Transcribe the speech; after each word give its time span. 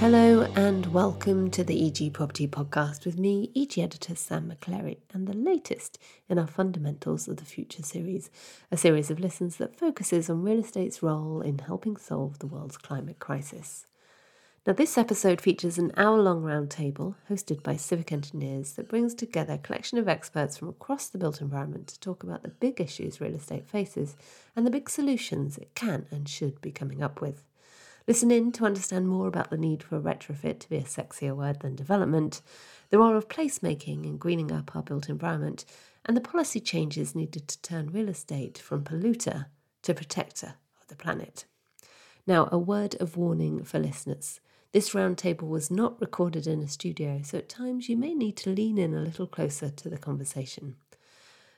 Hello 0.00 0.50
and 0.56 0.86
welcome 0.94 1.50
to 1.50 1.62
the 1.62 1.86
EG 1.86 2.14
Property 2.14 2.48
Podcast 2.48 3.04
with 3.04 3.18
me, 3.18 3.52
EG 3.54 3.78
editor 3.78 4.16
Sam 4.16 4.50
McClary, 4.50 4.96
and 5.12 5.28
the 5.28 5.36
latest 5.36 5.98
in 6.26 6.38
our 6.38 6.46
Fundamentals 6.46 7.28
of 7.28 7.36
the 7.36 7.44
Future 7.44 7.82
series, 7.82 8.30
a 8.72 8.78
series 8.78 9.10
of 9.10 9.20
lessons 9.20 9.56
that 9.56 9.76
focuses 9.76 10.30
on 10.30 10.42
real 10.42 10.60
estate's 10.60 11.02
role 11.02 11.42
in 11.42 11.58
helping 11.58 11.98
solve 11.98 12.38
the 12.38 12.46
world's 12.46 12.78
climate 12.78 13.18
crisis. 13.18 13.84
Now, 14.66 14.72
this 14.72 14.96
episode 14.96 15.38
features 15.38 15.76
an 15.76 15.92
hour 15.98 16.16
long 16.16 16.44
roundtable 16.44 17.16
hosted 17.28 17.62
by 17.62 17.76
civic 17.76 18.10
engineers 18.10 18.72
that 18.76 18.88
brings 18.88 19.14
together 19.14 19.52
a 19.52 19.58
collection 19.58 19.98
of 19.98 20.08
experts 20.08 20.56
from 20.56 20.70
across 20.70 21.08
the 21.08 21.18
built 21.18 21.42
environment 21.42 21.88
to 21.88 22.00
talk 22.00 22.22
about 22.22 22.42
the 22.42 22.48
big 22.48 22.80
issues 22.80 23.20
real 23.20 23.34
estate 23.34 23.68
faces 23.68 24.16
and 24.56 24.66
the 24.66 24.70
big 24.70 24.88
solutions 24.88 25.58
it 25.58 25.74
can 25.74 26.06
and 26.10 26.26
should 26.26 26.58
be 26.62 26.72
coming 26.72 27.02
up 27.02 27.20
with. 27.20 27.44
Listen 28.10 28.32
in 28.32 28.50
to 28.50 28.64
understand 28.64 29.06
more 29.06 29.28
about 29.28 29.50
the 29.50 29.56
need 29.56 29.84
for 29.84 30.00
retrofit 30.00 30.58
to 30.58 30.68
be 30.68 30.78
a 30.78 30.82
sexier 30.82 31.32
word 31.32 31.60
than 31.60 31.76
development, 31.76 32.40
the 32.88 32.98
role 32.98 33.16
of 33.16 33.28
placemaking 33.28 34.04
in 34.04 34.16
greening 34.16 34.50
up 34.50 34.74
our 34.74 34.82
built 34.82 35.08
environment, 35.08 35.64
and 36.04 36.16
the 36.16 36.20
policy 36.20 36.58
changes 36.58 37.14
needed 37.14 37.46
to 37.46 37.62
turn 37.62 37.92
real 37.92 38.08
estate 38.08 38.58
from 38.58 38.82
polluter 38.82 39.46
to 39.82 39.94
protector 39.94 40.54
of 40.80 40.88
the 40.88 40.96
planet. 40.96 41.44
Now, 42.26 42.48
a 42.50 42.58
word 42.58 42.96
of 42.96 43.16
warning 43.16 43.62
for 43.62 43.78
listeners. 43.78 44.40
This 44.72 44.90
roundtable 44.90 45.48
was 45.48 45.70
not 45.70 46.00
recorded 46.00 46.48
in 46.48 46.62
a 46.62 46.68
studio, 46.68 47.20
so 47.22 47.38
at 47.38 47.48
times 47.48 47.88
you 47.88 47.96
may 47.96 48.12
need 48.12 48.36
to 48.38 48.50
lean 48.50 48.76
in 48.76 48.92
a 48.92 49.02
little 49.02 49.28
closer 49.28 49.70
to 49.70 49.88
the 49.88 49.98
conversation. 49.98 50.74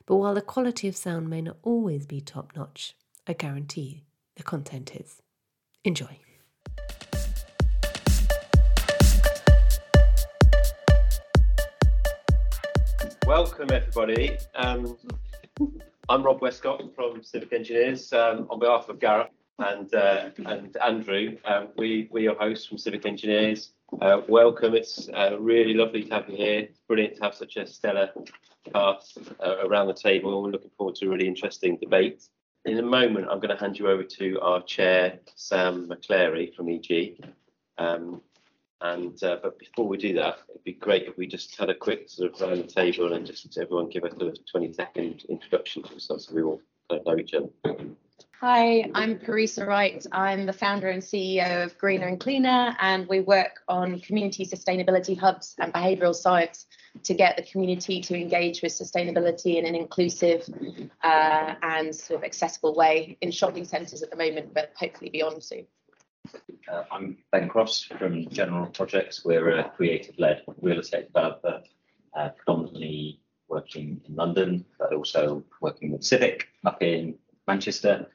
But 0.04 0.16
while 0.16 0.34
the 0.34 0.42
quality 0.42 0.86
of 0.86 0.98
sound 0.98 1.30
may 1.30 1.40
not 1.40 1.56
always 1.62 2.04
be 2.04 2.20
top 2.20 2.54
notch, 2.54 2.94
I 3.26 3.32
guarantee 3.32 3.80
you 3.80 4.00
the 4.36 4.42
content 4.42 4.94
is. 4.94 5.22
Enjoy. 5.82 6.18
Welcome, 13.26 13.70
everybody. 13.72 14.36
Um, 14.54 14.96
I'm 16.08 16.22
Rob 16.22 16.42
Westcott 16.42 16.94
from 16.94 17.22
Civic 17.22 17.52
Engineers. 17.52 18.12
Um, 18.12 18.46
on 18.50 18.58
behalf 18.58 18.88
of 18.88 18.98
Gareth 18.98 19.30
and 19.58 19.94
uh, 19.94 20.30
and 20.44 20.76
Andrew, 20.76 21.36
um, 21.44 21.68
we 21.78 22.08
we 22.10 22.28
are 22.28 22.34
hosts 22.34 22.66
from 22.66 22.78
Civic 22.78 23.06
Engineers. 23.06 23.72
Uh, 24.00 24.22
welcome. 24.28 24.74
It's 24.74 25.08
uh, 25.10 25.38
really 25.38 25.74
lovely 25.74 26.02
to 26.02 26.14
have 26.14 26.28
you 26.28 26.36
here. 26.36 26.58
It's 26.60 26.80
brilliant 26.88 27.16
to 27.16 27.22
have 27.22 27.34
such 27.34 27.56
a 27.56 27.66
stellar 27.66 28.10
cast 28.72 29.18
uh, 29.40 29.66
around 29.66 29.86
the 29.86 29.94
table. 29.94 30.42
We're 30.42 30.50
looking 30.50 30.70
forward 30.76 30.96
to 30.96 31.06
a 31.06 31.08
really 31.08 31.28
interesting 31.28 31.78
debate. 31.78 32.28
In 32.64 32.78
a 32.78 32.82
moment, 32.82 33.26
I'm 33.28 33.40
going 33.40 33.54
to 33.54 33.60
hand 33.60 33.78
you 33.78 33.88
over 33.88 34.04
to 34.04 34.40
our 34.40 34.62
chair, 34.62 35.18
Sam 35.34 35.88
McClary 35.88 36.54
from 36.54 36.68
EG. 36.68 37.20
Um, 37.76 38.22
and 38.80 39.22
uh, 39.22 39.38
but 39.42 39.58
before 39.58 39.88
we 39.88 39.96
do 39.96 40.14
that, 40.14 40.38
it'd 40.48 40.64
be 40.64 40.72
great 40.72 41.04
if 41.04 41.16
we 41.16 41.26
just 41.26 41.56
had 41.56 41.70
a 41.70 41.74
quick 41.74 42.08
sort 42.08 42.32
of 42.32 42.40
round 42.40 42.58
the 42.58 42.66
table 42.68 43.12
and 43.12 43.26
just 43.26 43.56
everyone 43.58 43.88
give 43.88 44.04
us 44.04 44.12
a 44.12 44.18
sort 44.18 44.38
of 44.38 44.46
20 44.50 44.72
second 44.72 45.24
introduction 45.28 45.82
to 45.82 45.90
themselves 45.90 46.26
so 46.26 46.34
we 46.34 46.42
all 46.42 46.60
know 46.90 47.16
each 47.18 47.34
other. 47.34 47.48
Hi, 48.40 48.90
I'm 48.94 49.18
Carissa 49.18 49.66
Wright. 49.66 50.04
I'm 50.10 50.46
the 50.46 50.52
founder 50.52 50.88
and 50.88 51.02
CEO 51.02 51.64
of 51.64 51.78
Greener 51.78 52.08
and 52.08 52.18
Cleaner, 52.18 52.76
and 52.80 53.06
we 53.08 53.20
work 53.20 53.60
on 53.68 54.00
community 54.00 54.44
sustainability 54.44 55.16
hubs 55.16 55.54
and 55.60 55.72
behavioural 55.72 56.14
science 56.14 56.66
to 57.04 57.14
get 57.14 57.36
the 57.36 57.42
community 57.42 58.00
to 58.00 58.14
engage 58.14 58.62
with 58.62 58.72
sustainability 58.72 59.56
in 59.56 59.66
an 59.66 59.74
inclusive 59.74 60.48
uh, 61.02 61.54
and 61.62 61.94
sort 61.94 62.18
of 62.18 62.24
accessible 62.24 62.74
way 62.74 63.16
in 63.20 63.30
shopping 63.30 63.64
centres 63.64 64.02
at 64.02 64.10
the 64.10 64.16
moment, 64.16 64.52
but 64.54 64.72
hopefully 64.76 65.10
beyond 65.10 65.42
soon. 65.42 65.66
Uh, 66.70 66.84
I'm 66.92 67.16
Ben 67.32 67.48
Cross 67.48 67.84
from 67.98 68.28
General 68.28 68.66
Projects. 68.66 69.24
We're 69.24 69.58
a 69.58 69.70
creative-led 69.70 70.42
real 70.60 70.78
estate 70.78 71.06
developer, 71.06 71.62
uh, 72.16 72.28
predominantly 72.30 73.20
working 73.48 74.00
in 74.06 74.14
London, 74.14 74.64
but 74.78 74.92
also 74.92 75.44
working 75.60 75.92
with 75.92 76.04
Civic 76.04 76.48
up 76.64 76.82
in 76.82 77.16
Manchester. 77.48 78.06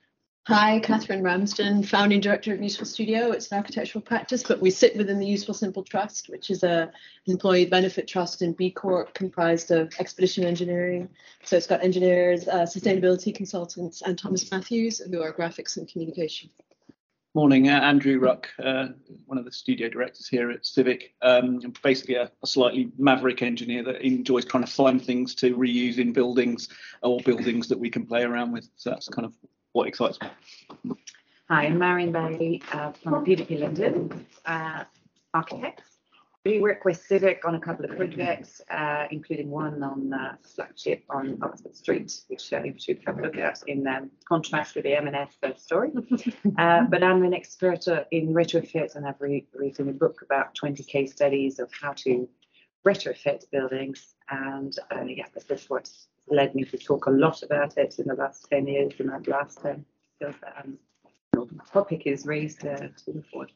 Hi, 0.48 0.80
Catherine 0.80 1.24
Ramsden, 1.24 1.84
founding 1.84 2.22
director 2.22 2.54
of 2.54 2.64
Useful 2.64 2.86
Studio. 2.86 3.32
It's 3.32 3.52
an 3.52 3.58
architectural 3.58 4.02
practice, 4.02 4.44
but 4.44 4.62
we 4.62 4.72
sit 4.72 4.96
within 4.96 5.20
the 5.20 5.26
Useful 5.26 5.54
Simple 5.54 5.84
Trust, 5.84 6.30
which 6.30 6.50
is 6.50 6.64
a 6.64 6.90
employee 7.26 7.66
benefit 7.66 8.08
trust 8.08 8.42
in 8.42 8.54
B 8.54 8.72
Corp 8.72 9.14
comprised 9.14 9.72
of 9.72 9.92
expedition 10.00 10.46
engineering. 10.46 11.10
So 11.44 11.58
it's 11.58 11.68
got 11.68 11.84
engineers, 11.84 12.48
uh, 12.48 12.62
sustainability 12.62 13.36
consultants, 13.36 14.02
and 14.02 14.18
Thomas 14.18 14.50
Matthews, 14.50 15.00
who 15.00 15.22
are 15.22 15.34
graphics 15.34 15.76
and 15.76 15.86
communication. 15.86 16.50
Morning, 17.36 17.68
uh, 17.68 17.82
Andrew 17.82 18.18
Ruck, 18.18 18.48
uh, 18.64 18.88
one 19.26 19.38
of 19.38 19.44
the 19.44 19.52
studio 19.52 19.90
directors 19.90 20.30
here 20.30 20.50
at 20.50 20.66
Civic. 20.66 21.14
Um, 21.22 21.60
I'm 21.62 21.74
basically 21.84 22.16
a, 22.16 22.32
a, 22.42 22.48
slightly 22.48 22.90
maverick 22.98 23.42
engineer 23.42 23.84
that 23.84 24.02
enjoys 24.02 24.46
trying 24.46 24.64
to 24.64 24.72
find 24.72 25.04
things 25.04 25.36
to 25.36 25.58
reuse 25.58 25.98
in 25.98 26.14
buildings 26.14 26.70
or 27.04 27.20
buildings 27.26 27.68
that 27.68 27.78
we 27.78 27.90
can 27.90 28.06
play 28.06 28.24
around 28.24 28.54
with. 28.54 28.70
So 28.78 28.92
that's 28.92 29.10
kind 29.10 29.26
of 29.26 29.34
what 29.78 29.88
excites 29.88 30.18
me. 30.22 30.96
Hi, 31.50 31.66
I'm 31.68 31.78
Marion 31.78 32.12
Baeli 32.12 32.64
uh, 32.74 32.94
from 32.94 33.24
PDP 33.24 33.60
London, 33.60 34.26
uh, 34.48 34.86
architect. 35.36 35.84
We 36.44 36.60
work 36.60 36.84
with 36.84 37.00
Civic 37.00 37.46
on 37.46 37.54
a 37.54 37.60
couple 37.60 37.86
of 37.86 37.96
projects, 37.96 38.60
uh, 38.72 39.06
including 39.12 39.52
one 39.52 39.84
on 39.84 40.14
uh, 40.14 40.38
flagship 40.42 41.04
on 41.12 41.38
Oxford 41.44 41.76
Street, 41.76 42.12
which 42.28 42.52
uh, 42.54 42.64
you 42.64 42.74
should 42.80 43.02
have 43.06 43.20
a 43.20 43.22
look 43.22 43.38
at 43.38 43.62
in 43.68 43.86
um, 43.86 44.10
contrast 44.28 44.74
with 44.74 44.86
the 44.86 44.96
M&S 44.96 45.38
story. 45.62 45.92
uh, 46.58 46.86
but 46.90 47.04
I'm 47.04 47.24
an 47.24 47.36
expert 47.36 47.88
uh, 47.88 48.06
in 48.10 48.34
retrofit 48.34 48.96
and 48.96 49.06
I've 49.06 49.22
re- 49.22 49.46
written 49.54 49.90
a 49.90 49.94
book 49.94 50.24
about 50.24 50.56
20 50.56 50.84
case 50.86 51.12
studies 51.12 51.60
of 51.60 51.70
how 51.80 51.94
to 51.98 52.28
retrofit 52.84 53.44
buildings. 53.52 54.16
And 54.32 54.76
uh, 54.92 55.04
yeah, 55.04 55.26
this 55.36 55.46
is 55.52 55.70
what's 55.70 56.08
led 56.30 56.56
me 56.56 56.64
to 56.66 56.78
talk 56.78 57.06
a 57.08 57.12
lot 57.12 57.44
about 57.44 57.78
it 57.78 58.00
in 58.00 58.08
the 58.08 58.16
last 58.16 58.48
10 58.50 58.68
years 58.68 58.94
and 59.00 59.10
that 59.10 59.28
last 59.28 59.62
10 59.62 59.86
feels 60.20 60.36
that 60.42 60.56
um, 60.64 60.78
topic 61.72 62.04
is 62.06 62.26
raised 62.26 62.66
uh, 62.66 62.78
to 62.78 63.14
the 63.14 63.24
fore. 63.32 63.48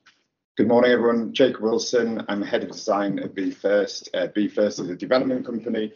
Good 0.58 0.68
morning, 0.68 0.92
everyone. 0.92 1.34
Jacob 1.34 1.62
Wilson. 1.62 2.24
I'm 2.28 2.42
head 2.42 2.64
of 2.64 2.72
design 2.72 3.20
at 3.20 3.34
Be 3.34 3.52
First. 3.52 4.10
Uh, 4.14 4.28
Be 4.28 4.48
First 4.48 4.80
is 4.80 4.90
a 4.90 4.96
development 4.96 5.46
company. 5.46 5.94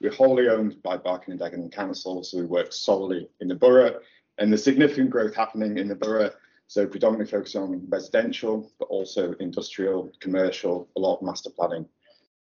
We're 0.00 0.12
wholly 0.12 0.48
owned 0.48 0.82
by 0.82 0.96
Barking 0.98 1.32
and 1.32 1.40
Dagenham 1.40 1.72
Council, 1.72 2.22
so 2.22 2.38
we 2.38 2.44
work 2.44 2.72
solely 2.72 3.28
in 3.40 3.48
the 3.48 3.54
borough. 3.54 4.00
And 4.38 4.52
the 4.52 4.58
significant 4.58 5.10
growth 5.10 5.34
happening 5.34 5.78
in 5.78 5.88
the 5.88 5.94
borough, 5.94 6.30
so 6.66 6.86
predominantly 6.86 7.30
focusing 7.30 7.62
on 7.62 7.86
residential, 7.88 8.70
but 8.78 8.86
also 8.86 9.32
industrial, 9.40 10.10
commercial, 10.20 10.88
a 10.96 11.00
lot 11.00 11.16
of 11.16 11.22
master 11.22 11.50
planning. 11.50 11.86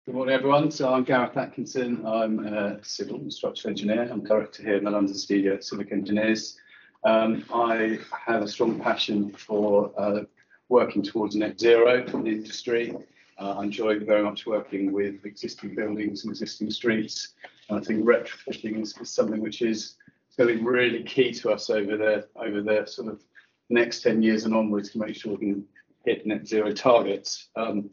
Good 0.08 0.16
morning, 0.16 0.36
everyone. 0.36 0.72
So 0.72 0.94
I'm 0.94 1.04
Gareth 1.04 1.36
Atkinson. 1.36 2.02
I'm 2.06 2.48
a 2.48 2.82
civil 2.82 3.30
structural 3.30 3.72
engineer. 3.72 4.08
I'm 4.10 4.24
director 4.24 4.64
here 4.64 4.78
in 4.78 4.86
the 4.86 4.90
London 4.90 5.14
studio 5.14 5.56
at 5.56 5.66
Civic 5.66 5.92
Engineers. 5.92 6.58
Um, 7.04 7.44
I 7.54 8.00
have 8.26 8.42
a 8.42 8.48
strong 8.48 8.80
passion 8.80 9.34
for 9.34 9.92
uh, 9.98 10.22
working 10.70 11.04
towards 11.04 11.36
net 11.36 11.60
zero 11.60 12.06
in 12.06 12.24
the 12.24 12.30
industry. 12.30 12.96
Uh, 13.38 13.56
I 13.58 13.64
enjoy 13.64 14.00
very 14.00 14.24
much 14.24 14.46
working 14.46 14.94
with 14.94 15.26
existing 15.26 15.76
buildings 15.76 16.24
and 16.24 16.32
existing 16.32 16.72
streets. 16.72 17.34
And 17.68 17.78
I 17.78 17.84
think 17.84 18.06
retrofitting 18.06 18.82
is, 18.82 18.98
is 19.00 19.10
something 19.10 19.42
which 19.42 19.62
is 19.62 19.96
going 20.38 20.48
to 20.48 20.56
be 20.56 20.64
really 20.64 21.04
key 21.04 21.34
to 21.34 21.52
us 21.52 21.70
over 21.70 21.98
the 21.98 22.30
over 22.38 22.62
the 22.62 22.86
sort 22.86 23.10
of 23.10 23.22
next 23.70 24.04
10 24.04 24.22
years 24.22 24.46
and 24.46 24.56
onwards 24.56 24.92
to 24.92 25.00
make 25.00 25.18
sure 25.18 25.34
we 25.34 25.40
can 25.40 25.66
hit 26.06 26.26
net 26.26 26.48
zero 26.48 26.72
targets. 26.72 27.50
Um, 27.58 27.90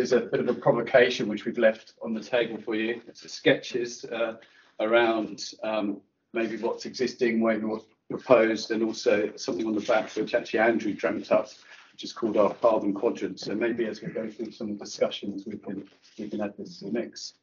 there's 0.00 0.12
a 0.12 0.20
bit 0.20 0.40
of 0.40 0.48
a 0.48 0.54
provocation 0.54 1.28
which 1.28 1.44
we've 1.44 1.58
left 1.58 1.92
on 2.00 2.14
the 2.14 2.22
table 2.22 2.56
for 2.56 2.74
you. 2.74 3.02
It's 3.06 3.30
sketches 3.30 4.06
uh, 4.06 4.36
around 4.80 5.44
um, 5.62 6.00
maybe 6.32 6.56
what's 6.56 6.86
existing, 6.86 7.44
maybe 7.44 7.66
what's 7.66 7.84
proposed, 8.08 8.70
and 8.70 8.82
also 8.82 9.30
something 9.36 9.66
on 9.66 9.74
the 9.74 9.82
back 9.82 10.10
which 10.12 10.32
actually 10.32 10.60
Andrew 10.60 10.94
dreamt 10.94 11.30
up, 11.30 11.50
which 11.92 12.02
is 12.02 12.14
called 12.14 12.38
our 12.38 12.54
carbon 12.54 12.94
quadrant. 12.94 13.40
So 13.40 13.54
maybe 13.54 13.84
as 13.84 14.00
we 14.00 14.08
go 14.08 14.30
through 14.30 14.52
some 14.52 14.78
discussions, 14.78 15.44
we 15.46 15.58
can 15.58 15.86
we 16.18 16.30
can 16.30 16.40
add 16.40 16.54
this 16.56 16.78
to 16.78 16.86
the 16.86 16.92
mix. 16.92 17.34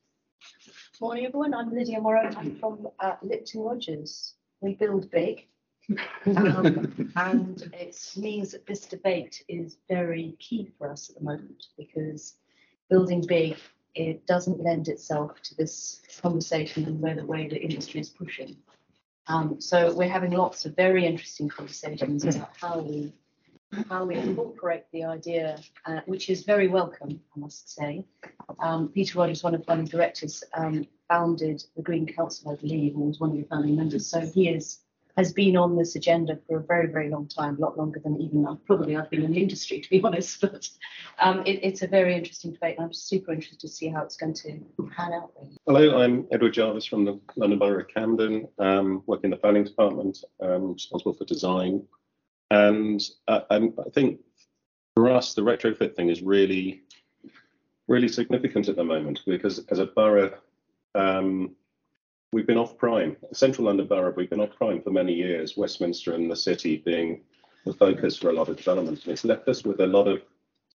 Morning, 0.99 1.27
everyone. 1.27 1.53
I'm 1.53 1.71
Lydia 1.71 2.01
Morrow. 2.01 2.27
I'm 2.35 2.55
from 2.55 2.87
uh, 2.99 3.17
Lipton 3.21 3.61
Rogers. 3.61 4.33
We 4.61 4.73
build 4.73 5.11
big. 5.11 5.45
um, 6.25 7.11
and 7.15 7.69
it 7.71 8.13
means 8.17 8.51
that 8.51 8.65
this 8.65 8.87
debate 8.87 9.43
is 9.47 9.77
very 9.87 10.35
key 10.39 10.71
for 10.79 10.91
us 10.91 11.09
at 11.11 11.17
the 11.17 11.23
moment 11.23 11.67
because 11.77 12.33
building 12.89 13.21
big 13.27 13.57
it 13.97 14.25
doesn't 14.27 14.63
lend 14.63 14.87
itself 14.87 15.41
to 15.41 15.55
this 15.55 16.01
conversation 16.21 16.85
and 16.85 17.01
where 17.01 17.15
the 17.15 17.25
way 17.25 17.47
the 17.47 17.59
industry 17.59 17.99
is 17.99 18.09
pushing. 18.09 18.55
Um, 19.27 19.59
so 19.59 19.93
we're 19.93 20.09
having 20.09 20.31
lots 20.31 20.65
of 20.65 20.75
very 20.75 21.05
interesting 21.05 21.49
conversations 21.49 22.23
about 22.23 22.51
how 22.55 22.79
we 22.79 23.13
how 23.89 24.05
we 24.05 24.15
incorporate 24.15 24.85
the 24.93 25.03
idea, 25.03 25.59
uh, 25.85 25.99
which 26.05 26.29
is 26.29 26.43
very 26.43 26.69
welcome, 26.69 27.19
I 27.35 27.39
must 27.39 27.69
say. 27.75 28.05
Um, 28.59 28.87
Peter 28.87 29.19
Rogers, 29.19 29.43
one 29.43 29.55
of 29.55 29.65
the 29.65 29.83
directors, 29.83 30.41
um, 30.53 30.87
founded 31.09 31.65
the 31.75 31.81
Green 31.81 32.05
Council, 32.05 32.51
I 32.51 32.55
believe, 32.55 32.95
and 32.95 33.07
was 33.07 33.19
one 33.19 33.31
of 33.31 33.35
the 33.35 33.43
founding 33.43 33.75
members. 33.75 34.07
So 34.07 34.21
he 34.21 34.47
is 34.47 34.79
has 35.17 35.33
been 35.33 35.57
on 35.57 35.75
this 35.75 35.95
agenda 35.95 36.37
for 36.47 36.59
a 36.59 36.63
very, 36.63 36.87
very 36.87 37.09
long 37.09 37.27
time, 37.27 37.57
a 37.57 37.59
lot 37.59 37.77
longer 37.77 37.99
than 37.99 38.21
even 38.21 38.45
I've 38.45 38.63
probably 38.65 38.95
I've 38.95 39.09
been 39.09 39.23
in 39.23 39.31
the 39.31 39.41
industry, 39.41 39.81
to 39.81 39.89
be 39.89 40.01
honest. 40.03 40.39
But 40.39 40.69
um, 41.19 41.39
it, 41.45 41.59
it's 41.63 41.81
a 41.81 41.87
very 41.87 42.15
interesting 42.15 42.53
debate, 42.53 42.75
and 42.77 42.85
I'm 42.85 42.93
super 42.93 43.33
interested 43.33 43.59
to 43.61 43.67
see 43.67 43.87
how 43.87 44.03
it's 44.03 44.15
going 44.15 44.35
to 44.35 44.59
pan 44.95 45.13
out. 45.13 45.31
Hello, 45.65 45.99
I'm 45.99 46.27
Edward 46.31 46.53
Jarvis 46.53 46.85
from 46.85 47.03
the 47.03 47.19
London 47.35 47.57
Borough 47.57 47.81
of 47.81 47.87
Camden, 47.87 48.47
um, 48.59 49.01
work 49.07 49.23
in 49.23 49.31
the 49.31 49.37
planning 49.37 49.63
department, 49.63 50.23
um, 50.39 50.73
responsible 50.73 51.13
for 51.13 51.25
design. 51.25 51.83
And 52.51 53.01
uh, 53.27 53.41
I 53.49 53.69
think 53.93 54.19
for 54.95 55.09
us, 55.09 55.33
the 55.33 55.41
retrofit 55.41 55.95
thing 55.95 56.09
is 56.09 56.21
really, 56.21 56.83
really 57.87 58.07
significant 58.07 58.69
at 58.69 58.75
the 58.75 58.83
moment 58.83 59.21
because 59.25 59.65
as 59.69 59.79
a 59.79 59.87
borough, 59.87 60.37
um, 60.93 61.55
we've 62.31 62.47
been 62.47 62.57
off 62.57 62.77
prime. 62.77 63.15
Central 63.33 63.67
London 63.67 63.87
Borough, 63.87 64.13
we've 64.15 64.29
been 64.29 64.41
off 64.41 64.55
prime 64.55 64.81
for 64.81 64.91
many 64.91 65.13
years, 65.13 65.55
Westminster 65.57 66.13
and 66.13 66.29
the 66.29 66.35
city 66.35 66.77
being 66.77 67.21
the 67.65 67.73
focus 67.73 68.17
for 68.17 68.29
a 68.29 68.33
lot 68.33 68.49
of 68.49 68.57
development. 68.57 69.03
And 69.03 69.13
it's 69.13 69.25
left 69.25 69.47
us 69.47 69.63
with 69.63 69.79
a 69.79 69.87
lot 69.87 70.07
of 70.07 70.21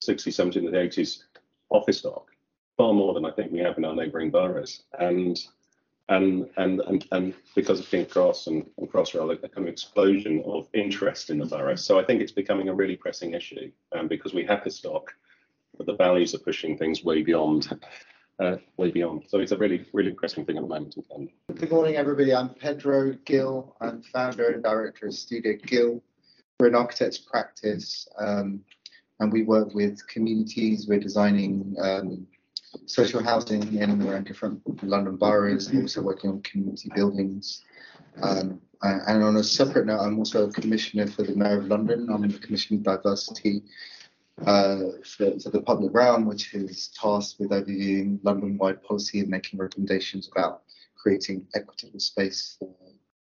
60s, 0.05 0.29
70s, 0.29 0.56
and 0.56 0.69
80s 0.69 1.25
office 1.70 1.99
stock, 1.99 2.29
far 2.76 2.93
more 2.93 3.14
than 3.14 3.25
I 3.25 3.31
think 3.31 3.52
we 3.52 3.58
have 3.58 3.79
in 3.79 3.85
our 3.85 3.94
neighbouring 3.94 4.31
boroughs. 4.31 4.82
And 4.99 5.38
and 6.08 6.49
and 6.56 6.81
and, 6.81 7.06
and 7.12 7.35
because 7.55 7.79
of 7.79 7.88
King 7.88 8.06
Cross 8.06 8.49
and, 8.49 8.69
and 8.79 8.91
Crossrail, 8.91 9.32
a 9.32 9.37
kind 9.37 9.69
of 9.69 9.73
explosion 9.73 10.43
of 10.44 10.67
interest 10.73 11.31
in 11.31 11.38
the 11.38 11.46
borough. 11.46 11.76
So 11.76 12.00
I 12.00 12.05
think 12.05 12.20
it's 12.20 12.32
becoming 12.32 12.69
a 12.69 12.75
really 12.75 12.96
pressing 12.96 13.35
issue 13.35 13.70
um, 13.93 14.08
because 14.08 14.35
we 14.35 14.44
have 14.46 14.64
the 14.64 14.70
stock, 14.70 15.14
but 15.76 15.87
the 15.87 15.94
values 15.94 16.35
are 16.35 16.38
pushing 16.38 16.76
things 16.76 17.05
way 17.05 17.23
beyond 17.23 17.79
uh, 18.41 18.57
way 18.77 18.91
beyond. 18.91 19.25
So 19.29 19.39
it's 19.39 19.53
a 19.53 19.57
really, 19.57 19.87
really 19.93 20.11
interesting 20.11 20.45
thing 20.45 20.57
at 20.57 20.63
the 20.63 20.69
moment. 20.69 20.97
Good 21.55 21.71
morning, 21.71 21.97
everybody. 21.97 22.35
I'm 22.35 22.49
Pedro 22.49 23.13
Gil. 23.25 23.77
I'm 23.81 24.03
founder 24.03 24.49
and 24.49 24.63
director 24.63 25.07
of 25.07 25.15
Studio 25.15 25.57
Gil. 25.65 26.03
We're 26.59 26.69
an 26.69 26.75
architect's 26.75 27.19
practice, 27.19 28.09
um, 28.19 28.61
and 29.21 29.33
we 29.33 29.43
work 29.43 29.75
with 29.75 30.07
communities. 30.09 30.87
We're 30.89 31.01
designing 31.01 31.77
um, 31.81 32.27
social 32.87 33.23
housing 33.23 33.77
in 33.77 34.03
around 34.03 34.25
different 34.25 34.61
London 34.83 35.17
boroughs, 35.17 35.69
and 35.69 35.83
also 35.83 36.03
working 36.03 36.31
on 36.31 36.43
community 36.43 36.91
buildings. 36.95 37.63
Um, 38.23 38.61
and 38.83 39.23
on 39.23 39.37
a 39.37 39.45
separate 39.45 39.87
note, 39.87 40.01
I'm 40.01 40.19
also 40.19 40.49
a 40.49 40.53
commissioner 40.53 41.07
for 41.07 41.23
the 41.23 41.35
Mayor 41.35 41.59
of 41.59 41.67
London. 41.67 42.09
I'm 42.11 42.23
the 42.23 42.39
Commissioner 42.39 42.81
Diversity 42.81 43.59
uh, 43.59 44.00
for, 44.45 45.39
for, 45.41 45.51
the 45.51 45.63
public 45.65 45.93
realm, 45.95 46.27
which 46.27 46.55
is 46.55 46.89
tasked 46.89 47.39
with 47.39 47.51
overviewing 47.51 48.19
London-wide 48.23 48.83
policy 48.83 49.21
and 49.21 49.29
making 49.29 49.59
recommendations 49.59 50.29
about 50.33 50.63
creating 50.97 51.47
equitable 51.55 52.01
space 52.01 52.57
for 52.59 52.75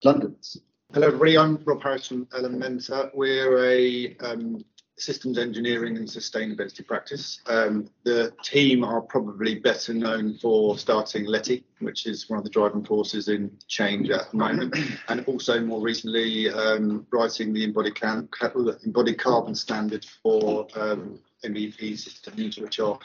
Londoners. 0.03 0.57
Hello, 0.93 1.07
everybody. 1.07 1.37
I'm 1.37 1.57
Rob 1.65 1.81
Harris 1.81 2.07
from 2.07 2.27
Elementa. 2.27 3.09
We're 3.15 3.65
a 3.65 4.15
um, 4.17 4.63
systems 4.97 5.37
engineering 5.37 5.97
and 5.97 6.07
sustainability 6.07 6.85
practice. 6.85 7.41
Um, 7.47 7.89
the 8.03 8.33
team 8.43 8.83
are 8.83 9.01
probably 9.01 9.55
better 9.55 9.93
known 9.93 10.37
for 10.37 10.77
starting 10.77 11.25
LETI, 11.25 11.63
which 11.79 12.05
is 12.05 12.29
one 12.29 12.37
of 12.37 12.43
the 12.43 12.49
driving 12.49 12.85
forces 12.85 13.27
in 13.27 13.51
change 13.67 14.09
at 14.09 14.31
the 14.31 14.37
moment, 14.37 14.75
and 15.07 15.25
also 15.25 15.59
more 15.59 15.81
recently 15.81 16.49
um, 16.49 17.07
writing 17.11 17.53
the 17.53 17.63
embodied, 17.63 17.95
can, 17.95 18.29
embodied 18.85 19.17
carbon 19.17 19.55
standard 19.55 20.05
for 20.21 20.67
um, 20.75 21.19
MEP 21.43 21.97
systems, 21.97 22.57
which 22.57 22.79
are 22.79 22.99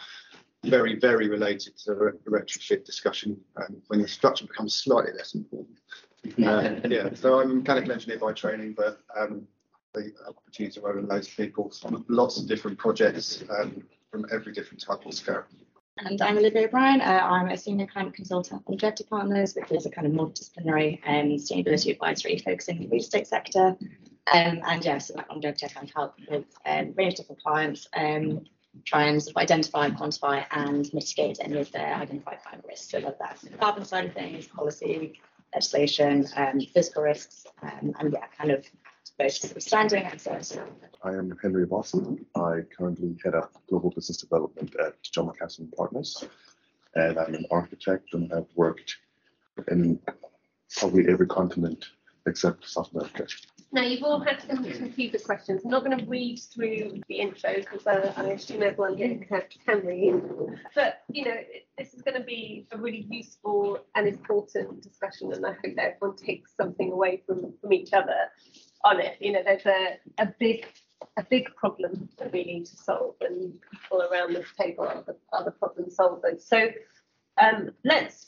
very, 0.65 0.99
very 0.99 1.29
related 1.29 1.77
to 1.79 1.95
the 1.95 2.31
retrofit 2.31 2.85
discussion 2.85 3.41
um, 3.57 3.81
when 3.87 4.03
the 4.03 4.09
structure 4.09 4.47
becomes 4.47 4.75
slightly 4.75 5.13
less 5.17 5.35
important. 5.35 5.77
Uh, 6.45 6.81
yeah, 6.89 7.09
so 7.15 7.41
I'm 7.41 7.51
a 7.53 7.55
mechanical 7.55 7.93
engineer 7.93 8.19
by 8.19 8.33
training, 8.33 8.75
but 8.77 9.01
um, 9.17 9.47
the 9.99 10.13
opportunity 10.27 10.75
to 10.75 10.81
work 10.81 10.97
with 10.97 11.09
loads 11.09 11.29
of 11.29 11.37
people 11.37 11.73
on 11.85 12.05
lots 12.09 12.39
of 12.39 12.47
different 12.47 12.79
projects 12.79 13.45
um, 13.51 13.83
from 14.11 14.27
every 14.33 14.53
different 14.53 14.81
type 14.81 15.05
of 15.05 15.15
scale. 15.15 15.45
And 15.99 16.23
I'm 16.23 16.39
Olivia 16.39 16.67
O'Brien. 16.67 17.01
Uh, 17.01 17.05
I'm 17.05 17.49
a 17.49 17.57
senior 17.57 17.87
climate 17.87 18.15
consultant 18.15 18.65
for 18.65 18.73
Objective 18.73 19.11
Partners, 19.11 19.57
which 19.57 19.73
is 19.73 19.85
a 19.85 19.91
kind 19.91 20.07
of 20.07 20.13
multidisciplinary 20.13 21.01
um, 21.05 21.31
sustainability 21.31 21.91
advisory 21.91 22.39
focusing 22.39 22.77
on 22.77 22.83
the 22.85 22.89
real 22.89 23.01
estate 23.01 23.27
sector. 23.27 23.77
Um, 24.33 24.61
and 24.65 24.85
yes, 24.85 25.11
at 25.11 25.27
Objective, 25.29 25.73
I 25.77 25.89
help 25.95 26.15
with 26.31 26.45
um, 26.65 26.89
a 26.89 26.93
range 26.93 27.15
of 27.15 27.19
different 27.19 27.43
clients, 27.43 27.89
um, 27.97 28.45
try 28.85 29.05
and 29.05 29.21
sort 29.21 29.35
of 29.35 29.43
identify, 29.43 29.91
quantify, 29.91 30.45
and 30.53 30.89
mitigate 30.95 31.39
any 31.41 31.59
of 31.59 31.73
their 31.73 31.95
identified 31.95 32.39
climate 32.45 32.67
risks. 32.69 32.91
So 32.91 33.01
that's 33.19 33.43
the 33.43 33.51
carbon 33.57 33.85
side 33.85 34.05
of 34.05 34.15
things, 34.15 34.47
policy, 34.47 35.21
legislation, 35.53 36.27
um, 36.37 36.61
physical 36.61 37.03
risks, 37.03 37.45
um, 37.63 37.93
and 37.99 38.13
yeah, 38.13 38.27
kind 38.39 38.53
of 38.53 38.65
both 39.19 39.63
standing 39.63 40.05
and 40.05 40.21
service. 40.21 40.57
I 41.03 41.11
am 41.11 41.37
Henry 41.43 41.67
Boston. 41.67 42.25
I 42.37 42.61
currently 42.77 43.17
head 43.25 43.35
up 43.35 43.53
global 43.69 43.91
business 43.91 44.19
development 44.19 44.75
at 44.77 45.03
John 45.03 45.29
McAslan 45.29 45.75
Partners, 45.75 46.25
and 46.95 47.19
I'm 47.19 47.35
an 47.35 47.47
architect 47.51 48.15
and 48.15 48.31
have 48.33 48.47
worked 48.55 48.97
in 49.69 49.99
probably 50.77 51.09
every 51.09 51.27
continent 51.27 51.87
except 52.27 52.69
South 52.69 52.93
America. 52.93 53.27
Now, 53.71 53.83
you've 53.83 54.03
all 54.03 54.21
had 54.21 54.41
some 54.43 54.65
computer 54.65 55.19
questions. 55.19 55.63
I'm 55.65 55.71
not 55.71 55.85
going 55.85 55.99
to 55.99 56.07
read 56.07 56.39
through 56.39 57.03
the 57.09 57.17
intro 57.17 57.55
because 57.57 57.87
uh, 57.87 58.13
I 58.17 58.25
assume 58.31 58.63
everyone 58.63 58.97
can, 58.97 59.25
can 59.67 59.87
read. 59.87 60.23
But, 60.75 61.03
you 61.13 61.27
know, 61.27 61.37
this 61.77 61.93
is 61.93 62.01
going 62.01 62.17
to 62.17 62.25
be 62.25 62.67
a 62.73 62.79
really 62.79 63.07
useful 63.11 63.79
and 63.95 64.09
important 64.09 64.83
discussion, 64.83 65.33
and 65.33 65.45
I 65.45 65.51
hope 65.53 65.77
that 65.77 65.97
everyone 65.97 66.17
takes 66.17 66.55
something 66.57 66.93
away 66.93 67.23
from, 67.27 67.53
from 67.61 67.73
each 67.73 67.93
other 67.93 68.31
on 68.85 69.01
it. 69.01 69.17
You 69.21 69.33
know, 69.33 69.43
there's 69.45 69.67
a, 69.67 69.99
a 70.19 70.27
big 70.39 70.67
a 71.17 71.25
big 71.29 71.55
problem 71.55 72.09
that 72.19 72.33
we 72.33 72.45
need 72.45 72.67
to 72.67 72.77
solve, 72.77 73.15
and 73.21 73.53
people 73.71 74.03
around 74.03 74.35
this 74.35 74.47
table 74.59 74.85
are 74.85 75.03
the, 75.07 75.17
are 75.33 75.45
the 75.45 75.51
problem 75.53 75.89
solvers. 75.91 76.43
So 76.43 76.71
um, 77.41 77.71
let's. 77.85 78.27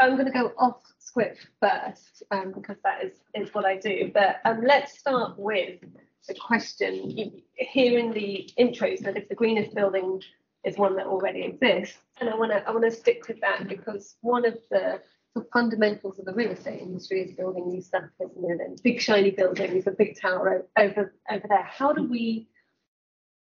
I'm 0.00 0.14
going 0.14 0.26
to 0.26 0.32
go 0.32 0.52
off 0.58 0.82
script 0.98 1.46
first 1.60 2.22
um, 2.30 2.52
because 2.52 2.76
that 2.84 3.04
is 3.04 3.12
is 3.34 3.54
what 3.54 3.64
I 3.64 3.76
do. 3.76 4.10
But 4.12 4.36
um, 4.44 4.62
let's 4.64 4.98
start 4.98 5.38
with 5.38 5.80
the 6.26 6.34
question 6.34 7.42
here 7.54 7.98
in 7.98 8.12
the 8.12 8.50
intro. 8.56 8.94
So 8.96 9.10
if 9.10 9.28
the 9.28 9.34
greenest 9.34 9.74
building 9.74 10.20
is 10.64 10.76
one 10.76 10.96
that 10.96 11.06
already 11.06 11.42
exists, 11.42 11.98
and 12.20 12.28
I 12.28 12.36
want 12.36 12.52
to 12.52 12.66
I 12.68 12.70
want 12.70 12.84
to 12.84 12.90
stick 12.90 13.26
with 13.28 13.40
that 13.40 13.68
because 13.68 14.16
one 14.20 14.44
of 14.44 14.58
the 14.70 15.00
the 15.34 15.46
fundamentals 15.52 16.18
of 16.18 16.24
the 16.24 16.32
real 16.32 16.50
estate 16.50 16.80
industry 16.80 17.22
is 17.22 17.32
building 17.32 17.68
new 17.68 17.80
stuff, 17.80 18.04
isn't 18.20 18.50
it? 18.50 18.60
And 18.60 18.82
big 18.82 19.00
shiny 19.00 19.30
buildings, 19.30 19.86
a 19.86 19.90
big 19.90 20.18
tower 20.20 20.66
over 20.76 21.14
over 21.30 21.46
there. 21.48 21.64
How 21.64 21.92
do 21.92 22.02
we, 22.04 22.48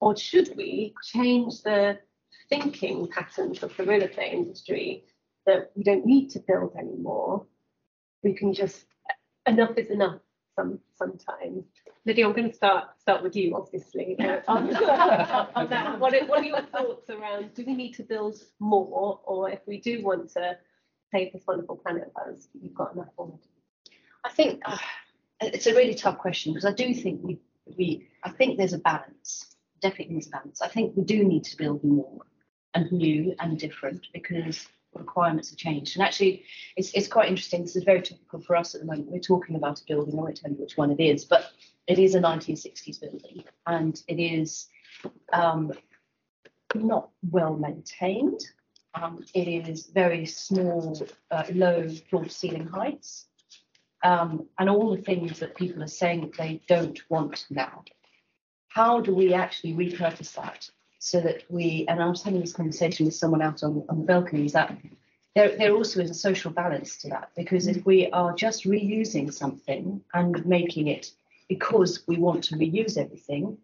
or 0.01 0.17
should 0.17 0.57
we, 0.57 0.95
change 1.05 1.63
the 1.63 1.99
thinking 2.49 3.09
patterns 3.09 3.63
of 3.63 3.77
the 3.77 3.85
real 3.85 4.03
estate 4.03 4.33
industry 4.33 5.05
that 5.47 5.71
we 5.75 5.83
don't 5.85 6.07
need 6.07 6.31
to 6.31 6.41
build 6.41 6.75
anymore? 6.77 7.47
We 8.23 8.35
can 8.35 8.53
just 8.53 8.85
enough 9.47 9.77
is 9.77 9.91
enough. 9.91 10.21
Some 10.57 10.81
sometimes. 10.97 11.65
Lydia, 12.07 12.27
I'm 12.27 12.33
going 12.33 12.49
to 12.49 12.57
start 12.57 12.99
start 12.99 13.23
with 13.23 13.37
you, 13.37 13.55
obviously. 13.55 14.17
On, 14.49 14.75
on 15.55 15.69
that, 15.69 16.01
what 16.01 16.15
are, 16.15 16.25
what 16.25 16.41
are 16.41 16.45
your 16.45 16.63
thoughts 16.63 17.11
around? 17.11 17.53
Do 17.53 17.63
we 17.67 17.75
need 17.75 17.93
to 17.97 18.03
build 18.03 18.37
more, 18.59 19.21
or 19.25 19.51
if 19.51 19.61
we 19.67 19.79
do 19.79 20.03
want 20.03 20.31
to 20.31 20.57
save 21.13 21.33
this 21.33 21.43
wonderful 21.47 21.77
planet 21.77 22.05
of 22.05 22.13
ours, 22.17 22.49
you've 22.61 22.75
got 22.75 22.95
enough 22.95 23.09
already? 23.19 23.43
I 24.25 24.31
think 24.31 24.63
uh, 24.65 24.79
it's 25.41 25.67
a 25.67 25.75
really 25.75 25.95
tough 25.95 26.19
question 26.19 26.53
because 26.53 26.65
I 26.65 26.73
do 26.73 26.93
think 26.95 27.21
we, 27.23 27.39
we, 27.77 28.09
I 28.23 28.31
think 28.31 28.59
there's 28.59 28.73
a 28.73 28.79
balance. 28.79 29.57
Definitely 29.81 30.15
there's 30.15 30.27
a 30.29 30.31
balance. 30.31 30.63
I 30.63 30.69
think 30.69 30.97
we 30.97 31.05
do 31.05 31.25
need 31.25 31.45
to 31.45 31.57
build 31.57 31.85
more 31.85 32.23
and 32.75 32.91
new 32.91 33.35
and 33.39 33.59
different 33.59 34.07
because 34.13 34.67
requirements 34.95 35.51
have 35.51 35.59
changed. 35.59 35.97
And 35.97 36.05
actually, 36.05 36.45
it's, 36.77 36.91
it's 36.93 37.09
quite 37.09 37.29
interesting. 37.29 37.63
This 37.63 37.77
is 37.77 37.85
very 37.85 38.03
typical 38.03 38.41
for 38.41 38.57
us 38.57 38.75
at 38.75 38.81
the 38.81 38.87
moment. 38.87 39.11
We're 39.11 39.21
talking 39.21 39.57
about 39.57 39.81
a 39.81 39.85
building. 39.87 40.15
I 40.19 40.23
won't 40.23 40.37
tell 40.37 40.51
you 40.51 40.57
which 40.57 40.77
one 40.77 40.91
it 40.91 41.01
is, 41.01 41.25
but 41.25 41.51
it 41.87 41.99
is 41.99 42.15
a 42.15 42.21
1960s 42.21 43.01
building 43.01 43.45
and 43.67 44.01
it 44.09 44.21
is 44.21 44.69
um, 45.33 45.73
not 46.75 47.11
well 47.31 47.57
maintained. 47.57 48.41
Um, 49.01 49.25
it 49.35 49.47
is 49.69 49.87
very 49.87 50.25
small, 50.25 50.99
uh, 51.31 51.45
low 51.53 51.89
floor 52.09 52.25
to 52.25 52.31
ceiling 52.31 52.67
heights, 52.67 53.27
um, 54.03 54.47
and 54.59 54.71
all 54.71 54.97
the 54.97 55.03
things 55.03 55.39
that 55.41 55.55
people 55.55 55.83
are 55.83 55.89
saying 55.89 56.23
that 56.23 56.35
they 56.35 56.63
don't 56.67 56.99
want 57.11 57.47
now. 57.51 57.85
How 58.69 59.01
do 59.01 59.15
we 59.15 59.35
actually 59.35 59.75
repurpose 59.75 60.35
that 60.35 60.71
so 60.99 61.21
that 61.21 61.45
we, 61.51 61.85
and 61.89 62.03
I 62.03 62.09
was 62.09 62.23
having 62.23 62.41
this 62.41 62.55
conversation 62.55 63.07
with 63.07 63.15
someone 63.15 63.43
out 63.43 63.63
on, 63.63 63.85
on 63.89 64.01
the 64.01 64.07
balcony, 64.07 64.47
is 64.47 64.53
that 64.53 64.77
there, 65.35 65.57
there 65.57 65.75
also 65.75 66.01
is 66.01 66.11
a 66.11 66.15
social 66.15 66.51
balance 66.51 66.97
to 66.99 67.09
that 67.11 67.31
because 67.37 67.67
if 67.67 67.85
we 67.85 68.09
are 68.11 68.35
just 68.35 68.65
reusing 68.65 69.33
something 69.33 70.03
and 70.15 70.47
making 70.47 70.89
it 70.89 71.11
because 71.49 72.03
we 72.07 72.17
want 72.17 72.45
to 72.45 72.57
reuse 72.57 72.97
everything, 72.97 73.59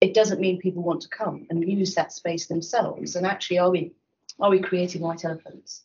it 0.00 0.14
doesn't 0.14 0.40
mean 0.40 0.58
people 0.58 0.82
want 0.82 1.02
to 1.02 1.08
come 1.08 1.46
and 1.50 1.68
use 1.68 1.94
that 1.94 2.12
space 2.12 2.46
themselves. 2.46 3.14
And 3.16 3.26
actually, 3.26 3.58
are 3.58 3.70
we 3.70 3.92
are 4.40 4.50
we 4.50 4.60
creating 4.60 5.02
white 5.02 5.24
elephants? 5.24 5.82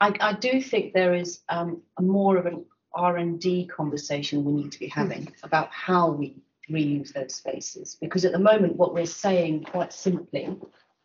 I, 0.00 0.14
I 0.20 0.32
do 0.34 0.60
think 0.60 0.92
there 0.92 1.14
is 1.14 1.40
um, 1.48 1.82
a 1.98 2.02
more 2.02 2.36
of 2.36 2.46
an 2.46 2.64
R 2.94 3.16
and 3.16 3.40
D 3.40 3.66
conversation 3.66 4.44
we 4.44 4.52
need 4.52 4.72
to 4.72 4.80
be 4.80 4.88
having 4.88 5.32
about 5.42 5.70
how 5.70 6.10
we 6.10 6.36
reuse 6.70 7.12
those 7.12 7.34
spaces. 7.34 7.96
Because 8.00 8.24
at 8.24 8.32
the 8.32 8.38
moment, 8.38 8.76
what 8.76 8.94
we're 8.94 9.06
saying 9.06 9.64
quite 9.64 9.92
simply, 9.92 10.56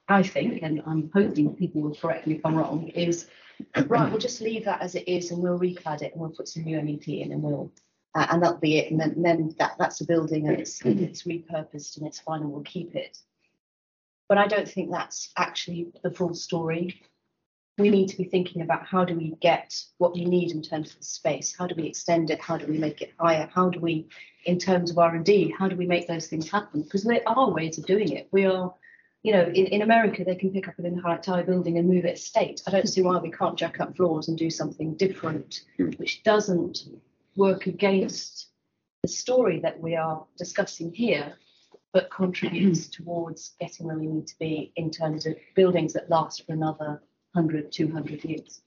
I 0.08 0.24
think, 0.24 0.62
and 0.64 0.82
I'm 0.86 1.12
hoping 1.14 1.56
people 1.56 1.82
will 1.82 1.96
correct 1.96 2.28
me 2.28 2.36
if 2.36 2.46
I'm 2.46 2.56
wrong, 2.56 2.88
is 2.90 3.28
right, 3.88 4.10
we'll 4.10 4.20
just 4.20 4.42
leave 4.42 4.66
that 4.66 4.82
as 4.82 4.96
it 4.96 5.08
is 5.08 5.32
and 5.32 5.42
we'll 5.42 5.60
reclad 5.60 6.02
it 6.02 6.14
and 6.14 6.22
we'll 6.22 6.30
put 6.30 6.48
some 6.48 6.64
new 6.64 6.78
MEP 6.80 7.22
in 7.24 7.32
and 7.32 7.42
we'll 7.42 7.72
uh, 8.16 8.26
and 8.32 8.42
that'll 8.42 8.58
be 8.58 8.78
it. 8.78 8.92
And 8.92 9.00
then, 9.00 9.22
then 9.22 9.56
that 9.60 9.76
that's 9.78 10.02
a 10.02 10.06
building 10.06 10.48
and 10.48 10.60
it's 10.60 10.82
it's 10.84 11.24
repurposed 11.24 11.98
and 11.98 12.08
it's 12.08 12.20
fine 12.20 12.42
and 12.42 12.52
we'll 12.52 12.64
keep 12.64 12.96
it. 12.96 13.18
But 14.30 14.38
I 14.38 14.48
don't 14.48 14.68
think 14.68 14.92
that's 14.92 15.30
actually 15.38 15.88
the 16.04 16.12
full 16.12 16.34
story. 16.34 17.02
We 17.78 17.90
need 17.90 18.10
to 18.10 18.18
be 18.18 18.24
thinking 18.24 18.62
about 18.62 18.86
how 18.86 19.06
do 19.06 19.16
we 19.16 19.36
get 19.40 19.80
what 20.00 20.14
we 20.14 20.26
need 20.26 20.52
in 20.52 20.62
terms 20.62 20.92
of 20.92 20.98
the 20.98 21.06
space? 21.06 21.56
How 21.58 21.68
do 21.68 21.76
we 21.76 21.88
extend 21.88 22.30
it? 22.32 22.42
How 22.42 22.58
do 22.58 22.66
we 22.66 22.78
make 22.78 23.02
it 23.02 23.14
higher? 23.20 23.50
How 23.54 23.70
do 23.70 23.80
we, 23.80 24.08
in 24.46 24.58
terms 24.58 24.90
of 24.90 24.98
R 24.98 25.16
and 25.16 25.24
D, 25.24 25.54
how 25.58 25.68
do 25.68 25.76
we 25.76 25.86
make 25.86 26.08
those 26.08 26.28
things 26.28 26.50
happen? 26.50 26.82
Because 26.82 27.04
there 27.04 27.22
are 27.28 27.52
ways 27.52 27.78
of 27.78 27.86
doing 27.86 28.12
it. 28.12 28.28
We 28.32 28.46
are, 28.46 28.74
you 29.22 29.32
know, 29.32 29.44
in, 29.44 29.68
in 29.68 29.82
America 29.84 30.24
they 30.26 30.36
can 30.36 30.52
pick 30.52 30.68
up 30.68 30.80
an 30.80 30.86
entire 30.86 31.44
building 31.44 31.78
and 31.78 31.88
move 31.88 32.06
it 32.06 32.18
state. 32.18 32.64
I 32.66 32.72
don't 32.72 32.90
see 32.90 33.04
why 33.04 33.20
we 33.20 33.32
can't 33.32 33.58
jack 33.58 33.80
up 33.80 33.96
floors 33.96 34.28
and 34.28 34.38
do 34.38 34.50
something 34.50 34.96
different, 34.96 35.62
hmm. 35.78 35.92
which 35.98 36.24
doesn't 36.24 36.80
work 37.36 37.68
against 37.68 38.48
the 39.04 39.08
story 39.08 39.60
that 39.60 39.80
we 39.80 39.96
are 39.96 40.26
discussing 40.38 40.92
here, 40.92 41.36
but 41.94 42.10
contributes 42.12 42.88
towards 42.92 43.54
getting 43.60 43.88
where 43.88 43.98
we 43.98 44.08
need 44.08 44.28
to 44.28 44.38
be 44.40 44.72
in 44.76 44.92
terms 44.92 45.26
of 45.26 45.36
buildings 45.56 45.94
that 45.94 46.10
last 46.10 46.46
for 46.46 46.54
another 46.54 47.02
100, 47.34 47.72
200 47.72 48.24
years. 48.24 48.62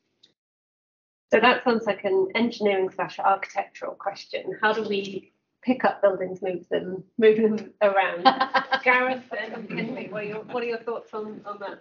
So 1.33 1.39
that 1.41 1.63
sounds 1.65 1.87
like 1.87 2.05
an 2.05 2.29
engineering 2.35 2.91
slash 2.91 3.19
architectural 3.19 3.95
question. 3.95 4.59
How 4.61 4.73
do 4.73 4.83
we 4.83 5.33
pick 5.63 5.85
up 5.85 6.03
buildings, 6.03 6.43
move 6.43 6.69
them, 6.69 7.05
move 7.19 7.37
them 7.37 7.73
around? 7.83 8.25
Gareth 8.85 9.23
and 9.39 9.71
Henry, 9.71 10.09
what 10.11 10.25
are 10.25 10.27
your, 10.27 10.43
what 10.45 10.63
are 10.63 10.67
your 10.67 10.79
thoughts 10.79 11.15
on, 11.15 11.41
on 11.47 11.59
that? 11.61 11.81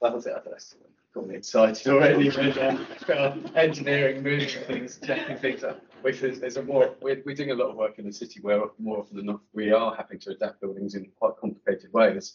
That 0.00 0.14
was 0.14 0.26
it. 0.26 0.34
That's 0.44 0.74
got 1.14 1.28
me 1.28 1.36
excited 1.36 1.86
already 1.92 2.28
with 2.30 2.58
uh, 2.58 3.36
engineering, 3.54 4.22
moving 4.22 4.48
things, 4.66 4.98
checking 5.04 5.36
things 5.36 5.62
up. 5.62 5.80
Which 6.02 6.22
is 6.22 6.56
a 6.56 6.62
more 6.62 6.96
we're, 7.00 7.22
we're 7.24 7.34
doing 7.34 7.52
a 7.52 7.54
lot 7.54 7.70
of 7.70 7.76
work 7.76 7.98
in 7.98 8.06
the 8.06 8.12
city 8.12 8.40
where 8.40 8.60
more 8.78 8.98
often 8.98 9.16
than 9.16 9.26
not 9.26 9.40
we 9.52 9.72
are 9.72 9.94
having 9.94 10.18
to 10.20 10.30
adapt 10.30 10.60
buildings 10.60 10.94
in 10.94 11.10
quite 11.18 11.36
complicated 11.40 11.92
ways, 11.92 12.34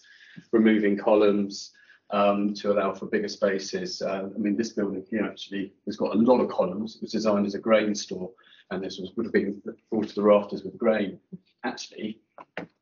removing 0.52 0.98
columns 0.98 1.72
um, 2.12 2.54
to 2.54 2.72
allow 2.72 2.94
for 2.94 3.08
bigger 3.08 3.28
spaces. 3.28 4.02
Uh, 4.02 4.30
I 4.34 4.38
mean, 4.38 4.56
this 4.56 4.72
building 4.72 5.06
here 5.10 5.26
actually 5.26 5.74
has 5.86 5.98
got 5.98 6.16
a 6.16 6.18
lot 6.18 6.40
of 6.40 6.50
columns. 6.50 6.96
It 6.96 7.02
was 7.02 7.12
designed 7.12 7.46
as 7.46 7.56
a 7.56 7.60
grain 7.60 7.94
store, 7.94 8.32
and 8.72 8.82
this 8.82 9.00
was 9.00 9.12
would 9.18 9.26
have 9.26 9.34
been 9.34 9.62
brought 9.92 10.08
to 10.08 10.16
the 10.16 10.24
rafters 10.24 10.64
with 10.64 10.78
grain. 10.78 11.20
Actually, 11.64 12.22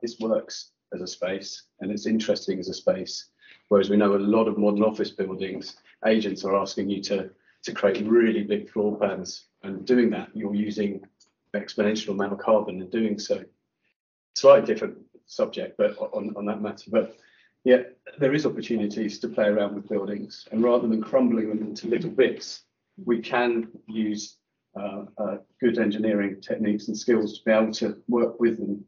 this 0.01 0.19
works 0.19 0.71
as 0.93 1.01
a 1.01 1.07
space, 1.07 1.63
and 1.79 1.91
it's 1.91 2.05
interesting 2.05 2.59
as 2.59 2.69
a 2.69 2.73
space. 2.73 3.29
Whereas 3.69 3.89
we 3.89 3.97
know 3.97 4.15
a 4.15 4.17
lot 4.17 4.47
of 4.47 4.59
modern 4.59 4.83
office 4.83 5.09
buildings, 5.09 5.77
agents 6.05 6.45
are 6.45 6.55
asking 6.55 6.89
you 6.89 7.01
to 7.03 7.31
to 7.63 7.73
create 7.73 8.05
really 8.05 8.43
big 8.43 8.69
floor 8.69 8.95
plans, 8.95 9.45
and 9.65 9.85
doing 9.85 10.09
that, 10.11 10.29
you're 10.33 10.55
using 10.55 11.01
exponential 11.53 12.09
amount 12.09 12.33
of 12.33 12.39
carbon 12.39 12.81
in 12.81 12.89
doing 12.89 13.19
so. 13.19 13.43
Slightly 14.35 14.65
different 14.65 14.97
subject, 15.25 15.77
but 15.77 15.97
on, 15.97 16.33
on 16.35 16.45
that 16.45 16.61
matter. 16.61 16.89
But 16.89 17.17
yeah, 17.63 17.83
there 18.19 18.33
is 18.33 18.45
opportunities 18.45 19.19
to 19.19 19.29
play 19.29 19.45
around 19.45 19.75
with 19.75 19.89
buildings, 19.89 20.47
and 20.51 20.63
rather 20.63 20.87
than 20.87 21.01
crumbling 21.01 21.49
them 21.49 21.63
into 21.63 21.87
little 21.87 22.11
bits, 22.11 22.63
we 23.03 23.21
can 23.21 23.69
use 23.87 24.37
uh, 24.79 25.05
uh, 25.17 25.37
good 25.59 25.79
engineering 25.79 26.41
techniques 26.41 26.87
and 26.87 26.97
skills 26.97 27.39
to 27.39 27.45
be 27.45 27.51
able 27.51 27.71
to 27.73 27.97
work 28.07 28.39
with 28.39 28.57
them. 28.57 28.83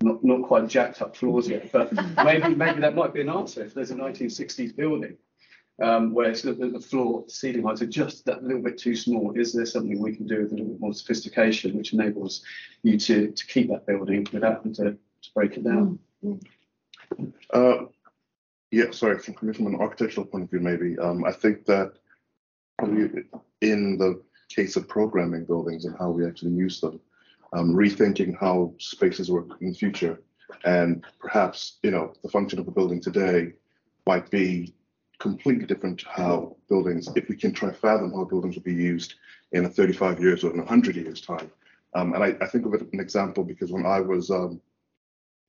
Not, 0.00 0.22
not 0.22 0.44
quite 0.44 0.68
jacked 0.68 1.02
up 1.02 1.16
floors 1.16 1.48
yet, 1.48 1.72
but 1.72 1.92
maybe 2.24 2.54
maybe 2.54 2.80
that 2.80 2.94
might 2.94 3.12
be 3.12 3.20
an 3.20 3.28
answer 3.28 3.64
if 3.64 3.74
there's 3.74 3.90
a 3.90 3.96
1960s 3.96 4.74
building 4.76 5.16
um, 5.80 6.12
where 6.12 6.30
it's 6.30 6.42
the, 6.42 6.52
the 6.52 6.80
floor 6.80 7.24
ceiling 7.28 7.64
heights 7.64 7.82
are 7.82 7.86
just 7.86 8.24
that 8.26 8.42
little 8.42 8.62
bit 8.62 8.78
too 8.78 8.96
small. 8.96 9.32
Is 9.36 9.52
there 9.52 9.66
something 9.66 10.00
we 10.00 10.16
can 10.16 10.26
do 10.26 10.42
with 10.42 10.52
a 10.52 10.54
little 10.54 10.72
bit 10.72 10.80
more 10.80 10.94
sophistication, 10.94 11.76
which 11.76 11.92
enables 11.92 12.42
you 12.82 12.98
to 12.98 13.30
to 13.30 13.46
keep 13.46 13.68
that 13.68 13.86
building 13.86 14.26
without 14.32 14.56
having 14.56 14.74
to, 14.74 14.84
to 14.92 15.30
break 15.34 15.56
it 15.56 15.64
down? 15.64 15.98
Uh, 17.52 17.84
yeah, 18.70 18.90
sorry, 18.90 19.18
from, 19.18 19.34
from 19.54 19.66
an 19.66 19.76
architectural 19.76 20.26
point 20.26 20.44
of 20.44 20.50
view, 20.50 20.60
maybe, 20.60 20.98
um, 20.98 21.24
I 21.24 21.32
think 21.32 21.64
that 21.66 21.94
in 23.60 23.98
the 23.98 24.22
case 24.48 24.76
of 24.76 24.88
programming 24.88 25.44
buildings 25.44 25.84
and 25.84 25.96
how 25.98 26.10
we 26.10 26.26
actually 26.26 26.52
use 26.52 26.80
them, 26.80 27.00
um, 27.54 27.74
rethinking 27.74 28.38
how 28.38 28.74
spaces 28.78 29.30
work 29.30 29.48
in 29.60 29.70
the 29.70 29.74
future, 29.74 30.20
and 30.64 31.04
perhaps, 31.18 31.78
you 31.82 31.90
know, 31.90 32.12
the 32.22 32.28
function 32.28 32.58
of 32.58 32.68
a 32.68 32.70
building 32.70 33.00
today 33.00 33.52
might 34.06 34.30
be 34.30 34.74
completely 35.18 35.66
different 35.66 36.00
to 36.00 36.08
how 36.08 36.56
buildings, 36.68 37.08
if 37.16 37.28
we 37.28 37.36
can 37.36 37.52
try 37.52 37.72
fathom 37.72 38.12
how 38.12 38.24
buildings 38.24 38.54
will 38.54 38.62
be 38.62 38.74
used 38.74 39.14
in 39.52 39.64
a 39.64 39.68
35 39.68 40.20
years 40.20 40.44
or 40.44 40.52
in 40.52 40.58
100 40.58 40.96
years 40.96 41.20
time. 41.20 41.50
Um, 41.94 42.14
and 42.14 42.22
I, 42.22 42.36
I 42.40 42.46
think 42.46 42.66
of 42.66 42.74
it 42.74 42.92
an 42.92 43.00
example 43.00 43.44
because 43.44 43.72
when 43.72 43.86
I 43.86 44.00
was 44.00 44.30
um, 44.30 44.60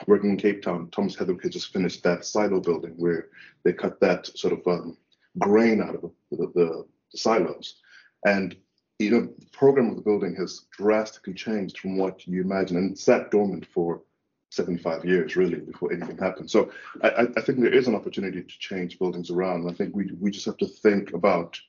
working 0.07 0.31
in 0.31 0.37
Cape 0.37 0.61
Town, 0.61 0.89
Thomas 0.91 1.15
Heatherwick 1.15 1.43
had 1.43 1.51
just 1.51 1.73
finished 1.73 2.03
that 2.03 2.25
silo 2.25 2.59
building 2.59 2.93
where 2.97 3.27
they 3.63 3.73
cut 3.73 3.99
that 3.99 4.25
sort 4.37 4.53
of 4.53 4.65
um, 4.67 4.97
grain 5.37 5.81
out 5.81 5.95
of 5.95 6.01
the, 6.01 6.11
the, 6.31 6.51
the, 6.55 6.85
silos. 7.15 7.75
And 8.25 8.55
you 8.99 9.11
know, 9.11 9.21
the 9.21 9.45
program 9.51 9.89
of 9.89 9.95
the 9.95 10.01
building 10.01 10.35
has 10.35 10.65
drastically 10.71 11.33
changed 11.33 11.79
from 11.79 11.97
what 11.97 12.27
you 12.27 12.41
imagine 12.41 12.77
and 12.77 12.97
sat 12.97 13.31
dormant 13.31 13.65
for 13.65 14.01
75 14.49 15.05
years 15.05 15.35
really 15.35 15.59
before 15.59 15.93
anything 15.93 16.17
happened. 16.17 16.49
So 16.49 16.71
I, 17.03 17.27
I 17.37 17.41
think 17.41 17.59
there 17.59 17.73
is 17.73 17.87
an 17.87 17.95
opportunity 17.95 18.41
to 18.41 18.59
change 18.59 18.97
buildings 18.97 19.29
around. 19.29 19.69
I 19.69 19.73
think 19.73 19.95
we 19.95 20.11
we 20.19 20.31
just 20.31 20.45
have 20.45 20.57
to 20.57 20.67
think 20.67 21.13
about 21.13 21.59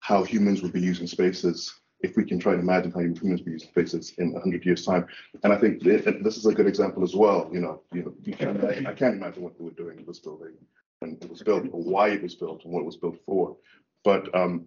how 0.00 0.22
humans 0.22 0.62
will 0.62 0.70
be 0.70 0.80
using 0.80 1.06
spaces 1.06 1.74
if 2.00 2.16
we 2.16 2.24
can 2.24 2.38
try 2.38 2.52
and 2.52 2.60
imagine 2.60 2.92
how 2.92 3.00
humans 3.00 3.40
be 3.40 3.52
using 3.52 3.68
spaces 3.68 4.12
in 4.18 4.32
100 4.32 4.64
years 4.66 4.84
time. 4.84 5.06
And 5.42 5.52
I 5.52 5.56
think 5.56 5.82
this 5.82 6.36
is 6.36 6.44
a 6.44 6.52
good 6.52 6.66
example 6.66 7.02
as 7.02 7.14
well. 7.14 7.48
You 7.50 7.60
know, 7.60 7.80
you 7.92 8.02
know, 8.02 8.14
you 8.22 8.34
can, 8.34 8.62
I, 8.62 8.90
I 8.90 8.94
can't 8.94 9.16
imagine 9.16 9.42
what 9.42 9.56
they 9.56 9.64
were 9.64 9.70
doing 9.70 9.98
in 9.98 10.04
this 10.04 10.18
building 10.18 10.52
when 10.98 11.16
it 11.22 11.30
was 11.30 11.42
built 11.42 11.64
or 11.72 11.82
why 11.82 12.08
it 12.10 12.22
was 12.22 12.34
built 12.34 12.64
and 12.64 12.72
what 12.72 12.80
it 12.80 12.86
was 12.86 12.98
built 12.98 13.18
for. 13.24 13.56
But 14.04 14.34
um, 14.34 14.66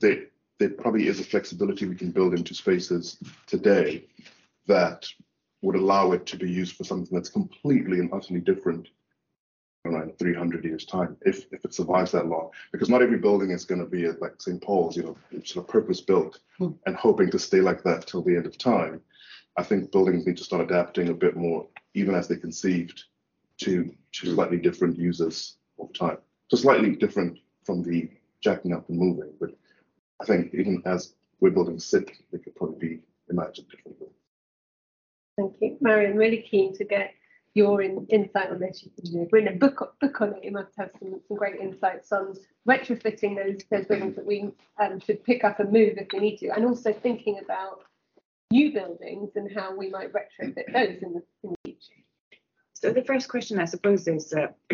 they, 0.00 0.24
there 0.58 0.70
probably 0.70 1.08
is 1.08 1.20
a 1.20 1.24
flexibility 1.24 1.86
we 1.86 1.94
can 1.94 2.10
build 2.10 2.32
into 2.32 2.54
spaces 2.54 3.18
today 3.46 4.04
that 4.66 5.06
would 5.62 5.76
allow 5.76 6.12
it 6.12 6.26
to 6.26 6.36
be 6.36 6.50
used 6.50 6.76
for 6.76 6.84
something 6.84 7.14
that's 7.14 7.28
completely 7.28 7.98
and 7.98 8.12
utterly 8.12 8.40
different 8.40 8.88
around 9.84 10.18
300 10.18 10.64
years 10.64 10.84
time 10.84 11.16
if 11.22 11.46
if 11.52 11.64
it 11.64 11.74
survives 11.74 12.12
that 12.12 12.26
long. 12.26 12.50
Because 12.72 12.88
not 12.88 13.02
every 13.02 13.18
building 13.18 13.50
is 13.50 13.64
going 13.64 13.80
to 13.80 13.86
be 13.86 14.06
like 14.08 14.40
st 14.40 14.62
paul's 14.62 14.96
you 14.96 15.04
know 15.04 15.16
sort 15.44 15.64
of 15.64 15.70
purpose 15.70 16.00
built 16.00 16.40
Hmm. 16.58 16.72
and 16.86 16.96
hoping 16.96 17.30
to 17.30 17.38
stay 17.38 17.60
like 17.60 17.82
that 17.84 18.06
till 18.06 18.22
the 18.22 18.36
end 18.36 18.46
of 18.46 18.58
time. 18.58 19.00
I 19.56 19.62
think 19.62 19.92
buildings 19.92 20.26
need 20.26 20.36
to 20.38 20.44
start 20.44 20.62
adapting 20.62 21.08
a 21.08 21.14
bit 21.14 21.36
more 21.36 21.66
even 21.94 22.14
as 22.14 22.28
they 22.28 22.36
conceived 22.36 23.04
to 23.58 23.92
to 24.12 24.34
slightly 24.34 24.58
different 24.58 24.98
users 24.98 25.56
over 25.78 25.92
time. 25.92 26.18
So 26.50 26.56
slightly 26.56 26.96
different 26.96 27.38
from 27.64 27.82
the 27.82 28.08
jacking 28.40 28.72
up 28.72 28.88
and 28.88 28.98
moving 28.98 29.32
but 29.40 29.50
i 30.20 30.24
think 30.24 30.54
even 30.54 30.82
as 30.86 31.14
we're 31.40 31.50
building 31.50 31.78
sit 31.78 32.10
they 32.32 32.38
could 32.38 32.54
probably 32.54 32.88
be 32.88 33.00
imagined 33.30 33.68
differently 33.68 34.06
Thank 35.38 35.54
you. 35.60 35.76
Marion, 35.80 36.16
really 36.16 36.42
keen 36.42 36.76
to 36.76 36.84
get 36.84 37.14
your 37.54 37.80
in, 37.80 38.06
insight 38.10 38.50
on 38.50 38.58
this. 38.58 38.84
You've 39.04 39.32
written 39.32 39.54
a 39.54 39.56
book, 39.56 39.94
book 40.00 40.20
on 40.20 40.34
it. 40.34 40.44
You 40.44 40.50
must 40.50 40.72
have 40.76 40.90
some, 40.98 41.20
some 41.28 41.36
great 41.36 41.60
insights 41.60 42.10
on 42.10 42.34
retrofitting 42.68 43.36
those, 43.36 43.62
those 43.70 43.86
buildings 43.86 44.16
that 44.16 44.26
we 44.26 44.50
um, 44.80 44.98
should 44.98 45.22
pick 45.22 45.44
up 45.44 45.60
and 45.60 45.72
move 45.72 45.96
if 45.96 46.08
we 46.12 46.18
need 46.18 46.38
to, 46.38 46.48
and 46.48 46.66
also 46.66 46.92
thinking 46.92 47.38
about 47.38 47.84
new 48.50 48.72
buildings 48.72 49.30
and 49.36 49.48
how 49.54 49.76
we 49.76 49.90
might 49.90 50.12
retrofit 50.12 50.72
those 50.72 51.02
in 51.02 51.12
the, 51.14 51.22
in 51.44 51.50
the 51.50 51.56
future. 51.64 52.02
So 52.74 52.92
the 52.92 53.04
first 53.04 53.28
question, 53.28 53.60
I 53.60 53.66
suppose, 53.66 54.08
is 54.08 54.32
uh, 54.32 54.48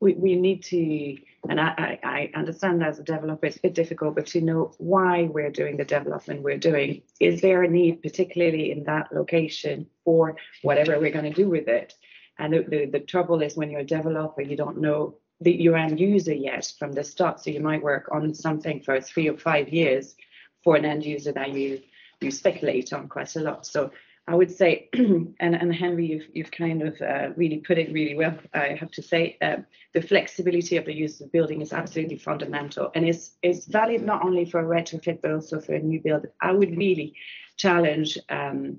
we, 0.00 0.14
we 0.14 0.36
need 0.36 0.62
to, 0.64 1.16
and 1.48 1.60
I, 1.60 1.98
I, 2.02 2.30
I 2.34 2.38
understand 2.38 2.82
as 2.84 2.98
a 2.98 3.02
developer, 3.02 3.46
it's 3.46 3.56
a 3.56 3.60
bit 3.60 3.74
difficult, 3.74 4.14
but 4.14 4.26
to 4.26 4.40
know 4.40 4.72
why 4.78 5.24
we're 5.24 5.50
doing 5.50 5.76
the 5.76 5.84
development 5.84 6.42
we're 6.42 6.58
doing. 6.58 7.02
Is 7.18 7.40
there 7.40 7.62
a 7.62 7.68
need, 7.68 8.02
particularly 8.02 8.70
in 8.70 8.84
that 8.84 9.08
location, 9.12 9.86
for 10.04 10.36
whatever 10.62 10.98
we're 10.98 11.12
going 11.12 11.32
to 11.32 11.42
do 11.42 11.48
with 11.48 11.66
it? 11.68 11.94
And 12.38 12.52
the, 12.52 12.62
the, 12.68 12.86
the 12.86 13.00
trouble 13.00 13.42
is 13.42 13.56
when 13.56 13.70
you're 13.70 13.80
a 13.80 13.84
developer, 13.84 14.42
you 14.42 14.56
don't 14.56 14.80
know 14.80 15.16
the, 15.40 15.52
your 15.52 15.76
end 15.76 15.98
user 15.98 16.34
yet 16.34 16.72
from 16.78 16.92
the 16.92 17.04
start. 17.04 17.40
So 17.40 17.50
you 17.50 17.60
might 17.60 17.82
work 17.82 18.10
on 18.12 18.34
something 18.34 18.82
for 18.82 19.00
three 19.00 19.28
or 19.28 19.38
five 19.38 19.70
years 19.70 20.14
for 20.62 20.76
an 20.76 20.84
end 20.84 21.04
user 21.04 21.32
that 21.32 21.52
you 21.52 21.80
you 22.20 22.30
speculate 22.30 22.92
on 22.92 23.08
quite 23.08 23.34
a 23.36 23.40
lot. 23.40 23.64
So 23.64 23.90
I 24.26 24.34
would 24.34 24.50
say, 24.50 24.88
and, 24.94 25.36
and 25.40 25.74
Henry, 25.74 26.06
you've, 26.06 26.28
you've 26.32 26.50
kind 26.50 26.82
of 26.82 27.00
uh, 27.00 27.30
really 27.36 27.58
put 27.58 27.78
it 27.78 27.92
really 27.92 28.14
well, 28.14 28.38
I 28.54 28.76
have 28.78 28.90
to 28.92 29.02
say. 29.02 29.36
Uh, 29.42 29.56
the 29.92 30.02
flexibility 30.02 30.76
of 30.76 30.84
the 30.84 30.94
use 30.94 31.20
of 31.20 31.26
the 31.26 31.38
building 31.38 31.60
is 31.62 31.72
absolutely 31.72 32.18
fundamental 32.18 32.92
and 32.94 33.08
is, 33.08 33.32
is 33.42 33.66
valid 33.66 34.02
not 34.02 34.24
only 34.24 34.44
for 34.44 34.60
a 34.60 34.82
retrofit 34.82 35.20
but 35.20 35.32
also 35.32 35.60
for 35.60 35.74
a 35.74 35.80
new 35.80 36.00
build. 36.00 36.26
I 36.40 36.52
would 36.52 36.76
really 36.76 37.16
challenge 37.56 38.18
um, 38.28 38.78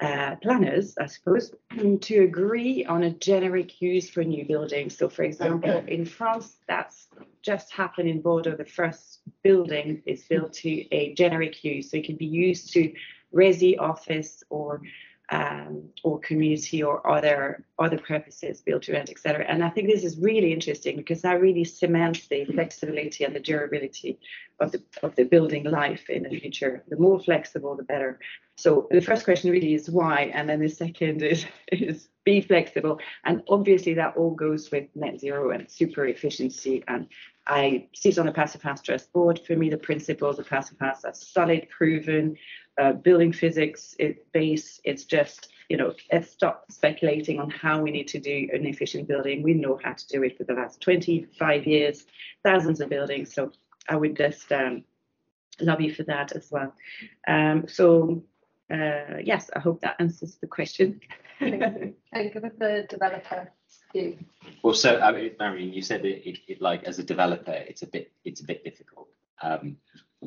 uh, 0.00 0.36
planners, 0.36 0.96
I 0.98 1.06
suppose, 1.06 1.54
to 2.00 2.20
agree 2.20 2.86
on 2.86 3.02
a 3.02 3.10
generic 3.10 3.82
use 3.82 4.08
for 4.08 4.24
new 4.24 4.46
buildings. 4.46 4.96
So, 4.96 5.10
for 5.10 5.24
example, 5.24 5.84
in 5.86 6.06
France, 6.06 6.56
that's 6.66 7.08
just 7.42 7.70
happened 7.72 8.08
in 8.08 8.22
Bordeaux. 8.22 8.56
The 8.56 8.64
first 8.64 9.20
building 9.42 10.02
is 10.06 10.24
built 10.24 10.54
to 10.54 10.70
a 10.94 11.12
generic 11.14 11.62
use, 11.62 11.90
so 11.90 11.98
it 11.98 12.06
can 12.06 12.16
be 12.16 12.26
used 12.26 12.72
to 12.72 12.92
resi, 13.34 13.78
office, 13.78 14.42
or 14.50 14.82
um, 15.30 15.84
or 16.02 16.18
community 16.18 16.82
or 16.82 17.08
other 17.08 17.64
other 17.78 17.98
purposes, 17.98 18.60
built 18.60 18.82
to 18.84 18.92
rent, 18.92 19.10
etc. 19.10 19.44
And 19.48 19.62
I 19.62 19.70
think 19.70 19.88
this 19.88 20.02
is 20.02 20.18
really 20.18 20.52
interesting 20.52 20.96
because 20.96 21.22
that 21.22 21.40
really 21.40 21.64
cements 21.64 22.26
the 22.26 22.44
flexibility 22.46 23.24
and 23.24 23.34
the 23.34 23.40
durability 23.40 24.18
of 24.58 24.72
the 24.72 24.82
of 25.02 25.14
the 25.14 25.24
building 25.24 25.64
life 25.64 26.10
in 26.10 26.24
the 26.24 26.40
future. 26.40 26.82
The 26.88 26.96
more 26.96 27.20
flexible, 27.20 27.76
the 27.76 27.84
better. 27.84 28.18
So 28.56 28.88
the 28.90 29.00
first 29.00 29.24
question 29.24 29.50
really 29.50 29.74
is 29.74 29.88
why, 29.88 30.32
and 30.34 30.48
then 30.48 30.60
the 30.60 30.68
second 30.68 31.22
is 31.34 31.46
is 31.70 32.08
be 32.24 32.40
flexible. 32.40 33.00
And 33.24 33.42
obviously 33.48 33.94
that 33.94 34.16
all 34.16 34.32
goes 34.32 34.70
with 34.70 34.88
net 34.94 35.20
zero 35.20 35.50
and 35.50 35.70
super 35.70 36.06
efficiency. 36.06 36.82
And 36.86 37.06
I 37.46 37.88
sit 37.94 38.18
on 38.18 38.26
the 38.26 38.32
passive 38.32 38.62
house 38.62 38.82
trust 38.82 39.12
board. 39.12 39.40
For 39.46 39.56
me, 39.56 39.70
the 39.70 39.78
principles 39.78 40.38
of 40.38 40.48
passive 40.48 40.78
house 40.78 41.04
are 41.04 41.14
solid, 41.14 41.68
proven, 41.70 42.36
uh, 42.80 42.92
building 42.92 43.32
physics 43.32 43.94
it, 43.98 44.30
base. 44.32 44.80
It's 44.84 45.04
just, 45.04 45.52
you 45.68 45.76
know, 45.76 45.94
let's 46.10 46.30
stop 46.30 46.64
speculating 46.70 47.38
on 47.38 47.50
how 47.50 47.82
we 47.82 47.90
need 47.90 48.08
to 48.08 48.18
do 48.18 48.48
an 48.52 48.64
efficient 48.66 49.06
building. 49.06 49.42
We 49.42 49.54
know 49.54 49.78
how 49.84 49.92
to 49.92 50.08
do 50.08 50.22
it 50.22 50.38
for 50.38 50.44
the 50.44 50.54
last 50.54 50.80
25 50.80 51.66
years, 51.66 52.06
thousands 52.42 52.80
of 52.80 52.88
buildings. 52.88 53.34
So 53.34 53.52
I 53.88 53.96
would 53.96 54.16
just 54.16 54.50
um, 54.50 54.84
lobby 55.60 55.90
for 55.90 56.04
that 56.04 56.32
as 56.32 56.50
well. 56.50 56.72
Um, 57.28 57.68
so 57.68 58.22
uh, 58.72 59.18
yes, 59.22 59.50
I 59.54 59.58
hope 59.58 59.82
that 59.82 59.96
answers 59.98 60.36
the 60.36 60.46
question. 60.46 61.00
and 61.40 61.94
give 62.12 62.44
it 62.44 62.58
the 62.58 62.86
developer 62.88 63.50
view. 63.92 64.18
Well, 64.62 64.74
so 64.74 65.00
I 65.00 65.12
mean, 65.12 65.32
Marion, 65.38 65.72
you 65.72 65.82
said 65.82 66.04
it, 66.04 66.26
it, 66.26 66.38
it, 66.48 66.60
like 66.62 66.84
as 66.84 66.98
a 66.98 67.02
developer, 67.02 67.52
it's 67.52 67.82
a 67.82 67.86
bit 67.86 68.12
it's 68.24 68.40
a 68.40 68.44
bit 68.44 68.62
difficult. 68.64 69.08
Um, 69.42 69.76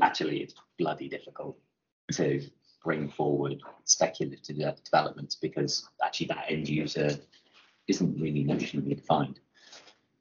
actually, 0.02 0.42
it's 0.42 0.56
bloody 0.78 1.08
difficult 1.08 1.58
to 2.12 2.42
bring 2.84 3.10
forward 3.10 3.62
speculative 3.86 4.58
de- 4.58 4.76
developments 4.84 5.36
because 5.36 5.90
actually 6.04 6.28
that 6.28 6.46
end 6.50 6.68
user 6.68 7.12
isn't 7.88 8.20
really 8.20 8.44
notionally 8.44 8.96
defined. 8.96 9.40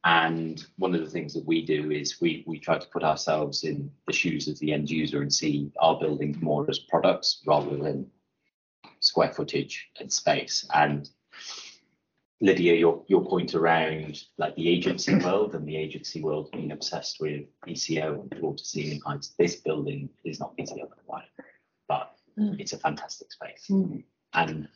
And 0.05 0.65
one 0.79 0.95
of 0.95 1.01
the 1.01 1.11
things 1.11 1.33
that 1.35 1.45
we 1.45 1.65
do 1.65 1.93
is 1.93 2.21
we 2.21 2.43
we 2.47 2.59
try 2.59 2.77
to 2.79 2.89
put 2.89 3.05
ourselves 3.05 3.63
in 3.63 3.91
the 4.07 4.13
shoes 4.13 4.49
of 4.49 4.59
the 4.59 4.73
end 4.73 4.91
user 4.91 5.23
and 5.23 5.33
see 5.33 5.71
our 5.79 5.99
buildings 5.99 6.41
more 6.41 6.69
as 6.69 6.81
products 6.81 7.43
rather 7.47 7.77
than 7.77 8.11
square 8.99 9.33
footage 9.33 9.91
and 10.01 10.13
space. 10.13 10.67
And 10.75 11.09
Lydia, 12.41 12.75
your 12.75 13.05
your 13.07 13.25
point 13.25 13.55
around 13.55 14.25
like 14.39 14.57
the 14.57 14.69
agency 14.69 15.15
world 15.25 15.55
and 15.55 15.67
the 15.69 15.77
agency 15.77 16.21
world 16.21 16.51
being 16.51 16.73
obsessed 16.73 17.19
with 17.21 17.45
ECO 17.69 18.23
and 18.23 18.41
floor 18.41 18.57
to 18.57 18.65
ceiling 18.65 19.01
heights. 19.07 19.35
This 19.39 19.57
building 19.57 20.09
is 20.25 20.41
not 20.41 20.55
ECO 20.59 20.89
but 20.89 21.23
Mm. 22.39 22.59
it's 22.59 22.73
a 22.73 22.79
fantastic 22.79 23.31
space. 23.33 23.67
Mm. 23.71 24.05
And 24.35 24.69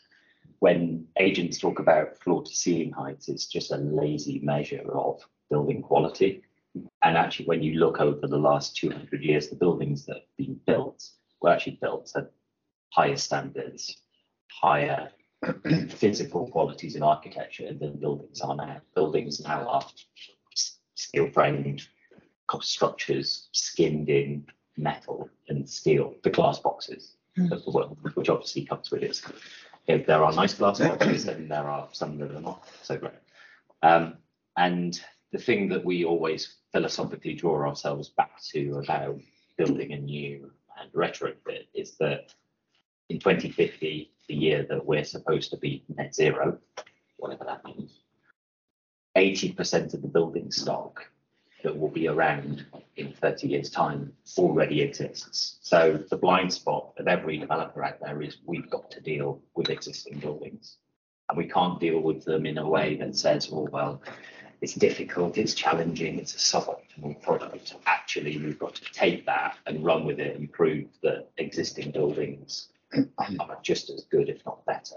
when 0.59 1.07
agents 1.19 1.59
talk 1.59 1.79
about 1.79 2.19
floor 2.19 2.43
to 2.43 2.55
ceiling 2.55 2.93
heights, 2.93 3.29
it's 3.29 3.47
just 3.47 3.73
a 3.73 3.77
lazy 3.77 4.41
measure 4.41 4.85
of 4.93 5.21
building 5.51 5.83
quality. 5.83 6.43
And 7.03 7.17
actually, 7.17 7.47
when 7.47 7.63
you 7.63 7.79
look 7.79 8.01
over 8.01 8.27
the 8.27 8.39
last 8.39 8.77
200 8.77 9.23
years, 9.23 9.49
the 9.49 9.57
buildings 9.57 10.05
that 10.07 10.17
have 10.17 10.37
been 10.37 10.61
built 10.67 11.09
were 11.41 11.51
actually 11.51 11.79
built 11.81 12.13
at 12.17 12.31
higher 12.91 13.17
standards, 13.17 14.03
higher 14.51 15.11
physical 15.89 16.49
qualities 16.49 16.97
in 16.97 17.03
architecture 17.03 17.73
than 17.73 17.99
buildings 17.99 18.41
are 18.41 18.57
now. 18.57 18.81
Buildings 18.95 19.41
now 19.41 19.67
are 19.67 19.87
steel 20.95 21.31
framed 21.31 21.87
structures 22.61 23.49
skinned 23.53 24.09
in 24.09 24.47
metal 24.77 25.29
and 25.49 25.69
steel, 25.69 26.15
the 26.23 26.31
glass 26.31 26.59
boxes 26.59 27.17
of 27.39 27.65
the 27.65 27.71
world, 27.71 27.99
which 28.15 28.29
obviously 28.29 28.65
comes 28.65 28.91
with 28.91 29.03
it. 29.03 29.21
If 29.87 30.07
there 30.07 30.25
are 30.25 30.33
nice 30.33 30.55
glass 30.55 30.81
boxes, 30.81 31.25
then 31.27 31.49
there 31.49 31.69
are 31.69 31.89
some 31.93 32.19
that 32.19 32.33
are 32.33 32.41
not 32.41 32.67
so 32.83 32.97
great. 32.97 33.13
Um, 33.83 34.15
and 34.57 35.01
the 35.33 35.39
thing 35.39 35.69
that 35.69 35.85
we 35.85 36.05
always 36.05 36.57
philosophically 36.73 37.35
draw 37.35 37.67
ourselves 37.67 38.09
back 38.09 38.43
to 38.53 38.81
about 38.83 39.21
building 39.57 39.93
a 39.93 39.99
new 39.99 40.51
and 40.81 40.93
retrofit 40.93 41.67
is 41.75 41.97
that 41.99 42.35
in 43.09 43.19
2050, 43.19 44.11
the 44.29 44.35
year 44.35 44.67
that 44.69 44.85
we're 44.85 45.05
supposed 45.05 45.51
to 45.51 45.57
be 45.57 45.85
net 45.97 46.15
zero, 46.15 46.59
whatever 47.19 47.45
that 47.45 47.65
means, 47.65 48.01
80% 49.17 49.95
of 49.95 50.03
the 50.03 50.09
building 50.09 50.51
stock 50.51 51.07
that 51.63 51.77
will 51.77 51.91
be 51.91 52.09
around 52.09 52.65
in 52.97 53.13
30 53.13 53.49
years' 53.49 53.71
time 53.71 54.13
already 54.39 54.83
exists. 54.83 55.59
So 55.61 55.99
the 56.11 56.17
blind 56.17 56.53
spot 56.53 56.93
of 56.99 57.09
every 57.09 57.39
developer 57.39 57.85
out 57.85 58.01
there 58.01 58.23
is 58.23 58.39
we've 58.47 58.71
got 58.71 58.91
to 58.93 59.01
deal 59.01 59.41
with 59.55 59.71
existing 59.71 60.19
buildings. 60.19 60.77
And 61.29 61.37
we 61.37 61.49
can't 61.49 61.81
deal 61.81 62.01
with 62.01 62.25
them 62.25 62.47
in 62.47 62.59
a 62.59 62.69
way 62.69 62.97
that 62.97 63.17
says, 63.17 63.49
oh, 63.53 63.69
well, 63.73 64.01
it's 64.61 64.75
difficult, 64.75 65.39
it's 65.39 65.55
challenging, 65.55 66.19
it's 66.19 66.35
a 66.35 66.39
suboptimal 66.39 67.21
product. 67.21 67.75
Actually, 67.87 68.39
we've 68.39 68.59
got 68.59 68.75
to 68.77 68.85
take 68.93 69.27
that 69.27 69.57
and 69.67 69.85
run 69.85 70.07
with 70.07 70.21
it 70.21 70.37
and 70.39 70.51
prove 70.53 70.87
that 71.03 71.29
existing 71.37 71.91
buildings 71.91 72.69
are 73.19 73.59
just 73.63 73.91
as 73.91 74.05
good, 74.05 74.29
if 74.29 74.45
not 74.47 74.65
better, 74.65 74.97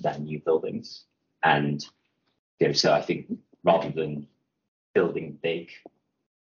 than 0.00 0.24
new 0.24 0.40
buildings. 0.40 1.04
And 1.42 1.84
you 2.60 2.68
know, 2.68 2.72
so 2.72 2.92
I 2.92 3.02
think 3.02 3.26
rather 3.64 3.90
than 3.90 4.26
building 4.96 5.38
big, 5.42 5.68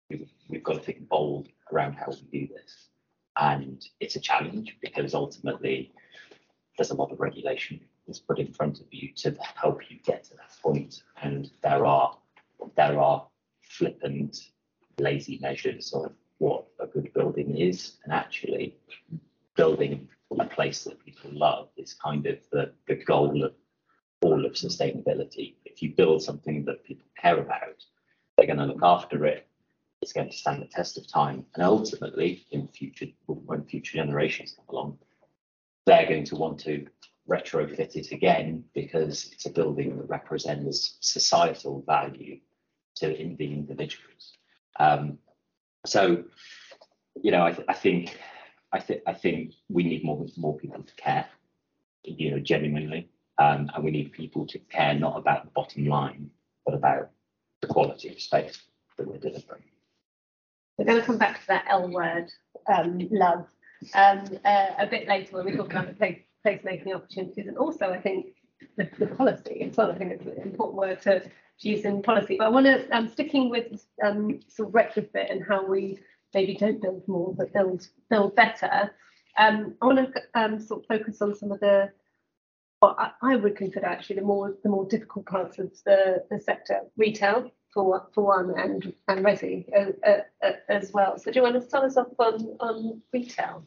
we've, 0.10 0.64
got 0.64 0.76
to 0.76 0.80
think 0.80 1.10
bold 1.10 1.50
around 1.74 1.92
how 1.92 2.08
we 2.08 2.40
do 2.40 2.54
this. 2.54 2.88
And 3.38 3.86
it's 4.00 4.16
a 4.16 4.22
challenge 4.22 4.78
because 4.82 5.14
ultimately 5.14 5.92
there's 6.78 6.92
a 6.92 6.96
lot 6.96 7.12
of 7.12 7.20
regulation 7.20 7.82
that's 8.08 8.20
put 8.20 8.40
in 8.40 8.54
front 8.54 8.80
of 8.80 8.86
you 8.92 9.12
to 9.18 9.36
help 9.56 9.82
you 9.92 9.98
get 10.06 10.24
to 10.24 10.36
that 10.38 10.54
point. 10.64 11.04
And 11.22 11.52
there 11.64 11.86
are 11.86 12.18
there 12.78 12.98
are 12.98 13.28
flippant, 13.62 14.52
lazy 15.00 15.38
measures 15.42 15.92
of 15.92 16.14
what 16.38 16.64
a 16.80 16.88
good 16.88 17.14
building 17.14 17.58
is, 17.58 17.98
and 18.06 18.14
actually 18.14 18.78
building 19.58 20.08
a 20.40 20.46
place 20.46 20.86
that 20.86 21.04
people 21.04 21.32
love 21.34 21.68
is 21.76 21.94
kind 21.94 22.26
of 22.26 22.38
the, 22.54 22.72
the 22.88 22.96
goal 22.96 23.44
of 23.44 23.54
all 24.22 24.46
of 24.46 24.54
sustainability. 24.54 25.56
If 25.66 25.84
you 25.84 25.90
build 25.92 26.24
something 26.24 26.64
that 26.66 26.86
people 26.86 27.08
care 27.18 27.40
about, 27.40 27.84
they're 28.46 28.56
going 28.56 28.68
to 28.68 28.74
look 28.74 28.84
after 28.84 29.26
it. 29.26 29.48
It's 30.02 30.14
going 30.14 30.30
to 30.30 30.38
stand 30.38 30.62
the 30.62 30.68
test 30.68 30.98
of 30.98 31.08
time, 31.08 31.46
and 31.56 31.64
ultimately, 31.64 32.46
in 32.52 32.68
future 32.68 33.08
when 33.26 33.64
future 33.64 33.98
generations 33.98 34.54
come 34.56 34.66
along, 34.70 34.98
they're 35.86 36.08
going 36.08 36.26
to 36.26 36.36
want 36.36 36.60
to 36.62 36.86
retrofit 37.28 37.96
it 37.96 38.12
again 38.12 38.66
because 38.74 39.32
it's 39.32 39.48
a 39.48 39.50
building 39.50 39.98
that 39.98 40.10
represents 40.10 40.98
societal 41.00 41.84
value 41.88 42.40
to 42.98 43.08
the 43.08 43.52
individuals. 43.52 44.38
Um, 44.80 45.18
so, 45.88 46.26
you 47.16 47.32
know, 47.32 47.44
I, 47.44 47.52
th- 47.54 47.68
I 47.68 47.74
think 47.74 48.20
I 48.72 48.80
think 48.80 49.02
I 49.08 49.14
think 49.14 49.54
we 49.70 49.84
need 49.84 50.04
more 50.04 50.24
more 50.38 50.58
people 50.58 50.84
to 50.84 50.96
care, 50.96 51.28
you 52.04 52.32
know, 52.32 52.40
genuinely, 52.40 53.10
um, 53.40 53.72
and 53.74 53.84
we 53.84 53.92
need 53.92 54.12
people 54.12 54.46
to 54.48 54.60
care 54.60 54.94
not 54.94 55.18
about 55.18 55.46
the 55.46 55.52
bottom 55.52 55.88
line, 55.88 56.30
but 56.66 56.76
about 56.76 57.10
the 57.66 57.74
quality 57.74 58.10
of 58.10 58.22
space 58.22 58.62
that 58.98 59.08
we're 59.08 59.18
delivering. 59.18 59.64
We're 60.78 60.86
going 60.86 61.00
to 61.00 61.06
come 61.06 61.18
back 61.18 61.42
to 61.42 61.48
that 61.48 61.66
L 61.70 61.90
word, 61.90 62.30
um, 62.74 63.08
love, 63.12 63.46
um, 63.94 64.26
uh, 64.44 64.68
a 64.78 64.88
bit 64.88 65.08
later 65.08 65.38
when 65.38 65.46
we 65.46 65.56
talk 65.56 65.72
about 65.72 65.88
the 65.88 65.94
place, 65.94 66.20
placemaking 66.46 66.94
opportunities, 66.94 67.48
and 67.48 67.58
also 67.58 67.90
I 67.90 68.00
think 68.00 68.28
the, 68.78 68.90
the 69.00 69.08
policy 69.08 69.62
as 69.70 69.78
well. 69.78 69.92
I 69.92 69.98
think 69.98 70.12
it's 70.12 70.26
an 70.26 70.42
important 70.44 70.78
word 70.78 71.02
to, 71.04 71.22
to 71.22 71.30
use 71.60 71.86
in 71.86 72.02
policy. 72.02 72.36
But 72.38 72.46
I 72.46 72.50
want 72.50 72.66
to, 72.66 72.88
um, 72.96 73.10
sticking 73.10 73.50
with 73.50 73.86
um, 74.04 74.42
sort 74.48 74.70
of 74.70 74.74
retrofit 74.76 75.32
and 75.32 75.44
how 75.48 75.66
we 75.66 76.00
maybe 76.34 76.56
don't 76.56 76.82
build 76.82 77.08
more 77.08 77.34
but 77.34 77.54
build 77.54 77.88
build 78.10 78.36
better. 78.36 78.92
Um, 79.38 79.76
I 79.82 79.86
want 79.86 80.14
to 80.14 80.22
um, 80.40 80.60
sort 80.60 80.82
of 80.82 80.88
focus 80.88 81.22
on 81.22 81.36
some 81.36 81.52
of 81.52 81.60
the 81.62 81.92
what 82.86 83.00
I, 83.00 83.34
I 83.34 83.36
would 83.36 83.56
consider 83.56 83.86
actually 83.86 84.18
the 84.18 84.22
more 84.24 84.56
the 84.64 84.70
more 84.70 84.86
difficult 84.86 85.26
parts 85.26 85.60
of 85.60 85.72
the, 85.86 86.24
the 86.30 86.40
sector, 86.40 86.82
retail 86.98 87.52
for 87.74 88.08
for 88.14 88.24
one, 88.24 88.60
and 88.60 88.94
and 89.08 89.26
resi 89.26 89.66
uh, 89.76 89.92
uh, 90.08 90.22
uh, 90.44 90.52
as 90.70 90.92
well. 90.94 91.18
So 91.18 91.32
do 91.32 91.40
you 91.40 91.44
want 91.44 91.56
to 91.56 91.62
start 91.62 91.86
us 91.86 91.98
off 91.98 92.08
on 92.20 92.58
on 92.60 93.02
retail? 93.14 93.66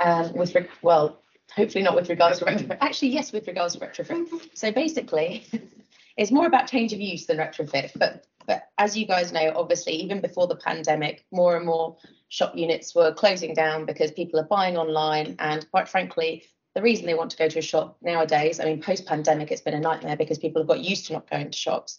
um, 0.00 0.32
with 0.34 0.56
well, 0.82 1.22
hopefully 1.54 1.84
not 1.84 1.94
with 1.94 2.08
regards 2.08 2.38
to 2.38 2.44
retrofit. 2.44 2.78
Actually, 2.80 3.08
yes, 3.08 3.32
with 3.32 3.46
regards 3.46 3.74
to 3.74 3.80
retrofit. 3.80 4.26
So 4.54 4.72
basically, 4.72 5.46
it's 6.16 6.30
more 6.30 6.46
about 6.46 6.68
change 6.68 6.92
of 6.92 7.00
use 7.00 7.26
than 7.26 7.38
retrofit. 7.38 7.92
But 7.96 8.26
But 8.46 8.68
as 8.78 8.96
you 8.96 9.06
guys 9.06 9.32
know, 9.32 9.52
obviously, 9.54 9.94
even 9.94 10.20
before 10.20 10.46
the 10.46 10.56
pandemic, 10.56 11.24
more 11.30 11.56
and 11.56 11.66
more 11.66 11.96
shop 12.28 12.56
units 12.56 12.94
were 12.94 13.12
closing 13.12 13.54
down 13.54 13.86
because 13.86 14.12
people 14.12 14.38
are 14.40 14.44
buying 14.44 14.76
online. 14.76 15.36
And 15.38 15.68
quite 15.70 15.88
frankly, 15.88 16.44
the 16.78 16.82
reason 16.82 17.06
they 17.06 17.14
want 17.14 17.32
to 17.32 17.36
go 17.36 17.48
to 17.48 17.58
a 17.58 17.62
shop 17.62 17.96
nowadays, 18.02 18.60
I 18.60 18.64
mean, 18.64 18.80
post 18.80 19.04
pandemic, 19.04 19.50
it's 19.50 19.60
been 19.60 19.74
a 19.74 19.80
nightmare 19.80 20.16
because 20.16 20.38
people 20.38 20.62
have 20.62 20.68
got 20.68 20.78
used 20.78 21.06
to 21.06 21.12
not 21.12 21.28
going 21.28 21.50
to 21.50 21.58
shops, 21.58 21.98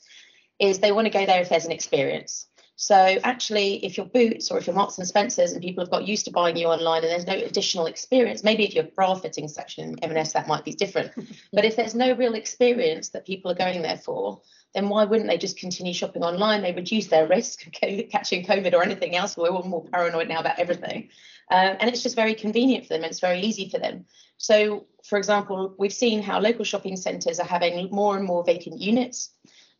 is 0.58 0.80
they 0.80 0.94
want 0.94 1.06
to 1.06 1.12
go 1.12 1.26
there 1.26 1.42
if 1.42 1.50
there's 1.50 1.66
an 1.66 1.74
experience. 1.74 2.48
So 2.78 2.96
actually, 2.96 3.86
if 3.86 3.98
you're 3.98 4.06
Boots 4.06 4.50
or 4.50 4.58
if 4.58 4.68
you're 4.68 4.76
Marks 4.78 4.98
and 4.98 5.06
Spencers 5.06 5.52
and 5.52 5.62
people 5.62 5.84
have 5.84 5.92
got 5.92 6.08
used 6.08 6.24
to 6.26 6.32
buying 6.32 6.56
you 6.56 6.68
online 6.68 7.04
and 7.04 7.12
there's 7.12 7.28
no 7.28 7.34
additional 7.34 7.88
experience, 7.88 8.42
maybe 8.42 8.64
if 8.64 8.74
you're 8.74 8.86
bra 8.86 9.16
fitting 9.16 9.50
section 9.50 9.98
in 10.02 10.12
M&S, 10.12 10.32
that 10.32 10.48
might 10.48 10.64
be 10.64 10.72
different. 10.72 11.12
but 11.52 11.66
if 11.66 11.76
there's 11.76 11.94
no 11.94 12.14
real 12.14 12.36
experience 12.36 13.10
that 13.10 13.26
people 13.26 13.52
are 13.52 13.56
going 13.56 13.82
there 13.82 13.98
for, 13.98 14.40
then 14.74 14.90
why 14.90 15.04
wouldn't 15.06 15.30
they 15.30 15.38
just 15.38 15.58
continue 15.58 15.94
shopping 15.94 16.24
online? 16.24 16.62
They 16.62 16.74
reduce 16.74 17.08
their 17.08 17.28
risk 17.28 17.66
of 17.66 17.74
catching 17.74 18.46
COVID 18.46 18.74
or 18.74 18.84
anything 18.84 19.16
else. 19.16 19.36
We're 19.36 19.50
all 19.50 19.64
more 19.64 19.84
paranoid 19.86 20.28
now 20.28 20.40
about 20.40 20.60
everything. 20.60 21.10
Um, 21.52 21.78
and 21.80 21.90
it's 21.90 22.04
just 22.04 22.16
very 22.16 22.36
convenient 22.36 22.86
for 22.86 22.94
them 22.94 23.04
and 23.04 23.12
it's 23.12 23.20
very 23.20 23.40
easy 23.42 23.70
for 23.70 23.80
them. 23.80 24.06
So, 24.38 24.86
for 25.04 25.18
example, 25.18 25.74
we've 25.80 25.94
seen 25.94 26.22
how 26.22 26.40
local 26.40 26.64
shopping 26.64 26.96
centres 26.96 27.40
are 27.40 27.48
having 27.48 27.90
more 27.92 28.16
and 28.16 28.26
more 28.26 28.44
vacant 28.44 28.80
units. 28.80 29.32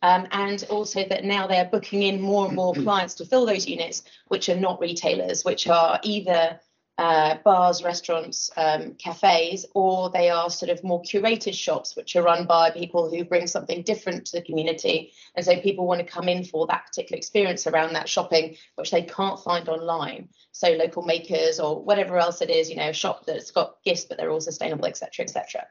Um, 0.02 0.26
and 0.32 0.64
also 0.70 1.04
that 1.08 1.24
now 1.24 1.46
they're 1.46 1.66
booking 1.66 2.02
in 2.02 2.20
more 2.20 2.46
and 2.46 2.56
more 2.56 2.74
clients 2.82 3.14
to 3.16 3.24
fill 3.24 3.46
those 3.46 3.68
units, 3.68 4.02
which 4.28 4.48
are 4.48 4.56
not 4.56 4.80
retailers, 4.80 5.44
which 5.44 5.68
are 5.68 6.00
either 6.02 6.58
uh, 7.00 7.38
bars, 7.46 7.82
restaurants, 7.82 8.50
um, 8.58 8.92
cafes, 8.96 9.64
or 9.74 10.10
they 10.10 10.28
are 10.28 10.50
sort 10.50 10.70
of 10.70 10.84
more 10.84 11.00
curated 11.00 11.54
shops, 11.54 11.96
which 11.96 12.14
are 12.14 12.22
run 12.22 12.44
by 12.44 12.70
people 12.70 13.08
who 13.08 13.24
bring 13.24 13.46
something 13.46 13.80
different 13.80 14.26
to 14.26 14.36
the 14.36 14.44
community. 14.44 15.10
And 15.34 15.42
so 15.42 15.58
people 15.58 15.86
want 15.86 16.00
to 16.00 16.06
come 16.06 16.28
in 16.28 16.44
for 16.44 16.66
that 16.66 16.84
particular 16.84 17.16
experience 17.16 17.66
around 17.66 17.94
that 17.94 18.06
shopping, 18.06 18.56
which 18.74 18.90
they 18.90 19.00
can't 19.00 19.40
find 19.40 19.66
online. 19.70 20.28
So 20.52 20.72
local 20.72 21.02
makers 21.02 21.58
or 21.58 21.82
whatever 21.82 22.18
else 22.18 22.42
it 22.42 22.50
is, 22.50 22.68
you 22.68 22.76
know, 22.76 22.90
a 22.90 22.92
shop 22.92 23.24
that's 23.24 23.50
got 23.50 23.82
gifts, 23.82 24.04
but 24.04 24.18
they're 24.18 24.30
all 24.30 24.42
sustainable, 24.42 24.84
etc., 24.84 25.24
etc. 25.24 25.66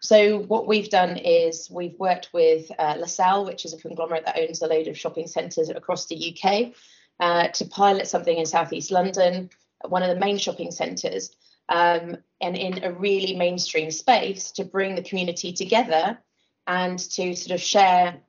So 0.00 0.38
what 0.38 0.66
we've 0.66 0.88
done 0.88 1.18
is 1.18 1.68
we've 1.70 1.98
worked 1.98 2.30
with 2.32 2.72
uh, 2.78 2.96
LaSalle, 2.98 3.44
which 3.44 3.66
is 3.66 3.74
a 3.74 3.76
conglomerate 3.76 4.24
that 4.24 4.38
owns 4.38 4.62
a 4.62 4.66
load 4.66 4.88
of 4.88 4.96
shopping 4.96 5.26
centres 5.26 5.68
across 5.68 6.06
the 6.06 6.34
UK, 6.34 6.72
uh, 7.20 7.48
to 7.48 7.66
pilot 7.66 8.08
something 8.08 8.38
in 8.38 8.46
southeast 8.46 8.90
London, 8.90 9.50
one 9.88 10.02
of 10.02 10.08
the 10.08 10.20
main 10.20 10.38
shopping 10.38 10.70
centres, 10.70 11.34
um, 11.68 12.16
and 12.40 12.56
in 12.56 12.84
a 12.84 12.92
really 12.92 13.36
mainstream 13.36 13.90
space 13.90 14.50
to 14.52 14.64
bring 14.64 14.94
the 14.94 15.02
community 15.02 15.52
together 15.52 16.18
and 16.66 16.98
to 16.98 17.34
sort 17.34 17.54
of 17.54 17.60
share 17.60 18.20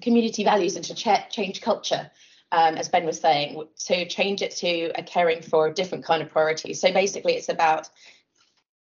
community 0.00 0.44
values 0.44 0.76
and 0.76 0.84
to 0.84 0.94
ch- 0.94 1.30
change 1.30 1.60
culture. 1.60 2.10
Um, 2.52 2.76
as 2.76 2.88
Ben 2.88 3.04
was 3.04 3.20
saying, 3.20 3.66
to 3.86 4.06
change 4.06 4.40
it 4.40 4.52
to 4.56 4.92
a 4.94 5.02
caring 5.02 5.42
for 5.42 5.66
a 5.66 5.74
different 5.74 6.04
kind 6.04 6.22
of 6.22 6.30
priority. 6.30 6.74
So 6.74 6.92
basically, 6.92 7.34
it's 7.34 7.48
about 7.48 7.88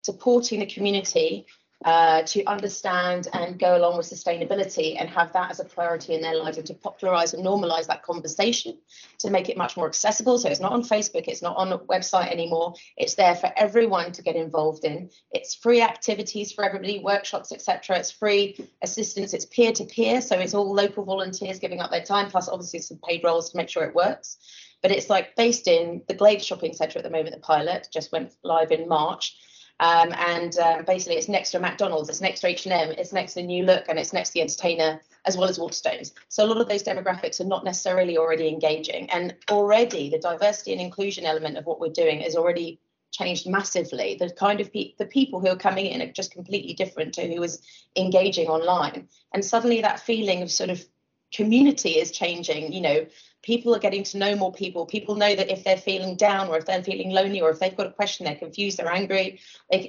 supporting 0.02 0.60
the 0.60 0.66
community 0.66 1.46
uh, 1.84 2.22
to 2.22 2.44
understand 2.46 3.28
and 3.32 3.58
go 3.58 3.76
along 3.76 3.96
with 3.96 4.06
sustainability 4.06 4.96
and 4.98 5.08
have 5.08 5.32
that 5.32 5.50
as 5.50 5.60
a 5.60 5.64
priority 5.64 6.12
in 6.12 6.20
their 6.20 6.34
lives 6.34 6.58
and 6.58 6.66
to 6.66 6.74
popularize 6.74 7.34
and 7.34 7.44
normalize 7.44 7.86
that 7.86 8.02
conversation 8.02 8.76
to 9.18 9.30
make 9.30 9.48
it 9.48 9.56
much 9.56 9.76
more 9.76 9.86
accessible. 9.86 10.38
So 10.38 10.48
it's 10.48 10.58
not 10.58 10.72
on 10.72 10.82
Facebook, 10.82 11.28
it's 11.28 11.42
not 11.42 11.56
on 11.56 11.72
a 11.72 11.78
website 11.78 12.32
anymore. 12.32 12.74
It's 12.96 13.14
there 13.14 13.36
for 13.36 13.52
everyone 13.56 14.10
to 14.12 14.22
get 14.22 14.34
involved 14.34 14.84
in. 14.84 15.10
It's 15.30 15.54
free 15.54 15.80
activities 15.80 16.50
for 16.50 16.64
everybody, 16.64 16.98
workshops, 16.98 17.52
etc. 17.52 17.98
It's 17.98 18.10
free 18.10 18.68
assistance, 18.82 19.32
it's 19.32 19.46
peer 19.46 19.70
to 19.72 19.84
peer. 19.84 20.20
So 20.20 20.36
it's 20.36 20.54
all 20.54 20.74
local 20.74 21.04
volunteers 21.04 21.60
giving 21.60 21.80
up 21.80 21.92
their 21.92 22.04
time, 22.04 22.28
plus 22.28 22.48
obviously 22.48 22.80
some 22.80 22.98
paid 23.08 23.22
roles 23.22 23.50
to 23.50 23.56
make 23.56 23.68
sure 23.68 23.84
it 23.84 23.94
works. 23.94 24.38
But 24.82 24.90
it's 24.90 25.10
like 25.10 25.36
based 25.36 25.68
in 25.68 26.02
the 26.08 26.14
Glade 26.14 26.42
Shopping 26.42 26.72
Centre 26.72 26.98
at 26.98 27.04
the 27.04 27.10
moment, 27.10 27.34
the 27.34 27.40
pilot 27.40 27.88
just 27.92 28.10
went 28.10 28.32
live 28.42 28.72
in 28.72 28.88
March 28.88 29.36
um, 29.80 30.12
and 30.16 30.58
uh, 30.58 30.82
basically, 30.86 31.16
it's 31.16 31.28
next 31.28 31.52
to 31.52 31.60
McDonald's, 31.60 32.08
it's 32.08 32.20
next 32.20 32.40
to 32.40 32.48
H&M, 32.48 32.90
it's 32.92 33.12
next 33.12 33.34
to 33.34 33.42
New 33.42 33.64
Look, 33.64 33.84
and 33.88 33.98
it's 33.98 34.12
next 34.12 34.30
to 34.30 34.34
the 34.34 34.40
Entertainer, 34.40 35.00
as 35.24 35.36
well 35.36 35.48
as 35.48 35.58
Waterstones. 35.58 36.12
So 36.28 36.44
a 36.44 36.48
lot 36.48 36.60
of 36.60 36.68
those 36.68 36.82
demographics 36.82 37.40
are 37.40 37.44
not 37.44 37.64
necessarily 37.64 38.18
already 38.18 38.48
engaging, 38.48 39.08
and 39.10 39.36
already 39.50 40.10
the 40.10 40.18
diversity 40.18 40.72
and 40.72 40.80
inclusion 40.80 41.24
element 41.24 41.56
of 41.56 41.66
what 41.66 41.80
we're 41.80 41.90
doing 41.90 42.22
is 42.22 42.34
already 42.34 42.80
changed 43.12 43.48
massively. 43.48 44.16
The 44.18 44.30
kind 44.30 44.60
of 44.60 44.72
pe- 44.72 44.94
the 44.98 45.06
people 45.06 45.40
who 45.40 45.48
are 45.48 45.56
coming 45.56 45.86
in 45.86 46.02
are 46.02 46.12
just 46.12 46.32
completely 46.32 46.74
different 46.74 47.14
to 47.14 47.26
who 47.32 47.42
is 47.42 47.62
engaging 47.96 48.48
online, 48.48 49.08
and 49.32 49.44
suddenly 49.44 49.80
that 49.82 50.00
feeling 50.00 50.42
of 50.42 50.50
sort 50.50 50.70
of 50.70 50.84
community 51.32 51.90
is 51.90 52.10
changing. 52.10 52.72
You 52.72 52.80
know, 52.80 53.06
people 53.42 53.74
are 53.74 53.78
getting 53.78 54.02
to 54.02 54.18
know 54.18 54.34
more 54.34 54.52
people. 54.52 54.86
People 54.86 55.14
know 55.14 55.34
that 55.34 55.50
if 55.50 55.64
they're 55.64 55.76
feeling 55.76 56.16
down 56.16 56.48
or 56.48 56.58
if 56.58 56.66
they're 56.66 56.82
feeling 56.82 57.10
lonely 57.10 57.40
or 57.40 57.50
if 57.50 57.58
they've 57.58 57.76
got 57.76 57.86
a 57.86 57.92
question, 57.92 58.26
they're 58.26 58.34
confused, 58.34 58.78
they're 58.78 58.92
angry 58.92 59.40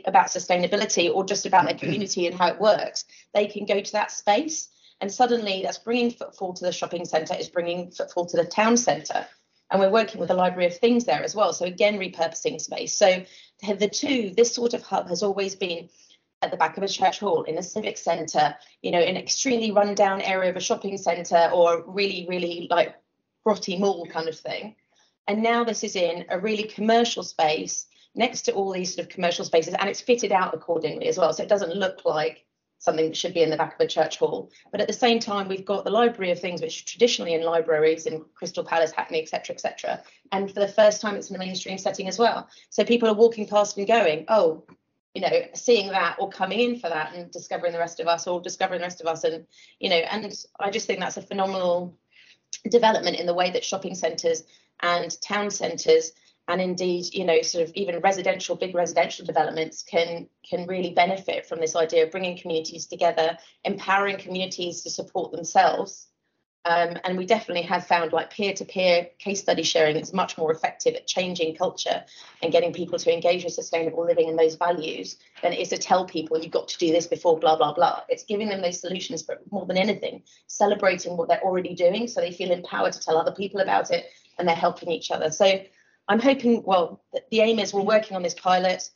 about 0.06 0.28
sustainability 0.28 1.14
or 1.14 1.26
just 1.26 1.46
about 1.46 1.66
their 1.66 1.78
community 1.78 2.28
and 2.28 2.36
how 2.36 2.48
it 2.48 2.62
works, 2.62 3.06
they 3.34 3.48
can 3.48 3.66
go 3.66 3.82
to 3.82 3.92
that 3.92 4.12
space. 4.12 4.70
And 5.02 5.12
suddenly 5.12 5.62
that's 5.64 5.78
bringing 5.78 6.12
footfall 6.12 6.54
to 6.54 6.66
the 6.66 6.72
shopping 6.72 7.06
centre, 7.06 7.34
is 7.34 7.50
bringing 7.50 7.92
footfall 7.92 8.26
to 8.28 8.38
the 8.38 8.46
town 8.46 8.78
centre. 8.78 9.26
And 9.72 9.80
we're 9.80 9.92
working 9.92 10.20
with 10.20 10.30
the 10.30 10.36
Library 10.36 10.66
of 10.66 10.78
Things 10.78 11.06
there 11.06 11.24
as 11.24 11.36
well. 11.36 11.54
So 11.54 11.66
again, 11.66 12.00
repurposing 12.00 12.60
space. 12.60 12.94
So 12.94 13.24
the 13.62 13.88
two, 13.88 14.34
this 14.36 14.54
sort 14.54 14.74
of 14.74 14.82
hub 14.84 15.10
has 15.10 15.24
always 15.24 15.56
been 15.56 15.90
at 16.42 16.52
the 16.52 16.58
back 16.58 16.78
of 16.78 16.84
a 16.84 16.88
church 16.88 17.20
hall, 17.20 17.44
in 17.44 17.58
a 17.58 17.64
civic 17.64 17.98
centre, 17.98 18.56
you 18.82 18.92
know, 18.92 19.02
in 19.02 19.10
an 19.10 19.18
extremely 19.18 19.72
rundown 19.72 20.22
area 20.22 20.50
of 20.50 20.56
a 20.56 20.62
shopping 20.62 20.98
centre, 20.98 21.50
or 21.54 21.84
really, 21.86 22.26
really 22.30 22.68
like 22.70 22.96
grotty 23.46 23.80
mall 23.80 24.06
kind 24.08 24.28
of 24.28 24.38
thing. 24.38 24.76
And 25.28 25.44
now 25.44 25.64
this 25.64 25.84
is 25.84 25.96
in 25.96 26.26
a 26.30 26.40
really 26.40 26.64
commercial 26.64 27.24
space 27.24 27.86
next 28.16 28.42
to 28.44 28.54
all 28.54 28.74
these 28.74 28.96
sort 28.96 29.06
of 29.06 29.14
commercial 29.14 29.46
spaces, 29.46 29.76
and 29.78 29.90
it's 29.90 30.02
fitted 30.02 30.32
out 30.32 30.54
accordingly 30.54 31.08
as 31.08 31.18
well. 31.18 31.32
So 31.34 31.44
it 31.44 31.50
doesn't 31.50 31.76
look 31.76 32.04
like 32.06 32.46
something 32.80 33.06
that 33.06 33.18
should 33.18 33.34
be 33.34 33.44
in 33.44 33.50
the 33.50 33.58
back 33.58 33.76
of 33.76 33.80
a 33.82 33.88
church 33.88 34.18
hall. 34.18 34.50
But 34.72 34.82
at 34.82 34.88
the 34.88 34.94
same 34.94 35.20
time, 35.20 35.48
we've 35.48 35.66
got 35.66 35.84
the 35.84 35.92
library 35.92 36.32
of 36.32 36.40
things 36.40 36.62
which 36.62 36.86
traditionally 36.86 37.34
in 37.34 37.44
libraries 37.44 38.06
in 38.06 38.24
Crystal 38.34 38.64
Palace, 38.64 38.92
Hackney, 38.92 39.22
etc., 39.22 39.54
etc. 39.54 40.02
And 40.32 40.52
for 40.52 40.62
the 40.62 40.68
first 40.68 41.02
time, 41.02 41.16
it's 41.16 41.30
in 41.30 41.36
a 41.36 41.40
mainstream 41.40 41.78
setting 41.78 42.08
as 42.08 42.18
well. 42.18 42.48
So 42.70 42.84
people 42.86 43.10
are 43.10 43.14
walking 43.14 43.48
past 43.48 43.78
and 43.78 43.86
going, 43.86 44.26
oh, 44.30 44.64
you 45.14 45.22
know, 45.22 45.42
seeing 45.54 45.90
that 45.90 46.16
or 46.20 46.30
coming 46.30 46.60
in 46.60 46.80
for 46.80 46.88
that 46.88 47.14
and 47.14 47.30
discovering 47.32 47.74
the 47.74 47.80
rest 47.80 48.00
of 48.00 48.08
us 48.08 48.28
or 48.28 48.40
discovering 48.42 48.80
the 48.80 48.86
rest 48.86 49.02
of 49.02 49.08
us. 49.08 49.24
And, 49.26 49.46
you 49.80 49.90
know, 49.90 49.98
and 49.98 50.34
I 50.60 50.70
just 50.70 50.88
think 50.88 51.00
that's 51.00 51.18
a 51.18 51.22
phenomenal 51.22 51.98
development 52.70 53.18
in 53.20 53.26
the 53.26 53.34
way 53.34 53.52
that 53.52 53.64
shopping 53.64 53.96
centres 53.96 54.44
and 54.82 55.20
town 55.22 55.50
centres 55.52 56.12
and 56.48 56.62
indeed 56.62 57.06
you 57.14 57.26
know 57.26 57.42
sort 57.42 57.68
of 57.68 57.74
even 57.76 58.00
residential 58.00 58.56
big 58.56 58.74
residential 58.76 59.26
developments 59.26 59.84
can 59.84 60.28
can 60.50 60.66
really 60.68 60.94
benefit 60.94 61.46
from 61.46 61.60
this 61.60 61.76
idea 61.76 62.04
of 62.06 62.12
bringing 62.12 62.38
communities 62.38 62.88
together 62.88 63.38
empowering 63.64 64.18
communities 64.18 64.82
to 64.82 64.90
support 64.90 65.32
themselves 65.32 66.08
um, 66.66 66.98
and 67.06 67.18
we 67.18 67.26
definitely 67.26 67.64
have 67.64 67.88
found 67.88 68.12
like 68.12 68.32
peer-to-peer 68.32 69.08
case 69.18 69.40
study 69.40 69.64
sharing 69.64 69.96
is 69.96 70.14
much 70.14 70.38
more 70.38 70.52
effective 70.52 70.94
at 70.94 71.08
changing 71.08 71.56
culture 71.56 72.04
and 72.44 72.52
getting 72.52 72.74
people 72.74 73.00
to 73.00 73.14
engage 73.14 73.46
with 73.46 73.54
sustainable 73.54 74.06
living 74.06 74.28
and 74.28 74.38
those 74.38 74.56
values 74.56 75.18
than 75.42 75.54
it 75.54 75.60
is 75.60 75.70
to 75.70 75.78
tell 75.78 76.06
people 76.06 76.38
you've 76.38 76.52
got 76.52 76.68
to 76.68 76.78
do 76.78 76.92
this 76.92 77.08
before 77.08 77.40
blah 77.40 77.56
blah 77.56 77.74
blah. 77.74 78.02
It's 78.10 78.24
giving 78.24 78.50
them 78.50 78.62
those 78.62 78.82
solutions, 78.82 79.24
but 79.24 79.42
more 79.52 79.66
than 79.66 79.78
anything, 79.78 80.24
celebrating 80.48 81.16
what 81.16 81.30
they're 81.30 81.44
already 81.44 81.76
doing 81.76 82.08
so 82.08 82.20
they 82.20 82.32
feel 82.32 82.52
empowered 82.52 82.94
to 82.94 83.00
tell 83.00 83.18
other 83.18 83.32
people 83.34 83.62
about 83.62 83.92
it 83.92 84.08
and 84.38 84.48
they're 84.48 84.56
helping 84.56 84.92
each 84.92 85.12
other. 85.12 85.32
So 85.32 85.62
I'm 86.10 86.20
hoping, 86.20 86.64
well, 86.64 87.02
the 87.32 87.40
aim 87.40 87.60
is 87.60 87.74
we're 87.74 87.82
working 87.82 88.18
on 88.18 88.24
this 88.24 88.34
pilot 88.34 88.90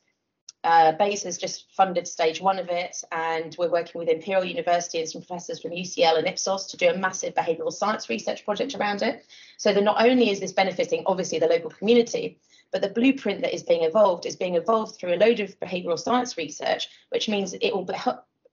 uh, 0.64 0.94
has 0.98 1.38
just 1.38 1.72
funded 1.72 2.08
stage 2.08 2.40
one 2.40 2.58
of 2.58 2.70
it, 2.70 3.04
and 3.12 3.56
we're 3.60 3.70
working 3.70 4.00
with 4.00 4.08
Imperial 4.08 4.46
University 4.46 5.00
and 5.00 5.10
some 5.10 5.22
professors 5.22 5.62
from 5.62 5.72
UCL 5.72 6.18
and 6.18 6.28
Ipsos 6.28 6.68
to 6.68 6.78
do 6.78 6.90
a 6.90 6.98
massive 6.98 7.34
behavioural 7.34 7.72
science 7.72 8.10
research 8.10 8.46
project 8.46 8.76
around 8.76 9.02
it. 9.02 9.26
So 9.58 9.74
that 9.74 9.84
not 9.84 10.04
only 10.06 10.30
is 10.30 10.40
this 10.40 10.54
benefiting, 10.54 11.04
obviously, 11.06 11.40
the 11.40 11.48
local 11.48 11.70
community, 11.70 12.40
but 12.72 12.82
the 12.82 12.90
blueprint 12.90 13.42
that 13.42 13.54
is 13.54 13.64
being 13.64 13.84
evolved 13.84 14.26
is 14.26 14.36
being 14.36 14.56
evolved 14.56 14.96
through 14.96 15.14
a 15.14 15.18
load 15.18 15.40
of 15.42 15.60
behavioural 15.60 16.00
science 16.00 16.38
research, 16.38 16.88
which 17.10 17.28
means 17.28 17.54
it 17.54 17.74
will 17.74 17.88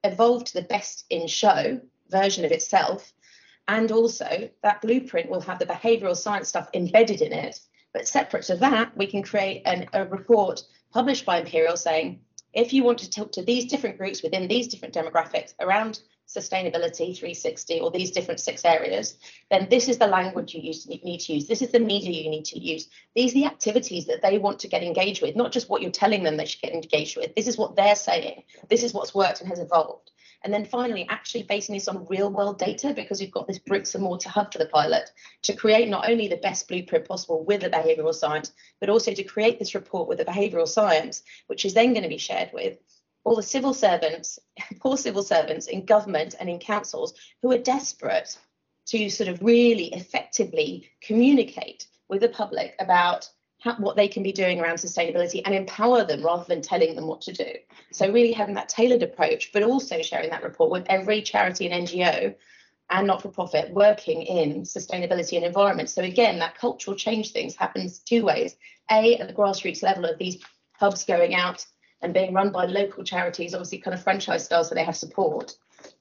evolve 0.05 0.45
to 0.45 0.55
the 0.55 0.63
best 0.63 1.07
in 1.11 1.27
show 1.29 1.81
version 2.11 2.45
of 2.45 2.51
itself. 2.51 3.13
And 3.69 3.93
also, 3.93 4.51
that 4.63 4.83
blueprint 4.83 5.31
will 5.31 5.41
have 5.43 5.61
the 5.61 5.67
behavioural 5.67 6.17
science 6.17 6.49
stuff 6.49 6.69
embedded 6.75 7.23
in 7.23 7.33
it. 7.33 7.61
But 7.93 8.09
separate 8.09 8.45
to 8.45 8.57
that, 8.57 8.97
we 8.97 9.07
can 9.07 9.23
create 9.23 9.63
an, 9.65 9.87
a 9.93 10.05
report 10.05 10.63
published 10.93 11.25
by 11.25 11.41
Imperial 11.41 11.77
saying 11.77 12.21
if 12.53 12.73
you 12.73 12.83
want 12.83 12.99
to 12.99 13.11
talk 13.11 13.33
to 13.33 13.43
these 13.43 13.67
different 13.67 13.99
groups 13.99 14.23
within 14.23 14.49
these 14.49 14.69
different 14.69 14.95
demographics 14.95 15.55
around 15.61 16.01
sustainability 16.27 17.17
360 17.17 17.81
or 17.81 17.91
these 17.91 18.11
different 18.11 18.41
six 18.41 18.65
areas, 18.65 19.17
then 19.51 19.67
this 19.69 19.89
is 19.89 19.99
the 19.99 20.07
language 20.07 20.55
you 20.55 20.61
use, 20.61 20.87
need 20.89 21.19
to 21.19 21.33
use. 21.33 21.47
This 21.47 21.63
is 21.63 21.71
the 21.71 21.81
media 21.81 22.23
you 22.23 22.31
need 22.31 22.45
to 22.47 22.59
use. 22.59 22.89
These 23.15 23.33
are 23.33 23.35
the 23.35 23.47
activities 23.47 24.07
that 24.07 24.23
they 24.23 24.39
want 24.39 24.61
to 24.61 24.69
get 24.69 24.83
engaged 24.83 25.23
with, 25.23 25.35
not 25.35 25.53
just 25.53 25.69
what 25.69 25.83
you're 25.83 25.91
telling 25.91 26.23
them 26.23 26.37
they 26.37 26.47
should 26.47 26.63
get 26.63 26.73
engaged 26.73 27.17
with. 27.17 27.35
This 27.35 27.49
is 27.49 27.59
what 27.59 27.75
they're 27.75 27.97
saying. 27.97 28.45
This 28.69 28.83
is 28.85 28.95
what's 28.95 29.15
worked 29.15 29.41
and 29.41 29.49
has 29.49 29.59
evolved. 29.59 30.11
And 30.43 30.53
then 30.53 30.65
finally, 30.65 31.07
actually 31.09 31.43
basing 31.43 31.75
this 31.75 31.89
on 31.89 32.07
real 32.07 32.31
world 32.31 32.59
data 32.59 32.95
because 32.95 33.21
we've 33.21 33.31
got 33.31 33.47
this 33.47 33.59
bricks 33.59 33.95
and 33.95 34.03
mortar 34.03 34.31
hub 34.31 34.53
for 34.53 34.59
the 34.59 34.67
pilot 34.67 35.11
to 35.43 35.53
create 35.55 35.89
not 35.89 36.09
only 36.09 36.29
the 36.29 36.37
best 36.37 36.67
blueprint 36.67 37.07
possible 37.07 37.45
with 37.45 37.61
the 37.61 37.69
behavioural 37.69 38.15
science, 38.15 38.53
but 38.81 38.89
also 38.89 39.13
to 39.13 39.23
create 39.23 39.59
this 39.59 39.75
report 39.75 40.09
with 40.09 40.19
the 40.19 40.25
behavioural 40.25 40.69
science, 40.69 41.23
which 41.47 41.65
is 41.65 41.75
then 41.75 41.93
going 41.93 42.05
to 42.05 42.09
be 42.09 42.19
shared 42.19 42.51
with 42.55 42.79
all 43.25 43.37
the 43.37 43.43
civil 43.43 43.75
servants, 43.75 44.39
poor 44.81 44.97
civil 44.97 45.23
servants 45.23 45.67
in 45.67 45.85
government 45.85 46.35
and 46.41 46.49
in 46.49 46.59
councils 46.59 47.15
who 47.43 47.53
are 47.53 47.59
desperate 47.59 48.39
to 48.87 49.11
sort 49.11 49.29
of 49.29 49.43
really 49.43 49.93
effectively 49.95 50.89
communicate 51.03 51.87
with 52.09 52.23
the 52.23 52.29
public 52.29 52.75
about 52.81 53.29
what 53.79 53.97
they 53.97 54.09
can 54.09 54.23
be 54.23 54.33
doing 54.33 54.61
around 54.61 54.77
sustainability 54.77 55.43
and 55.45 55.55
empower 55.55 56.05
them 56.05 56.25
rather 56.25 56.45
than 56.45 56.63
telling 56.63 56.95
them 56.95 57.07
what 57.07 57.21
to 57.23 57.33
do. 57.33 57.53
So 57.93 58.11
really 58.11 58.33
having 58.33 58.55
that 58.55 58.69
tailored 58.69 59.03
approach, 59.03 59.53
but 59.53 59.63
also 59.63 60.03
sharing 60.03 60.31
that 60.31 60.43
report 60.43 60.71
with 60.71 60.87
every 60.89 61.23
charity 61.23 61.69
and 61.69 61.87
NGO 61.87 62.35
and 62.91 63.07
not-for-profit 63.07 63.73
working 63.73 64.23
in 64.23 64.63
sustainability 64.63 65.37
and 65.37 65.45
environment. 65.45 65.91
So 65.91 66.03
again, 66.03 66.39
that 66.41 66.59
cultural 66.59 66.97
change 66.97 67.33
things 67.33 67.55
happens 67.55 68.01
two 68.01 68.25
ways. 68.25 68.57
A, 68.91 69.17
at 69.17 69.29
the 69.29 69.35
grassroots 69.35 69.83
level 69.83 70.05
of 70.05 70.19
these 70.19 70.43
hubs 70.73 71.05
going 71.05 71.35
out 71.35 71.65
and 72.03 72.15
being 72.15 72.33
run 72.33 72.51
by 72.51 72.65
local 72.65 73.05
charities, 73.05 73.55
obviously 73.55 73.79
kind 73.79 73.95
of 73.95 74.03
franchise 74.03 74.45
style, 74.45 74.65
so 74.65 74.75
they 74.75 74.85
have 74.85 74.97
support. 74.97 75.55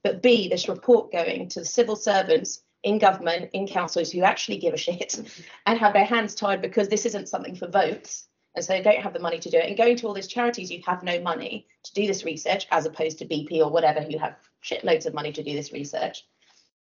But 0.03 0.21
B, 0.21 0.47
this 0.47 0.69
report 0.69 1.11
going 1.11 1.49
to 1.49 1.59
the 1.59 1.65
civil 1.65 1.95
servants 1.95 2.61
in 2.83 2.97
government, 2.97 3.49
in 3.53 3.67
councils 3.67 4.11
who 4.11 4.23
actually 4.23 4.57
give 4.57 4.73
a 4.73 4.77
shit 4.77 5.19
and 5.65 5.79
have 5.79 5.93
their 5.93 6.05
hands 6.05 6.35
tied 6.35 6.61
because 6.61 6.87
this 6.87 7.05
isn't 7.05 7.29
something 7.29 7.55
for 7.55 7.67
votes. 7.67 8.27
And 8.55 8.65
so 8.65 8.73
they 8.73 8.81
don't 8.81 9.01
have 9.01 9.13
the 9.13 9.19
money 9.19 9.39
to 9.39 9.49
do 9.49 9.57
it. 9.57 9.65
And 9.67 9.77
going 9.77 9.95
to 9.97 10.07
all 10.07 10.13
these 10.13 10.27
charities 10.27 10.71
who 10.71 10.77
have 10.85 11.03
no 11.03 11.21
money 11.21 11.67
to 11.83 11.93
do 11.93 12.07
this 12.07 12.25
research, 12.25 12.67
as 12.71 12.85
opposed 12.85 13.19
to 13.19 13.25
BP 13.25 13.59
or 13.59 13.69
whatever, 13.69 14.01
who 14.01 14.17
have 14.17 14.37
shitloads 14.63 15.05
of 15.05 15.13
money 15.13 15.31
to 15.31 15.43
do 15.43 15.53
this 15.53 15.71
research. 15.71 16.25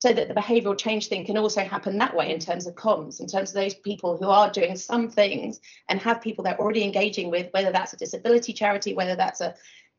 So 0.00 0.12
that 0.12 0.28
the 0.28 0.34
behavioural 0.34 0.78
change 0.78 1.08
thing 1.08 1.26
can 1.26 1.36
also 1.36 1.62
happen 1.62 1.98
that 1.98 2.16
way 2.16 2.32
in 2.32 2.38
terms 2.38 2.66
of 2.66 2.74
comms, 2.74 3.20
in 3.20 3.26
terms 3.26 3.50
of 3.50 3.54
those 3.56 3.74
people 3.74 4.16
who 4.16 4.30
are 4.30 4.50
doing 4.50 4.76
some 4.76 5.10
things 5.10 5.60
and 5.88 6.00
have 6.00 6.22
people 6.22 6.42
they're 6.42 6.58
already 6.58 6.84
engaging 6.84 7.30
with, 7.30 7.52
whether 7.52 7.70
that's 7.70 7.92
a 7.92 7.98
disability 7.98 8.54
charity, 8.54 8.94
whether 8.94 9.16
that's 9.16 9.42
a 9.42 9.54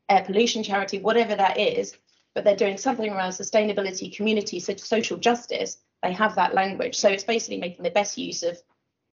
air 0.08 0.24
pollution 0.24 0.64
charity, 0.64 0.98
whatever 0.98 1.36
that 1.36 1.58
is, 1.58 1.96
but 2.34 2.44
they're 2.44 2.56
doing 2.56 2.76
something 2.78 3.10
around 3.10 3.30
sustainability, 3.30 4.14
community, 4.14 4.60
social 4.60 5.16
justice, 5.16 5.78
they 6.02 6.12
have 6.12 6.34
that 6.36 6.54
language. 6.54 6.96
So 6.96 7.08
it's 7.08 7.24
basically 7.24 7.58
making 7.58 7.84
the 7.84 7.90
best 7.90 8.18
use 8.18 8.42
of 8.42 8.58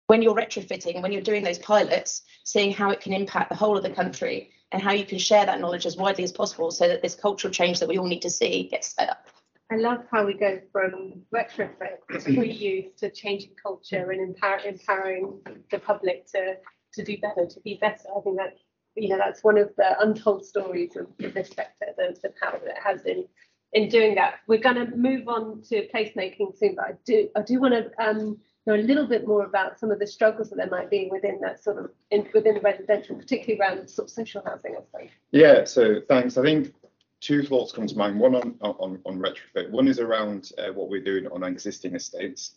when 0.06 0.22
you're 0.22 0.34
retrofitting, 0.34 1.02
when 1.02 1.12
you're 1.12 1.20
doing 1.20 1.44
those 1.44 1.58
pilots, 1.58 2.22
seeing 2.44 2.72
how 2.72 2.90
it 2.90 3.00
can 3.00 3.12
impact 3.12 3.50
the 3.50 3.56
whole 3.56 3.76
of 3.76 3.82
the 3.82 3.90
country 3.90 4.50
and 4.72 4.82
how 4.82 4.92
you 4.92 5.04
can 5.04 5.18
share 5.18 5.44
that 5.44 5.60
knowledge 5.60 5.86
as 5.86 5.96
widely 5.96 6.24
as 6.24 6.32
possible 6.32 6.70
so 6.70 6.88
that 6.88 7.02
this 7.02 7.14
cultural 7.14 7.52
change 7.52 7.78
that 7.80 7.88
we 7.88 7.98
all 7.98 8.06
need 8.06 8.22
to 8.22 8.30
see 8.30 8.68
gets 8.70 8.88
sped 8.88 9.10
up. 9.10 9.26
I 9.70 9.76
love 9.76 10.04
how 10.10 10.24
we 10.24 10.32
go 10.32 10.60
from 10.72 11.22
retrofit 11.34 11.98
to 12.10 12.30
reuse 12.30 12.96
to 12.96 13.10
changing 13.10 13.50
culture 13.62 14.10
and 14.10 14.20
empower, 14.20 14.60
empowering 14.60 15.40
the 15.70 15.78
public 15.78 16.26
to 16.32 16.56
to 16.94 17.04
do 17.04 17.18
better, 17.18 17.46
to 17.46 17.60
be 17.60 17.74
better. 17.74 18.08
I 18.16 18.20
think 18.22 18.38
that 18.38 18.56
you 18.98 19.08
know 19.08 19.18
that's 19.18 19.44
one 19.44 19.58
of 19.58 19.70
the 19.76 20.00
untold 20.00 20.44
stories 20.44 20.96
of, 20.96 21.06
this 21.18 21.48
sector, 21.48 21.86
the, 21.96 22.16
the 22.22 22.32
power 22.40 22.60
that 22.64 22.76
it 22.76 22.82
has 22.82 23.04
in 23.04 23.24
in 23.72 23.88
doing 23.88 24.14
that. 24.14 24.36
We're 24.46 24.58
going 24.58 24.76
to 24.76 24.96
move 24.96 25.28
on 25.28 25.62
to 25.68 25.86
placemaking 25.94 26.58
soon, 26.58 26.74
but 26.74 26.84
I 26.84 26.92
do 27.04 27.28
I 27.36 27.42
do 27.42 27.60
want 27.60 27.74
to 27.74 28.04
um, 28.04 28.38
know 28.68 28.74
a 28.74 28.76
little 28.76 29.06
bit 29.06 29.26
more 29.26 29.44
about 29.44 29.78
some 29.78 29.90
of 29.90 29.98
the 29.98 30.06
struggles 30.06 30.50
that 30.50 30.56
there 30.56 30.70
might 30.70 30.90
be 30.90 31.08
within 31.10 31.40
that 31.40 31.62
sort 31.62 31.78
of 31.78 31.90
in, 32.10 32.28
within 32.34 32.54
the 32.54 32.60
residential, 32.60 33.16
particularly 33.16 33.60
around 33.60 33.88
sort 33.88 34.08
of 34.08 34.10
social 34.12 34.42
housing, 34.44 34.76
I 34.76 34.84
suppose. 34.84 35.10
Yeah, 35.32 35.64
so 35.64 36.00
thanks. 36.08 36.36
I 36.36 36.42
think 36.42 36.74
two 37.20 37.42
thoughts 37.42 37.72
come 37.72 37.86
to 37.86 37.96
mind. 37.96 38.20
One 38.20 38.34
on 38.34 38.54
on, 38.60 39.00
on 39.04 39.18
retrofit. 39.18 39.70
One 39.70 39.88
is 39.88 39.98
around 39.98 40.52
uh, 40.58 40.72
what 40.72 40.88
we're 40.88 41.02
doing 41.02 41.26
on 41.28 41.42
existing 41.42 41.94
estates. 41.94 42.54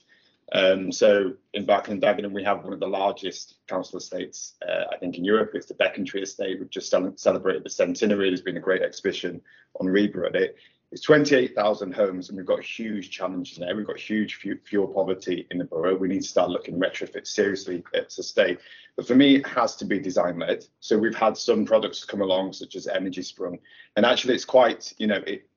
Um, 0.54 0.92
so 0.92 1.34
in 1.54 1.66
Barking 1.66 1.94
and 1.94 2.02
Dagenham, 2.02 2.34
we 2.34 2.44
have 2.44 2.64
one 2.64 2.74
of 2.74 2.80
the 2.80 2.88
largest 2.88 3.56
council 3.68 3.98
estates, 3.98 4.56
uh, 4.68 4.86
I 4.92 4.98
think, 4.98 5.18
in 5.18 5.24
Europe. 5.24 5.52
It's 5.54 5.68
the 5.68 5.74
Becontree 5.76 6.24
Estate. 6.24 6.60
We've 6.60 6.70
just 6.70 6.90
celebrated 6.90 7.64
the 7.64 7.70
centenary. 7.70 8.30
There's 8.30 8.42
been 8.42 8.58
a 8.58 8.62
great 8.62 8.82
exhibition 8.82 9.42
on 9.80 9.88
RIBA 9.88 10.28
at 10.28 10.36
it. 10.36 10.56
It's 10.92 11.04
28,000 11.04 11.94
homes, 11.94 12.28
and 12.28 12.38
we've 12.38 12.46
got 12.46 12.62
huge 12.62 13.12
challenges 13.12 13.58
there. 13.58 13.74
We've 13.74 13.88
got 13.88 13.98
huge 13.98 14.36
fuel 14.66 14.88
poverty 14.88 15.48
in 15.50 15.60
the 15.60 15.64
borough. 15.64 15.96
We 15.96 16.10
need 16.10 16.24
to 16.24 16.28
start 16.28 16.50
looking 16.50 16.78
retrofit 16.78 17.26
seriously 17.26 17.82
to 17.94 18.24
stay. 18.24 18.58
But 18.98 19.08
for 19.08 19.16
me, 19.16 19.38
it 19.38 19.48
has 19.48 19.78
to 19.78 19.86
be 19.86 20.00
design 20.00 20.38
led. 20.40 20.66
So 20.82 20.98
we've 20.98 21.16
had 21.16 21.38
some 21.38 21.64
products 21.64 22.04
come 22.04 22.20
along, 22.20 22.52
such 22.52 22.76
as 22.76 22.88
Energiesprong, 22.88 23.60
and 23.96 24.06
actually, 24.06 24.34
it's 24.34 24.44
quite, 24.44 24.94
you 24.98 25.08
know, 25.08 25.22
it, 25.26 25.48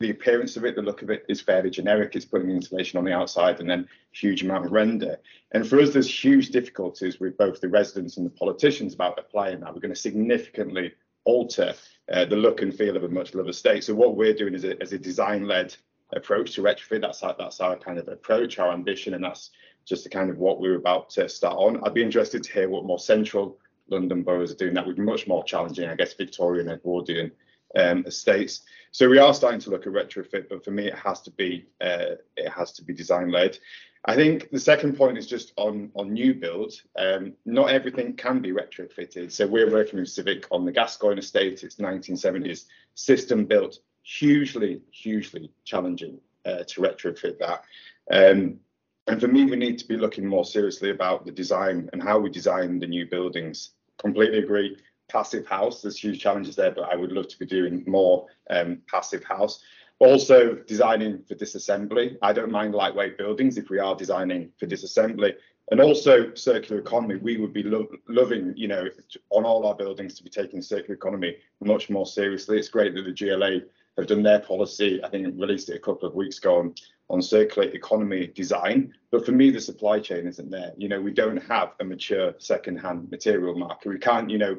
the 0.00 0.10
appearance 0.10 0.56
of 0.56 0.64
it, 0.64 0.74
the 0.74 0.82
look 0.82 1.02
of 1.02 1.10
it 1.10 1.24
is 1.28 1.40
fairly 1.40 1.70
generic. 1.70 2.14
It's 2.14 2.24
putting 2.24 2.50
insulation 2.50 2.98
on 2.98 3.04
the 3.04 3.12
outside 3.12 3.60
and 3.60 3.70
then 3.70 3.88
huge 4.12 4.42
amount 4.42 4.66
of 4.66 4.72
render. 4.72 5.18
And 5.52 5.66
for 5.66 5.80
us, 5.80 5.92
there's 5.92 6.24
huge 6.24 6.48
difficulties 6.48 7.20
with 7.20 7.38
both 7.38 7.60
the 7.60 7.68
residents 7.68 8.16
and 8.16 8.26
the 8.26 8.30
politicians 8.30 8.94
about 8.94 9.18
applying 9.18 9.60
that. 9.60 9.72
We're 9.72 9.80
going 9.80 9.94
to 9.94 10.00
significantly 10.00 10.92
alter 11.24 11.74
uh, 12.12 12.24
the 12.24 12.36
look 12.36 12.60
and 12.60 12.74
feel 12.74 12.96
of 12.96 13.04
a 13.04 13.08
much 13.08 13.34
loved 13.34 13.48
estate. 13.48 13.84
So 13.84 13.94
what 13.94 14.16
we're 14.16 14.34
doing 14.34 14.54
is 14.54 14.64
a, 14.64 14.80
is 14.82 14.92
a 14.92 14.98
design-led 14.98 15.74
approach 16.12 16.54
to 16.54 16.62
retrofit. 16.62 17.00
That's 17.00 17.22
our, 17.22 17.34
that's 17.38 17.60
our 17.60 17.76
kind 17.76 17.98
of 17.98 18.08
approach, 18.08 18.58
our 18.58 18.72
ambition, 18.72 19.14
and 19.14 19.24
that's 19.24 19.50
just 19.84 20.04
the 20.04 20.10
kind 20.10 20.28
of 20.28 20.38
what 20.38 20.60
we're 20.60 20.76
about 20.76 21.10
to 21.10 21.28
start 21.28 21.56
on. 21.56 21.82
I'd 21.84 21.94
be 21.94 22.02
interested 22.02 22.42
to 22.42 22.52
hear 22.52 22.68
what 22.68 22.84
more 22.84 22.98
central 22.98 23.58
London 23.88 24.22
boroughs 24.22 24.50
are 24.50 24.56
doing. 24.56 24.74
That 24.74 24.86
would 24.86 24.96
be 24.96 25.02
much 25.02 25.26
more 25.26 25.44
challenging, 25.44 25.88
I 25.88 25.94
guess, 25.94 26.14
Victorian, 26.14 26.68
and 26.68 26.78
Edwardian 26.78 27.30
um, 27.76 28.04
estates. 28.06 28.62
So 28.92 29.08
we 29.08 29.18
are 29.18 29.34
starting 29.34 29.60
to 29.60 29.70
look 29.70 29.86
at 29.86 29.92
retrofit, 29.92 30.48
but 30.48 30.64
for 30.64 30.70
me, 30.70 30.86
it 30.86 30.94
has 30.94 31.20
to 31.22 31.30
be 31.32 31.66
uh, 31.80 32.16
it 32.36 32.48
has 32.48 32.72
to 32.72 32.84
be 32.84 32.94
design 32.94 33.30
led. 33.30 33.58
I 34.06 34.14
think 34.14 34.50
the 34.50 34.60
second 34.60 34.96
point 34.96 35.18
is 35.18 35.26
just 35.26 35.52
on 35.56 35.90
on 35.94 36.12
new 36.12 36.34
build. 36.34 36.74
Um, 36.96 37.32
not 37.44 37.70
everything 37.70 38.14
can 38.14 38.40
be 38.40 38.52
retrofitted. 38.52 39.32
So 39.32 39.46
we're 39.46 39.70
working 39.70 39.98
with 39.98 40.10
Civic 40.10 40.46
on 40.50 40.64
the 40.64 40.72
Gascoigne 40.72 41.18
estate. 41.18 41.64
It's 41.64 41.76
1970s 41.76 42.66
system 42.94 43.46
built, 43.46 43.78
hugely 44.02 44.82
hugely 44.92 45.50
challenging 45.64 46.20
uh, 46.44 46.64
to 46.68 46.80
retrofit 46.80 47.38
that. 47.38 47.64
Um, 48.10 48.60
and 49.06 49.20
for 49.20 49.28
me, 49.28 49.44
we 49.44 49.56
need 49.56 49.78
to 49.78 49.88
be 49.88 49.96
looking 49.96 50.26
more 50.26 50.44
seriously 50.44 50.90
about 50.90 51.26
the 51.26 51.32
design 51.32 51.90
and 51.92 52.02
how 52.02 52.18
we 52.18 52.30
design 52.30 52.78
the 52.78 52.86
new 52.86 53.06
buildings. 53.06 53.70
Completely 53.98 54.38
agree 54.38 54.76
passive 55.08 55.46
house. 55.46 55.82
There's 55.82 56.02
huge 56.02 56.20
challenges 56.20 56.56
there, 56.56 56.70
but 56.70 56.92
I 56.92 56.96
would 56.96 57.12
love 57.12 57.28
to 57.28 57.38
be 57.38 57.46
doing 57.46 57.84
more 57.86 58.26
um, 58.50 58.78
passive 58.88 59.24
house. 59.24 59.62
Also, 60.00 60.54
designing 60.54 61.22
for 61.22 61.34
disassembly. 61.34 62.16
I 62.20 62.32
don't 62.32 62.50
mind 62.50 62.74
lightweight 62.74 63.16
buildings 63.16 63.56
if 63.56 63.70
we 63.70 63.78
are 63.78 63.94
designing 63.94 64.50
for 64.58 64.66
disassembly. 64.66 65.34
And 65.70 65.80
also 65.80 66.34
circular 66.34 66.80
economy. 66.80 67.16
We 67.16 67.38
would 67.38 67.52
be 67.52 67.62
lo 67.62 67.86
loving, 68.08 68.52
you 68.56 68.68
know, 68.68 68.86
on 69.30 69.44
all 69.44 69.66
our 69.66 69.74
buildings 69.74 70.14
to 70.14 70.22
be 70.22 70.28
taking 70.28 70.60
circular 70.60 70.94
economy 70.94 71.36
much 71.60 71.88
more 71.88 72.06
seriously. 72.06 72.58
It's 72.58 72.68
great 72.68 72.94
that 72.94 73.02
the 73.02 73.12
GLA 73.12 73.60
have 73.96 74.06
done 74.06 74.22
their 74.22 74.40
policy. 74.40 75.02
I 75.02 75.08
think 75.08 75.40
released 75.40 75.70
it 75.70 75.76
a 75.76 75.80
couple 75.80 76.08
of 76.08 76.14
weeks 76.14 76.38
ago 76.38 76.58
on, 76.58 76.74
on 77.08 77.22
circular 77.22 77.68
economy 77.68 78.26
design. 78.26 78.92
But 79.10 79.24
for 79.24 79.32
me, 79.32 79.50
the 79.50 79.60
supply 79.60 80.00
chain 80.00 80.26
isn't 80.26 80.50
there. 80.50 80.72
You 80.76 80.88
know, 80.88 81.00
we 81.00 81.12
don't 81.12 81.42
have 81.44 81.72
a 81.80 81.84
mature 81.84 82.34
second-hand 82.38 83.10
material 83.10 83.56
market. 83.56 83.88
We 83.88 83.98
can't, 83.98 84.28
you 84.28 84.38
know, 84.38 84.58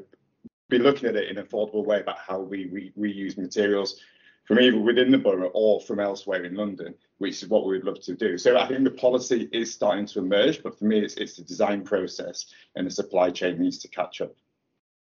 be 0.70 0.80
looking 0.80 1.08
at 1.10 1.16
it 1.16 1.30
in 1.30 1.38
a 1.38 1.44
affordable 1.44 1.86
way 1.86 2.00
about 2.00 2.18
how 2.20 2.40
we 2.40 2.66
re- 2.66 2.94
reuse 2.98 3.38
materials 3.38 4.00
from 4.46 4.60
either 4.60 4.80
within 4.80 5.12
the 5.12 5.18
borough 5.18 5.52
or 5.54 5.82
from 5.82 6.00
elsewhere 6.00 6.44
in 6.44 6.56
London, 6.56 6.94
which 7.18 7.42
is 7.42 7.50
what 7.50 7.66
we 7.66 7.78
would 7.78 7.86
love 7.86 8.00
to 8.02 8.16
do. 8.16 8.38
So 8.38 8.58
I 8.58 8.68
think 8.68 8.84
the 8.84 8.92
policy 8.92 9.50
is 9.52 9.74
starting 9.74 10.06
to 10.08 10.20
emerge, 10.20 10.62
but 10.62 10.78
for 10.78 10.86
me, 10.86 11.00
it's, 11.00 11.16
it's 11.16 11.38
the 11.38 11.44
design 11.44 11.84
process 11.84 12.46
and 12.76 12.86
the 12.86 12.92
supply 12.92 13.32
chain 13.32 13.60
needs 13.60 13.80
to 13.80 13.88
catch 13.88 14.22
up. 14.22 14.36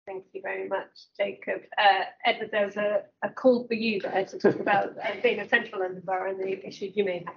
Thank 0.07 0.25
you 0.33 0.41
very 0.41 0.69
much, 0.69 0.89
Jacob. 1.19 1.63
Uh, 1.77 2.05
Edward, 2.25 2.51
there's 2.53 2.77
a, 2.77 3.03
a 3.23 3.29
call 3.29 3.67
for 3.67 3.75
you 3.75 4.01
there 4.01 4.25
to 4.25 4.39
talk 4.39 4.61
about 4.61 4.97
uh, 4.99 5.13
being 5.23 5.41
a 5.41 5.49
central 5.49 5.81
London 5.81 6.03
borough 6.05 6.31
and 6.31 6.41
the 6.41 6.67
issues 6.67 6.97
you 6.97 7.05
may 7.05 7.25
have. 7.27 7.35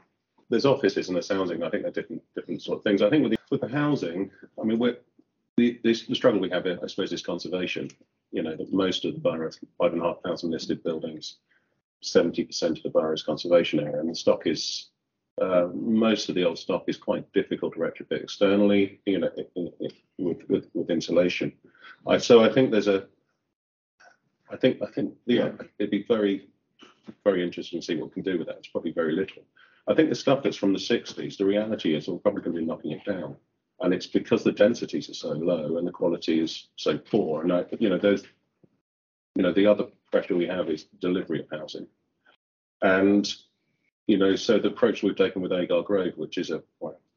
There's 0.50 0.66
offices 0.66 1.08
and 1.10 1.16
there's 1.16 1.30
housing. 1.30 1.64
I 1.64 1.70
think 1.70 1.84
they're 1.84 1.92
different, 1.92 2.22
different 2.36 2.62
sort 2.62 2.78
of 2.78 2.84
things. 2.84 3.02
I 3.02 3.10
think 3.10 3.24
with 3.24 3.32
the, 3.34 3.38
with 3.52 3.62
the 3.62 3.68
housing, 3.68 4.32
I 4.60 4.64
mean, 4.64 4.80
we're 4.80 4.98
the, 5.60 5.80
the, 5.84 5.94
the 6.08 6.16
struggle 6.16 6.40
we 6.40 6.50
have, 6.50 6.66
I 6.66 6.88
suppose, 6.88 7.12
is 7.14 7.22
conservation. 7.22 7.90
You 8.32 8.44
know, 8.44 8.56
most 8.72 9.06
of 9.06 9.14
the 9.14 9.20
borough, 9.20 9.52
five 9.78 9.94
and 9.94 10.02
a 10.02 10.06
half 10.06 10.22
thousand 10.24 10.52
listed 10.52 10.84
buildings, 10.84 11.38
70% 12.04 12.78
of 12.78 12.84
the 12.84 12.90
borough's 12.90 13.24
conservation 13.24 13.80
area, 13.80 14.00
and 14.00 14.10
the 14.10 14.16
stock 14.16 14.48
is 14.48 14.90
uh, 15.42 15.68
most 15.74 16.30
of 16.30 16.36
the 16.36 16.44
old 16.44 16.60
stock 16.60 16.84
is 16.88 16.98
quite 16.98 17.32
difficult 17.34 17.74
to 17.74 17.80
retrofit 17.80 18.24
externally, 18.24 19.00
you 19.06 19.20
know, 19.20 19.32
with, 20.18 20.42
with, 20.50 20.68
with 20.74 20.90
insulation. 20.90 21.54
I, 22.06 22.18
so 22.18 22.44
I 22.44 22.52
think 22.52 22.72
there's 22.72 22.88
a, 22.88 23.06
I 24.52 24.58
think 24.58 24.82
I 24.82 24.92
think 24.92 25.14
yeah, 25.26 25.52
it'd 25.78 25.92
be 25.92 26.06
very 26.08 26.50
very 27.24 27.44
interesting 27.44 27.80
to 27.80 27.86
see 27.86 27.96
what 27.96 28.08
we 28.08 28.22
can 28.22 28.24
do 28.24 28.38
with 28.38 28.48
that. 28.48 28.58
It's 28.58 28.68
probably 28.68 28.92
very 28.92 29.14
little. 29.14 29.44
I 29.88 29.94
think 29.96 30.10
the 30.10 30.16
stuff 30.16 30.44
that's 30.44 30.58
from 30.58 30.74
the 30.74 30.80
60s, 30.80 31.38
the 31.38 31.46
reality 31.46 31.96
is 31.96 32.08
we're 32.08 32.18
probably 32.18 32.44
going 32.44 32.56
to 32.56 32.62
be 32.62 32.66
knocking 32.66 32.92
it 32.92 33.06
down 33.06 33.36
and 33.82 33.94
it's 33.94 34.08
because 34.08 34.44
the 34.44 34.52
densities 34.52 35.10
are 35.10 35.14
so 35.14 35.30
low 35.30 35.78
and 35.78 35.88
the 35.88 35.92
quality 35.92 36.40
is 36.40 36.68
so 36.76 36.98
poor. 36.98 37.44
And 37.44 37.54
I, 37.54 37.66
you 37.80 37.90
know, 37.90 37.98
those, 37.98 38.24
you 39.36 39.44
know, 39.44 39.54
the 39.54 39.68
other 39.68 39.86
pressure 40.12 40.36
we 40.36 40.48
have 40.48 40.70
is 40.70 40.86
delivery 41.00 41.42
of 41.42 41.48
housing. 41.52 41.88
And, 42.82 43.32
you 44.08 44.18
know, 44.18 44.36
so 44.36 44.60
the 44.60 44.70
approach 44.70 45.02
we've 45.02 45.16
taken 45.16 45.42
with 45.42 45.54
Agar 45.54 45.84
Grove, 45.84 46.14
which 46.18 46.38
is 46.38 46.50
a 46.50 46.62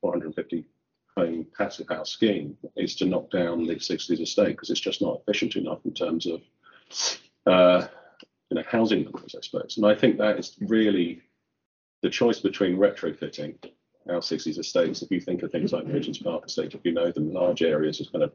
450 0.01 0.65
home 1.17 1.47
passive 1.57 1.89
house 1.89 2.11
scheme, 2.11 2.57
is 2.77 2.95
to 2.97 3.07
knock 3.07 3.31
down 3.31 3.67
the 3.67 3.77
60s 3.77 4.21
estate 4.21 4.49
because 4.49 4.71
it's 4.71 4.81
just 4.81 5.03
not 5.03 5.21
efficient 5.21 5.57
enough 5.57 5.81
in 5.85 5.95
terms 5.95 6.27
of, 6.27 6.43
uh, 7.47 7.87
you 8.51 8.57
know, 8.57 8.65
housing 8.69 9.05
numbers, 9.05 9.35
I 9.37 9.41
suppose. 9.41 9.79
And 9.79 9.87
I 9.87 9.95
think 9.97 10.19
that 10.19 10.39
is 10.39 10.57
really 10.61 11.23
the 12.03 12.11
choice 12.11 12.41
between 12.41 12.77
retrofitting 12.77 13.57
our 14.09 14.21
60s 14.21 14.59
estates. 14.59 15.03
If 15.03 15.11
you 15.11 15.21
think 15.21 15.43
of 15.43 15.53
things 15.53 15.73
like 15.73 15.87
Regent's 15.87 16.19
Park 16.19 16.47
Estate, 16.47 16.75
if 16.75 16.81
you 16.85 16.93
know 16.93 17.11
them, 17.11 17.33
large 17.33 17.63
areas 17.63 18.01
of 18.01 18.11
kind 18.13 18.25
of 18.25 18.33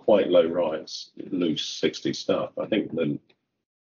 quite 0.00 0.28
low 0.28 0.46
rise, 0.46 1.10
loose 1.30 1.80
60s 1.82 2.16
stuff. 2.16 2.52
I 2.58 2.66
think 2.66 2.94
the, 2.94 3.18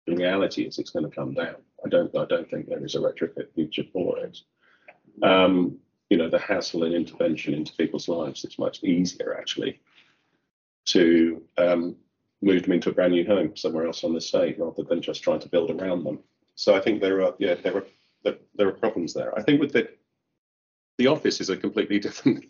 the 0.07 0.17
reality 0.17 0.63
is 0.63 0.79
it's 0.79 0.91
going 0.91 1.09
to 1.09 1.15
come 1.15 1.35
down. 1.35 1.57
I 1.85 1.89
don't 1.89 2.15
I 2.17 2.25
don't 2.25 2.49
think 2.49 2.69
there 2.69 2.85
is 2.85 2.95
a 2.95 2.99
retrofit 2.99 3.53
future 3.55 3.85
for 3.93 4.19
it. 4.19 4.39
Um, 5.23 5.79
you 6.11 6.17
know, 6.17 6.29
the 6.29 6.39
hassle 6.39 6.85
and 6.85 6.95
intervention 6.95 7.55
into 7.55 7.75
people's 7.75 8.09
lives, 8.09 8.45
it's 8.45 8.59
much 8.59 8.83
easier 8.83 9.37
actually 9.39 9.81
to 10.87 11.43
um, 11.57 11.97
move 12.43 12.63
them 12.63 12.73
into 12.73 12.91
a 12.91 12.93
brand 12.93 13.13
new 13.13 13.27
home 13.27 13.57
somewhere 13.57 13.87
else 13.87 14.05
on 14.05 14.13
the 14.13 14.19
estate 14.19 14.59
rather 14.59 14.83
than 14.83 15.01
just 15.01 15.23
trying 15.23 15.41
to 15.41 15.49
build 15.49 15.71
around 15.71 16.05
them. 16.05 16.19
So 16.57 16.75
I 16.75 16.81
think 16.81 17.01
there 17.01 17.23
are 17.23 17.35
yeah 17.39 17.55
there 17.55 17.77
are 17.77 17.87
there, 18.23 18.37
there 18.55 18.69
are 18.69 18.73
problems 18.73 19.15
there. 19.15 19.37
I 19.39 19.43
think 19.43 19.61
with 19.61 19.73
the 19.73 19.89
the 20.99 21.07
office 21.07 21.41
is 21.41 21.51
a 21.51 21.57
completely 21.57 21.99
different 22.07 22.47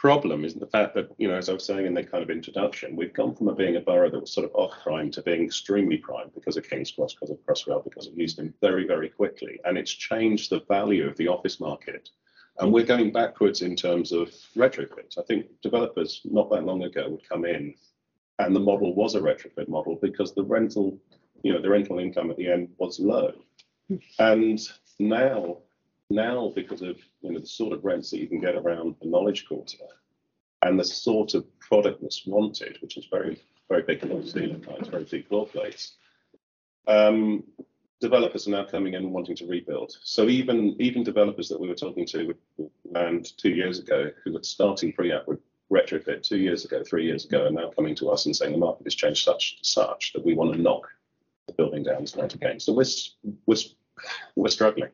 problem 0.00 0.46
isn't 0.46 0.60
the 0.60 0.66
fact 0.66 0.94
that, 0.94 1.10
you 1.18 1.28
know, 1.28 1.34
as 1.34 1.50
I 1.50 1.52
was 1.52 1.66
saying 1.66 1.84
in 1.84 1.92
the 1.92 2.02
kind 2.02 2.22
of 2.22 2.30
introduction, 2.30 2.96
we've 2.96 3.12
gone 3.12 3.34
from 3.34 3.54
being 3.54 3.76
a 3.76 3.80
borough 3.80 4.10
that 4.10 4.20
was 4.20 4.32
sort 4.32 4.46
of 4.46 4.54
off 4.54 4.72
prime 4.82 5.10
to 5.10 5.22
being 5.22 5.44
extremely 5.44 5.98
prime 5.98 6.30
because 6.34 6.56
of 6.56 6.68
King's 6.68 6.90
Cross, 6.90 7.14
because 7.14 7.28
of 7.28 7.36
Crossrail, 7.44 7.84
because 7.84 8.06
of 8.06 8.16
Euston 8.16 8.54
very, 8.62 8.86
very 8.86 9.10
quickly. 9.10 9.60
And 9.64 9.76
it's 9.76 9.90
changed 9.92 10.48
the 10.48 10.62
value 10.68 11.06
of 11.06 11.18
the 11.18 11.28
office 11.28 11.60
market. 11.60 12.08
And 12.58 12.72
we're 12.72 12.86
going 12.86 13.12
backwards 13.12 13.60
in 13.60 13.76
terms 13.76 14.10
of 14.10 14.30
retrofits. 14.56 15.18
I 15.18 15.22
think 15.22 15.46
developers 15.62 16.22
not 16.24 16.50
that 16.50 16.64
long 16.64 16.82
ago 16.84 17.10
would 17.10 17.28
come 17.28 17.44
in 17.44 17.74
and 18.38 18.56
the 18.56 18.60
model 18.60 18.94
was 18.94 19.14
a 19.16 19.20
retrofit 19.20 19.68
model 19.68 19.98
because 20.00 20.34
the 20.34 20.44
rental, 20.44 20.98
you 21.42 21.52
know, 21.52 21.60
the 21.60 21.68
rental 21.68 21.98
income 21.98 22.30
at 22.30 22.38
the 22.38 22.50
end 22.50 22.70
was 22.78 22.98
low. 22.98 23.34
And 24.18 24.58
now 24.98 25.58
now 26.10 26.52
because 26.54 26.82
of 26.82 26.98
you 27.22 27.32
know 27.32 27.40
the 27.40 27.46
sort 27.46 27.72
of 27.72 27.84
rents 27.84 28.10
that 28.10 28.18
you 28.18 28.26
can 28.26 28.40
get 28.40 28.56
around 28.56 28.96
the 29.00 29.08
knowledge 29.08 29.46
quarter 29.46 29.78
and 30.62 30.78
the 30.78 30.84
sort 30.84 31.34
of 31.34 31.46
product 31.60 32.02
that's 32.02 32.26
wanted, 32.26 32.76
which 32.82 32.96
is 32.98 33.06
very 33.10 33.40
very 33.68 33.82
big 33.82 34.00
floor 34.00 34.22
ceiling 34.24 34.62
heights, 34.68 34.88
very 34.88 35.04
big 35.04 35.28
floor 35.28 35.46
plates. 35.46 35.94
Um, 36.88 37.44
developers 38.00 38.48
are 38.48 38.50
now 38.50 38.64
coming 38.64 38.94
in 38.94 39.04
and 39.04 39.12
wanting 39.12 39.36
to 39.36 39.46
rebuild. 39.46 39.96
So 40.02 40.28
even 40.28 40.76
even 40.80 41.04
developers 41.04 41.48
that 41.48 41.60
we 41.60 41.68
were 41.68 41.74
talking 41.74 42.06
to 42.06 42.34
land 42.90 43.36
two 43.38 43.50
years 43.50 43.78
ago 43.78 44.10
who 44.24 44.32
were 44.32 44.42
starting 44.42 44.92
pre-app 44.92 45.28
with 45.28 45.38
retrofit 45.72 46.22
two 46.22 46.38
years 46.38 46.64
ago, 46.64 46.82
three 46.82 47.06
years 47.06 47.24
ago, 47.24 47.46
are 47.46 47.50
now 47.52 47.70
coming 47.70 47.94
to 47.94 48.10
us 48.10 48.26
and 48.26 48.34
saying 48.34 48.52
the 48.52 48.58
market 48.58 48.84
has 48.84 48.94
changed 48.96 49.24
such 49.24 49.58
such 49.62 50.12
that 50.14 50.24
we 50.24 50.34
want 50.34 50.52
to 50.52 50.60
knock 50.60 50.88
the 51.46 51.52
building 51.52 51.84
down 51.84 51.98
and 51.98 52.08
start 52.08 52.34
again. 52.34 52.58
So 52.58 52.72
we're 52.72 52.84
we're 53.46 53.56
we're 54.34 54.48
struggling 54.48 54.90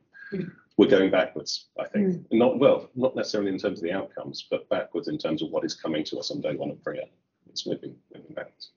we're 0.76 0.88
going 0.88 1.10
backwards, 1.10 1.66
I 1.78 1.86
think. 1.88 2.14
Mm. 2.14 2.24
Not 2.32 2.58
well, 2.58 2.90
not 2.94 3.16
necessarily 3.16 3.50
in 3.50 3.58
terms 3.58 3.78
of 3.78 3.84
the 3.84 3.92
outcomes, 3.92 4.46
but 4.50 4.68
backwards 4.68 5.08
in 5.08 5.18
terms 5.18 5.42
of 5.42 5.50
what 5.50 5.64
is 5.64 5.74
coming 5.74 6.04
to 6.04 6.18
us 6.18 6.30
on 6.30 6.40
day 6.40 6.54
one 6.54 6.70
of 6.70 6.82
pre-app. 6.82 7.08
It's 7.48 7.66
moving, 7.66 7.96
moving 8.14 8.34
backwards. 8.34 8.70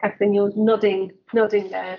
Catherine, 0.00 0.34
you're 0.34 0.52
nodding, 0.56 1.12
nodding 1.32 1.70
there. 1.70 1.98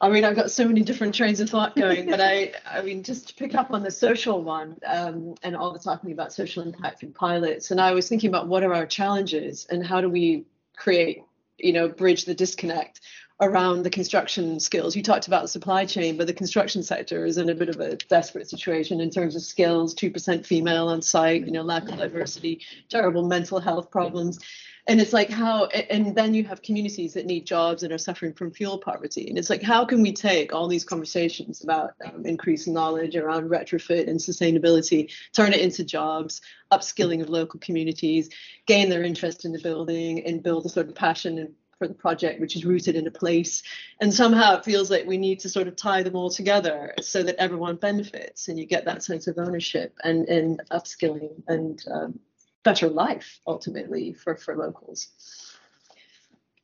I 0.00 0.08
mean, 0.08 0.24
I've 0.24 0.36
got 0.36 0.52
so 0.52 0.66
many 0.66 0.82
different 0.82 1.12
trains 1.12 1.40
of 1.40 1.50
thought 1.50 1.74
going, 1.74 2.08
but 2.08 2.20
I, 2.20 2.52
I 2.64 2.82
mean, 2.82 3.02
just 3.02 3.28
to 3.28 3.34
pick 3.34 3.56
up 3.56 3.72
on 3.72 3.82
the 3.82 3.90
social 3.90 4.42
one, 4.42 4.78
um, 4.86 5.34
and 5.42 5.56
all 5.56 5.72
the 5.72 5.78
talking 5.80 6.12
about 6.12 6.32
social 6.32 6.62
impact 6.62 7.02
and 7.02 7.12
pilots, 7.12 7.72
and 7.72 7.80
I 7.80 7.92
was 7.92 8.08
thinking 8.08 8.28
about 8.28 8.46
what 8.46 8.62
are 8.62 8.72
our 8.72 8.86
challenges 8.86 9.66
and 9.70 9.84
how 9.84 10.00
do 10.00 10.08
we 10.08 10.46
create, 10.76 11.22
you 11.58 11.72
know, 11.72 11.88
bridge 11.88 12.26
the 12.26 12.34
disconnect 12.34 13.00
around 13.40 13.84
the 13.84 13.90
construction 13.90 14.58
skills. 14.58 14.96
You 14.96 15.02
talked 15.02 15.28
about 15.28 15.42
the 15.42 15.48
supply 15.48 15.84
chain, 15.84 16.16
but 16.16 16.26
the 16.26 16.32
construction 16.32 16.82
sector 16.82 17.24
is 17.24 17.38
in 17.38 17.48
a 17.48 17.54
bit 17.54 17.68
of 17.68 17.78
a 17.78 17.96
desperate 17.96 18.50
situation 18.50 19.00
in 19.00 19.10
terms 19.10 19.36
of 19.36 19.42
skills, 19.42 19.94
2% 19.94 20.44
female 20.44 20.88
on 20.88 21.02
site, 21.02 21.46
you 21.46 21.52
know, 21.52 21.62
lack 21.62 21.88
of 21.88 21.98
diversity, 21.98 22.62
terrible 22.88 23.24
mental 23.26 23.60
health 23.60 23.90
problems. 23.90 24.40
And 24.88 25.00
it's 25.00 25.12
like 25.12 25.28
how, 25.28 25.66
and 25.66 26.16
then 26.16 26.32
you 26.34 26.44
have 26.44 26.62
communities 26.62 27.12
that 27.12 27.26
need 27.26 27.46
jobs 27.46 27.82
and 27.82 27.92
are 27.92 27.98
suffering 27.98 28.32
from 28.32 28.50
fuel 28.50 28.78
poverty. 28.78 29.28
And 29.28 29.38
it's 29.38 29.50
like, 29.50 29.62
how 29.62 29.84
can 29.84 30.02
we 30.02 30.12
take 30.12 30.54
all 30.54 30.66
these 30.66 30.84
conversations 30.84 31.62
about 31.62 31.92
um, 32.06 32.24
increasing 32.24 32.72
knowledge 32.72 33.14
around 33.14 33.50
retrofit 33.50 34.08
and 34.08 34.18
sustainability, 34.18 35.12
turn 35.32 35.52
it 35.52 35.60
into 35.60 35.84
jobs, 35.84 36.40
upskilling 36.72 37.20
of 37.20 37.28
local 37.28 37.60
communities, 37.60 38.30
gain 38.66 38.88
their 38.88 39.04
interest 39.04 39.44
in 39.44 39.52
the 39.52 39.60
building, 39.60 40.24
and 40.24 40.42
build 40.42 40.64
a 40.64 40.70
sort 40.70 40.88
of 40.88 40.94
passion 40.94 41.38
and 41.38 41.54
for 41.78 41.88
the 41.88 41.94
project, 41.94 42.40
which 42.40 42.56
is 42.56 42.64
rooted 42.64 42.96
in 42.96 43.06
a 43.06 43.10
place. 43.10 43.62
And 44.00 44.12
somehow 44.12 44.56
it 44.56 44.64
feels 44.64 44.90
like 44.90 45.06
we 45.06 45.16
need 45.16 45.40
to 45.40 45.48
sort 45.48 45.68
of 45.68 45.76
tie 45.76 46.02
them 46.02 46.16
all 46.16 46.30
together 46.30 46.94
so 47.00 47.22
that 47.22 47.36
everyone 47.36 47.76
benefits 47.76 48.48
and 48.48 48.58
you 48.58 48.66
get 48.66 48.84
that 48.84 49.02
sense 49.02 49.26
of 49.26 49.38
ownership 49.38 49.96
and, 50.04 50.28
and 50.28 50.60
upskilling 50.70 51.42
and 51.46 51.82
um, 51.90 52.18
better 52.64 52.88
life 52.88 53.40
ultimately 53.46 54.12
for, 54.12 54.36
for 54.36 54.56
locals. 54.56 55.08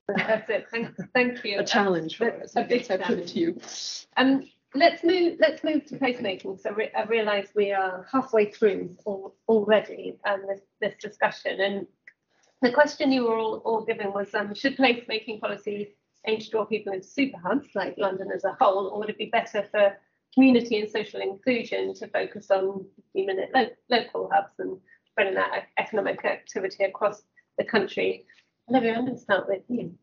That's 0.08 0.50
it. 0.50 0.66
Thank, 0.70 0.94
thank 1.14 1.44
you. 1.44 1.60
A 1.60 1.64
challenge 1.64 2.18
for 2.18 2.30
us. 2.42 2.54
A 2.56 2.64
big 2.64 2.84
challenge. 2.86 3.32
to 3.32 3.38
you. 3.38 3.60
Um, 4.18 4.44
let's 4.74 5.02
move. 5.02 5.38
Let's 5.40 5.64
move 5.64 5.86
to 5.86 5.96
placemaking. 5.96 6.60
So 6.60 6.72
re- 6.72 6.92
I 6.94 7.04
realise 7.04 7.48
we 7.54 7.72
are 7.72 8.06
halfway 8.12 8.50
through 8.50 8.94
all, 9.06 9.34
already 9.48 10.18
um, 10.26 10.42
this 10.46 10.60
this 10.80 10.94
discussion, 11.00 11.58
and 11.58 11.86
the 12.64 12.72
question 12.72 13.12
you 13.12 13.24
were 13.24 13.36
all, 13.36 13.56
all 13.66 13.84
given 13.84 14.10
was 14.12 14.34
um, 14.34 14.54
should 14.54 14.76
placemaking 14.76 15.38
policy 15.38 15.94
aim 16.26 16.40
to 16.40 16.50
draw 16.50 16.64
people 16.64 16.94
into 16.94 17.06
super 17.06 17.38
hubs 17.38 17.68
like 17.74 17.94
London 17.98 18.30
as 18.34 18.44
a 18.44 18.56
whole, 18.58 18.86
or 18.86 18.98
would 18.98 19.10
it 19.10 19.18
be 19.18 19.26
better 19.26 19.62
for 19.70 19.94
community 20.32 20.80
and 20.80 20.90
social 20.90 21.20
inclusion 21.20 21.92
to 21.92 22.08
focus 22.08 22.50
on 22.50 22.86
50 23.12 23.26
minute 23.26 23.50
lo- 23.54 23.68
local 23.90 24.30
hubs 24.32 24.54
and 24.58 24.78
spreading 25.10 25.34
that 25.34 25.64
economic 25.78 26.24
activity 26.24 26.84
across 26.84 27.22
the 27.58 27.64
country? 27.64 28.24
Olivia, 28.70 28.94
I'm 28.94 29.04
going 29.04 29.16
to 29.16 29.20
start 29.20 29.46
with 29.46 29.62
you. 29.68 29.94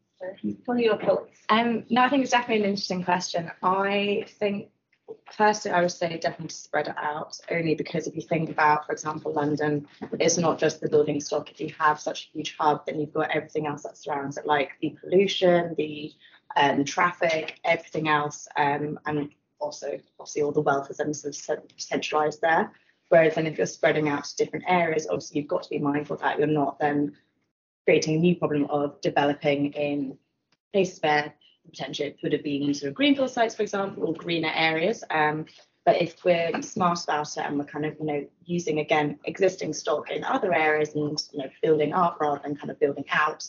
what 0.65 0.78
are 0.78 0.82
your 0.82 1.00
thoughts? 1.00 1.39
Um, 1.50 1.84
no, 1.89 2.04
I 2.04 2.10
think 2.10 2.21
it's 2.21 2.32
definitely 2.32 2.63
an 2.63 2.69
interesting 2.69 3.04
question. 3.04 3.50
I 3.63 4.26
think 4.39 4.69
Firstly, 5.32 5.71
I 5.71 5.82
would 5.82 5.91
say 5.91 6.17
definitely 6.17 6.50
spread 6.50 6.88
it 6.88 6.95
out, 6.97 7.39
only 7.50 7.76
because 7.76 8.08
if 8.08 8.15
you 8.15 8.21
think 8.21 8.50
about, 8.50 8.86
for 8.86 8.91
example, 8.91 9.34
London, 9.34 9.88
it's 10.19 10.38
not 10.38 10.60
just 10.60 10.82
the 10.82 10.89
building 10.89 11.19
stock. 11.19 11.52
If 11.52 11.60
you 11.60 11.74
have 11.80 12.00
such 12.00 12.26
a 12.26 12.38
huge 12.38 12.56
hub, 12.60 12.86
then 12.86 13.00
you've 13.00 13.13
got 13.13 13.32
everything 13.32 13.67
else 13.67 13.84
that 13.84 13.97
surrounds 13.97 14.38
it, 14.38 14.45
like 14.45 14.71
the 14.82 14.95
pollution, 15.02 15.76
the 15.78 16.13
um, 16.56 16.84
traffic, 16.84 17.60
everything 17.63 18.08
else, 18.08 18.47
um, 18.58 19.00
and 19.06 19.30
also 19.60 20.00
obviously 20.19 20.41
all 20.41 20.52
the 20.52 20.62
wealth 20.62 20.89
is 20.89 20.97
then 20.97 21.13
sort 21.13 21.60
of 21.60 21.63
centralized 21.78 22.41
there. 22.41 22.71
Whereas 23.10 23.36
then 23.36 23.47
if 23.47 23.58
you're 23.58 23.67
spreading 23.67 24.10
out 24.10 24.24
to 24.26 24.36
different 24.38 24.65
areas, 24.67 25.08
obviously 25.08 25.39
you've 25.39 25.50
got 25.50 25.63
to 25.63 25.69
be 25.69 25.80
mindful 25.80 26.17
that 26.17 26.38
you're 26.38 26.47
not 26.47 26.80
then 26.80 27.15
creating 27.86 28.15
a 28.15 28.19
new 28.19 28.36
problem 28.36 28.65
of 28.69 29.00
developing 29.02 29.74
in 29.74 30.17
places 30.74 31.00
where 31.02 31.34
potentially 31.69 32.10
it 32.10 32.21
could 32.21 32.34
have 32.34 32.43
been 32.43 32.74
sort 32.74 32.89
of 32.89 32.95
greenfield 32.95 33.32
sites, 33.32 33.56
for 33.56 33.63
example, 33.63 34.06
or 34.06 34.13
greener 34.13 34.52
areas. 34.54 35.04
Um, 35.10 35.45
but 35.86 36.02
if 36.02 36.24
we're 36.24 36.62
smart 36.62 37.04
about 37.04 37.36
it 37.38 37.43
and 37.43 37.58
we're 37.58 37.65
kind 37.65 37.86
of, 37.86 37.95
you 38.00 38.06
know, 38.06 38.28
using 38.45 38.80
again 38.80 39.17
existing 39.26 39.74
stock 39.74 40.12
in 40.12 40.24
other 40.24 40.54
areas 40.54 40.93
and 40.95 41.19
you 41.32 41.39
know 41.39 41.50
building 41.63 41.93
up 41.93 42.19
rather 42.21 42.39
than 42.43 42.56
kind 42.56 42.69
of 42.69 42.80
building 42.80 43.06
out, 43.12 43.47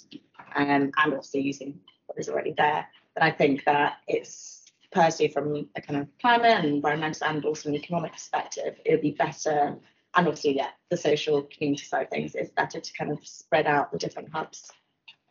um, 0.55 0.91
and 0.97 1.15
also 1.15 1.39
using 1.39 1.79
what 2.07 2.19
is 2.19 2.29
already 2.29 2.55
there, 2.57 2.87
then 3.15 3.23
I 3.23 3.31
think 3.31 3.65
that 3.65 3.99
it's 4.09 4.63
personally 4.93 5.33
from 5.33 5.69
a 5.77 5.81
kind 5.81 6.01
of 6.01 6.09
climate 6.21 6.51
and 6.51 6.67
environmental 6.67 7.27
and 7.27 7.45
also 7.45 7.69
an 7.69 7.75
economic 7.75 8.13
perspective, 8.13 8.77
it 8.85 8.93
would 8.93 9.01
be 9.01 9.13
better. 9.13 9.77
And 10.15 10.29
obviously, 10.29 10.57
yeah, 10.57 10.69
the 10.91 10.97
social 10.97 11.43
community 11.43 11.85
side 11.85 12.05
of 12.05 12.11
things, 12.11 12.35
it's 12.35 12.51
better 12.51 12.81
to 12.81 12.93
kind 12.93 13.11
of 13.11 13.27
spread 13.27 13.67
out 13.67 13.91
the 13.91 13.99
different 13.99 14.31
hubs 14.31 14.71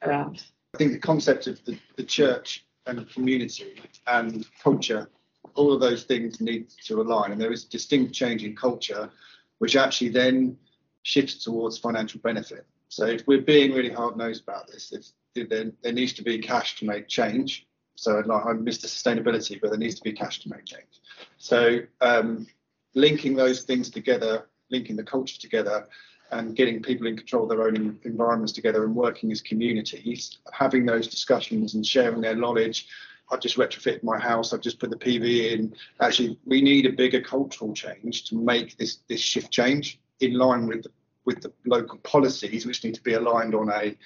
around. 0.01 0.43
I 0.73 0.77
think 0.77 0.93
the 0.93 0.99
concept 0.99 1.47
of 1.47 1.63
the, 1.65 1.77
the 1.97 2.03
church 2.03 2.65
and 2.85 3.09
community 3.09 3.81
and 4.07 4.45
culture, 4.61 5.09
all 5.55 5.73
of 5.73 5.81
those 5.81 6.03
things 6.03 6.41
need 6.41 6.69
to 6.85 7.01
align. 7.01 7.31
And 7.31 7.39
there 7.41 7.51
is 7.51 7.65
a 7.65 7.69
distinct 7.69 8.13
change 8.13 8.43
in 8.43 8.55
culture, 8.55 9.09
which 9.59 9.75
actually 9.75 10.09
then 10.09 10.57
shifts 11.03 11.43
towards 11.43 11.77
financial 11.77 12.19
benefit. 12.21 12.65
So 12.89 13.05
if 13.05 13.25
we're 13.27 13.41
being 13.41 13.73
really 13.73 13.91
hard 13.91 14.17
nosed 14.17 14.43
about 14.43 14.67
this, 14.67 14.91
if 14.91 15.49
there, 15.49 15.71
there 15.81 15.93
needs 15.93 16.13
to 16.13 16.23
be 16.23 16.39
cash 16.39 16.77
to 16.79 16.85
make 16.85 17.07
change. 17.07 17.67
So 17.95 18.21
like 18.25 18.45
I 18.45 18.53
missed 18.53 18.81
the 18.81 18.87
sustainability, 18.87 19.59
but 19.61 19.69
there 19.69 19.79
needs 19.79 19.95
to 19.95 20.03
be 20.03 20.13
cash 20.13 20.39
to 20.41 20.49
make 20.49 20.65
change. 20.65 21.01
So 21.37 21.79
um, 22.01 22.47
linking 22.95 23.35
those 23.35 23.63
things 23.63 23.89
together, 23.89 24.49
linking 24.69 24.95
the 24.95 25.03
culture 25.03 25.39
together, 25.39 25.87
and 26.31 26.55
getting 26.55 26.81
people 26.81 27.07
in 27.07 27.17
control 27.17 27.43
of 27.43 27.49
their 27.49 27.63
own 27.63 27.99
environments 28.03 28.53
together 28.53 28.85
and 28.85 28.95
working 28.95 29.31
as 29.31 29.41
communities, 29.41 30.39
having 30.53 30.85
those 30.85 31.07
discussions 31.07 31.73
and 31.73 31.85
sharing 31.85 32.21
their 32.21 32.35
knowledge 32.35 32.87
I've 33.31 33.39
just 33.39 33.57
retrofitted 33.57 34.03
my 34.03 34.19
house, 34.19 34.53
I've 34.53 34.61
just 34.61 34.79
put 34.79 34.89
the 34.89 34.97
PV 34.97 35.51
in. 35.51 35.73
Actually, 36.01 36.37
we 36.45 36.61
need 36.61 36.85
a 36.85 36.91
bigger 36.91 37.21
cultural 37.21 37.73
change 37.73 38.25
to 38.25 38.35
make 38.35 38.77
this 38.77 38.99
this 39.07 39.21
shift 39.21 39.51
change 39.51 39.99
in 40.19 40.33
line 40.33 40.67
with 40.67 40.83
the, 40.83 40.91
with 41.23 41.41
the 41.41 41.51
local 41.65 41.97
policies, 41.99 42.65
which 42.65 42.83
need 42.83 42.95
to 42.95 43.01
be 43.01 43.13
aligned 43.13 43.55
on 43.55 43.69
a 43.69 43.97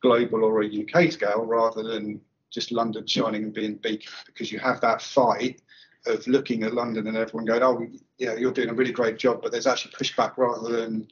global 0.00 0.44
or 0.44 0.62
a 0.62 0.66
UK 0.66 1.12
scale 1.12 1.44
rather 1.44 1.82
than 1.82 2.20
just 2.50 2.72
London 2.72 3.06
shining 3.06 3.44
and 3.44 3.52
being 3.52 3.74
big. 3.74 4.04
Because 4.24 4.50
you 4.50 4.58
have 4.58 4.80
that 4.80 5.02
fight 5.02 5.60
of 6.06 6.26
looking 6.26 6.62
at 6.62 6.72
London 6.72 7.08
and 7.08 7.16
everyone 7.18 7.44
going, 7.44 7.62
oh, 7.62 7.86
yeah, 8.16 8.34
you're 8.36 8.52
doing 8.52 8.70
a 8.70 8.74
really 8.74 8.90
great 8.90 9.18
job, 9.18 9.42
but 9.42 9.52
there's 9.52 9.66
actually 9.66 9.92
pushback 9.92 10.38
rather 10.38 10.80
than 10.80 11.06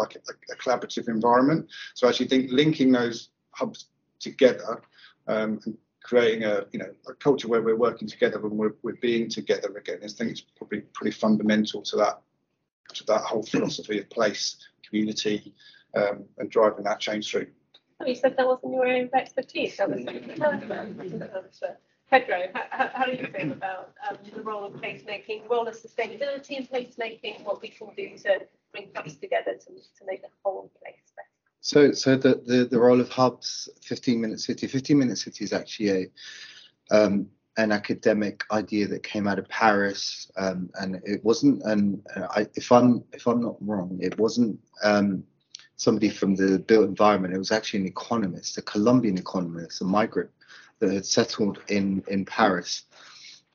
like 0.00 0.16
a, 0.16 0.52
a 0.52 0.56
collaborative 0.56 1.08
environment. 1.08 1.68
So 1.94 2.06
I 2.06 2.10
actually 2.10 2.28
think 2.28 2.50
linking 2.50 2.90
those 2.90 3.30
hubs 3.52 3.86
together 4.18 4.82
um, 5.28 5.60
and 5.64 5.76
creating 6.02 6.44
a 6.44 6.64
you 6.72 6.78
know 6.78 6.90
a 7.06 7.14
culture 7.14 7.48
where 7.48 7.62
we're 7.62 7.76
working 7.76 8.08
together 8.08 8.38
and 8.38 8.52
we're, 8.52 8.74
we're 8.82 9.00
being 9.00 9.28
together 9.28 9.76
again. 9.76 9.98
I 10.02 10.08
think 10.08 10.30
it's 10.30 10.40
probably 10.40 10.80
pretty 10.92 11.12
fundamental 11.12 11.82
to 11.82 11.96
that 11.96 12.20
to 12.94 13.04
that 13.04 13.20
whole 13.20 13.42
philosophy 13.42 13.98
of 14.00 14.10
place, 14.10 14.56
community, 14.86 15.54
um, 15.94 16.24
and 16.38 16.50
driving 16.50 16.84
that 16.84 16.98
change 17.00 17.30
through. 17.30 17.46
Oh, 18.00 18.06
you 18.06 18.14
said 18.14 18.36
that 18.36 18.46
wasn't 18.46 18.72
your 18.72 18.86
area 18.86 19.04
of 19.04 19.14
expertise. 19.14 19.76
That 19.76 19.90
was 19.90 20.04
Pedro, 22.10 22.48
how, 22.52 22.90
how 22.92 23.04
do 23.04 23.12
you 23.12 23.26
feel 23.26 23.52
about 23.52 23.92
um, 24.08 24.18
the 24.34 24.42
role 24.42 24.64
of 24.64 24.72
placemaking, 24.74 25.48
role 25.48 25.68
of 25.68 25.76
sustainability 25.76 26.50
in 26.50 26.66
placemaking, 26.66 27.44
what 27.44 27.62
we 27.62 27.68
can 27.68 27.88
do 27.96 28.16
to 28.18 28.40
bring 28.72 28.88
hubs 28.94 29.14
together 29.16 29.52
to, 29.52 29.66
to 29.66 30.04
make 30.06 30.22
the 30.22 30.28
whole 30.42 30.72
place 30.82 30.96
better? 31.14 31.28
So, 31.60 31.92
so 31.92 32.16
the, 32.16 32.42
the, 32.44 32.64
the 32.64 32.80
role 32.80 33.00
of 33.00 33.08
hubs, 33.10 33.68
15 33.82 34.20
minute 34.20 34.40
city, 34.40 34.66
15 34.66 34.98
minute 34.98 35.18
city 35.18 35.44
is 35.44 35.52
actually 35.52 35.90
a 35.90 36.06
um, 36.92 37.28
an 37.56 37.72
academic 37.72 38.44
idea 38.50 38.86
that 38.88 39.02
came 39.02 39.28
out 39.28 39.38
of 39.38 39.48
Paris, 39.48 40.30
um, 40.36 40.70
and 40.80 41.00
it 41.04 41.22
wasn't. 41.24 41.62
And 41.64 42.02
I, 42.16 42.46
if 42.54 42.72
I'm 42.72 43.04
if 43.12 43.26
I'm 43.26 43.42
not 43.42 43.56
wrong, 43.60 43.98
it 44.00 44.18
wasn't 44.18 44.58
um, 44.82 45.22
somebody 45.76 46.08
from 46.08 46.34
the 46.34 46.58
built 46.58 46.88
environment. 46.88 47.34
It 47.34 47.38
was 47.38 47.52
actually 47.52 47.80
an 47.80 47.86
economist, 47.86 48.58
a 48.58 48.62
Colombian 48.62 49.18
economist, 49.18 49.80
a 49.80 49.84
migrant 49.84 50.30
that 50.80 50.92
had 50.92 51.06
settled 51.06 51.60
in 51.68 52.02
in 52.08 52.24
Paris, 52.24 52.84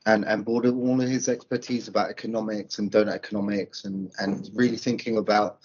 and 0.05 0.25
and 0.25 0.45
brought 0.45 0.65
all 0.65 1.01
of 1.01 1.09
his 1.09 1.27
expertise 1.27 1.87
about 1.87 2.09
economics 2.09 2.79
and 2.79 2.91
donut 2.91 3.13
economics, 3.13 3.85
and 3.85 4.11
and 4.19 4.49
really 4.53 4.77
thinking 4.77 5.17
about 5.17 5.59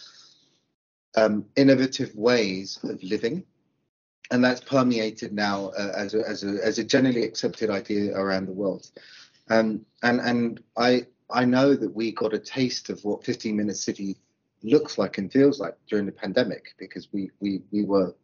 um, 1.16 1.44
innovative 1.56 2.14
ways 2.14 2.78
of 2.82 3.02
living, 3.02 3.44
and 4.30 4.44
that's 4.44 4.60
permeated 4.60 5.32
now 5.32 5.68
uh, 5.78 5.92
as 5.96 6.14
a, 6.14 6.28
as 6.28 6.44
a 6.44 6.64
as 6.64 6.78
a 6.78 6.84
generally 6.84 7.22
accepted 7.24 7.70
idea 7.70 8.14
around 8.16 8.46
the 8.46 8.52
world. 8.52 8.90
Um, 9.48 9.84
and 10.02 10.20
and 10.20 10.62
I 10.76 11.06
I 11.28 11.44
know 11.44 11.74
that 11.74 11.94
we 11.94 12.12
got 12.12 12.34
a 12.34 12.38
taste 12.38 12.90
of 12.90 13.04
what 13.04 13.24
15 13.24 13.56
minute 13.56 13.76
city 13.76 14.16
looks 14.62 14.98
like 14.98 15.18
and 15.18 15.32
feels 15.32 15.58
like 15.58 15.74
during 15.88 16.06
the 16.06 16.12
pandemic 16.12 16.74
because 16.78 17.12
we 17.12 17.30
we 17.40 17.62
we 17.70 17.84
were 17.84 18.14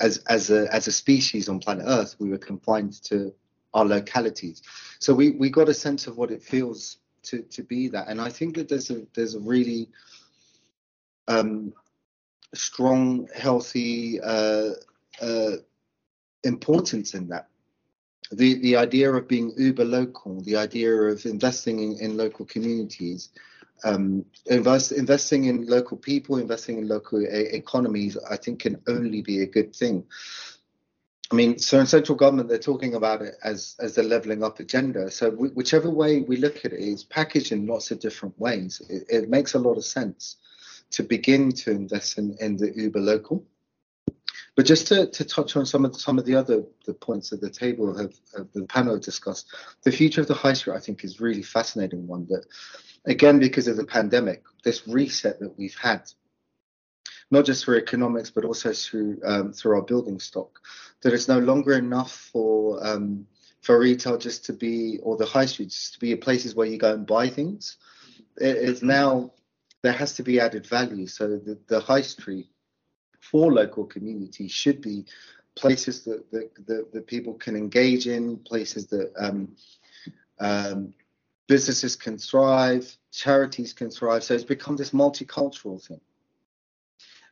as 0.00 0.18
as 0.28 0.50
a 0.50 0.72
as 0.74 0.86
a 0.86 0.92
species 0.92 1.48
on 1.48 1.58
planet 1.60 1.84
Earth 1.86 2.16
we 2.18 2.28
were 2.28 2.38
confined 2.38 3.02
to 3.04 3.32
our 3.74 3.84
localities. 3.84 4.62
So 4.98 5.14
we 5.14 5.30
we 5.30 5.50
got 5.50 5.68
a 5.68 5.74
sense 5.74 6.06
of 6.06 6.16
what 6.16 6.30
it 6.30 6.42
feels 6.42 6.98
to 7.24 7.42
to 7.42 7.62
be 7.62 7.88
that, 7.88 8.08
and 8.08 8.20
I 8.20 8.30
think 8.30 8.56
that 8.56 8.68
there's 8.68 8.90
a 8.90 9.02
there's 9.14 9.34
a 9.34 9.40
really 9.40 9.88
um, 11.28 11.72
strong, 12.54 13.28
healthy 13.34 14.20
uh, 14.20 14.70
uh, 15.20 15.56
importance 16.44 17.14
in 17.14 17.28
that. 17.28 17.48
The 18.32 18.54
the 18.60 18.76
idea 18.76 19.12
of 19.12 19.28
being 19.28 19.52
uber 19.56 19.84
local, 19.84 20.40
the 20.40 20.56
idea 20.56 20.92
of 20.92 21.24
investing 21.26 21.80
in, 21.80 21.98
in 21.98 22.16
local 22.16 22.46
communities, 22.46 23.30
um, 23.82 24.24
invest, 24.46 24.92
investing 24.92 25.44
in 25.44 25.66
local 25.66 25.96
people, 25.96 26.38
investing 26.38 26.78
in 26.78 26.88
local 26.88 27.18
a- 27.18 27.56
economies, 27.56 28.16
I 28.30 28.36
think 28.36 28.60
can 28.60 28.80
only 28.86 29.22
be 29.22 29.42
a 29.42 29.46
good 29.46 29.74
thing. 29.74 30.04
I 31.32 31.36
mean, 31.36 31.58
so 31.58 31.80
in 31.80 31.86
central 31.86 32.16
government, 32.16 32.48
they're 32.48 32.58
talking 32.58 32.94
about 32.94 33.22
it 33.22 33.34
as 33.42 33.76
as 33.80 33.94
the 33.94 34.02
leveling 34.02 34.44
up 34.44 34.60
agenda. 34.60 35.10
So 35.10 35.30
whichever 35.30 35.90
way 35.90 36.20
we 36.20 36.36
look 36.36 36.64
at 36.64 36.72
it, 36.72 36.80
it's 36.80 37.02
packaged 37.02 37.50
in 37.50 37.66
lots 37.66 37.90
of 37.90 37.98
different 37.98 38.38
ways. 38.38 38.80
It, 38.88 39.04
it 39.08 39.30
makes 39.30 39.54
a 39.54 39.58
lot 39.58 39.76
of 39.76 39.84
sense 39.84 40.36
to 40.90 41.02
begin 41.02 41.50
to 41.50 41.70
invest 41.70 42.18
in, 42.18 42.36
in 42.40 42.56
the 42.56 42.72
Uber 42.76 43.00
local. 43.00 43.44
But 44.56 44.66
just 44.66 44.86
to, 44.88 45.06
to 45.06 45.24
touch 45.24 45.56
on 45.56 45.66
some 45.66 45.84
of 45.84 45.92
the, 45.92 45.98
some 45.98 46.18
of 46.18 46.24
the 46.24 46.36
other 46.36 46.64
the 46.86 46.94
points 46.94 47.30
that 47.30 47.40
the 47.40 47.50
table 47.50 47.96
have, 47.96 48.14
have 48.36 48.48
the 48.52 48.64
panel 48.66 48.98
discussed, 48.98 49.52
the 49.82 49.90
future 49.90 50.20
of 50.20 50.28
the 50.28 50.34
high 50.34 50.52
street 50.52 50.76
I 50.76 50.80
think 50.80 51.02
is 51.02 51.20
really 51.20 51.42
fascinating 51.42 52.06
one 52.06 52.26
that 52.26 52.46
again 53.04 53.40
because 53.40 53.66
of 53.66 53.76
the 53.76 53.84
pandemic, 53.84 54.44
this 54.62 54.86
reset 54.86 55.40
that 55.40 55.58
we've 55.58 55.76
had, 55.76 56.02
not 57.32 57.44
just 57.44 57.64
for 57.64 57.76
economics 57.76 58.30
but 58.30 58.44
also 58.44 58.72
through 58.72 59.20
um, 59.24 59.52
through 59.52 59.74
our 59.74 59.82
building 59.82 60.20
stock, 60.20 60.60
that 61.02 61.12
it's 61.12 61.28
no 61.28 61.40
longer 61.40 61.72
enough 61.72 62.12
for 62.12 62.84
um, 62.86 63.26
for 63.60 63.80
retail 63.80 64.18
just 64.18 64.44
to 64.44 64.52
be 64.52 65.00
or 65.02 65.16
the 65.16 65.26
high 65.26 65.46
streets 65.46 65.90
to 65.90 65.98
be 65.98 66.14
places 66.14 66.54
where 66.54 66.68
you 66.68 66.78
go 66.78 66.94
and 66.94 67.06
buy 67.06 67.28
things. 67.28 67.76
It 68.36 68.56
is 68.56 68.84
now 68.84 69.32
there 69.82 69.92
has 69.92 70.14
to 70.14 70.22
be 70.22 70.40
added 70.40 70.66
value. 70.66 71.06
So 71.06 71.28
the, 71.28 71.58
the 71.66 71.80
high 71.80 72.00
street 72.02 72.48
for 73.30 73.52
local 73.52 73.84
communities 73.84 74.50
should 74.50 74.80
be 74.80 75.04
places 75.54 76.04
that, 76.04 76.30
that, 76.30 76.50
that, 76.66 76.92
that 76.92 77.06
people 77.06 77.34
can 77.34 77.56
engage 77.56 78.06
in, 78.06 78.36
places 78.38 78.86
that 78.88 79.12
um, 79.16 79.54
um, 80.40 80.92
businesses 81.46 81.96
can 81.96 82.18
thrive, 82.18 82.96
charities 83.12 83.72
can 83.72 83.90
thrive. 83.90 84.24
So 84.24 84.34
it's 84.34 84.44
become 84.44 84.76
this 84.76 84.90
multicultural 84.90 85.82
thing. 85.82 86.00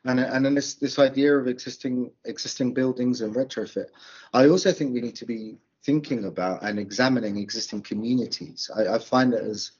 And, 0.05 0.19
and 0.19 0.45
then 0.45 0.55
this, 0.55 0.75
this 0.75 0.99
idea 0.99 1.37
of 1.37 1.47
existing 1.47 2.11
existing 2.25 2.75
buildings 2.75 3.21
and 3.21 3.35
retrofit. 3.35 3.87
I 4.35 4.49
also 4.49 4.73
think 4.73 4.93
we 4.93 5.01
need 5.01 5.15
to 5.17 5.27
be 5.27 5.59
thinking 5.85 6.25
about 6.25 6.63
and 6.63 6.79
examining 6.79 7.37
existing 7.37 7.83
communities. 7.83 8.69
I, 8.75 8.95
I 8.95 8.99
find 8.99 9.33
that 9.33 9.43
as 9.43 9.73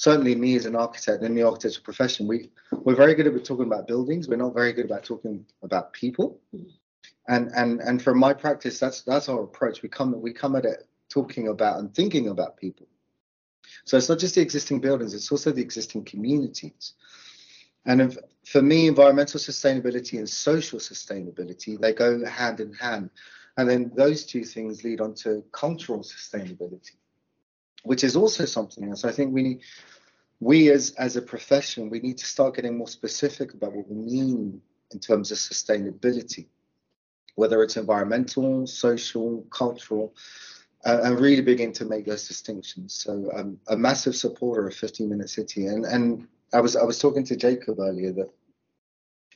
certainly 0.00 0.34
me 0.34 0.56
as 0.56 0.64
an 0.64 0.74
architect 0.74 1.22
in 1.22 1.34
the 1.34 1.42
architectural 1.42 1.84
profession, 1.84 2.26
we 2.26 2.50
we're 2.72 2.94
very 2.94 3.14
good 3.14 3.26
at 3.26 3.44
talking 3.44 3.66
about 3.66 3.86
buildings. 3.86 4.28
We're 4.28 4.36
not 4.36 4.54
very 4.54 4.72
good 4.72 4.86
about 4.86 5.04
talking 5.04 5.44
about 5.62 5.92
people. 5.92 6.40
And 7.28 7.50
and 7.54 7.80
and 7.80 8.00
from 8.00 8.18
my 8.18 8.32
practice, 8.32 8.80
that's 8.80 9.02
that's 9.02 9.28
our 9.28 9.42
approach. 9.42 9.82
We 9.82 9.90
come 9.90 10.18
we 10.22 10.32
come 10.32 10.56
at 10.56 10.64
it 10.64 10.88
talking 11.10 11.48
about 11.48 11.80
and 11.80 11.94
thinking 11.94 12.28
about 12.28 12.56
people. 12.56 12.86
So 13.84 13.98
it's 13.98 14.08
not 14.08 14.18
just 14.18 14.36
the 14.36 14.40
existing 14.40 14.80
buildings; 14.80 15.12
it's 15.12 15.30
also 15.30 15.52
the 15.52 15.60
existing 15.60 16.04
communities. 16.06 16.94
And 17.84 18.00
if, 18.00 18.16
for 18.46 18.62
me, 18.62 18.88
environmental 18.88 19.38
sustainability 19.38 20.16
and 20.18 20.28
social 20.28 20.78
sustainability 20.78 21.78
they 21.78 21.92
go 21.92 22.24
hand 22.24 22.60
in 22.60 22.72
hand. 22.72 23.10
And 23.58 23.68
then 23.68 23.92
those 23.94 24.24
two 24.24 24.44
things 24.44 24.82
lead 24.82 25.02
on 25.02 25.12
to 25.16 25.44
cultural 25.52 26.00
sustainability 26.00 26.99
which 27.82 28.04
is 28.04 28.16
also 28.16 28.44
something 28.44 28.88
else. 28.88 29.04
I 29.04 29.12
think 29.12 29.32
we 29.32 29.60
we 30.40 30.70
as 30.70 30.90
as 30.92 31.16
a 31.16 31.22
profession 31.22 31.90
we 31.90 32.00
need 32.00 32.18
to 32.18 32.26
start 32.26 32.56
getting 32.56 32.76
more 32.76 32.88
specific 32.88 33.54
about 33.54 33.72
what 33.72 33.88
we 33.88 33.96
mean 33.96 34.60
in 34.92 34.98
terms 34.98 35.30
of 35.30 35.38
sustainability, 35.38 36.46
whether 37.36 37.62
it's 37.62 37.76
environmental, 37.76 38.66
social, 38.66 39.46
cultural, 39.50 40.14
uh, 40.84 41.00
and 41.04 41.20
really 41.20 41.42
begin 41.42 41.72
to 41.72 41.84
make 41.84 42.06
those 42.06 42.26
distinctions. 42.26 42.94
So 42.94 43.30
I'm 43.36 43.60
a 43.68 43.76
massive 43.76 44.16
supporter 44.16 44.66
of 44.66 44.74
15 44.74 45.08
Minute 45.08 45.30
City, 45.30 45.66
and 45.66 45.84
and 45.84 46.26
I 46.52 46.60
was 46.60 46.76
I 46.76 46.84
was 46.84 46.98
talking 46.98 47.24
to 47.24 47.36
Jacob 47.36 47.78
earlier 47.78 48.12
that 48.12 48.30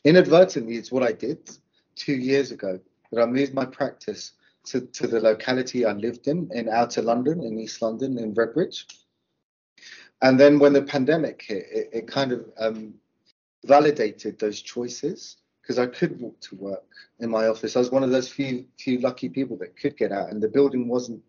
inadvertently 0.04 0.76
it's 0.76 0.92
what 0.92 1.02
I 1.02 1.12
did 1.12 1.50
two 1.96 2.14
years 2.14 2.50
ago 2.50 2.80
that 3.12 3.22
I 3.22 3.26
moved 3.26 3.54
my 3.54 3.64
practice 3.64 4.32
to, 4.66 4.80
to 4.80 5.06
the 5.06 5.20
locality 5.20 5.84
I 5.84 5.92
lived 5.92 6.28
in, 6.28 6.50
in 6.52 6.68
outer 6.68 7.02
London, 7.02 7.42
in 7.42 7.58
East 7.58 7.82
London, 7.82 8.18
in 8.18 8.34
Redbridge. 8.34 8.84
And 10.22 10.38
then 10.38 10.58
when 10.58 10.72
the 10.72 10.82
pandemic 10.82 11.42
hit, 11.42 11.66
it, 11.70 11.90
it 11.92 12.08
kind 12.08 12.32
of 12.32 12.46
um, 12.58 12.94
validated 13.64 14.38
those 14.38 14.62
choices 14.62 15.36
because 15.60 15.78
I 15.78 15.86
could 15.86 16.20
walk 16.20 16.40
to 16.42 16.56
work 16.56 16.84
in 17.20 17.30
my 17.30 17.46
office. 17.46 17.76
I 17.76 17.78
was 17.78 17.90
one 17.90 18.02
of 18.02 18.10
those 18.10 18.28
few 18.28 18.66
few 18.78 18.98
lucky 18.98 19.28
people 19.28 19.56
that 19.58 19.76
could 19.76 19.96
get 19.96 20.12
out, 20.12 20.30
and 20.30 20.42
the 20.42 20.48
building 20.48 20.88
wasn't 20.88 21.22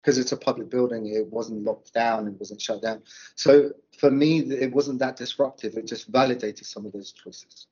because 0.00 0.18
it's 0.18 0.32
a 0.32 0.36
public 0.36 0.68
building. 0.68 1.06
It 1.06 1.26
wasn't 1.30 1.64
locked 1.64 1.94
down. 1.94 2.26
It 2.28 2.38
wasn't 2.38 2.60
shut 2.60 2.82
down. 2.82 3.02
So 3.36 3.70
for 3.98 4.10
me, 4.10 4.40
it 4.40 4.72
wasn't 4.72 4.98
that 4.98 5.16
disruptive. 5.16 5.76
It 5.76 5.86
just 5.86 6.08
validated 6.08 6.66
some 6.66 6.84
of 6.84 6.92
those 6.92 7.12
choices. 7.12 7.66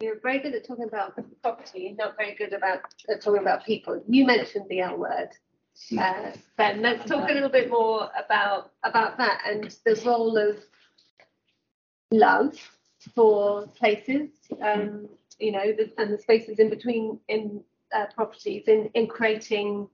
You're 0.00 0.18
very 0.20 0.38
good 0.38 0.54
at 0.54 0.66
talking 0.66 0.84
about 0.84 1.18
property, 1.42 1.94
not 1.98 2.16
very 2.16 2.34
good 2.34 2.54
about 2.54 2.80
uh, 3.10 3.16
talking 3.16 3.42
about 3.42 3.66
people. 3.66 4.02
You 4.08 4.24
mentioned 4.24 4.64
the 4.70 4.80
L 4.80 4.96
word. 4.96 5.28
Uh, 5.98 6.32
ben, 6.56 6.80
let's 6.80 7.04
talk 7.04 7.28
a 7.28 7.32
little 7.32 7.50
bit 7.50 7.70
more 7.70 8.10
about 8.18 8.72
about 8.82 9.18
that 9.18 9.42
and 9.46 9.76
the 9.84 10.00
role 10.06 10.38
of 10.38 10.56
love 12.10 12.56
for 13.14 13.66
places, 13.68 14.30
um, 14.62 15.08
you 15.38 15.52
know, 15.52 15.72
the, 15.72 15.92
and 15.98 16.12
the 16.12 16.18
spaces 16.18 16.58
in 16.58 16.70
between 16.70 17.20
in 17.28 17.62
uh, 17.94 18.06
properties 18.14 18.68
in 18.68 18.90
in 18.94 19.06
creating 19.06 19.86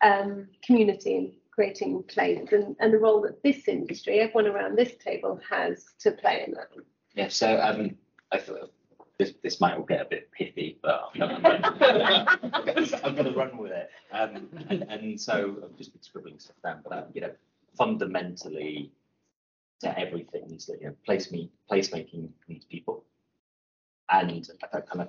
um, 0.00 0.48
community 0.64 1.16
and 1.16 1.32
creating 1.50 2.02
place 2.04 2.52
and, 2.52 2.74
and 2.80 2.92
the 2.92 2.98
role 2.98 3.20
that 3.20 3.42
this 3.42 3.68
industry, 3.68 4.20
everyone 4.20 4.46
around 4.46 4.76
this 4.76 4.94
table 4.96 5.38
has 5.48 5.86
to 5.98 6.10
play 6.10 6.44
in 6.46 6.54
that. 6.54 6.68
Yeah, 7.14 7.28
so 7.28 7.58
um, 7.60 7.96
I 8.30 8.38
thought 8.38 8.70
this, 9.18 9.32
this 9.42 9.60
might 9.60 9.76
all 9.76 9.84
get 9.84 10.02
a 10.02 10.04
bit 10.04 10.30
pithy, 10.32 10.78
but 10.82 11.10
I'm 11.20 11.42
gonna, 13.14 13.32
run 13.34 13.56
with 13.56 13.72
it. 13.72 13.90
Um, 14.12 14.48
and, 14.68 14.82
and 14.88 15.20
so 15.20 15.56
I've 15.64 15.76
just 15.76 15.92
been 15.92 16.02
scribbling 16.02 16.38
stuff 16.38 16.56
down, 16.62 16.80
but 16.84 16.92
uh, 16.92 17.04
you 17.14 17.22
know, 17.22 17.32
fundamentally, 17.76 18.92
to 19.80 19.98
everything 19.98 20.52
is 20.52 20.66
that 20.66 20.80
you 20.80 20.88
know, 20.88 20.94
place 21.04 21.30
me, 21.30 21.50
placemaking 21.70 22.28
needs 22.48 22.64
people, 22.66 23.04
and 24.10 24.48
I 24.72 24.80
kind 24.80 25.02
of 25.02 25.08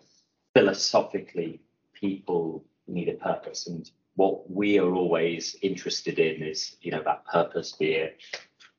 philosophically, 0.54 1.62
people 1.94 2.64
need 2.88 3.10
a 3.10 3.14
purpose, 3.14 3.68
and 3.68 3.90
what 4.16 4.50
we 4.50 4.80
are 4.80 4.94
always 4.94 5.56
interested 5.62 6.18
in 6.18 6.42
is 6.44 6.78
you 6.82 6.92
know 6.92 7.04
that 7.04 7.26
purpose, 7.26 7.74
be 7.74 7.92
it 7.92 8.18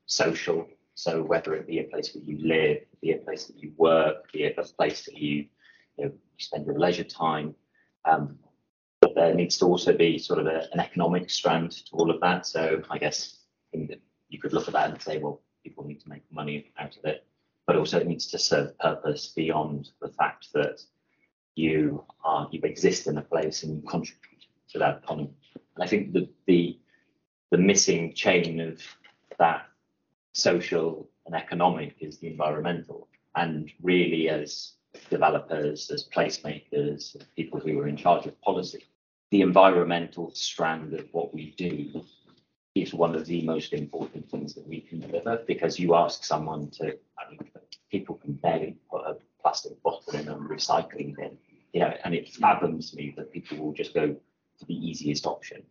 social, 0.07 0.66
so 0.99 1.22
whether 1.22 1.55
it 1.55 1.68
be 1.68 1.78
a 1.78 1.84
place 1.84 2.12
where 2.12 2.24
you 2.24 2.38
live, 2.44 2.78
be 3.01 3.12
a 3.12 3.18
place 3.18 3.46
that 3.46 3.57
you 3.57 3.70
work, 3.76 4.32
be 4.32 4.42
it 4.42 4.59
a 4.59 4.64
place 4.64 5.05
that 5.05 5.16
you, 5.16 5.46
you, 5.96 6.07
know, 6.07 6.12
spend 6.38 6.66
your 6.66 6.76
leisure 6.76 7.05
time. 7.05 7.55
Um, 8.05 8.36
but 9.01 9.14
there 9.14 9.32
needs 9.32 9.57
to 9.59 9.66
also 9.66 9.96
be 9.96 10.18
sort 10.18 10.40
of 10.40 10.46
a, 10.46 10.66
an 10.72 10.80
economic 10.80 11.30
strand 11.30 11.70
to 11.70 11.92
all 11.92 12.11
of 12.11 12.20
that. 12.22 12.46
So 12.46 12.82
I 12.90 12.99
guess 12.99 13.44
you 13.72 14.40
could 14.42 14.53
look 14.53 14.66
at 14.66 14.74
that 14.74 14.90
and 14.90 15.01
say, 15.01 15.18
well, 15.18 15.40
people 15.62 15.84
need 15.84 16.01
to 16.01 16.09
make 16.09 16.22
money 16.32 16.72
out 16.80 16.96
of 16.96 17.05
it, 17.05 17.24
but 17.64 17.76
also 17.76 18.01
it 18.01 18.09
needs 18.09 18.26
to 18.32 18.38
serve 18.38 18.76
purpose 18.80 19.28
beyond 19.28 19.90
the 20.03 20.09
fact 20.09 20.49
that 20.55 20.80
you 21.55 22.05
are 22.24 22.49
you 22.51 22.61
exist 22.64 23.07
in 23.07 23.18
a 23.18 23.22
place 23.22 23.62
and 23.62 23.76
you 23.76 23.88
contribute 23.88 24.46
to 24.70 24.80
that 24.80 25.05
economy. 25.05 25.30
And 25.76 25.84
I 25.84 25.86
think 25.86 26.12
the 26.12 26.28
the 26.49 26.76
the 27.53 27.59
missing 27.59 28.14
chain 28.14 28.61
of 28.61 28.82
that 29.38 29.67
social 30.39 31.09
and 31.26 31.34
economic 31.34 31.97
is 32.01 32.18
the 32.18 32.28
environmental. 32.28 33.09
And 33.34 33.70
really, 33.82 34.28
as 34.28 34.72
developers, 35.11 35.91
as 35.91 36.09
placemakers, 36.09 37.16
as 37.16 37.26
people 37.36 37.61
who 37.61 37.78
are 37.80 37.89
in 37.89 37.97
charge 37.97 38.26
of 38.26 38.41
policy, 38.41 38.84
the 39.30 39.43
environmental 39.43 40.30
strand 40.34 40.95
of 40.95 41.07
what 41.12 41.34
we 41.34 41.55
do 41.59 42.03
is 42.74 42.95
one 42.95 43.14
of 43.14 43.26
the 43.26 43.43
most 43.43 43.72
important 43.72 44.30
things 44.30 44.55
that 44.55 44.66
we 44.66 44.80
can 44.80 45.01
deliver 45.01 45.43
because 45.47 45.78
you 45.78 45.95
ask 45.95 46.24
someone 46.24 46.70
to, 46.70 46.97
I 47.18 47.30
mean, 47.30 47.41
people 47.91 48.14
can 48.16 48.34
barely 48.34 48.76
put 48.91 49.03
a 49.03 49.16
plastic 49.43 49.82
bottle 49.82 50.14
in 50.14 50.28
a 50.28 50.36
recycling 50.36 51.16
bin, 51.16 51.36
you 51.72 51.80
know, 51.80 51.93
and 52.05 52.14
it 52.14 52.28
fathoms 52.28 52.95
me 52.95 53.12
that 53.16 53.32
people 53.32 53.59
will 53.59 53.72
just 53.72 53.93
go 53.95 54.16
for 54.59 54.64
the 54.64 54.74
easiest 54.74 55.26
option 55.26 55.62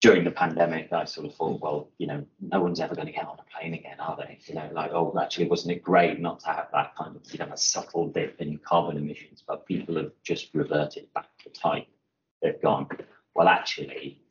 during 0.00 0.22
the 0.24 0.30
pandemic, 0.30 0.92
I 0.92 1.04
sort 1.06 1.26
of 1.26 1.34
thought, 1.34 1.60
well, 1.60 1.90
you 1.98 2.06
know, 2.06 2.24
no 2.40 2.60
one's 2.60 2.78
ever 2.78 2.94
going 2.94 3.08
to 3.08 3.12
get 3.12 3.26
on 3.26 3.38
a 3.38 3.58
plane 3.58 3.74
again, 3.74 3.98
are 3.98 4.16
they? 4.16 4.38
You 4.46 4.54
know, 4.54 4.70
like, 4.72 4.92
oh, 4.92 5.12
actually, 5.20 5.48
wasn't 5.48 5.72
it 5.76 5.82
great 5.82 6.20
not 6.20 6.38
to 6.40 6.46
have 6.48 6.68
that 6.72 6.94
kind 6.96 7.16
of, 7.16 7.22
you 7.32 7.38
know, 7.38 7.52
a 7.52 7.56
subtle 7.56 8.06
dip 8.06 8.40
in 8.40 8.58
carbon 8.58 8.96
emissions? 8.96 9.42
But 9.46 9.66
people 9.66 9.96
have 9.96 10.12
just 10.22 10.54
reverted 10.54 11.12
back 11.14 11.26
to 11.42 11.50
type. 11.50 11.88
They've 12.40 12.60
gone, 12.62 12.86
well, 13.34 13.48
actually, 13.48 14.22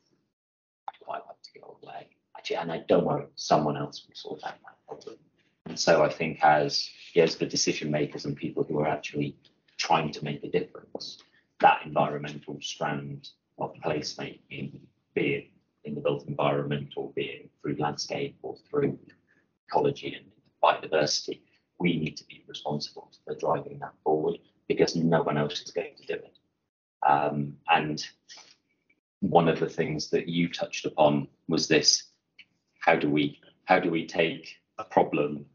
I'd 0.88 1.04
quite 1.04 1.20
like 1.26 1.42
to 1.42 1.60
go 1.60 1.76
away. 1.82 2.08
Actually, 2.36 2.56
and 2.56 2.72
I 2.72 2.84
don't 2.88 3.04
worry, 3.04 3.26
someone 3.36 3.76
else 3.76 4.06
will 4.08 4.14
sort 4.14 4.44
out 4.44 4.54
that 4.62 4.86
problem. 4.86 5.16
And 5.66 5.78
so 5.78 6.02
I 6.02 6.08
think 6.08 6.42
as, 6.42 6.88
as 7.14 7.36
the 7.36 7.44
decision 7.44 7.90
makers 7.90 8.24
and 8.24 8.34
people 8.34 8.64
who 8.64 8.78
are 8.78 8.88
actually 8.88 9.36
trying 9.76 10.12
to 10.12 10.24
make 10.24 10.42
a 10.44 10.48
difference, 10.50 11.18
that 11.60 11.82
environmental 11.84 12.56
strand 12.62 13.28
of 13.58 13.74
placemaking, 13.84 14.80
be 15.14 15.34
it 15.34 15.50
in 15.84 15.94
the 15.94 16.00
built 16.00 16.26
environment 16.28 16.94
or 16.96 17.12
being 17.14 17.48
through 17.60 17.76
landscape 17.78 18.36
or 18.42 18.56
through 18.68 18.98
ecology 19.68 20.14
and 20.14 20.26
biodiversity, 20.62 21.40
we 21.78 21.96
need 21.96 22.16
to 22.16 22.24
be 22.24 22.44
responsible 22.46 23.10
for 23.24 23.34
driving 23.34 23.78
that 23.78 23.94
forward 24.02 24.38
because 24.68 24.96
no 24.96 25.22
one 25.22 25.38
else 25.38 25.60
is 25.62 25.70
going 25.70 25.94
to 25.96 26.06
do 26.06 26.14
it. 26.14 26.38
Um, 27.06 27.56
and 27.68 28.04
one 29.20 29.48
of 29.48 29.60
the 29.60 29.68
things 29.68 30.10
that 30.10 30.28
you 30.28 30.48
touched 30.48 30.84
upon 30.84 31.28
was 31.48 31.68
this: 31.68 32.04
how 32.80 32.96
do 32.96 33.08
we 33.08 33.40
how 33.64 33.78
do 33.78 33.90
we 33.90 34.06
take 34.06 34.56
a 34.78 34.84
problem 34.84 35.46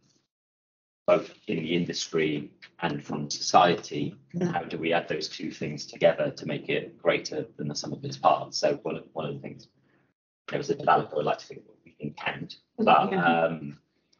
both 1.06 1.34
in 1.48 1.58
the 1.58 1.76
industry 1.76 2.52
and 2.82 3.04
from 3.04 3.30
society? 3.30 4.16
How 4.52 4.64
do 4.64 4.78
we 4.78 4.94
add 4.94 5.10
those 5.10 5.28
two 5.28 5.52
things 5.52 5.86
together 5.86 6.32
to 6.32 6.46
make 6.46 6.70
it 6.70 6.98
greater 6.98 7.46
than 7.58 7.68
the 7.68 7.76
sum 7.76 7.92
of 7.94 8.04
its 8.06 8.18
parts? 8.18 8.58
So 8.60 8.80
one 8.84 8.98
of, 8.98 9.04
one 9.14 9.26
of 9.26 9.34
the 9.36 9.42
things 9.42 9.68
was 10.52 10.70
a 10.70 10.76
developer 10.76 11.16
would 11.16 11.26
like 11.26 11.40
to 11.40 11.46
think 11.46 11.66
that 11.66 11.76
we 11.86 11.92
can 11.92 12.14
count, 12.14 12.58
but 12.78 13.14
um, 13.14 13.78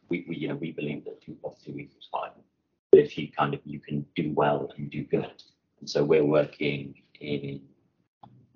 we, 0.08 0.24
we, 0.28 0.36
you 0.36 0.48
know, 0.48 0.56
we 0.56 0.72
believe 0.72 1.04
that 1.04 1.20
two 1.22 1.36
plus 1.40 1.56
two 1.62 1.78
equals 1.78 2.08
five. 2.10 2.30
But 2.90 3.00
if 3.00 3.18
you 3.18 3.30
kind 3.30 3.54
of, 3.54 3.60
you 3.64 3.80
can 3.80 4.06
do 4.14 4.32
well 4.34 4.70
and 4.76 4.90
do 4.90 5.04
good. 5.04 5.42
And 5.80 5.88
so 5.88 6.04
we're 6.04 6.24
working 6.24 6.94
in, 7.20 7.60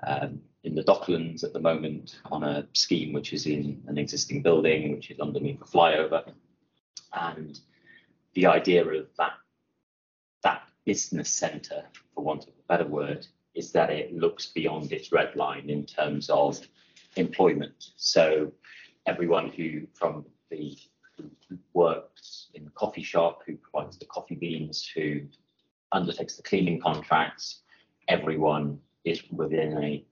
um, 0.06 0.40
in 0.64 0.74
the 0.74 0.84
Docklands 0.84 1.44
at 1.44 1.52
the 1.52 1.60
moment 1.60 2.20
on 2.30 2.44
a 2.44 2.66
scheme 2.72 3.12
which 3.12 3.32
is 3.32 3.46
in 3.46 3.82
an 3.86 3.98
existing 3.98 4.42
building, 4.42 4.92
which 4.92 5.10
is 5.10 5.20
underneath 5.20 5.60
a 5.60 5.64
flyover. 5.64 6.32
And 7.12 7.58
the 8.34 8.46
idea 8.46 8.86
of 8.86 9.08
that, 9.18 9.32
that 10.44 10.62
business 10.84 11.30
centre, 11.30 11.84
for 12.14 12.24
want 12.24 12.44
of 12.44 12.50
a 12.50 12.68
better 12.68 12.88
word, 12.88 13.26
is 13.54 13.72
that 13.72 13.90
it 13.90 14.14
looks 14.14 14.46
beyond 14.46 14.92
its 14.92 15.10
red 15.10 15.34
line 15.34 15.68
in 15.68 15.84
terms 15.84 16.30
of 16.30 16.60
employment. 17.18 17.90
So 17.96 18.52
everyone 19.06 19.48
who 19.48 19.86
from 19.94 20.24
the 20.50 20.76
who 21.16 21.58
works 21.74 22.48
in 22.54 22.64
the 22.64 22.70
coffee 22.70 23.02
shop, 23.02 23.40
who 23.46 23.56
provides 23.56 23.98
the 23.98 24.06
coffee 24.06 24.36
beans, 24.36 24.88
who 24.94 25.22
undertakes 25.92 26.36
the 26.36 26.42
cleaning 26.42 26.80
contracts, 26.80 27.62
everyone 28.06 28.78
is 29.04 29.22
within 29.32 29.82
a 29.82 30.04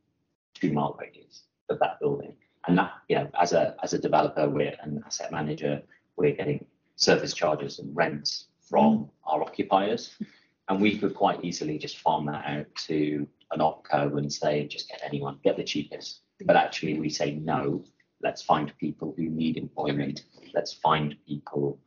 two 0.54 0.72
mile 0.72 0.96
radius 0.98 1.44
of 1.68 1.78
that 1.78 2.00
building. 2.00 2.34
And 2.66 2.76
that, 2.78 2.92
you 3.09 3.16
know, 3.16 3.30
as 3.40 3.52
a 3.52 3.76
as 3.82 3.92
a 3.92 3.98
developer, 3.98 4.48
we're 4.48 4.76
an 4.80 5.02
asset 5.07 5.30
manager, 5.30 5.82
we're 6.16 6.34
getting 6.34 6.64
service 6.96 7.34
charges 7.34 7.78
and 7.78 7.94
rents 7.94 8.46
from 8.61 9.09
our 9.24 9.42
occupiers. 9.42 10.16
And 10.68 10.80
we 10.80 10.98
could 10.98 11.14
quite 11.14 11.44
easily 11.44 11.78
just 11.78 11.98
farm 11.98 12.26
that 12.26 12.44
out 12.44 12.66
to 12.86 13.26
an 13.52 13.61
opco 13.61 14.18
and 14.18 14.32
say, 14.32 14.66
just 14.66 14.88
get 14.88 15.00
anyone, 15.04 15.38
get 15.44 15.57
the 15.57 15.62
cheapest. 15.62 16.22
But 16.45 16.57
actually, 16.57 16.99
we 16.99 17.09
say 17.09 17.32
no. 17.32 17.84
Let's 18.22 18.43
find 18.43 18.76
people 18.78 19.14
who 19.16 19.24
need 19.24 19.57
employment. 19.57 20.24
Let's 20.55 20.72
find 20.72 21.16
people 21.26 21.78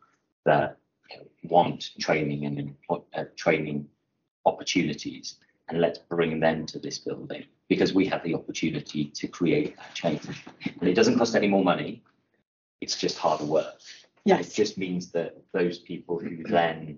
that 0.46 0.78
want 1.44 1.92
training 2.00 2.46
and 2.46 2.60
employ, 2.60 3.02
uh, 3.14 3.26
training 3.36 3.88
opportunities, 4.46 5.36
and 5.68 5.80
let's 5.80 6.00
bring 6.00 6.40
them 6.40 6.66
to 6.68 6.80
this 6.80 7.00
building 7.00 7.46
because 7.68 7.94
we 7.94 8.06
have 8.08 8.24
the 8.24 8.34
opportunity 8.34 9.06
to 9.06 9.28
create 9.28 9.78
that 9.78 9.94
change. 9.94 10.26
And 10.80 10.90
it 10.90 10.96
doesn't 10.96 11.18
cost 11.18 11.36
any 11.36 11.48
more 11.48 11.64
money. 11.64 12.04
It's 12.82 12.98
just 12.98 13.18
harder 13.18 13.46
work. 13.46 13.80
Yes. 14.26 14.48
It 14.48 14.54
just 14.56 14.78
means 14.78 15.12
that 15.12 15.38
those 15.54 15.80
people 15.80 16.20
who 16.20 16.44
then, 16.44 16.98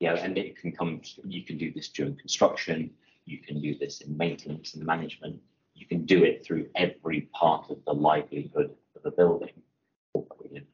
you 0.00 0.08
know, 0.08 0.14
and 0.14 0.36
it 0.38 0.56
can 0.56 0.72
come, 0.72 1.02
you 1.24 1.42
can 1.42 1.58
do 1.58 1.72
this 1.72 1.88
during 1.88 2.16
construction, 2.16 2.90
you 3.26 3.38
can 3.38 3.60
do 3.60 3.78
this 3.78 4.00
in 4.00 4.16
maintenance 4.16 4.74
and 4.74 4.84
management, 4.84 5.40
you 5.82 5.88
can 5.88 6.06
do 6.06 6.22
it 6.22 6.44
through 6.44 6.68
every 6.76 7.22
part 7.32 7.68
of 7.68 7.78
the 7.84 7.92
livelihood 7.92 8.70
of 8.94 9.04
a 9.04 9.10
building, 9.10 9.50
or 10.12 10.24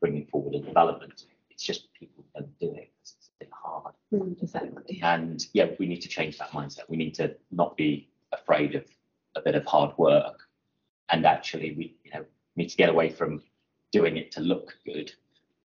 bringing 0.00 0.26
forward 0.26 0.54
a 0.54 0.60
development. 0.60 1.24
It's 1.50 1.64
just 1.64 1.92
people 1.94 2.24
don't 2.34 2.58
do 2.58 2.74
it. 2.74 2.92
It's 3.00 3.30
a 3.40 3.44
bit 3.44 3.50
hard. 3.50 3.94
Mm, 4.12 4.42
exactly. 4.42 5.00
And 5.02 5.46
yeah, 5.54 5.68
we 5.78 5.86
need 5.86 6.02
to 6.02 6.08
change 6.08 6.36
that 6.38 6.50
mindset. 6.50 6.90
We 6.90 6.98
need 6.98 7.14
to 7.14 7.34
not 7.50 7.74
be 7.74 8.10
afraid 8.32 8.74
of 8.74 8.84
a 9.34 9.40
bit 9.40 9.54
of 9.54 9.64
hard 9.64 9.96
work. 9.96 10.40
And 11.08 11.24
actually, 11.24 11.74
we 11.74 11.96
you 12.04 12.10
know 12.12 12.24
need 12.56 12.68
to 12.68 12.76
get 12.76 12.90
away 12.90 13.08
from 13.08 13.42
doing 13.90 14.18
it 14.18 14.30
to 14.32 14.40
look 14.40 14.76
good, 14.84 15.10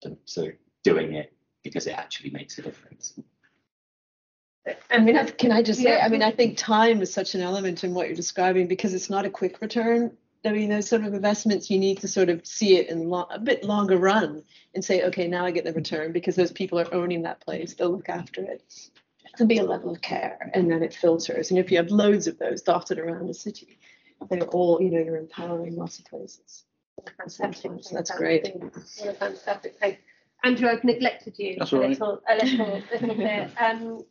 to, 0.03 0.19
to 0.35 0.55
doing 0.83 1.15
it 1.15 1.33
because 1.63 1.87
it 1.87 1.93
actually 1.93 2.31
makes 2.31 2.59
a 2.59 2.63
difference. 2.63 3.21
I 4.91 4.99
mean, 4.99 5.17
can 5.39 5.53
I 5.53 5.63
just 5.63 5.81
say, 5.81 5.91
Yeah. 5.97 6.05
I 6.05 6.09
mean, 6.09 6.23
I 6.23 6.31
think 6.31 6.57
time 6.57 7.01
is 7.03 7.13
such 7.13 7.35
an 7.35 7.41
element 7.41 7.83
in 7.85 7.95
what 7.95 8.07
you're 8.07 8.17
describing 8.17 8.67
because 8.69 8.93
it's 8.95 9.09
not 9.11 9.25
a 9.25 9.31
quick 9.31 9.61
return. 9.61 10.17
I 10.45 10.53
mean, 10.53 10.71
those 10.71 10.89
sort 10.89 11.05
of 11.05 11.13
investments, 11.13 11.71
you 11.71 11.79
need 11.79 12.01
to 12.01 12.09
sort 12.09 12.29
of 12.31 12.47
see 12.47 12.77
it 12.77 12.89
in 12.89 13.09
lo- 13.11 13.27
a 13.31 13.39
bit 13.39 13.63
longer 13.65 13.97
run 13.99 14.43
and 14.75 14.85
say, 14.85 15.03
okay, 15.05 15.29
now 15.29 15.45
I 15.45 15.51
get 15.51 15.65
the 15.65 15.73
return 15.73 16.13
because 16.13 16.35
those 16.37 16.53
people 16.53 16.79
are 16.79 16.95
owning 16.95 17.23
that 17.23 17.41
place. 17.41 17.75
They'll 17.75 17.91
look 17.91 18.09
after 18.09 18.43
it. 18.43 18.63
It 19.25 19.37
can 19.37 19.47
be 19.47 19.59
a 19.59 19.65
level 19.65 19.91
of 19.93 20.01
care 20.01 20.51
and 20.55 20.71
then 20.71 20.83
it 20.83 20.95
filters. 20.95 21.51
And 21.51 21.59
if 21.59 21.71
you 21.71 21.77
have 21.77 21.91
loads 21.91 22.27
of 22.27 22.39
those 22.39 22.63
dotted 22.63 22.99
around 22.99 23.27
the 23.29 23.35
city, 23.35 23.79
they're 24.29 24.43
all, 24.45 24.81
you 24.83 24.91
know, 24.91 24.99
you're 25.01 25.17
empowering 25.17 25.77
lots 25.77 25.99
of 25.99 26.07
places. 26.07 26.65
Fantastic. 27.19 27.73
So 27.83 27.95
that's 27.95 28.11
great. 28.11 28.51
What 28.55 28.75
a 29.09 29.13
fantastic 29.13 29.79
thing. 29.79 29.97
Andrew, 30.43 30.69
I've 30.69 30.85
neglected 30.85 31.35
you 31.39 31.57
That's 31.59 31.73
a 31.73 31.77
all 31.77 31.83
right. 31.83 31.91
little, 31.91 32.21
a 32.29 32.35
little, 32.37 32.83
little 32.93 33.15
bit. 33.15 33.51
Um, 33.61 34.05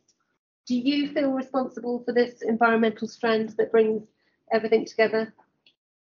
do 0.70 0.76
you 0.76 1.08
feel 1.08 1.32
responsible 1.32 2.00
for 2.04 2.12
this 2.12 2.42
environmental 2.42 3.08
strand 3.08 3.48
that 3.58 3.72
brings 3.72 4.04
everything 4.52 4.84
together? 4.84 5.34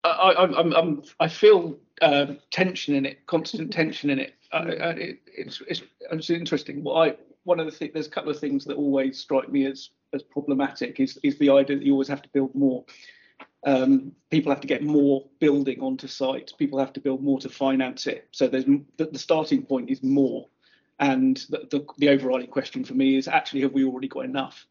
I, 0.03 0.09
I, 0.09 0.59
I'm, 0.59 0.73
I'm, 0.73 1.03
I 1.21 1.29
feel 1.29 1.79
um, 2.01 2.37
tension 2.49 2.95
in 2.95 3.05
it, 3.05 3.25
constant 3.27 3.71
tension 3.79 4.09
in 4.09 4.19
it. 4.19 4.33
It 4.51 5.19
it's, 5.25 5.61
it's, 5.69 5.83
it's 6.11 6.29
interesting. 6.29 6.83
What 6.83 6.95
I, 6.95 7.15
one 7.45 7.61
of 7.61 7.65
the 7.65 7.71
things, 7.71 7.93
there's 7.93 8.07
a 8.07 8.09
couple 8.09 8.29
of 8.29 8.39
things 8.39 8.65
that 8.65 8.75
always 8.75 9.17
strike 9.17 9.49
me 9.49 9.67
as 9.67 9.91
as 10.13 10.21
problematic 10.21 10.99
is 10.99 11.17
is 11.23 11.37
the 11.37 11.49
idea 11.49 11.77
that 11.77 11.85
you 11.85 11.93
always 11.93 12.09
have 12.09 12.21
to 12.21 12.29
build 12.33 12.53
more. 12.53 12.83
Um, 13.65 14.11
people 14.31 14.51
have 14.51 14.59
to 14.59 14.67
get 14.67 14.83
more 14.83 15.29
building 15.39 15.79
onto 15.79 16.07
site. 16.07 16.51
People 16.57 16.77
have 16.77 16.91
to 16.91 16.99
build 16.99 17.23
more 17.23 17.39
to 17.39 17.47
finance 17.47 18.05
it. 18.05 18.27
So 18.31 18.49
there's 18.49 18.65
the, 18.65 19.05
the 19.05 19.17
starting 19.17 19.63
point 19.63 19.89
is 19.89 20.03
more, 20.03 20.49
and 20.99 21.37
the, 21.49 21.67
the, 21.69 21.85
the 21.97 22.09
overriding 22.09 22.47
question 22.47 22.83
for 22.83 22.93
me 22.93 23.17
is 23.17 23.27
actually 23.27 23.61
have 23.61 23.73
we 23.73 23.85
already 23.85 24.07
got 24.07 24.25
enough? 24.25 24.65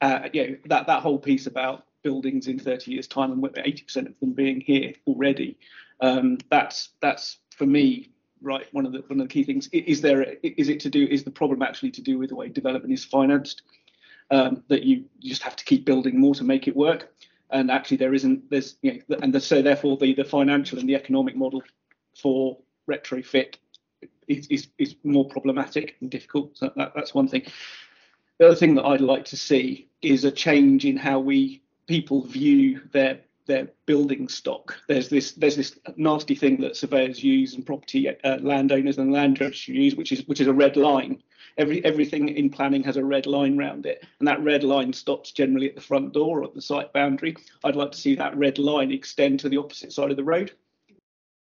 Uh, 0.00 0.28
you 0.32 0.48
know 0.48 0.56
that 0.66 0.86
that 0.86 1.02
whole 1.02 1.18
piece 1.18 1.46
about 1.46 1.84
buildings 2.02 2.46
in 2.46 2.58
30 2.58 2.92
years 2.92 3.06
time 3.06 3.32
and 3.32 3.42
80% 3.42 4.06
of 4.06 4.14
them 4.20 4.32
being 4.32 4.60
here 4.60 4.94
already. 5.06 5.58
Um, 6.00 6.38
that's 6.50 6.90
that's 7.00 7.38
for 7.50 7.66
me 7.66 8.10
right 8.42 8.66
one 8.72 8.86
of 8.86 8.92
the 8.92 9.00
one 9.06 9.20
of 9.20 9.28
the 9.28 9.32
key 9.32 9.44
things. 9.44 9.68
Is 9.72 10.00
there 10.00 10.22
is 10.42 10.68
it 10.68 10.80
to 10.80 10.90
do 10.90 11.04
is 11.04 11.24
the 11.24 11.30
problem 11.30 11.62
actually 11.62 11.90
to 11.92 12.02
do 12.02 12.18
with 12.18 12.30
the 12.30 12.36
way 12.36 12.48
development 12.48 12.92
is 12.92 13.04
financed? 13.04 13.62
Um, 14.28 14.64
that 14.66 14.82
you, 14.82 15.04
just 15.20 15.44
have 15.44 15.54
to 15.54 15.64
keep 15.64 15.84
building 15.84 16.18
more 16.18 16.34
to 16.34 16.42
make 16.42 16.66
it 16.66 16.74
work 16.74 17.12
and 17.50 17.70
actually 17.70 17.96
there 17.96 18.14
isn't 18.14 18.48
there's 18.50 18.76
you 18.82 19.02
know 19.08 19.18
and 19.22 19.32
the, 19.32 19.40
so 19.40 19.62
therefore 19.62 19.96
the 19.96 20.14
the 20.14 20.24
financial 20.24 20.78
and 20.78 20.88
the 20.88 20.94
economic 20.94 21.36
model 21.36 21.62
for 22.20 22.58
retrofit 22.88 23.54
is 24.28 24.46
is, 24.48 24.68
is 24.78 24.96
more 25.04 25.28
problematic 25.28 25.96
and 26.00 26.10
difficult 26.10 26.56
so 26.56 26.70
that, 26.76 26.92
that's 26.94 27.14
one 27.14 27.28
thing 27.28 27.42
the 28.38 28.46
other 28.46 28.56
thing 28.56 28.74
that 28.74 28.84
i'd 28.86 29.00
like 29.00 29.24
to 29.24 29.36
see 29.36 29.88
is 30.02 30.24
a 30.24 30.30
change 30.30 30.84
in 30.84 30.96
how 30.96 31.18
we 31.18 31.62
people 31.86 32.22
view 32.22 32.80
their 32.92 33.20
their 33.46 33.68
building 33.86 34.28
stock. 34.28 34.76
There's 34.88 35.08
this 35.08 35.32
there's 35.32 35.56
this 35.56 35.78
nasty 35.96 36.34
thing 36.34 36.60
that 36.60 36.76
surveyors 36.76 37.22
use 37.22 37.54
and 37.54 37.64
property 37.64 38.08
uh, 38.08 38.38
landowners 38.40 38.98
and 38.98 39.12
land 39.12 39.38
use, 39.40 39.94
which 39.94 40.12
is 40.12 40.26
which 40.26 40.40
is 40.40 40.48
a 40.48 40.52
red 40.52 40.76
line. 40.76 41.22
Every 41.56 41.82
everything 41.84 42.28
in 42.28 42.50
planning 42.50 42.82
has 42.84 42.96
a 42.96 43.04
red 43.04 43.26
line 43.26 43.56
round 43.56 43.86
it, 43.86 44.04
and 44.18 44.28
that 44.28 44.42
red 44.42 44.64
line 44.64 44.92
stops 44.92 45.32
generally 45.32 45.68
at 45.68 45.74
the 45.74 45.80
front 45.80 46.12
door 46.12 46.40
or 46.40 46.44
at 46.44 46.54
the 46.54 46.62
site 46.62 46.92
boundary. 46.92 47.36
I'd 47.64 47.76
like 47.76 47.92
to 47.92 47.98
see 47.98 48.14
that 48.16 48.36
red 48.36 48.58
line 48.58 48.92
extend 48.92 49.40
to 49.40 49.48
the 49.48 49.56
opposite 49.56 49.92
side 49.92 50.10
of 50.10 50.16
the 50.16 50.24
road, 50.24 50.52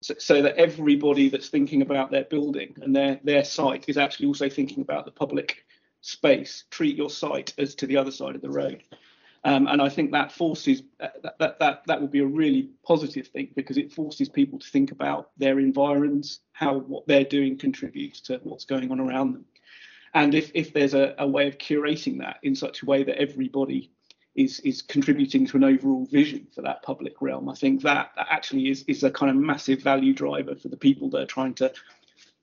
so, 0.02 0.16
so 0.18 0.42
that 0.42 0.58
everybody 0.58 1.30
that's 1.30 1.50
thinking 1.50 1.82
about 1.82 2.12
their 2.12 2.24
building 2.26 2.76
and 2.82 2.96
their 2.96 3.20
their 3.24 3.44
site 3.44 3.86
is 3.88 3.98
actually 3.98 4.28
also 4.28 4.50
thinking 4.50 4.82
about 4.82 5.06
the 5.06 5.12
public 5.12 5.66
space. 6.02 6.66
Treat 6.72 6.98
your 6.98 7.10
site 7.10 7.54
as 7.58 7.76
to 7.76 7.88
the 7.88 7.98
other 7.98 8.12
side 8.12 8.36
of 8.36 8.42
the 8.42 8.50
road. 8.50 8.84
Um, 9.44 9.68
and 9.68 9.82
I 9.82 9.90
think 9.90 10.12
that 10.12 10.32
forces 10.32 10.84
uh, 11.00 11.08
that, 11.24 11.40
that 11.40 11.60
that 11.60 11.84
that 11.88 12.02
would 12.02 12.12
be 12.12 12.20
a 12.20 12.26
really 12.26 12.70
positive 12.84 13.28
thing 13.28 13.50
because 13.56 13.78
it 13.78 13.92
forces 13.92 14.30
people 14.30 14.60
to 14.60 14.70
think 14.70 14.92
about 14.92 15.32
their 15.38 15.60
environs, 15.60 16.42
how 16.52 16.78
what 16.80 17.08
they're 17.08 17.24
doing 17.24 17.58
contributes 17.58 18.22
to 18.22 18.40
what's 18.44 18.66
going 18.66 18.92
on 18.92 19.00
around 19.00 19.34
them. 19.34 19.46
And 20.14 20.36
if 20.36 20.52
if 20.54 20.74
there's 20.74 20.94
a, 20.94 21.16
a 21.18 21.28
way 21.28 21.48
of 21.48 21.58
curating 21.58 22.20
that 22.20 22.38
in 22.44 22.56
such 22.56 22.84
a 22.84 22.86
way 22.86 23.04
that 23.04 23.20
everybody 23.20 23.92
is 24.36 24.60
is 24.62 24.82
contributing 24.82 25.46
to 25.48 25.58
an 25.58 25.64
overall 25.64 26.06
vision 26.06 26.48
for 26.54 26.62
that 26.62 26.84
public 26.84 27.22
realm, 27.22 27.50
I 27.50 27.56
think 27.56 27.82
that, 27.84 28.12
that 28.16 28.28
actually 28.30 28.70
is 28.70 28.84
is 28.88 29.04
a 29.04 29.12
kind 29.12 29.30
of 29.30 29.36
massive 29.36 29.82
value 29.82 30.14
driver 30.14 30.56
for 30.56 30.70
the 30.70 30.78
people 30.78 31.10
that 31.12 31.22
are 31.22 31.26
trying 31.26 31.54
to 31.56 31.72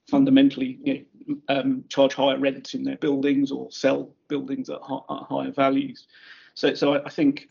fundamentally 0.09 0.79
you 0.85 1.07
know, 1.27 1.37
um, 1.49 1.85
charge 1.89 2.15
higher 2.15 2.39
rents 2.39 2.75
in 2.75 2.83
their 2.83 2.97
buildings 2.97 3.53
or 3.53 3.71
sell 3.71 4.15
buildings 4.29 4.71
at, 4.71 4.77
at 4.77 5.23
higher 5.29 5.51
values. 5.51 6.07
So, 6.55 6.75
so 6.75 6.95
I, 6.95 7.05
I 7.05 7.11
think 7.11 7.49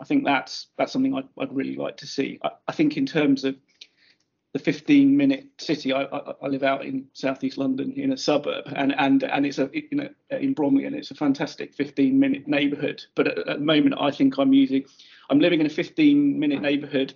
I 0.00 0.04
think 0.04 0.24
that's 0.24 0.68
that's 0.76 0.92
something 0.92 1.14
I'd, 1.14 1.28
I'd 1.38 1.54
really 1.54 1.76
like 1.76 1.96
to 1.98 2.06
see. 2.06 2.38
I, 2.42 2.50
I, 2.68 2.72
think 2.72 2.96
in 2.96 3.06
terms 3.06 3.44
of 3.44 3.56
the 4.54 4.58
15 4.58 5.16
minute 5.16 5.46
city, 5.58 5.92
I, 5.92 6.04
I, 6.04 6.32
I, 6.42 6.46
live 6.46 6.62
out 6.62 6.84
in 6.84 7.06
southeast 7.12 7.58
London 7.58 7.92
in 7.92 8.12
a 8.12 8.16
suburb, 8.16 8.64
and 8.74 8.94
and 8.98 9.22
and 9.22 9.44
it's 9.44 9.58
a 9.58 9.70
you 9.72 9.88
know 9.92 10.08
in 10.30 10.54
Bromley, 10.54 10.86
and 10.86 10.96
it's 10.96 11.10
a 11.10 11.14
fantastic 11.14 11.74
15 11.74 12.18
minute 12.18 12.48
neighbourhood. 12.48 13.04
But 13.14 13.28
at, 13.28 13.38
at 13.38 13.58
the 13.58 13.64
moment, 13.64 13.96
I 14.00 14.10
think 14.10 14.38
I'm 14.38 14.54
using, 14.54 14.84
I'm 15.28 15.40
living 15.40 15.60
in 15.60 15.66
a 15.66 15.70
15 15.70 16.38
minute 16.38 16.62
neighbourhood, 16.62 17.14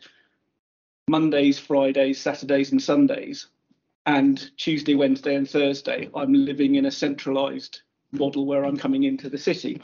Mondays, 1.08 1.58
Fridays, 1.58 2.20
Saturdays, 2.20 2.70
and 2.70 2.82
Sundays, 2.82 3.46
and 4.06 4.50
Tuesday, 4.56 4.94
Wednesday, 4.94 5.34
and 5.34 5.48
Thursday, 5.48 6.10
I'm 6.14 6.34
living 6.34 6.74
in 6.74 6.86
a 6.86 6.90
centralised 6.90 7.82
model 8.12 8.46
where 8.46 8.64
I'm 8.64 8.76
coming 8.76 9.04
into 9.04 9.30
the 9.30 9.38
city. 9.38 9.80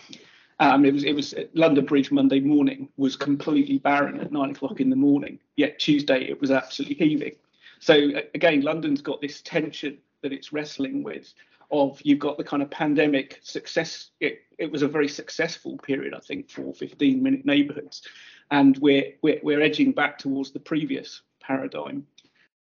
Um, 0.61 0.85
it 0.85 0.93
was 0.93 1.05
it 1.05 1.15
was 1.15 1.35
London 1.55 1.85
Bridge 1.85 2.11
Monday 2.11 2.41
morning 2.41 2.89
was 2.97 3.17
completely 3.17 3.79
barren 3.79 4.21
at 4.21 4.33
nine 4.33 4.51
o'clock 4.51 4.81
in 4.81 4.91
the 4.91 4.97
morning. 4.97 5.39
Yet 5.57 5.79
Tuesday 5.79 6.25
it 6.25 6.41
was 6.41 6.51
absolutely 6.51 6.97
heaving. 6.97 7.37
So 7.79 8.11
again, 8.35 8.63
London's 8.63 9.01
got 9.01 9.21
this 9.21 9.41
tension 9.43 9.99
that 10.23 10.33
it's 10.33 10.53
wrestling 10.53 11.03
with. 11.03 11.33
Of 11.71 12.01
you've 12.03 12.19
got 12.19 12.39
the 12.39 12.45
kind 12.45 12.63
of 12.63 12.71
pandemic 12.71 13.41
success. 13.43 14.11
It, 14.21 14.41
it 14.57 14.73
was 14.73 14.83
a 14.83 14.89
very 14.89 15.07
successful 15.07 15.77
period, 15.77 16.15
I 16.15 16.21
think, 16.21 16.51
for 16.51 16.73
15 16.73 17.23
minute 17.23 17.45
neighbourhoods, 17.45 18.03
and 18.51 18.77
we're, 18.79 19.13
we're 19.21 19.39
we're 19.43 19.61
edging 19.61 19.93
back 19.93 20.19
towards 20.19 20.51
the 20.51 20.61
previous 20.61 21.21
paradigm. 21.41 22.07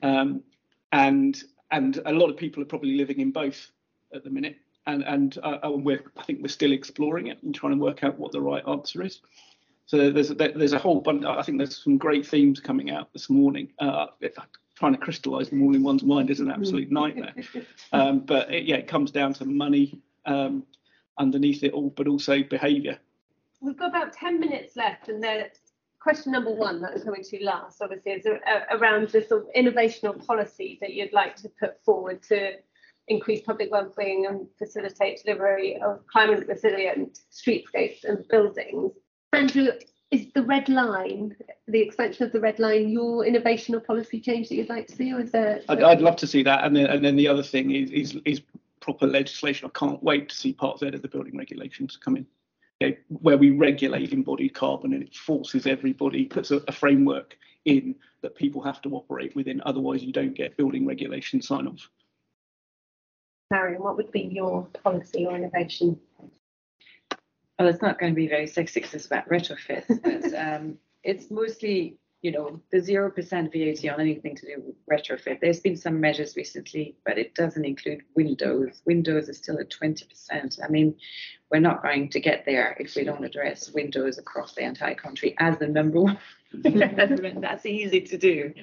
Um, 0.04 0.44
and 0.92 1.44
and 1.72 2.00
a 2.06 2.12
lot 2.12 2.30
of 2.30 2.38
people 2.38 2.62
are 2.62 2.68
probably 2.68 2.96
living 2.96 3.20
in 3.20 3.32
both 3.32 3.72
at 4.14 4.24
the 4.24 4.30
minute 4.30 4.58
and 4.88 5.04
and 5.04 5.38
uh, 5.44 5.60
we're 5.64 6.04
I 6.18 6.24
think 6.24 6.42
we're 6.42 6.48
still 6.48 6.72
exploring 6.72 7.28
it 7.28 7.42
and 7.44 7.54
trying 7.54 7.74
to 7.74 7.84
work 7.84 8.04
out 8.04 8.18
what 8.18 8.32
the 8.32 8.42
right 8.42 8.64
answer 8.68 9.04
is. 9.04 9.22
So 9.86 10.10
there's 10.10 10.32
a, 10.32 10.36
there's 10.36 10.74
a 10.74 10.80
whole 10.80 11.02
bunch. 11.02 11.26
I 11.26 11.42
think 11.42 11.58
there's 11.58 11.84
some 11.84 11.98
great 11.98 12.26
themes 12.26 12.60
coming 12.60 12.92
out 12.92 13.12
this 13.12 13.30
morning. 13.30 13.74
Uh, 13.78 14.08
trying 14.76 14.94
to 14.94 14.98
crystallise 14.98 15.50
them 15.50 15.62
all 15.62 15.76
in 15.76 15.84
one's 15.84 16.02
mind 16.02 16.30
is 16.30 16.40
an 16.40 16.50
absolute 16.50 16.92
nightmare. 16.92 17.36
Um, 17.94 18.22
but 18.22 18.52
it, 18.52 18.64
yeah, 18.64 18.78
it 18.78 18.88
comes 18.88 19.12
down 19.12 19.34
to 19.34 19.46
money 19.46 20.02
um, 20.26 20.64
underneath 21.20 21.64
it 21.64 21.74
all, 21.74 21.90
but 21.90 22.08
also 22.08 22.42
behaviour. 22.42 22.98
We've 23.60 23.78
got 23.78 23.90
about 23.90 24.14
10 24.14 24.40
minutes 24.40 24.76
left, 24.76 25.10
and 25.10 25.22
the 25.22 25.50
question 26.00 26.32
number 26.32 26.52
one 26.52 26.82
that 26.82 26.94
was 26.94 27.04
coming 27.04 27.24
to 27.24 27.44
last, 27.44 27.82
obviously, 27.82 28.14
is 28.14 28.26
around 28.72 29.10
the 29.10 29.22
sort 29.22 29.44
of 29.44 29.50
innovation 29.54 30.08
or 30.08 30.14
policy 30.14 30.80
that 30.82 30.94
you'd 30.94 31.14
like 31.14 31.36
to 31.38 31.50
put 31.60 31.84
forward 31.84 32.24
to 32.24 32.54
increase 33.12 33.42
public 33.42 33.72
well-being 33.72 34.26
and 34.26 34.48
facilitate 34.58 35.22
delivery 35.24 35.80
of 35.82 36.06
climate 36.08 36.48
resilient 36.48 37.20
streetscapes 37.32 38.04
and 38.04 38.28
buildings. 38.30 38.94
Andrew, 39.34 39.68
is 40.12 40.28
the 40.34 40.44
red 40.44 40.68
line, 40.68 41.36
the 41.68 41.80
expansion 41.80 42.26
of 42.26 42.34
the 42.34 42.40
red 42.40 42.60
line, 42.60 42.90
your 42.90 43.26
innovation 43.26 43.74
or 43.76 43.80
policy 43.80 44.20
change 44.20 44.50
that 44.50 44.56
you'd 44.56 44.68
like 44.68 44.88
to 44.88 44.96
see, 44.96 45.14
or 45.14 45.22
is 45.22 45.32
there? 45.32 45.62
I'd, 45.70 45.82
I'd 45.82 46.02
love 46.02 46.18
to 46.18 46.28
see 46.28 46.44
that, 46.44 46.66
and 46.66 46.76
then 46.76 46.88
and 46.88 47.04
then 47.04 47.16
the 47.16 47.30
other 47.30 47.44
thing 47.44 47.72
is 47.72 47.92
is, 47.92 48.18
is 48.26 48.42
proper 48.82 49.08
legislation. 49.08 49.72
I 49.74 49.80
can't 49.80 50.04
wait 50.04 50.28
to 50.30 50.36
see 50.36 50.52
Part 50.52 50.80
Z 50.80 50.88
of 50.88 51.02
the 51.02 51.08
building 51.08 51.38
regulations 51.38 51.98
come 51.98 52.18
in, 52.18 52.26
okay, 52.84 52.98
where 53.08 53.38
we 53.38 53.52
regulate 53.52 54.12
embodied 54.12 54.54
carbon 54.54 54.94
and 54.94 55.04
it 55.04 55.16
forces 55.16 55.66
everybody, 55.66 56.26
puts 56.26 56.52
a, 56.52 56.58
a 56.68 56.74
framework 56.74 57.38
in 57.64 57.96
that 58.22 58.36
people 58.36 58.62
have 58.62 58.82
to 58.82 58.90
operate 58.96 59.34
within. 59.36 59.62
Otherwise, 59.66 60.04
you 60.04 60.12
don't 60.12 60.36
get 60.36 60.58
building 60.58 60.86
regulation 60.86 61.42
sign 61.42 61.68
off. 61.68 61.90
Marion, 63.52 63.84
what 63.84 63.98
would 63.98 64.12
be 64.12 64.22
your 64.22 64.66
policy 64.82 65.26
or 65.26 65.36
innovation? 65.36 66.00
Well, 67.60 67.68
it's 67.68 67.82
not 67.82 68.00
going 68.00 68.14
to 68.14 68.16
be 68.16 68.28
very 68.28 68.48
sexist 68.48 69.06
about 69.06 69.30
retrofits, 69.30 69.86
but 70.04 70.34
um, 70.34 70.78
it's 71.04 71.30
mostly, 71.30 71.98
you 72.22 72.32
know, 72.32 72.62
the 72.72 72.78
0% 72.78 73.14
VAT 73.14 73.94
on 73.94 74.00
anything 74.00 74.36
to 74.38 74.46
do 74.48 74.64
with 74.66 74.76
retrofit. 74.90 75.42
There's 75.42 75.60
been 75.60 75.76
some 75.76 76.00
measures 76.00 76.36
recently, 76.38 76.96
but 77.06 77.20
it 77.20 77.36
doesn't 77.36 77.66
include 77.66 78.02
windows. 78.16 78.82
Windows 78.86 79.30
are 79.30 79.34
still 79.34 79.60
at 79.60 79.70
20%. 79.70 80.60
I 80.64 80.68
mean, 80.70 80.96
we're 81.52 81.60
not 81.60 81.84
going 81.84 82.10
to 82.10 82.20
get 82.22 82.46
there 82.46 82.76
if 82.80 82.96
we 82.96 83.04
don't 83.04 83.26
address 83.26 83.70
windows 83.72 84.18
across 84.18 84.56
the 84.56 84.64
entire 84.64 84.96
country 84.96 85.36
as 85.40 85.58
the 85.58 85.68
number 85.68 86.02
one. 86.02 86.18
That's 86.54 87.66
easy 87.66 88.02
to 88.02 88.18
do. 88.18 88.54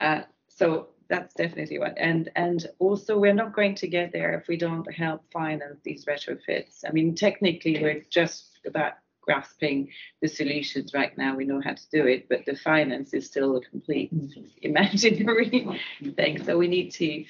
Uh, 0.00 0.22
so 0.48 0.88
that's 1.08 1.34
definitely 1.34 1.78
what 1.78 1.94
and 1.98 2.30
and 2.36 2.66
also 2.78 3.18
we're 3.18 3.34
not 3.34 3.54
going 3.54 3.74
to 3.74 3.88
get 3.88 4.12
there 4.12 4.38
if 4.38 4.48
we 4.48 4.56
don't 4.56 4.90
help 4.92 5.22
finance 5.32 5.80
these 5.82 6.04
retrofits. 6.04 6.84
I 6.86 6.92
mean 6.92 7.14
technically 7.14 7.82
we're 7.82 8.04
just 8.10 8.60
about 8.66 8.94
grasping 9.20 9.90
the 10.20 10.28
solutions 10.28 10.92
right 10.92 11.16
now. 11.16 11.34
We 11.34 11.46
know 11.46 11.60
how 11.62 11.74
to 11.74 11.90
do 11.90 12.06
it 12.06 12.28
but 12.28 12.44
the 12.46 12.56
finance 12.56 13.14
is 13.14 13.26
still 13.26 13.56
a 13.56 13.60
complete 13.60 14.12
imaginary 14.62 15.68
thing. 16.16 16.42
So 16.42 16.58
we 16.58 16.68
need 16.68 16.90
to 16.92 17.24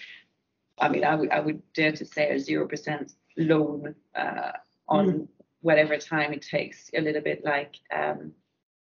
i 0.79 0.89
mean 0.89 1.05
i 1.05 1.15
would 1.15 1.31
i 1.31 1.41
would 1.41 1.63
dare 1.73 1.93
to 1.93 2.05
say 2.05 2.31
a 2.31 2.39
zero 2.39 2.67
percent 2.67 3.13
loan 3.37 3.95
uh, 4.15 4.53
on 4.89 5.07
mm. 5.07 5.29
whatever 5.61 5.97
time 5.97 6.33
it 6.33 6.43
takes 6.43 6.91
a 6.95 7.01
little 7.01 7.23
bit 7.23 7.45
like 7.45 7.77
um, 7.95 8.33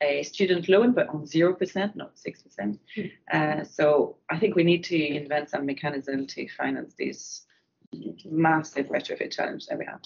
a 0.02 0.24
student 0.24 0.68
loan, 0.68 0.92
but 0.92 1.08
on 1.10 1.24
0%, 1.24 1.96
not 1.96 2.16
6%. 2.16 2.80
Hmm. 2.96 3.02
Uh, 3.32 3.64
so 3.64 4.18
I 4.30 4.38
think 4.38 4.56
we 4.56 4.64
need 4.64 4.84
to 4.86 4.98
invent 4.98 5.50
some 5.50 5.66
mechanism 5.66 6.28
to 6.28 6.48
finance 6.50 6.94
these 6.98 7.46
massive 8.26 8.88
retrofit 8.88 9.32
challenge 9.32 9.68
that 9.68 9.78
we 9.78 9.86
have. 9.86 10.02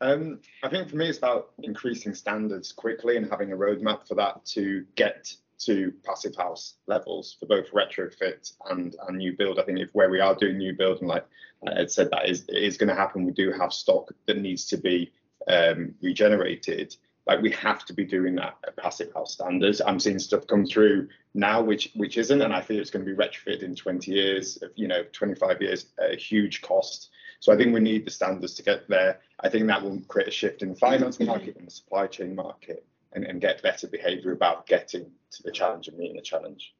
Um, 0.00 0.40
I 0.62 0.68
think 0.68 0.90
for 0.90 0.96
me, 0.96 1.08
it's 1.08 1.18
about 1.18 1.52
increasing 1.62 2.14
standards 2.14 2.72
quickly 2.72 3.16
and 3.16 3.30
having 3.30 3.52
a 3.52 3.56
roadmap 3.56 4.06
for 4.06 4.16
that 4.16 4.44
to 4.46 4.84
get 4.96 5.32
to 5.60 5.92
passive 6.04 6.34
house 6.36 6.74
levels 6.86 7.36
for 7.38 7.46
both 7.46 7.70
retrofit 7.70 8.52
and, 8.70 8.96
and 9.06 9.18
new 9.18 9.34
build. 9.36 9.58
I 9.58 9.62
think 9.62 9.78
if 9.78 9.88
where 9.92 10.10
we 10.10 10.20
are 10.20 10.34
doing 10.34 10.58
new 10.58 10.74
build, 10.74 10.98
and 10.98 11.08
like 11.08 11.26
Ed 11.66 11.90
said, 11.90 12.10
that 12.10 12.28
is 12.28 12.44
is 12.48 12.76
going 12.76 12.88
to 12.88 12.94
happen. 12.94 13.24
We 13.24 13.32
do 13.32 13.52
have 13.52 13.72
stock 13.72 14.12
that 14.26 14.38
needs 14.38 14.66
to 14.66 14.76
be 14.76 15.12
um, 15.48 15.94
regenerated. 16.02 16.96
Like 17.26 17.40
we 17.40 17.50
have 17.52 17.84
to 17.86 17.94
be 17.94 18.04
doing 18.04 18.34
that 18.36 18.56
at 18.66 18.76
passive 18.76 19.12
house 19.14 19.32
standards. 19.32 19.80
I'm 19.80 19.98
seeing 19.98 20.18
stuff 20.18 20.46
come 20.46 20.66
through 20.66 21.08
now, 21.32 21.62
which 21.62 21.90
which 21.94 22.18
isn't, 22.18 22.42
and 22.42 22.52
I 22.52 22.60
feel 22.60 22.80
it's 22.80 22.90
going 22.90 23.04
to 23.04 23.10
be 23.10 23.16
retrofitted 23.16 23.62
in 23.62 23.74
20 23.74 24.10
years, 24.10 24.58
you 24.74 24.88
know, 24.88 25.04
25 25.12 25.62
years, 25.62 25.86
a 25.98 26.16
huge 26.16 26.60
cost. 26.60 27.10
So 27.40 27.52
I 27.52 27.56
think 27.56 27.74
we 27.74 27.80
need 27.80 28.06
the 28.06 28.10
standards 28.10 28.54
to 28.54 28.62
get 28.62 28.88
there. 28.88 29.20
I 29.40 29.48
think 29.48 29.66
that 29.66 29.82
will 29.82 30.00
create 30.08 30.28
a 30.28 30.30
shift 30.30 30.62
in 30.62 30.70
the 30.70 30.74
finance 30.76 31.18
market 31.20 31.56
and 31.56 31.66
the 31.66 31.70
supply 31.70 32.06
chain 32.06 32.34
market 32.34 32.86
and, 33.12 33.24
and 33.24 33.40
get 33.40 33.62
better 33.62 33.86
behavior 33.86 34.32
about 34.32 34.66
getting 34.66 35.10
to 35.32 35.42
the 35.42 35.52
challenge 35.52 35.88
and 35.88 35.96
meeting 35.96 36.16
the 36.16 36.22
challenge. 36.22 36.74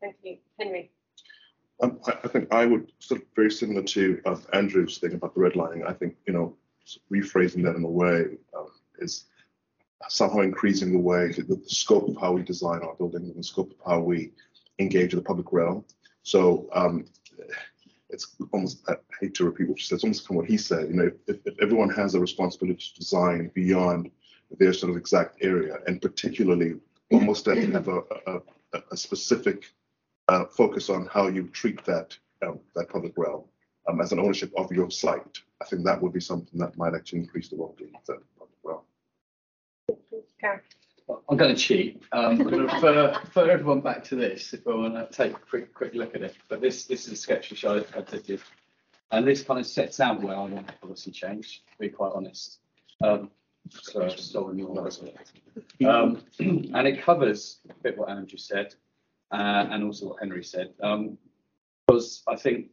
Thank 0.00 0.16
you, 0.22 0.38
Henry. 0.58 0.90
Um, 1.82 1.98
I, 2.06 2.12
I 2.24 2.28
think 2.28 2.52
I 2.52 2.64
would 2.66 2.92
sort 3.00 3.22
of 3.22 3.26
very 3.34 3.50
similar 3.50 3.82
to 3.82 4.20
uh, 4.24 4.36
Andrew's 4.52 4.98
thing 4.98 5.14
about 5.14 5.34
the 5.34 5.40
redlining. 5.40 5.86
I 5.86 5.92
think 5.92 6.16
you 6.26 6.32
know 6.32 6.56
rephrasing 7.12 7.62
that 7.64 7.76
in 7.76 7.84
a 7.84 7.90
way 7.90 8.24
um, 8.56 8.68
is 8.98 9.24
somehow 10.08 10.40
increasing 10.40 10.92
the 10.92 10.98
way 10.98 11.32
the, 11.32 11.42
the 11.42 11.62
scope 11.66 12.08
of 12.08 12.16
how 12.20 12.32
we 12.32 12.42
design 12.42 12.80
our 12.82 12.94
buildings 12.94 13.28
and 13.28 13.38
the 13.38 13.42
scope 13.42 13.70
of 13.70 13.90
how 13.90 14.00
we 14.00 14.32
engage 14.78 15.12
the 15.12 15.22
public 15.22 15.52
realm. 15.52 15.84
So 16.22 16.68
um, 16.72 17.04
it's 18.10 18.36
almost 18.52 18.82
I 18.88 18.96
hate 19.20 19.34
to 19.34 19.44
repeat 19.44 19.68
what 19.68 19.78
you 19.78 19.84
said. 19.84 19.96
It's 19.96 20.04
almost 20.04 20.26
from 20.26 20.36
what 20.36 20.46
he 20.46 20.56
said. 20.56 20.88
You 20.88 20.94
know, 20.94 21.10
if, 21.26 21.38
if 21.44 21.54
everyone 21.60 21.90
has 21.90 22.14
a 22.14 22.20
responsibility 22.20 22.84
to 22.92 22.98
design 22.98 23.50
beyond 23.54 24.10
their 24.58 24.72
sort 24.72 24.90
of 24.90 24.96
exact 24.96 25.38
area, 25.40 25.78
and 25.86 26.00
particularly 26.00 26.74
almost 27.10 27.44
to 27.46 27.54
have 27.72 27.88
a, 27.88 28.02
a, 28.26 28.40
a 28.90 28.96
specific 28.96 29.64
uh, 30.28 30.44
focus 30.44 30.90
on 30.90 31.06
how 31.06 31.28
you 31.28 31.48
treat 31.48 31.84
that 31.84 32.16
um, 32.42 32.60
that 32.74 32.88
public 32.88 33.12
realm 33.16 33.44
um, 33.88 34.00
as 34.00 34.12
an 34.12 34.18
ownership 34.18 34.52
of 34.56 34.70
your 34.72 34.90
site. 34.90 35.38
I 35.60 35.64
think 35.64 35.84
that 35.84 36.00
would 36.02 36.12
be 36.12 36.20
something 36.20 36.58
that 36.58 36.76
might 36.76 36.94
actually 36.94 37.20
increase 37.20 37.48
the 37.48 37.56
well-being 37.56 37.92
of 37.94 38.04
that 38.06 38.18
realm. 40.42 40.60
I'm 41.28 41.36
going 41.36 41.54
to 41.54 41.60
cheat. 41.60 42.02
Um, 42.12 42.24
I'm 42.24 42.38
going 42.38 42.66
to 42.66 42.74
refer, 42.74 43.12
refer 43.12 43.50
everyone 43.50 43.80
back 43.80 44.04
to 44.04 44.16
this 44.16 44.52
if 44.54 44.66
I 44.66 44.74
want 44.74 44.94
to 44.94 45.08
take 45.14 45.36
a 45.36 45.40
quick 45.40 45.74
quick 45.74 45.94
look 45.94 46.14
at 46.14 46.22
it. 46.22 46.36
But 46.48 46.60
this 46.60 46.84
this 46.84 47.06
is 47.06 47.12
a 47.12 47.16
sketch 47.16 47.50
which 47.50 47.64
I, 47.64 47.80
did, 47.80 48.40
and 49.10 49.26
this 49.26 49.42
kind 49.42 49.60
of 49.60 49.66
sets 49.66 50.00
out 50.00 50.22
where 50.22 50.36
I 50.36 50.40
want 50.40 50.66
the 50.66 50.72
policy 50.74 51.10
change. 51.10 51.62
To 51.72 51.78
be 51.78 51.88
quite 51.88 52.12
honest. 52.14 52.60
Um, 53.02 53.30
so 53.70 54.04
I've 54.04 54.18
stolen 54.18 54.58
your 54.58 54.68
words. 54.68 55.02
Um, 55.86 56.22
and 56.38 56.86
it 56.86 57.02
covers 57.02 57.60
a 57.68 57.74
bit 57.82 57.98
what 57.98 58.08
Andrew 58.08 58.38
said, 58.38 58.74
uh, 59.32 59.66
and 59.70 59.84
also 59.84 60.08
what 60.08 60.20
Henry 60.20 60.44
said. 60.44 60.72
Um, 60.82 61.18
because 61.86 62.22
I 62.28 62.36
think 62.36 62.68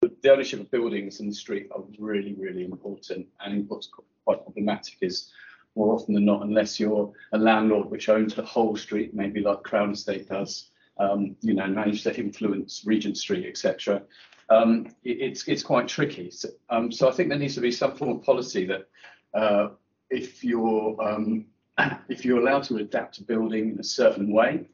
the 0.00 0.32
ownership 0.32 0.60
of 0.60 0.70
buildings 0.70 1.20
in 1.20 1.28
the 1.28 1.34
street 1.34 1.68
are 1.74 1.82
really, 1.98 2.34
really 2.34 2.64
important. 2.64 3.26
And 3.40 3.68
what's 3.68 3.88
quite 4.24 4.42
problematic 4.42 4.96
is 5.00 5.30
more 5.78 5.94
often 5.94 6.14
than 6.14 6.24
not, 6.24 6.42
unless 6.42 6.80
you're 6.80 7.12
a 7.32 7.38
landlord 7.38 7.88
which 7.88 8.08
owns 8.08 8.34
the 8.34 8.42
whole 8.42 8.76
street, 8.76 9.14
maybe 9.14 9.40
like 9.40 9.62
Crown 9.62 9.92
Estate 9.92 10.28
does, 10.28 10.70
um, 10.98 11.36
you 11.40 11.54
know, 11.54 11.68
manage 11.68 12.02
to 12.02 12.14
influence 12.18 12.82
Regent 12.84 13.16
Street, 13.16 13.46
etc. 13.46 14.02
Um, 14.50 14.86
it, 15.04 15.20
it's 15.20 15.46
it's 15.46 15.62
quite 15.62 15.86
tricky. 15.86 16.30
So, 16.30 16.48
um, 16.68 16.90
so 16.90 17.08
I 17.08 17.12
think 17.12 17.28
there 17.28 17.38
needs 17.38 17.54
to 17.54 17.60
be 17.60 17.70
some 17.70 17.94
form 17.96 18.16
of 18.16 18.22
policy 18.24 18.66
that 18.66 18.88
uh, 19.32 19.68
if 20.10 20.42
you're 20.42 21.00
um, 21.00 21.46
if 22.08 22.24
you're 22.24 22.40
allowed 22.40 22.64
to 22.64 22.78
adapt 22.78 23.18
a 23.18 23.24
building 23.24 23.70
in 23.70 23.78
a 23.78 23.84
certain 23.84 24.32
way, 24.32 24.66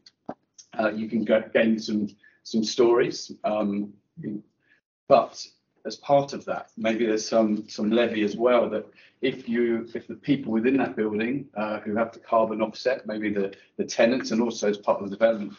uh, 0.78 0.90
you 0.90 1.09
can 1.09 1.24
go, 1.24 1.42
gain 1.52 1.78
some 1.78 2.09
some 2.44 2.64
stories. 2.64 3.30
Um, 3.44 3.92
but 5.07 5.46
as 5.87 5.97
part 5.97 6.32
of 6.32 6.45
that, 6.47 6.70
maybe 6.76 7.07
there's 7.07 7.28
some 7.28 7.68
some 7.68 7.91
levy 7.91 8.22
as 8.22 8.37
well 8.37 8.68
that 8.70 8.87
if 9.20 9.49
you 9.49 9.87
if 9.95 10.07
the 10.07 10.14
people 10.14 10.53
within 10.53 10.76
that 10.78 10.97
building 10.97 11.47
uh, 11.57 11.80
who 11.80 11.95
have 11.97 12.12
the 12.12 12.20
carbon 12.20 12.62
offset, 12.62 13.07
maybe 13.07 13.30
the 13.32 13.55
the 13.76 13.85
tenants 13.85 14.30
and 14.30 14.41
also 14.41 14.68
as 14.68 14.78
part 14.78 15.01
of 15.01 15.11
the 15.11 15.16
development, 15.16 15.53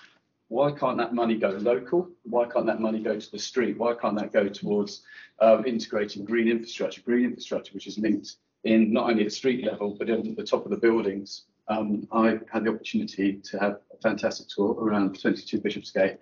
why 0.48 0.72
can't 0.72 0.98
that 0.98 1.14
money 1.14 1.36
go 1.36 1.50
local? 1.50 2.10
Why 2.24 2.46
can't 2.46 2.66
that 2.66 2.82
money 2.82 3.00
go 3.00 3.20
to 3.20 3.32
the 3.32 3.40
street? 3.40 3.78
Why 3.78 3.94
can't 3.94 4.18
that 4.18 4.34
go 4.34 4.48
towards 4.48 5.04
um, 5.40 5.66
integrating 5.66 6.26
green 6.26 6.48
infrastructure, 6.48 7.02
green 7.02 7.26
infrastructure 7.26 7.74
which 7.74 7.88
is 7.88 8.00
linked 8.00 8.36
in 8.64 8.92
not 8.92 9.10
only 9.10 9.26
at 9.26 9.32
street 9.32 9.64
level 9.64 9.96
but 9.98 10.10
at 10.10 10.36
the 10.36 10.44
top 10.44 10.66
of 10.66 10.72
the 10.72 10.78
buildings? 10.78 11.44
Um, 11.68 12.08
I 12.12 12.40
had 12.52 12.66
the 12.66 12.70
opportunity 12.70 13.34
to 13.44 13.60
have 13.60 13.80
a 13.94 13.98
fantastic 14.02 14.48
tour 14.48 14.74
around 14.74 15.20
22 15.20 15.60
Bishopsgate, 15.60 16.20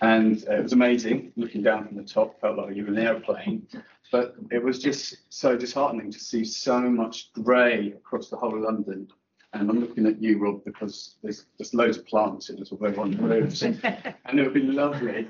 and 0.00 0.44
uh, 0.48 0.54
it 0.54 0.62
was 0.62 0.72
amazing 0.72 1.32
looking 1.36 1.62
down 1.62 1.86
from 1.88 1.96
the 1.96 2.04
top. 2.04 2.40
Felt 2.40 2.58
like 2.58 2.76
you 2.76 2.84
were 2.84 2.92
in 2.92 2.98
an 2.98 3.06
airplane, 3.06 3.66
but 4.12 4.36
it 4.50 4.62
was 4.62 4.78
just 4.78 5.16
so 5.30 5.56
disheartening 5.56 6.12
to 6.12 6.18
see 6.18 6.44
so 6.44 6.80
much 6.80 7.32
grey 7.32 7.92
across 7.96 8.30
the 8.30 8.36
whole 8.36 8.54
of 8.54 8.62
London. 8.62 9.08
And 9.52 9.70
I'm 9.70 9.80
looking 9.80 10.06
at 10.06 10.20
you, 10.20 10.38
Rob, 10.40 10.64
because 10.64 11.16
there's 11.22 11.46
just 11.58 11.74
loads 11.74 11.96
of 11.96 12.06
plants 12.06 12.50
in 12.50 12.58
this 12.58 12.72
all 12.72 12.84
over 12.84 13.00
on 13.00 13.12
the 13.12 13.22
roofs, 13.22 13.62
and 13.62 13.78
it 13.84 14.42
would 14.42 14.54
be 14.54 14.62
lovely. 14.62 15.28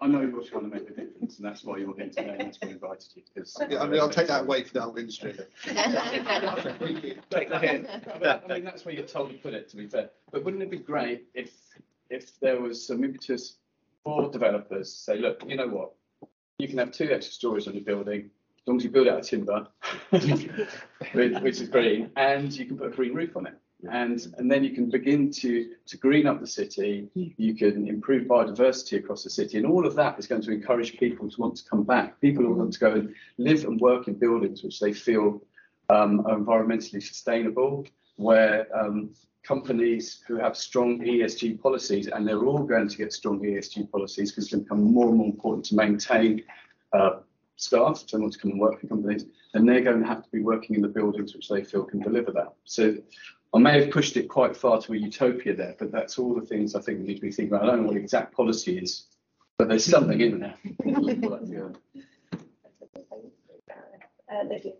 I 0.00 0.06
know 0.06 0.20
you're 0.20 0.42
trying 0.42 0.70
to 0.70 0.74
make 0.74 0.88
a 0.88 0.92
difference, 0.92 1.38
and 1.38 1.46
that's 1.46 1.64
why 1.64 1.78
you're 1.78 1.94
here 1.96 2.06
today, 2.06 2.36
and 2.38 2.40
that's 2.40 2.58
why 2.60 2.68
I 2.68 2.72
invited 2.72 3.06
you. 3.16 3.22
Because 3.34 3.56
Yeah, 3.68 3.82
I 3.82 3.88
mean, 3.88 4.00
I'll 4.00 4.08
take 4.08 4.28
that 4.28 4.42
away 4.42 4.62
for 4.62 4.74
the 4.74 4.82
whole 4.82 4.96
industry. 4.96 5.32
Take 7.30 7.48
the 7.48 7.58
hint. 7.60 7.88
I 7.90 8.40
mean, 8.48 8.64
that's 8.64 8.84
where 8.84 8.94
you're 8.94 9.04
told 9.04 9.30
to 9.30 9.38
put 9.38 9.54
it, 9.54 9.68
to 9.70 9.76
be 9.76 9.88
fair. 9.88 10.10
But 10.30 10.44
wouldn't 10.44 10.62
it 10.62 10.70
be 10.70 10.78
great 10.78 11.26
if, 11.34 11.50
if 12.10 12.38
there 12.40 12.60
was 12.60 12.86
some 12.86 13.02
impetus 13.02 13.56
for 14.04 14.30
developers 14.30 14.92
to 14.92 14.98
say, 14.98 15.18
look, 15.18 15.42
you 15.46 15.56
know 15.56 15.68
what? 15.68 15.92
You 16.58 16.68
can 16.68 16.78
have 16.78 16.92
two 16.92 17.10
extra 17.12 17.32
stories 17.32 17.66
on 17.66 17.74
your 17.74 17.84
building, 17.84 18.30
as 18.60 18.66
long 18.66 18.76
as 18.76 18.84
you 18.84 18.90
build 18.90 19.08
it 19.08 19.12
out 19.12 19.20
of 19.20 19.26
timber, 19.26 19.66
which, 20.10 21.38
which 21.40 21.60
is 21.60 21.68
green, 21.68 22.10
and 22.16 22.52
you 22.52 22.66
can 22.66 22.78
put 22.78 22.86
a 22.86 22.90
green 22.90 23.14
roof 23.14 23.36
on 23.36 23.46
it. 23.46 23.54
And, 23.88 24.34
and 24.38 24.50
then 24.50 24.64
you 24.64 24.70
can 24.70 24.90
begin 24.90 25.30
to, 25.30 25.70
to 25.86 25.96
green 25.96 26.26
up 26.26 26.40
the 26.40 26.46
city, 26.48 27.08
you 27.14 27.54
can 27.54 27.86
improve 27.86 28.26
biodiversity 28.26 28.98
across 28.98 29.22
the 29.22 29.30
city, 29.30 29.56
and 29.56 29.66
all 29.66 29.86
of 29.86 29.94
that 29.94 30.18
is 30.18 30.26
going 30.26 30.42
to 30.42 30.50
encourage 30.50 30.98
people 30.98 31.30
to 31.30 31.40
want 31.40 31.56
to 31.56 31.64
come 31.64 31.84
back. 31.84 32.20
People 32.20 32.44
who 32.44 32.54
want 32.54 32.72
to 32.72 32.78
go 32.80 32.92
and 32.92 33.14
live 33.36 33.64
and 33.64 33.80
work 33.80 34.08
in 34.08 34.14
buildings 34.14 34.64
which 34.64 34.80
they 34.80 34.92
feel 34.92 35.40
um, 35.90 36.26
are 36.26 36.36
environmentally 36.36 37.00
sustainable, 37.00 37.86
where 38.16 38.66
um, 38.76 39.10
companies 39.44 40.22
who 40.26 40.36
have 40.36 40.56
strong 40.56 40.98
ESG 40.98 41.62
policies, 41.62 42.08
and 42.08 42.26
they're 42.26 42.44
all 42.44 42.64
going 42.64 42.88
to 42.88 42.96
get 42.96 43.12
strong 43.12 43.38
ESG 43.40 43.90
policies 43.92 44.32
because 44.32 44.44
it's 44.44 44.52
going 44.52 44.64
to 44.64 44.64
become 44.64 44.92
more 44.92 45.08
and 45.08 45.18
more 45.18 45.26
important 45.26 45.64
to 45.66 45.76
maintain 45.76 46.42
uh, 46.92 47.20
staff 47.56 48.06
to 48.06 48.18
want 48.18 48.32
to 48.32 48.38
come 48.38 48.52
and 48.52 48.60
work 48.60 48.80
for 48.80 48.88
companies, 48.88 49.26
and 49.54 49.68
they're 49.68 49.82
going 49.82 50.00
to 50.00 50.06
have 50.06 50.22
to 50.22 50.30
be 50.30 50.40
working 50.40 50.76
in 50.76 50.82
the 50.82 50.88
buildings 50.88 51.34
which 51.34 51.48
they 51.48 51.62
feel 51.62 51.84
can 51.84 52.00
deliver 52.00 52.32
that. 52.32 52.54
So 52.64 52.96
I 53.54 53.58
may 53.58 53.80
have 53.80 53.90
pushed 53.90 54.16
it 54.16 54.28
quite 54.28 54.56
far 54.56 54.80
to 54.82 54.92
a 54.92 54.96
utopia 54.96 55.54
there, 55.54 55.74
but 55.78 55.90
that's 55.90 56.18
all 56.18 56.34
the 56.34 56.46
things 56.46 56.74
I 56.74 56.80
think 56.80 57.00
we 57.00 57.06
need 57.06 57.14
to 57.16 57.20
be 57.22 57.32
thinking 57.32 57.54
about. 57.54 57.64
I 57.64 57.70
don't 57.70 57.80
know 57.80 57.86
what 57.88 57.94
the 57.94 58.00
exact 58.00 58.34
policy 58.34 58.78
is, 58.78 59.06
but 59.56 59.68
there's 59.68 59.84
something 59.84 60.20
in 60.20 60.40
there. 60.40 60.54
Lydia. 64.44 64.72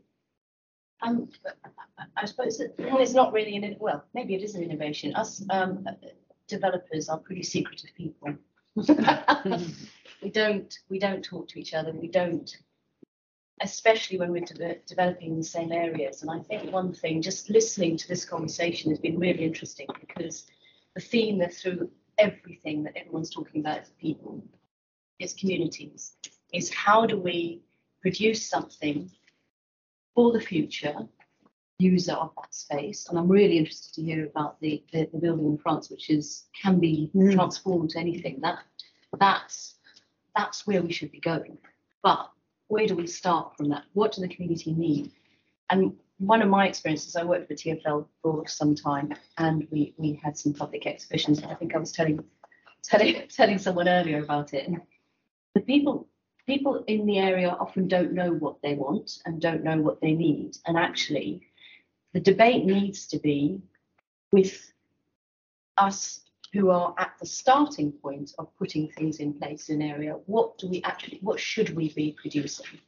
Um, 1.01 1.29
I 2.17 2.27
suppose 2.27 2.59
that 2.59 2.75
it's 2.79 3.15
not 3.15 3.33
really 3.33 3.57
an, 3.57 3.77
well, 3.79 4.05
maybe 4.15 4.35
it 4.35 4.43
is 4.43 4.55
an 4.55 4.63
innovation. 4.63 5.15
Us 5.15 5.45
um, 5.51 5.87
developers 6.49 7.09
are 7.09 7.19
pretty 7.19 7.43
secretive 7.43 7.91
people. 7.95 8.35
we 10.23 10.31
don't 10.31 10.79
we 10.89 10.99
don't 10.99 11.25
talk 11.25 11.49
to 11.49 11.61
each 11.61 11.75
other. 11.75 11.93
We 11.93 12.09
don't, 12.09 12.57
especially 13.61 14.19
when 14.19 14.33
we're 14.33 14.45
de- 14.45 14.79
developing 14.87 15.33
in 15.33 15.39
the 15.39 15.45
same 15.45 15.73
areas. 15.73 16.23
And 16.23 16.31
I 16.31 16.41
think 16.41 16.73
one 16.73 16.93
thing, 16.93 17.23
just 17.23 17.51
listening 17.51 17.97
to 17.97 18.09
this 18.09 18.25
conversation 18.25 18.91
has 18.91 18.99
been 18.99 19.19
really 19.19 19.45
interesting 19.45 19.87
because 20.01 20.47
the 20.95 21.01
theme 21.01 21.39
that 21.39 21.55
through 21.55 21.91
everything 22.19 22.83
that 22.85 22.97
everyone's 22.97 23.31
talking 23.31 23.61
about 23.61 23.83
is 23.83 23.91
people, 24.01 24.45
is 25.19 25.35
communities, 25.35 26.17
is 26.53 26.73
how 26.73 27.07
do 27.07 27.19
we 27.19 27.63
produce 28.01 28.49
something 28.49 29.11
for 30.15 30.33
the 30.33 30.41
future 30.41 31.09
user 31.79 32.13
of 32.13 32.33
that 32.37 32.53
space. 32.53 33.09
And 33.09 33.19
I'm 33.19 33.29
really 33.29 33.57
interested 33.59 33.95
to 33.95 34.03
hear 34.03 34.27
about 34.27 34.61
the, 34.61 34.83
the, 34.93 35.09
the 35.13 35.19
building 35.19 35.47
in 35.47 35.59
France, 35.59 35.91
which 35.91 36.11
is 36.11 36.47
can 36.61 36.81
be 36.81 37.11
mm. 37.15 37.33
transformed 37.35 37.91
to 37.91 38.01
anything. 38.01 38.41
That 38.41 38.59
that's 39.19 39.77
that's 40.37 40.67
where 40.67 40.83
we 40.83 40.93
should 40.93 41.13
be 41.13 41.21
going. 41.21 41.59
But 42.03 42.31
where 42.69 42.87
do 42.87 42.95
we 42.95 43.07
start 43.07 43.57
from 43.57 43.69
that? 43.71 43.85
What 43.95 44.13
do 44.13 44.21
the 44.21 44.29
community 44.29 44.73
need? 44.73 45.11
And 45.71 45.95
one 46.19 46.43
of 46.43 46.49
my 46.49 46.67
experiences, 46.67 47.17
I 47.17 47.25
worked 47.25 47.49
for 47.49 47.55
TFL 47.55 48.07
for 48.23 48.47
some 48.47 48.75
time, 48.75 49.15
and 49.39 49.67
we 49.71 49.95
we 49.97 50.21
had 50.23 50.39
some 50.39 50.53
public 50.53 50.87
exhibitions. 50.87 51.43
I 51.43 51.55
think 51.55 51.75
I 51.75 51.79
was 51.79 51.93
telling 51.93 52.25
telling 52.83 53.29
telling 53.29 53.59
someone 53.59 53.89
earlier 53.89 54.23
about 54.23 54.55
it. 54.55 54.71
The 55.55 55.61
people 55.61 56.09
people 56.47 56.83
in 56.87 57.05
the 57.05 57.19
area 57.19 57.51
often 57.51 57.89
don't 57.89 58.13
know 58.13 58.33
what 58.33 58.57
they 58.63 58.75
want 58.75 59.19
and 59.27 59.41
don't 59.41 59.63
know 59.63 59.77
what 59.77 60.01
they 60.01 60.13
need. 60.13 60.57
And 60.67 60.79
actually, 60.79 61.43
the 62.15 62.21
debate 62.21 62.65
needs 62.65 63.07
to 63.09 63.19
be 63.19 63.61
with 64.33 64.73
us 65.77 66.21
who 66.53 66.71
are 66.71 66.95
at 66.99 67.13
the 67.21 67.27
starting 67.27 67.93
point 67.93 68.33
of 68.39 68.49
putting 68.59 68.89
things 68.89 69.19
in 69.19 69.35
place 69.35 69.69
in 69.69 69.83
an 69.83 69.91
area. 69.91 70.13
What 70.27 70.59
do 70.59 70.69
we 70.69 70.83
actually, 70.83 71.19
what 71.23 71.39
should 71.39 71.75
we 71.77 71.93
be 71.93 72.17
producing? 72.21 72.79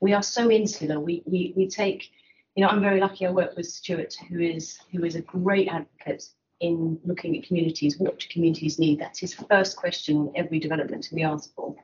We 0.00 0.14
are 0.14 0.22
so 0.22 0.50
insular. 0.50 0.98
We 0.98 1.22
we 1.26 1.52
we 1.56 1.68
take, 1.68 2.10
you 2.54 2.64
know, 2.64 2.70
I'm 2.70 2.80
very 2.80 3.00
lucky. 3.00 3.26
I 3.26 3.30
work 3.30 3.54
with 3.56 3.66
Stuart, 3.66 4.14
who 4.28 4.40
is 4.40 4.78
who 4.92 5.04
is 5.04 5.14
a 5.14 5.20
great 5.20 5.68
advocate 5.68 6.24
in 6.60 6.98
looking 7.04 7.36
at 7.36 7.44
communities. 7.44 7.98
What 7.98 8.18
do 8.18 8.26
communities 8.30 8.78
need? 8.78 8.98
That's 8.98 9.18
his 9.18 9.34
first 9.34 9.76
question 9.76 10.16
on 10.16 10.32
every 10.34 10.58
development 10.58 11.08
we 11.12 11.22
ask 11.22 11.54
for. 11.54 11.76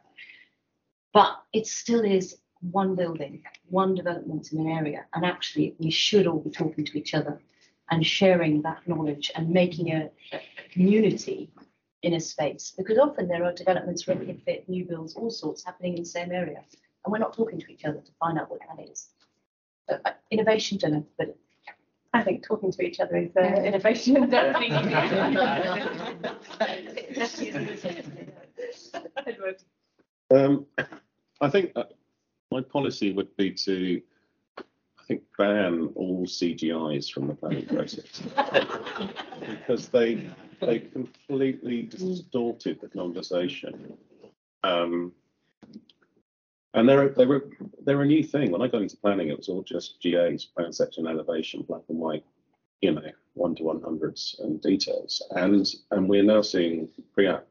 But 1.12 1.42
it 1.52 1.66
still 1.66 2.04
is 2.04 2.38
one 2.70 2.94
building, 2.94 3.42
one 3.68 3.94
development 3.94 4.52
in 4.52 4.60
an 4.60 4.68
area, 4.68 5.04
and 5.12 5.24
actually 5.24 5.74
we 5.78 5.90
should 5.90 6.26
all 6.26 6.40
be 6.40 6.50
talking 6.50 6.86
to 6.86 6.98
each 6.98 7.12
other 7.12 7.38
and 7.90 8.06
sharing 8.06 8.62
that 8.62 8.86
knowledge 8.86 9.30
and 9.34 9.50
making 9.50 9.92
a, 9.92 10.10
a 10.32 10.40
community 10.72 11.50
in 12.02 12.14
a 12.14 12.20
space 12.20 12.72
because 12.76 12.98
often 12.98 13.28
there 13.28 13.44
are 13.44 13.52
developments, 13.52 14.04
retrofit, 14.04 14.68
new 14.68 14.84
builds, 14.84 15.14
all 15.14 15.30
sorts 15.30 15.64
happening 15.64 15.94
in 15.94 16.02
the 16.02 16.08
same 16.08 16.30
area, 16.32 16.62
and 17.04 17.12
we're 17.12 17.18
not 17.18 17.34
talking 17.34 17.60
to 17.60 17.72
each 17.72 17.84
other 17.84 18.00
to 18.00 18.12
find 18.20 18.38
out 18.38 18.50
what 18.50 18.60
that 18.68 18.88
is. 18.88 19.08
So, 19.88 19.98
uh, 20.04 20.10
innovation, 20.30 20.78
don't 20.78 21.06
but 21.16 21.36
I 22.12 22.22
think 22.22 22.44
talking 22.44 22.72
to 22.72 22.82
each 22.82 22.98
other 23.00 23.16
is 23.16 23.36
uh, 23.36 23.40
innovation. 23.40 24.32
Edward. 29.26 29.62
Um, 30.28 30.66
I 31.40 31.48
think 31.48 31.70
uh, 31.76 31.84
my 32.50 32.60
policy 32.60 33.12
would 33.12 33.36
be 33.36 33.52
to, 33.52 34.00
I 34.00 34.02
think, 35.06 35.22
ban 35.38 35.90
all 35.94 36.26
CGIs 36.26 37.10
from 37.10 37.28
the 37.28 37.34
planning 37.34 37.66
process 37.66 38.22
because 39.48 39.88
they 39.88 40.28
they 40.60 40.80
completely 40.80 41.82
distorted 41.82 42.80
the 42.80 42.88
conversation. 42.88 43.96
Um, 44.64 45.12
and 46.74 46.88
they're 46.88 47.08
they 47.08 47.26
were 47.26 47.48
they're 47.84 48.02
a 48.02 48.06
new 48.06 48.22
thing. 48.22 48.50
When 48.50 48.62
I 48.62 48.68
got 48.68 48.82
into 48.82 48.96
planning, 48.96 49.28
it 49.28 49.36
was 49.36 49.48
all 49.48 49.62
just 49.62 50.00
GAs, 50.02 50.44
plan 50.44 50.72
section 50.72 51.06
elevation, 51.06 51.62
black 51.62 51.82
and 51.88 51.98
white, 51.98 52.24
you 52.80 52.92
know, 52.92 53.10
one 53.34 53.54
to 53.56 53.64
one 53.64 53.82
hundreds 53.82 54.36
and 54.40 54.60
details. 54.60 55.22
And 55.30 55.66
and 55.90 56.08
we're 56.08 56.22
now 56.22 56.42
seeing 56.42 56.88
pre-app 57.14 57.46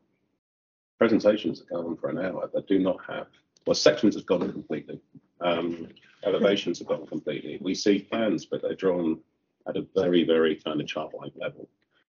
presentations 0.98 1.60
that 1.60 1.70
go 1.70 1.88
on 1.88 1.98
for 1.98 2.10
an 2.10 2.20
hour 2.20 2.50
that 2.54 2.68
do 2.68 2.80
not 2.80 3.00
have 3.08 3.28
well 3.66 3.76
sections 3.76 4.16
have 4.16 4.26
gone 4.26 4.52
completely. 4.52 5.00
Um, 5.42 5.90
elevations 6.24 6.80
have 6.80 6.88
gone 6.88 7.06
completely. 7.06 7.58
We 7.62 7.76
see 7.76 8.00
plans, 8.00 8.46
but 8.46 8.62
they're 8.62 8.76
drawn 8.76 9.20
at 9.68 9.78
a 9.78 9.86
very, 9.96 10.24
very 10.24 10.56
kind 10.56 10.82
of 10.82 10.88
childlike 10.88 11.34
level. 11.36 11.70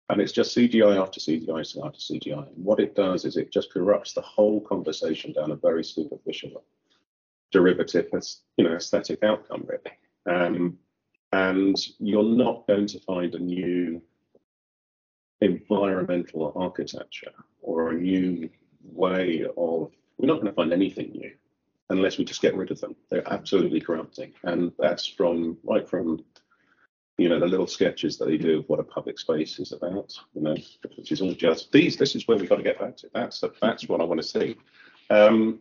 And 0.08 0.20
it's 0.20 0.32
just 0.32 0.56
CGI 0.56 1.00
after 1.00 1.20
CGI 1.20 1.84
after 1.84 1.98
CGI. 1.98 2.54
And 2.54 2.64
what 2.64 2.80
it 2.80 2.94
does 2.94 3.24
is 3.24 3.36
it 3.36 3.52
just 3.52 3.72
corrupts 3.72 4.12
the 4.12 4.20
whole 4.20 4.60
conversation 4.60 5.32
down 5.32 5.52
a 5.52 5.56
very 5.56 5.84
superficial 5.84 6.64
derivative, 7.50 8.06
you 8.56 8.64
know, 8.64 8.74
aesthetic 8.74 9.22
outcome 9.22 9.66
really. 9.66 9.96
Um, 10.26 10.78
and 11.32 11.76
you're 11.98 12.22
not 12.22 12.66
going 12.66 12.86
to 12.88 13.00
find 13.00 13.34
a 13.34 13.38
new 13.38 14.02
environmental 15.40 16.52
architecture 16.56 17.32
or 17.60 17.90
a 17.90 17.94
new 17.94 18.50
way 18.84 19.44
of. 19.56 19.92
We're 20.18 20.26
not 20.28 20.34
going 20.34 20.46
to 20.46 20.52
find 20.52 20.72
anything 20.72 21.10
new 21.12 21.32
unless 21.92 22.18
we 22.18 22.24
just 22.24 22.42
get 22.42 22.56
rid 22.56 22.70
of 22.70 22.80
them. 22.80 22.96
They're 23.10 23.32
absolutely 23.32 23.80
corrupting, 23.80 24.32
and 24.44 24.72
that's 24.78 25.06
from 25.06 25.58
right 25.62 25.88
from 25.88 26.24
you 27.18 27.28
know 27.28 27.38
the 27.38 27.46
little 27.46 27.66
sketches 27.66 28.18
that 28.18 28.26
they 28.26 28.38
do 28.38 28.60
of 28.60 28.68
what 28.68 28.80
a 28.80 28.84
public 28.84 29.18
space 29.18 29.58
is 29.58 29.72
about. 29.72 30.12
You 30.34 30.42
know, 30.42 30.56
which 30.96 31.12
is 31.12 31.20
all 31.20 31.34
just 31.34 31.70
these. 31.72 31.96
This 31.96 32.16
is 32.16 32.26
where 32.26 32.36
we've 32.36 32.48
got 32.48 32.56
to 32.56 32.62
get 32.62 32.80
back 32.80 32.96
to. 32.98 33.10
That's 33.14 33.42
that's 33.60 33.88
what 33.88 34.00
I 34.00 34.04
want 34.04 34.20
to 34.20 34.26
see. 34.26 34.56
Um, 35.10 35.60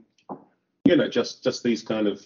you 0.86 0.96
know, 0.96 1.08
just 1.08 1.44
just 1.44 1.64
these 1.64 1.84
kind 1.84 2.08
of 2.08 2.26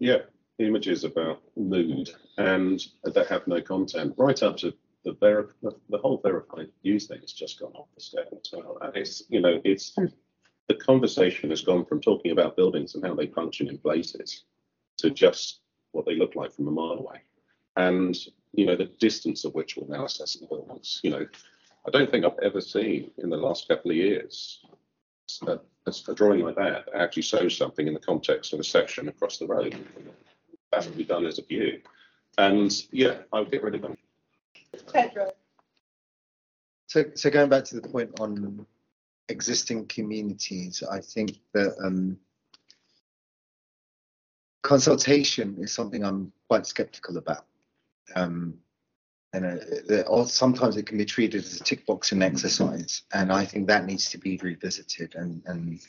yeah 0.00 0.18
images 0.58 1.04
about 1.04 1.40
mood 1.56 2.10
and 2.36 2.84
that 3.04 3.28
have 3.28 3.46
no 3.46 3.60
content, 3.60 4.14
right 4.16 4.42
up 4.42 4.56
to 4.58 4.74
the 5.04 5.12
ver- 5.12 5.54
the, 5.62 5.70
the 5.90 5.98
whole 5.98 6.20
verified 6.22 6.68
views 6.82 7.06
thing 7.06 7.20
has 7.20 7.32
just 7.32 7.60
gone 7.60 7.72
off 7.74 7.88
the 7.94 8.00
scale 8.00 8.24
as 8.32 8.50
well. 8.52 8.78
And 8.80 8.96
it's 8.96 9.22
you 9.28 9.40
know 9.40 9.60
it's 9.64 9.96
the 10.68 10.74
conversation 10.74 11.50
has 11.50 11.62
gone 11.62 11.84
from 11.84 12.00
talking 12.00 12.32
about 12.32 12.56
buildings 12.56 12.94
and 12.94 13.04
how 13.04 13.14
they 13.14 13.26
function 13.26 13.68
in 13.68 13.78
places 13.78 14.44
to 14.98 15.10
just 15.10 15.60
what 15.92 16.04
they 16.04 16.14
look 16.14 16.36
like 16.36 16.52
from 16.52 16.68
a 16.68 16.70
mile 16.70 16.98
away. 16.98 17.20
And 17.76 18.16
you 18.52 18.66
know 18.66 18.76
the 18.76 18.86
distance 18.98 19.44
at 19.44 19.54
which 19.54 19.76
we're 19.76 19.94
now 19.94 20.04
assessing 20.04 20.46
buildings. 20.48 21.00
You 21.02 21.10
know, 21.10 21.26
I 21.86 21.90
don't 21.90 22.10
think 22.10 22.24
I've 22.24 22.38
ever 22.42 22.60
seen 22.60 23.10
in 23.18 23.30
the 23.30 23.36
last 23.36 23.68
couple 23.68 23.90
of 23.90 23.96
years 23.96 24.64
a, 25.46 25.58
a 25.86 26.14
drawing 26.14 26.40
like 26.40 26.56
that 26.56 26.86
that 26.86 26.94
actually 26.94 27.22
shows 27.22 27.56
something 27.56 27.86
in 27.86 27.94
the 27.94 28.00
context 28.00 28.52
of 28.52 28.60
a 28.60 28.64
section 28.64 29.08
across 29.08 29.38
the 29.38 29.46
road. 29.46 29.76
That 30.72 30.84
would 30.84 30.96
be 30.96 31.04
done 31.04 31.26
as 31.26 31.38
a 31.38 31.42
view. 31.42 31.80
And 32.36 32.72
yeah, 32.90 33.18
I 33.32 33.40
would 33.40 33.50
get 33.50 33.62
rid 33.62 33.74
of 33.74 33.82
them. 33.82 33.96
Pedro. 34.92 35.32
So, 36.86 37.04
so 37.14 37.30
going 37.30 37.50
back 37.50 37.64
to 37.64 37.80
the 37.80 37.88
point 37.88 38.18
on 38.20 38.66
existing 39.28 39.86
communities, 39.86 40.82
I 40.90 41.00
think 41.00 41.38
that 41.54 41.76
um, 41.82 42.18
consultation 44.62 45.56
is 45.58 45.72
something 45.72 46.04
I'm 46.04 46.32
quite 46.48 46.66
skeptical 46.66 47.16
about. 47.16 47.44
Um, 48.14 48.58
and 49.32 49.44
uh, 49.90 50.24
sometimes 50.24 50.76
it 50.76 50.86
can 50.86 50.96
be 50.96 51.04
treated 51.04 51.44
as 51.44 51.60
a 51.60 51.64
tick 51.64 51.84
boxing 51.86 52.22
exercise, 52.22 53.02
and 53.12 53.30
I 53.30 53.44
think 53.44 53.66
that 53.66 53.84
needs 53.84 54.10
to 54.10 54.18
be 54.18 54.38
revisited 54.42 55.14
and 55.16 55.42
and 55.44 55.80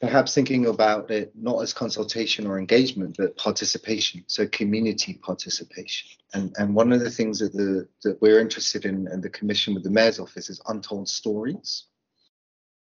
perhaps 0.00 0.34
thinking 0.34 0.66
about 0.66 1.10
it 1.10 1.30
not 1.36 1.60
as 1.62 1.72
consultation 1.72 2.46
or 2.46 2.58
engagement, 2.58 3.16
but 3.18 3.36
participation, 3.36 4.24
so 4.26 4.48
community 4.48 5.14
participation. 5.14 6.10
And 6.34 6.52
and 6.58 6.74
one 6.74 6.92
of 6.92 7.00
the 7.00 7.10
things 7.10 7.38
that 7.38 7.52
the 7.52 7.86
that 8.02 8.20
we're 8.20 8.40
interested 8.40 8.84
in, 8.84 9.06
and 9.06 9.22
the 9.22 9.30
commission 9.30 9.74
with 9.74 9.84
the 9.84 9.90
mayor's 9.90 10.18
office 10.18 10.50
is 10.50 10.60
untold 10.66 11.08
stories. 11.08 11.84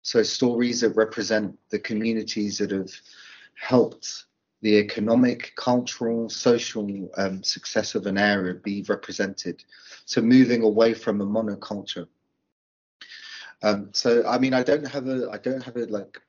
So 0.07 0.23
stories 0.23 0.83
that 0.83 0.91
represent 0.91 1.59
the 1.71 1.81
communities 1.81 2.59
that 2.59 2.71
have 2.71 2.93
helped 3.55 4.27
the 4.63 4.77
economic, 4.77 5.53
cultural, 5.57 6.29
social 6.31 7.11
um, 7.17 7.43
success 7.43 7.97
of 7.97 8.07
an 8.07 8.17
area 8.17 8.55
be 8.55 8.85
represented. 8.89 9.65
So 10.05 10.23
moving 10.23 10.63
away 10.63 10.95
from 10.95 11.21
a 11.21 11.27
monoculture. 11.27 12.07
Um, 13.65 13.89
so 13.95 14.25
I 14.25 14.39
mean, 14.39 14.55
I 14.55 14.63
don't 14.63 14.87
have 14.87 15.09
a, 15.09 15.29
I 15.33 15.39
don't 15.39 15.65
have 15.65 15.75
a 15.77 15.87
like 15.87 16.23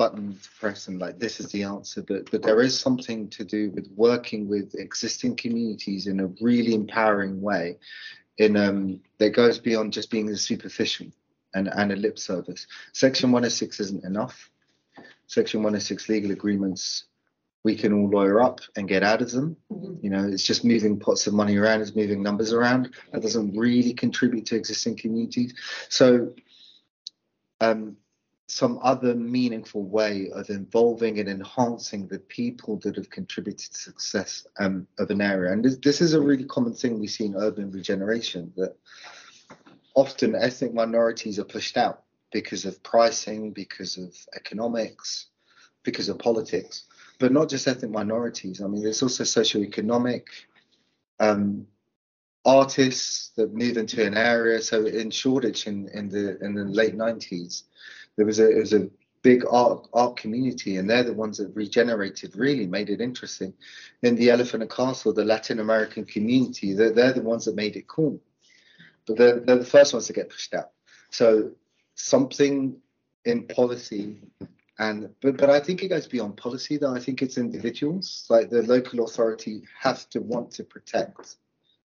button 0.00 0.36
to 0.36 0.50
press 0.58 0.88
and 0.88 0.98
like 0.98 1.20
this 1.20 1.38
is 1.38 1.52
the 1.52 1.62
answer, 1.62 2.02
but 2.02 2.28
but 2.32 2.42
there 2.42 2.60
is 2.60 2.76
something 2.76 3.28
to 3.28 3.44
do 3.44 3.70
with 3.70 3.88
working 3.94 4.48
with 4.48 4.74
existing 4.74 5.36
communities 5.36 6.08
in 6.08 6.18
a 6.18 6.26
really 6.40 6.74
empowering 6.74 7.40
way, 7.40 7.78
in 8.38 8.56
um 8.56 9.00
that 9.18 9.30
goes 9.30 9.60
beyond 9.60 9.92
just 9.92 10.10
being 10.10 10.34
superficial 10.34 11.06
and 11.54 11.68
and 11.68 11.92
a 11.92 11.96
lip 11.96 12.18
service. 12.18 12.66
Section 12.92 13.32
106 13.32 13.80
isn't 13.80 14.04
enough. 14.04 14.50
Section 15.26 15.60
106 15.60 16.08
legal 16.08 16.30
agreements 16.30 17.04
we 17.64 17.74
can 17.74 17.92
all 17.92 18.08
lawyer 18.08 18.40
up 18.40 18.60
and 18.76 18.88
get 18.88 19.02
out 19.02 19.20
of 19.20 19.30
them. 19.30 19.56
Mm-hmm. 19.70 20.04
You 20.04 20.10
know, 20.10 20.26
it's 20.26 20.44
just 20.44 20.64
moving 20.64 20.98
pots 20.98 21.26
of 21.26 21.34
money 21.34 21.56
around, 21.56 21.80
it's 21.80 21.94
moving 21.94 22.22
numbers 22.22 22.52
around. 22.52 22.94
That 23.12 23.22
doesn't 23.22 23.56
really 23.56 23.92
contribute 23.92 24.46
to 24.46 24.56
existing 24.56 24.96
communities. 24.96 25.54
So, 25.88 26.34
um, 27.60 27.96
some 28.50 28.78
other 28.82 29.14
meaningful 29.14 29.82
way 29.82 30.30
of 30.34 30.48
involving 30.48 31.20
and 31.20 31.28
enhancing 31.28 32.06
the 32.06 32.18
people 32.18 32.78
that 32.78 32.96
have 32.96 33.10
contributed 33.10 33.70
to 33.70 33.78
success 33.78 34.46
um, 34.58 34.86
of 34.98 35.10
an 35.10 35.20
area. 35.20 35.52
And 35.52 35.62
this, 35.62 35.76
this 35.76 36.00
is 36.00 36.14
a 36.14 36.20
really 36.20 36.44
common 36.44 36.72
thing 36.72 36.98
we 36.98 37.08
see 37.08 37.26
in 37.26 37.36
urban 37.36 37.70
regeneration 37.70 38.50
that 38.56 38.74
often 39.98 40.34
ethnic 40.34 40.74
minorities 40.74 41.38
are 41.38 41.44
pushed 41.44 41.76
out 41.76 42.02
because 42.32 42.64
of 42.64 42.82
pricing, 42.82 43.52
because 43.52 43.96
of 43.96 44.14
economics, 44.36 45.26
because 45.82 46.08
of 46.08 46.18
politics 46.18 46.84
but 47.18 47.32
not 47.32 47.48
just 47.48 47.66
ethnic 47.66 47.90
minorities. 47.90 48.62
I 48.62 48.66
mean, 48.66 48.82
there's 48.82 49.02
also 49.02 49.24
socioeconomic 49.24 50.24
um, 51.20 51.66
artists 52.44 53.30
that 53.36 53.52
move 53.52 53.76
into 53.76 54.04
an 54.04 54.16
area. 54.16 54.60
So 54.62 54.86
in 54.86 55.10
Shoreditch 55.10 55.66
in, 55.66 55.88
in 55.88 56.08
the 56.08 56.38
in 56.44 56.54
the 56.54 56.64
late 56.64 56.96
90s, 56.96 57.64
there 58.16 58.26
was 58.26 58.38
a 58.40 58.54
was 58.54 58.72
a 58.72 58.88
big 59.22 59.44
art 59.50 59.88
art 59.92 60.16
community, 60.16 60.76
and 60.76 60.88
they're 60.88 61.02
the 61.02 61.12
ones 61.12 61.38
that 61.38 61.54
regenerated, 61.54 62.36
really 62.36 62.66
made 62.66 62.88
it 62.88 63.00
interesting. 63.00 63.52
In 64.02 64.14
the 64.14 64.30
Elephant 64.30 64.62
and 64.62 64.70
Castle, 64.70 65.12
the 65.12 65.24
Latin 65.24 65.58
American 65.58 66.04
community, 66.04 66.72
they're, 66.72 66.92
they're 66.92 67.12
the 67.12 67.22
ones 67.22 67.46
that 67.46 67.56
made 67.56 67.76
it 67.76 67.88
cool. 67.88 68.20
But 69.08 69.16
they're, 69.16 69.40
they're 69.40 69.58
the 69.58 69.64
first 69.64 69.92
ones 69.92 70.06
to 70.06 70.12
get 70.12 70.30
pushed 70.30 70.54
out. 70.54 70.70
So 71.10 71.52
something 71.94 72.76
in 73.24 73.46
policy 73.46 74.18
And 74.78 75.10
but 75.20 75.36
but 75.36 75.50
I 75.50 75.60
think 75.60 75.82
it 75.82 75.88
goes 75.88 76.06
beyond 76.06 76.36
policy 76.36 76.76
though. 76.76 76.94
I 76.94 77.00
think 77.00 77.20
it's 77.20 77.36
individuals. 77.36 78.26
Like 78.30 78.48
the 78.48 78.62
local 78.62 79.04
authority 79.04 79.62
has 79.80 80.04
to 80.06 80.20
want 80.20 80.52
to 80.52 80.64
protect 80.64 81.36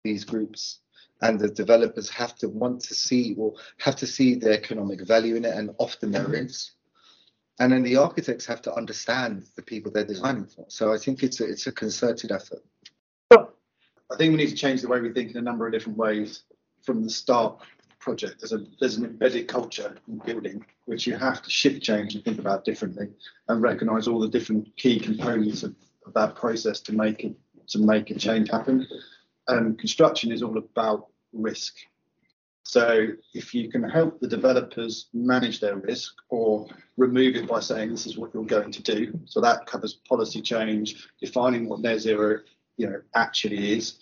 these 0.02 0.24
groups 0.24 0.78
and 1.22 1.38
the 1.38 1.48
developers 1.48 2.08
have 2.08 2.34
to 2.36 2.48
want 2.48 2.80
to 2.80 2.94
see 2.94 3.34
or 3.36 3.54
have 3.78 3.96
to 3.96 4.06
see 4.06 4.34
the 4.34 4.52
economic 4.52 5.06
value 5.06 5.36
in 5.36 5.44
it 5.44 5.54
and 5.54 5.70
often 5.78 6.10
there 6.10 6.32
is 6.34 6.72
and 7.58 7.72
then 7.72 7.82
the 7.82 7.96
architects 7.96 8.46
have 8.46 8.62
to 8.62 8.72
understand 8.74 9.44
the 9.56 9.62
people 9.62 9.92
they're 9.92 10.04
designing 10.04 10.46
for 10.46 10.64
so 10.68 10.92
i 10.92 10.96
think 10.96 11.22
it's 11.22 11.40
a, 11.40 11.44
it's 11.44 11.66
a 11.66 11.72
concerted 11.72 12.32
effort 12.32 12.64
I 14.12 14.16
think 14.16 14.32
we 14.32 14.38
need 14.38 14.48
to 14.48 14.56
change 14.56 14.82
the 14.82 14.88
way 14.88 15.00
we 15.00 15.12
think 15.12 15.30
in 15.30 15.36
a 15.36 15.42
number 15.42 15.66
of 15.66 15.72
different 15.72 15.96
ways 15.96 16.42
from 16.82 17.02
the 17.02 17.10
start 17.10 17.60
the 17.88 17.94
project. 17.98 18.40
There's 18.40 18.52
a 18.52 18.64
there's 18.78 18.96
an 18.96 19.04
embedded 19.04 19.48
culture 19.48 19.96
in 20.08 20.18
building 20.18 20.64
which 20.86 21.06
you 21.06 21.16
have 21.16 21.42
to 21.42 21.50
shift 21.50 21.82
change 21.82 22.14
and 22.14 22.24
think 22.24 22.38
about 22.38 22.64
differently 22.64 23.08
and 23.48 23.62
recognise 23.62 24.08
all 24.08 24.20
the 24.20 24.28
different 24.28 24.76
key 24.76 24.98
components 24.98 25.62
of, 25.62 25.74
of 26.06 26.12
that 26.14 26.34
process 26.34 26.80
to 26.80 26.92
make 26.92 27.24
it 27.24 27.36
to 27.68 27.78
make 27.78 28.10
a 28.10 28.14
change 28.14 28.50
happen. 28.50 28.86
And 29.48 29.78
construction 29.78 30.32
is 30.32 30.42
all 30.42 30.58
about 30.58 31.06
risk. 31.32 31.76
So 32.62 33.08
if 33.34 33.54
you 33.54 33.68
can 33.68 33.82
help 33.82 34.20
the 34.20 34.28
developers 34.28 35.08
manage 35.12 35.60
their 35.60 35.76
risk 35.76 36.14
or 36.28 36.66
remove 36.96 37.34
it 37.34 37.48
by 37.48 37.60
saying 37.60 37.90
this 37.90 38.06
is 38.06 38.16
what 38.16 38.32
you're 38.32 38.44
going 38.44 38.70
to 38.70 38.82
do, 38.82 39.18
so 39.24 39.40
that 39.40 39.66
covers 39.66 39.94
policy 40.08 40.40
change, 40.40 41.08
defining 41.20 41.68
what 41.68 41.80
net 41.80 42.00
zero 42.00 42.40
you 42.76 42.88
know 42.88 43.00
actually 43.14 43.76
is, 43.76 43.98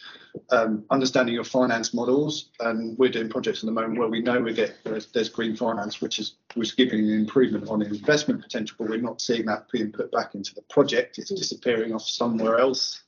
um, 0.51 0.85
understanding 0.91 1.35
your 1.35 1.45
finance 1.45 1.93
models, 1.93 2.51
and 2.61 2.97
we're 2.99 3.11
doing 3.11 3.29
projects 3.29 3.63
at 3.63 3.67
the 3.67 3.73
moment 3.73 3.99
where 3.99 4.09
we 4.09 4.21
know 4.21 4.41
we 4.41 4.53
get 4.53 4.77
there's, 4.85 5.07
there's 5.07 5.29
green 5.29 5.57
finance, 5.57 6.01
which 6.01 6.19
is 6.19 6.37
which 6.55 6.69
is 6.69 6.75
giving 6.75 7.01
an 7.01 7.13
improvement 7.13 7.69
on 7.69 7.83
investment 7.83 8.43
potential, 8.43 8.77
but 8.79 8.89
we're 8.89 9.01
not 9.01 9.21
seeing 9.21 9.47
that 9.47 9.71
being 9.73 9.93
put 9.93 10.11
back 10.13 10.35
into 10.35 10.55
the 10.55 10.63
project. 10.63 11.19
It's 11.19 11.31
disappearing 11.31 11.95
off 11.95 12.03
somewhere 12.03 12.59
else 12.59 13.03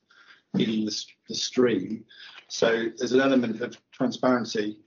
in 0.55 0.85
the, 0.85 1.05
the 1.29 1.35
stream. 1.35 2.05
So 2.49 2.87
there's 2.99 3.13
an 3.13 3.21
element 3.21 3.61
of 3.61 3.77
transparency 3.93 4.79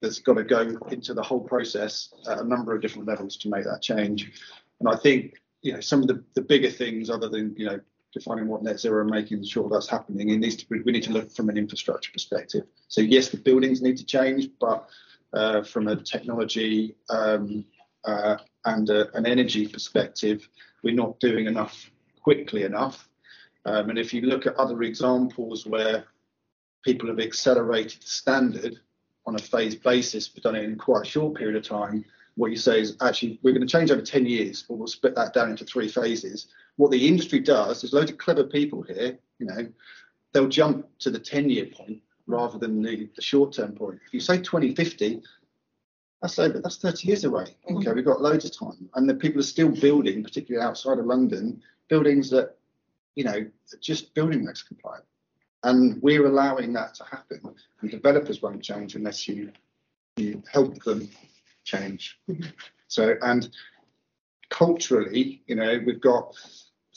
that's 0.00 0.18
got 0.18 0.34
to 0.34 0.44
go 0.44 0.78
into 0.90 1.14
the 1.14 1.22
whole 1.22 1.40
process 1.40 2.12
at 2.28 2.38
a 2.38 2.44
number 2.44 2.74
of 2.74 2.80
different 2.80 3.08
levels 3.08 3.36
to 3.38 3.48
make 3.48 3.64
that 3.64 3.82
change. 3.82 4.32
And 4.80 4.88
I 4.88 4.96
think 4.96 5.34
you 5.62 5.72
know 5.72 5.80
some 5.80 6.02
of 6.02 6.08
the, 6.08 6.22
the 6.34 6.42
bigger 6.42 6.70
things 6.70 7.10
other 7.10 7.28
than 7.28 7.54
you 7.56 7.66
know 7.66 7.80
defining 8.14 8.46
what 8.48 8.62
net 8.62 8.80
zero 8.80 9.02
and 9.02 9.10
making 9.10 9.44
sure 9.44 9.68
that's 9.68 9.88
happening 9.88 10.30
it 10.30 10.38
needs 10.38 10.56
to 10.56 10.68
be, 10.68 10.80
we 10.80 10.92
need 10.92 11.02
to 11.02 11.12
look 11.12 11.30
from 11.32 11.48
an 11.48 11.58
infrastructure 11.58 12.12
perspective. 12.12 12.64
So 12.88 13.00
yes 13.00 13.28
the 13.28 13.36
buildings 13.36 13.82
need 13.82 13.96
to 13.98 14.06
change 14.06 14.48
but 14.60 14.88
uh, 15.32 15.62
from 15.62 15.88
a 15.88 15.96
technology 15.96 16.94
um, 17.10 17.64
uh, 18.04 18.36
and 18.64 18.88
a, 18.88 19.14
an 19.16 19.26
energy 19.26 19.66
perspective 19.66 20.48
we're 20.82 20.94
not 20.94 21.18
doing 21.20 21.46
enough 21.46 21.90
quickly 22.22 22.62
enough. 22.62 23.08
Um, 23.66 23.90
and 23.90 23.98
if 23.98 24.14
you 24.14 24.22
look 24.22 24.46
at 24.46 24.56
other 24.56 24.82
examples 24.82 25.66
where 25.66 26.04
people 26.84 27.08
have 27.08 27.18
accelerated 27.18 28.02
the 28.02 28.06
standard 28.06 28.78
on 29.26 29.34
a 29.34 29.38
phased 29.38 29.82
basis 29.82 30.28
but 30.28 30.42
done 30.42 30.56
it 30.56 30.64
in 30.64 30.76
quite 30.76 31.06
a 31.06 31.08
short 31.08 31.34
period 31.34 31.56
of 31.56 31.66
time 31.66 32.04
what 32.36 32.50
you 32.50 32.56
say 32.56 32.80
is 32.80 32.96
actually 33.00 33.38
we're 33.42 33.52
going 33.52 33.66
to 33.66 33.70
change 33.70 33.90
over 33.90 34.02
10 34.02 34.26
years 34.26 34.62
but 34.62 34.76
we'll 34.76 34.86
split 34.86 35.14
that 35.14 35.32
down 35.32 35.50
into 35.50 35.64
three 35.64 35.88
phases. 35.88 36.48
What 36.76 36.90
the 36.90 37.06
industry 37.06 37.40
does 37.40 37.82
there's 37.82 37.92
loads 37.92 38.10
of 38.10 38.18
clever 38.18 38.44
people 38.44 38.82
here 38.82 39.18
you 39.38 39.46
know. 39.46 39.68
They'll 40.32 40.48
jump 40.48 40.88
to 40.98 41.10
the 41.10 41.18
10 41.18 41.48
year 41.48 41.66
point 41.66 42.00
rather 42.26 42.58
than 42.58 42.82
the, 42.82 43.08
the 43.14 43.22
short 43.22 43.52
term 43.52 43.72
point. 43.72 44.00
If 44.06 44.12
you 44.12 44.20
say 44.20 44.38
2050 44.38 45.22
that's 46.22 46.38
over 46.38 46.60
that's 46.60 46.78
30 46.78 47.06
years 47.06 47.24
away. 47.24 47.56
Mm-hmm. 47.68 47.76
Okay 47.78 47.92
we've 47.92 48.04
got 48.04 48.20
loads 48.20 48.44
of 48.44 48.56
time. 48.56 48.88
And 48.94 49.08
the 49.08 49.14
people 49.14 49.40
are 49.40 49.44
still 49.44 49.70
building 49.70 50.22
particularly 50.22 50.66
outside 50.66 50.98
of 50.98 51.06
london 51.06 51.62
buildings 51.88 52.30
that 52.30 52.56
you 53.14 53.24
know 53.24 53.38
are 53.38 53.80
just 53.80 54.14
building 54.14 54.44
regs 54.44 54.66
compliant. 54.66 55.04
And 55.62 56.02
we're 56.02 56.26
allowing 56.26 56.74
that 56.74 56.94
to 56.96 57.04
happen. 57.04 57.40
And 57.80 57.90
developers 57.90 58.42
won't 58.42 58.62
change 58.62 58.96
unless 58.96 59.26
you 59.28 59.52
you 60.16 60.42
help 60.52 60.82
them 60.84 61.08
change 61.64 62.18
so 62.88 63.14
and 63.22 63.48
culturally 64.50 65.42
you 65.46 65.54
know 65.54 65.80
we've 65.84 66.00
got 66.00 66.34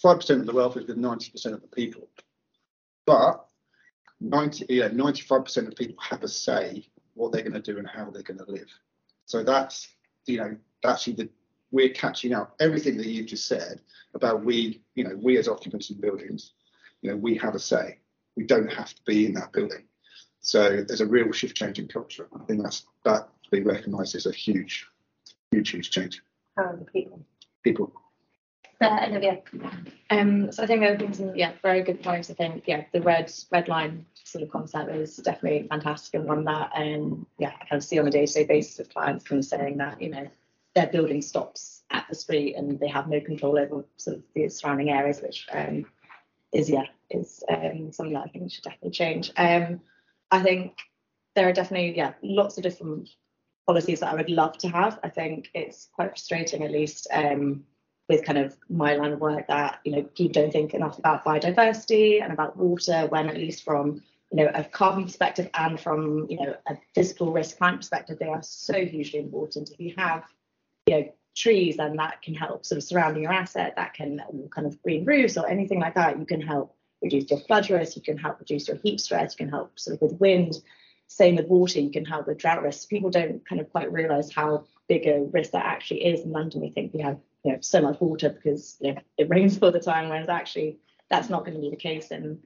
5% 0.04 0.30
of 0.30 0.46
the 0.46 0.54
wealth 0.54 0.78
is 0.78 0.86
with 0.86 0.98
90% 0.98 1.46
of 1.54 1.62
the 1.62 1.68
people 1.68 2.08
but 3.06 3.46
90 4.20 4.66
yeah 4.70 4.90
95% 4.90 5.68
of 5.68 5.76
people 5.76 5.96
have 6.02 6.24
a 6.24 6.28
say 6.28 6.88
what 7.14 7.32
they're 7.32 7.42
going 7.42 7.54
to 7.54 7.60
do 7.60 7.80
and 7.80 7.88
how 7.88 8.10
they're 8.10 8.24
going 8.24 8.38
to 8.38 8.52
live 8.52 8.70
so 9.26 9.44
that's 9.44 9.88
you 10.26 10.38
know 10.38 10.56
actually 10.86 11.14
the 11.14 11.30
we're 11.72 11.90
catching 11.90 12.34
up 12.34 12.56
everything 12.62 12.96
that 12.96 13.08
you've 13.08 13.28
just 13.28 13.48
said 13.48 13.82
about 14.14 14.46
we 14.46 14.82
you 14.96 15.04
know 15.04 15.16
we 15.22 15.38
as 15.38 15.48
occupants 15.48 15.90
in 15.90 16.00
buildings 16.00 16.52
you 17.02 17.10
know 17.10 17.18
we 17.18 17.36
have 17.36 17.56
a 17.56 17.60
say 17.60 17.98
we 18.38 18.44
don't 18.44 18.72
have 18.72 18.94
to 18.94 19.02
be 19.06 19.26
in 19.26 19.34
that 19.34 19.52
building. 19.52 19.84
So 20.40 20.84
there's 20.88 21.02
a 21.02 21.08
real 21.08 21.32
shift 21.34 21.58
change 21.58 21.80
in 21.80 21.88
culture. 21.88 22.30
I 22.40 22.46
think 22.46 22.62
that's 22.62 22.86
that 23.04 23.28
to 23.50 23.58
be 23.58 23.64
recognised 23.64 24.16
as 24.16 24.26
a 24.26 24.32
huge, 24.32 24.88
huge, 25.52 25.70
huge 25.70 25.92
change. 25.92 26.22
How 26.56 26.64
are 26.64 26.78
the 26.78 26.86
people? 26.86 27.24
People. 27.64 27.92
Uh, 28.80 29.08
Olivia. 29.08 29.42
Um, 30.12 30.52
so 30.52 30.62
I 30.62 30.68
think 30.68 30.82
the 30.82 30.90
other 30.90 31.00
things, 31.00 31.20
yeah, 31.36 31.54
very 31.64 31.82
good 31.82 32.04
points. 32.04 32.30
I 32.30 32.36
think, 32.36 32.64
yeah, 32.68 32.84
the 32.94 33.02
red 33.02 33.32
red 33.52 33.68
line 33.68 34.06
sort 34.14 34.44
of 34.44 34.52
concept 34.52 34.92
is 34.92 35.18
definitely 35.18 35.68
fantastic 35.68 36.14
and 36.14 36.26
one 36.26 36.46
that, 36.46 36.72
um, 36.76 37.26
yeah, 37.40 37.54
I 37.60 37.66
kind 37.66 37.80
of 37.80 37.84
see 37.84 37.98
on 37.98 38.08
a 38.08 38.12
day-to-day 38.12 38.46
basis 38.46 38.78
with 38.78 38.94
clients 38.94 39.26
kind 39.26 39.40
of 39.40 39.46
saying 39.46 39.78
that, 39.78 40.00
you 40.00 40.10
know, 40.10 40.28
their 40.76 40.88
building 40.88 41.24
stops 41.24 41.82
at 41.90 42.06
the 42.08 42.14
street 42.14 42.56
and 42.56 42.80
they 42.80 42.88
have 42.88 43.08
no 43.08 43.20
control 43.20 43.58
over 43.58 43.84
sort 43.98 44.18
of 44.18 44.24
the 44.36 44.48
surrounding 44.48 44.92
areas, 44.92 45.22
which 45.22 45.48
um, 45.52 45.88
is 46.54 46.70
yeah 46.70 46.86
is 47.10 47.44
um, 47.50 47.92
something 47.92 48.14
that 48.14 48.26
I 48.26 48.30
think 48.30 48.52
should 48.52 48.64
definitely 48.64 48.92
change. 48.92 49.32
Um, 49.38 49.82
I 50.30 50.44
think 50.44 50.78
there 51.36 51.48
are 51.50 51.54
definitely 51.54 51.98
yeah 51.98 52.14
lots 52.22 52.58
of 52.58 52.64
different 52.64 53.10
policies 53.68 54.00
that 54.00 54.12
I 54.12 54.16
would 54.16 54.30
love 54.30 54.58
to 54.60 54.70
have. 54.70 55.00
I 55.04 55.10
think 55.10 55.50
it's 55.54 55.90
quite 55.94 56.10
frustrating, 56.12 56.64
at 56.64 56.72
least 56.72 57.08
um, 57.12 57.66
with 58.10 58.24
kind 58.24 58.40
of 58.40 58.56
my 58.70 58.96
line 58.96 59.12
of 59.12 59.20
work, 59.20 59.48
that 59.48 59.80
you 59.84 59.92
know 59.92 60.04
people 60.04 60.42
don't 60.42 60.52
think 60.52 60.74
enough 60.74 60.98
about 60.98 61.26
biodiversity 61.26 62.24
and 62.24 62.34
about 62.34 62.58
water 62.58 63.06
when 63.08 63.30
at 63.30 63.36
least 63.36 63.64
from 63.64 64.02
you 64.32 64.38
know 64.38 64.52
a 64.56 64.64
carbon 64.64 65.04
perspective 65.04 65.50
and 65.54 65.80
from 65.80 66.26
you 66.30 66.38
know 66.38 66.56
a 66.68 66.78
physical 66.96 67.32
risk 67.32 67.58
climate 67.58 67.82
perspective, 67.82 68.18
they 68.18 68.28
are 68.28 68.42
so 68.42 68.86
hugely 68.86 69.20
important. 69.20 69.70
If 69.70 69.80
you 69.80 69.94
have 69.98 70.24
you 70.88 70.96
know 70.96 71.14
trees 71.36 71.78
and 71.78 72.00
that 72.00 72.22
can 72.24 72.34
help 72.34 72.66
sort 72.66 72.78
of 72.78 72.84
surrounding 72.84 73.22
your 73.22 73.32
asset 73.32 73.76
that 73.76 73.94
can 73.94 74.20
kind 74.50 74.66
of 74.66 74.82
green 74.82 75.06
roofs 75.06 75.38
or 75.38 75.48
anything 75.48 75.80
like 75.80 75.94
that 75.94 76.18
you 76.18 76.26
can 76.26 76.42
help 76.42 76.76
reduce 77.04 77.30
your 77.30 77.40
flood 77.42 77.70
risk 77.70 77.96
you 77.96 78.02
can 78.02 78.18
help 78.18 78.40
reduce 78.40 78.68
your 78.68 78.78
heat 78.78 79.00
stress 79.00 79.36
you 79.38 79.46
can 79.46 79.50
help 79.52 79.78
sort 79.80 79.94
of 79.96 80.02
with 80.02 80.20
wind 80.20 80.56
same 81.08 81.36
with 81.36 81.48
water 81.48 81.80
you 81.80 81.90
can 81.90 82.06
have 82.06 82.28
with 82.28 82.38
drought 82.38 82.62
risk 82.64 82.90
people 82.90 83.10
don't 83.10 83.48
kind 83.48 83.62
of 83.62 83.72
quite 83.72 83.92
realize 83.92 84.32
how 84.32 84.64
big 84.88 85.08
a 85.08 85.24
risk 85.32 85.52
that 85.52 85.66
actually 85.66 86.06
is 86.06 86.22
in 86.22 86.32
london 86.32 86.62
we 86.62 86.70
think 86.70 86.94
we 86.94 87.00
have 87.00 87.18
you 87.44 87.52
know 87.52 87.58
so 87.62 87.82
much 87.82 88.00
water 88.00 88.30
because 88.30 88.78
you 88.82 88.94
know, 88.94 89.02
it 89.18 89.30
rains 89.30 89.58
all 89.62 89.72
the 89.72 89.80
time 89.80 90.10
whereas 90.10 90.30
actually 90.30 90.78
that's 91.10 91.30
not 91.30 91.46
going 91.46 91.56
to 91.56 91.62
be 91.62 91.70
the 91.70 91.76
case 91.76 92.12
in 92.12 92.38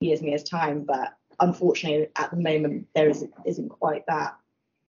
years 0.00 0.20
and 0.20 0.28
years 0.28 0.42
time 0.42 0.84
but 0.84 1.14
unfortunately 1.40 2.08
at 2.16 2.30
the 2.30 2.36
moment 2.36 2.86
there 2.94 3.08
is, 3.08 3.24
isn't 3.46 3.68
quite 3.68 4.04
that 4.06 4.36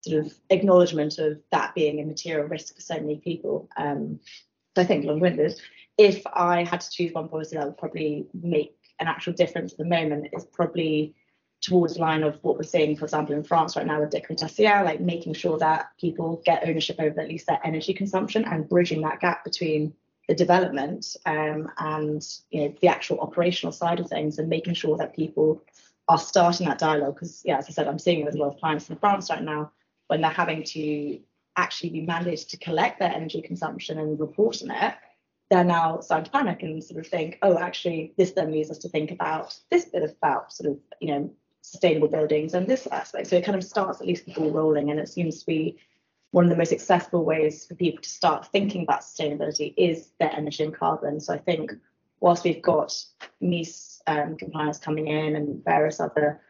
sort 0.02 0.26
of 0.26 0.34
acknowledgement 0.50 1.18
of 1.20 1.40
that 1.52 1.76
being 1.76 2.00
a 2.00 2.06
material 2.06 2.48
risk 2.48 2.76
for 2.76 2.82
so 2.82 2.96
many 2.96 3.18
people. 3.18 3.70
Um, 3.78 4.20
so 4.76 4.84
I 4.84 4.86
think 4.86 5.06
long-winded. 5.06 5.60
If 5.98 6.26
I 6.28 6.64
had 6.64 6.82
to 6.82 6.90
choose 6.90 7.14
one 7.14 7.28
policy 7.28 7.58
that 7.58 7.66
would 7.66 7.78
probably 7.78 8.28
make 8.34 8.76
an 9.00 9.08
actual 9.08 9.34
difference 9.34 9.74
at 9.74 9.78
the 9.78 9.86
moment, 9.86 10.28
is 10.34 10.46
probably 10.46 11.16
towards 11.62 11.96
the 11.96 12.02
line 12.02 12.24
of 12.24 12.38
what 12.42 12.56
we're 12.56 12.64
seeing, 12.64 12.96
for 12.96 13.06
example, 13.06 13.36
in 13.36 13.44
France 13.44 13.76
right 13.76 13.86
now 13.86 14.00
with 14.00 14.12
Décret 14.12 14.40
Tertiaire, 14.40 14.84
like 14.86 15.02
making 15.02 15.34
sure 15.34 15.58
that 15.60 15.90
people 16.00 16.42
get 16.46 16.68
ownership 16.68 16.98
over 17.00 17.20
at 17.20 17.28
least 17.28 17.48
their 17.48 17.60
energy 17.64 17.94
consumption 17.94 18.46
and 18.46 18.70
bridging 18.70 19.02
that 19.02 19.20
gap 19.20 19.44
between 19.44 19.94
the 20.28 20.36
development 20.36 21.16
um, 21.26 21.72
and 21.80 22.24
you 22.52 22.62
know 22.62 22.76
the 22.82 22.88
actual 22.88 23.20
operational 23.20 23.72
side 23.72 24.00
of 24.00 24.08
things 24.08 24.38
and 24.38 24.48
making 24.48 24.76
sure 24.76 24.96
that 24.96 25.16
people 25.16 25.64
are 26.08 26.20
starting 26.20 26.68
that 26.68 26.78
dialogue. 26.78 27.16
Because 27.16 27.42
yeah 27.44 27.58
as 27.58 27.68
i 27.68 27.72
said 27.72 27.88
i'm 27.88 27.98
seeing 27.98 28.20
it 28.20 28.26
with 28.26 28.36
a 28.36 28.38
lot 28.38 28.54
of 28.54 28.60
clients 28.60 28.88
in 28.92 28.96
france 28.98 29.32
right 29.32 29.42
now 29.42 29.72
when 30.06 30.22
they're 30.22 30.30
having 30.30 30.64
to 30.64 31.20
actually 31.60 31.90
be 31.90 32.02
managed 32.02 32.50
to 32.50 32.58
collect 32.58 33.00
their 33.00 33.14
energy 33.14 33.42
consumption 33.42 34.00
and 34.00 34.20
report 34.20 34.62
on 34.64 34.72
it, 34.72 34.96
they're 35.50 35.64
now 35.64 36.00
starting 36.00 36.26
to 36.26 36.32
panic 36.32 36.64
and 36.64 36.84
sort 36.84 37.00
of 37.00 37.08
think, 37.08 37.38
oh, 37.42 37.58
actually, 37.58 38.14
this 38.18 38.32
then 38.32 38.52
leads 38.52 38.72
us 38.72 38.78
to 38.80 38.90
think 38.90 39.12
about 39.12 39.58
this 39.70 39.86
bit 39.86 40.04
about 40.04 40.54
sort 40.54 40.72
of, 40.72 40.78
you 41.00 41.08
know, 41.08 41.32
sustainable 41.72 42.08
buildings 42.08 42.54
and 42.54 42.68
this 42.68 42.88
aspect. 42.88 43.28
So 43.28 43.36
it 43.36 43.46
kind 43.46 43.58
of 43.58 43.64
starts 43.64 44.02
at 44.02 44.08
least 44.08 44.26
the 44.26 44.34
ball 44.34 44.52
rolling, 44.52 44.92
and 44.92 45.00
it 45.00 45.10
seems 45.10 45.40
to 45.40 45.46
be 45.46 45.78
one 46.32 46.46
of 46.46 46.50
the 46.50 46.56
most 46.56 46.72
accessible 46.72 47.26
ways 47.26 47.66
for 47.66 47.76
people 47.76 48.02
to 48.02 48.10
start 48.10 48.48
thinking 48.52 48.84
about 48.84 49.02
sustainability 49.02 49.74
is 49.78 50.12
their 50.20 50.32
energy 50.32 50.64
and 50.64 50.76
carbon. 50.76 51.20
So 51.20 51.34
I 51.34 51.38
think 51.38 51.74
whilst 52.20 52.44
we've 52.44 52.62
got 52.62 52.94
MEES 53.42 54.02
um, 54.08 54.38
compliance 54.38 54.78
coming 54.78 55.08
in 55.08 55.36
and 55.36 55.64
various 55.64 56.00
other 56.00 56.42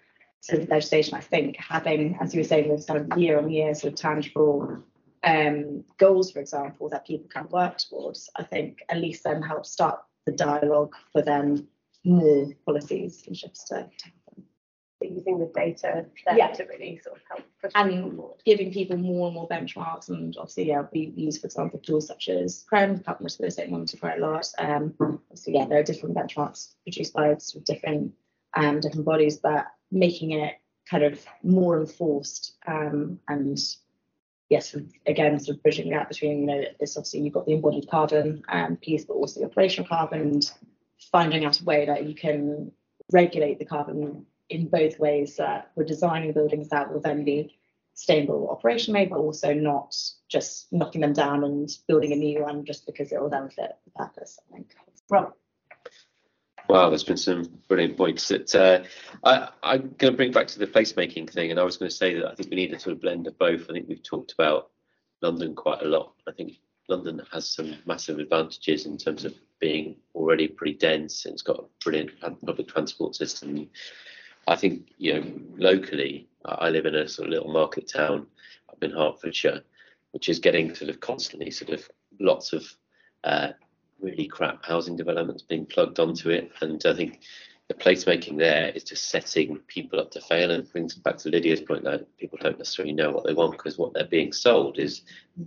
sort 0.42 0.64
of 0.64 0.70
legislation, 0.70 1.16
I 1.16 1.22
think 1.22 1.58
having, 1.58 2.18
as 2.20 2.34
you 2.34 2.42
were 2.42 2.48
saying, 2.48 2.70
this 2.70 2.86
kind 2.86 3.12
of 3.12 3.18
year 3.18 3.38
on 3.38 3.50
year 3.50 3.74
sort 3.74 3.94
of 3.94 4.00
tangible 4.00 4.84
um, 5.24 5.84
goals, 5.98 6.32
for 6.32 6.40
example, 6.40 6.90
that 6.90 7.08
people 7.08 7.30
can 7.30 7.48
work 7.50 7.78
towards, 7.78 8.30
I 8.36 8.44
think 8.44 8.84
at 8.90 8.98
least 8.98 9.24
then 9.24 9.42
help 9.42 9.66
start 9.66 10.00
the 10.26 10.32
dialogue 10.32 10.96
for 11.12 11.22
then 11.22 11.68
more 12.04 12.52
policies 12.66 13.24
and 13.28 13.36
shifts 13.36 13.66
to, 13.66 13.76
happen. 13.76 14.19
Using 15.10 15.40
the 15.40 15.52
data 15.54 16.06
there 16.26 16.38
Yeah. 16.38 16.52
to 16.52 16.64
really 16.66 17.00
sort 17.04 17.18
of 17.18 17.22
help 17.30 17.42
push 17.62 17.72
and 17.76 18.16
forward. 18.16 18.42
giving 18.46 18.72
people 18.72 18.98
more 18.98 19.28
and 19.28 19.36
more 19.36 19.48
benchmarks 19.48 20.10
and 20.10 20.36
obviously 20.38 20.68
yeah 20.68 20.84
we 20.94 21.14
use 21.16 21.38
for 21.40 21.48
example 21.48 21.80
tools 21.80 22.08
such 22.08 22.30
as 22.30 22.66
CRREM, 22.72 23.04
Carbon 23.04 23.24
Risk 23.24 23.40
Real 23.40 23.48
Estate 23.48 23.70
Monitor 23.70 23.98
quite 23.98 24.18
a 24.20 24.22
lot. 24.22 24.48
Um 24.58 24.94
obviously 25.00 25.54
yeah 25.56 25.66
there 25.66 25.80
are 25.80 25.84
different 25.84 26.16
benchmarks 26.16 26.76
produced 26.84 27.14
by 27.14 27.36
sort 27.38 27.62
of 27.62 27.66
different 27.66 28.14
um 28.56 28.80
different 28.80 29.06
bodies 29.06 29.38
but 29.38 29.68
making 29.92 30.32
it 30.32 30.56
kind 30.90 31.04
of 31.04 31.24
more 31.44 31.80
enforced 31.80 32.56
um 32.68 33.20
and 33.28 33.58
yes 34.50 34.76
again 35.06 35.40
sort 35.40 35.58
of 35.58 35.64
bridging 35.64 35.86
the 35.90 35.96
gap 35.96 36.10
between 36.10 36.42
you 36.42 36.46
know 36.48 36.64
it's 36.80 36.98
obviously 36.98 37.20
you've 37.22 37.34
got 37.34 37.46
the 37.46 37.54
embodied 37.54 37.88
carbon 37.90 38.42
um 38.50 38.76
piece 38.78 39.06
but 39.06 39.14
also 39.14 39.40
the 39.40 39.46
operational 39.46 39.88
carbon 39.88 40.22
and 40.22 40.52
finding 41.12 41.46
out 41.46 41.62
a 41.62 41.64
way 41.64 41.86
that 41.86 42.06
you 42.06 42.16
can 42.16 42.72
regulate 43.12 43.58
the 43.60 43.66
carbon 43.66 44.26
in 44.50 44.68
both 44.68 45.00
ways 45.00 45.36
that 45.38 45.72
we're 45.76 45.86
designing 45.86 46.34
buildings 46.34 46.70
that 46.70 46.92
will 46.92 47.02
then 47.02 47.24
be 47.24 47.56
sustainable 47.94 48.60
operationally, 48.62 49.10
but 49.10 49.20
also 49.20 49.54
not 49.54 49.96
just 50.30 50.72
knocking 50.72 51.02
them 51.02 51.14
down 51.14 51.44
and 51.44 51.70
building 51.88 52.14
a 52.14 52.16
new 52.16 52.42
one 52.42 52.66
just 52.66 52.86
because 52.86 53.12
it 53.12 53.22
will 53.22 53.30
then 53.30 53.50
fit 53.50 53.76
the 53.86 53.92
purpose. 53.92 54.40
I 54.50 54.56
think. 54.56 54.76
Rob. 55.10 55.34
Wow, 56.70 56.90
there's 56.90 57.04
been 57.04 57.18
some 57.18 57.50
brilliant 57.68 57.98
points 57.98 58.28
that 58.28 58.54
uh, 58.54 58.84
I, 59.24 59.50
I'm 59.64 59.96
going 59.98 60.14
to 60.14 60.18
bring 60.18 60.32
back 60.32 60.48
to 60.48 60.60
the 60.60 60.68
placemaking 60.68 61.30
thing, 61.32 61.50
and 61.50 61.60
I 61.60 61.64
was 61.64 61.78
going 61.78 61.90
to 61.90 61.96
say 61.96 62.14
that 62.14 62.28
I 62.28 62.36
think 62.36 62.52
we 62.52 62.58
need 62.58 62.74
a 62.74 62.80
sort 62.80 62.94
of 62.94 63.02
blend 63.02 63.26
of 63.26 63.38
both. 63.40 63.66
I 63.70 63.74
think 63.74 63.88
we've 63.90 64.04
talked 64.04 64.34
about 64.34 64.70
London 65.22 65.56
quite 65.56 65.82
a 65.82 65.88
lot. 65.88 66.14
I 66.28 66.32
think 66.32 66.54
London 66.88 67.22
has 67.32 67.50
some 67.50 67.76
massive 67.86 68.20
advantages 68.20 68.86
in 68.86 68.98
terms 68.98 69.26
of 69.26 69.34
being 69.60 69.96
already 70.14 70.48
pretty 70.48 70.78
dense. 70.78 71.26
and 71.26 71.34
It's 71.34 71.42
got 71.42 71.60
a 71.60 71.64
brilliant 71.84 72.12
public 72.22 72.68
transport 72.68 73.16
system. 73.16 73.68
I 74.50 74.56
think 74.56 74.90
you 74.98 75.14
know 75.14 75.24
locally, 75.58 76.28
I 76.44 76.70
live 76.70 76.88
in 76.88 76.96
a 76.96 77.08
sort 77.08 77.28
of 77.28 77.34
little 77.34 77.54
market 77.54 77.88
town 77.88 78.26
up 78.68 78.84
in 78.84 78.90
Hertfordshire, 78.90 79.62
which 80.12 80.28
is 80.28 80.40
getting 80.40 80.74
sort 80.74 80.90
of 80.90 81.00
constantly 81.00 81.52
sort 81.52 81.72
of 81.72 81.88
lots 82.20 82.52
of 82.52 82.66
uh, 83.24 83.50
really 84.02 84.26
crap 84.26 84.66
housing 84.66 84.96
developments 84.96 85.44
being 85.44 85.68
plugged 85.68 86.00
onto 86.00 86.32
it, 86.32 86.52
and 86.62 86.84
I 86.84 86.96
think 86.96 87.20
the 87.68 87.76
placemaking 87.76 88.40
there 88.40 88.70
is 88.70 88.84
just 88.84 89.10
setting 89.10 89.58
people 89.68 90.00
up 90.00 90.10
to 90.12 90.22
fail, 90.22 90.50
and 90.50 90.72
brings 90.72 90.96
back 90.96 91.18
to 91.18 91.30
Lydia's 91.30 91.62
point 91.62 91.84
that 91.84 92.08
people 92.18 92.40
don't 92.42 92.58
necessarily 92.58 92.94
know 92.94 93.12
what 93.12 93.26
they 93.26 93.36
want 93.36 93.52
because 93.52 93.78
what 93.78 93.94
they're 93.94 94.06
being 94.06 94.34
sold 94.34 94.80
is 94.80 95.04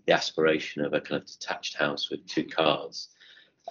the 0.06 0.12
aspiration 0.12 0.84
of 0.84 0.92
a 0.92 1.00
kind 1.00 1.20
of 1.20 1.26
detached 1.26 1.76
house 1.76 2.08
with 2.08 2.24
two 2.28 2.44
cars. 2.44 3.08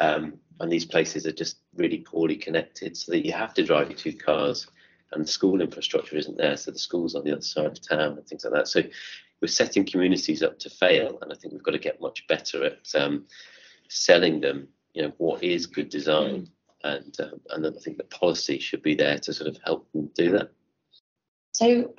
Um, 0.01 0.33
and 0.59 0.69
these 0.69 0.85
places 0.85 1.25
are 1.25 1.31
just 1.31 1.59
really 1.73 1.99
poorly 1.99 2.35
connected, 2.35 2.97
so 2.97 3.13
that 3.13 3.25
you 3.25 3.31
have 3.31 3.53
to 3.53 3.63
drive 3.63 3.89
your 3.89 3.97
two 3.97 4.13
cars 4.13 4.67
and 5.11 5.23
the 5.23 5.31
school 5.31 5.61
infrastructure 5.61 6.17
isn't 6.17 6.37
there, 6.37 6.57
so 6.57 6.71
the 6.71 6.79
school's 6.79 7.15
on 7.15 7.23
the 7.23 7.33
other 7.33 7.41
side 7.41 7.65
of 7.65 7.87
town 7.87 8.17
and 8.17 8.25
things 8.27 8.43
like 8.43 8.53
that. 8.53 8.67
So 8.67 8.81
we're 9.41 9.47
setting 9.47 9.85
communities 9.85 10.43
up 10.43 10.59
to 10.59 10.69
fail, 10.69 11.17
and 11.21 11.31
I 11.31 11.35
think 11.35 11.53
we've 11.53 11.63
got 11.63 11.71
to 11.71 11.79
get 11.79 12.01
much 12.01 12.25
better 12.27 12.65
at 12.65 12.87
um, 12.95 13.25
selling 13.89 14.39
them. 14.41 14.67
You 14.93 15.03
know 15.03 15.13
what 15.17 15.43
is 15.43 15.65
good 15.65 15.89
design, 15.89 16.47
and 16.83 17.15
um, 17.19 17.41
and 17.49 17.65
I 17.65 17.71
think 17.79 17.97
the 17.97 18.03
policy 18.05 18.59
should 18.59 18.81
be 18.81 18.95
there 18.95 19.17
to 19.19 19.33
sort 19.33 19.49
of 19.49 19.57
help 19.63 19.91
them 19.91 20.09
do 20.15 20.31
that. 20.31 20.51
So 21.53 21.93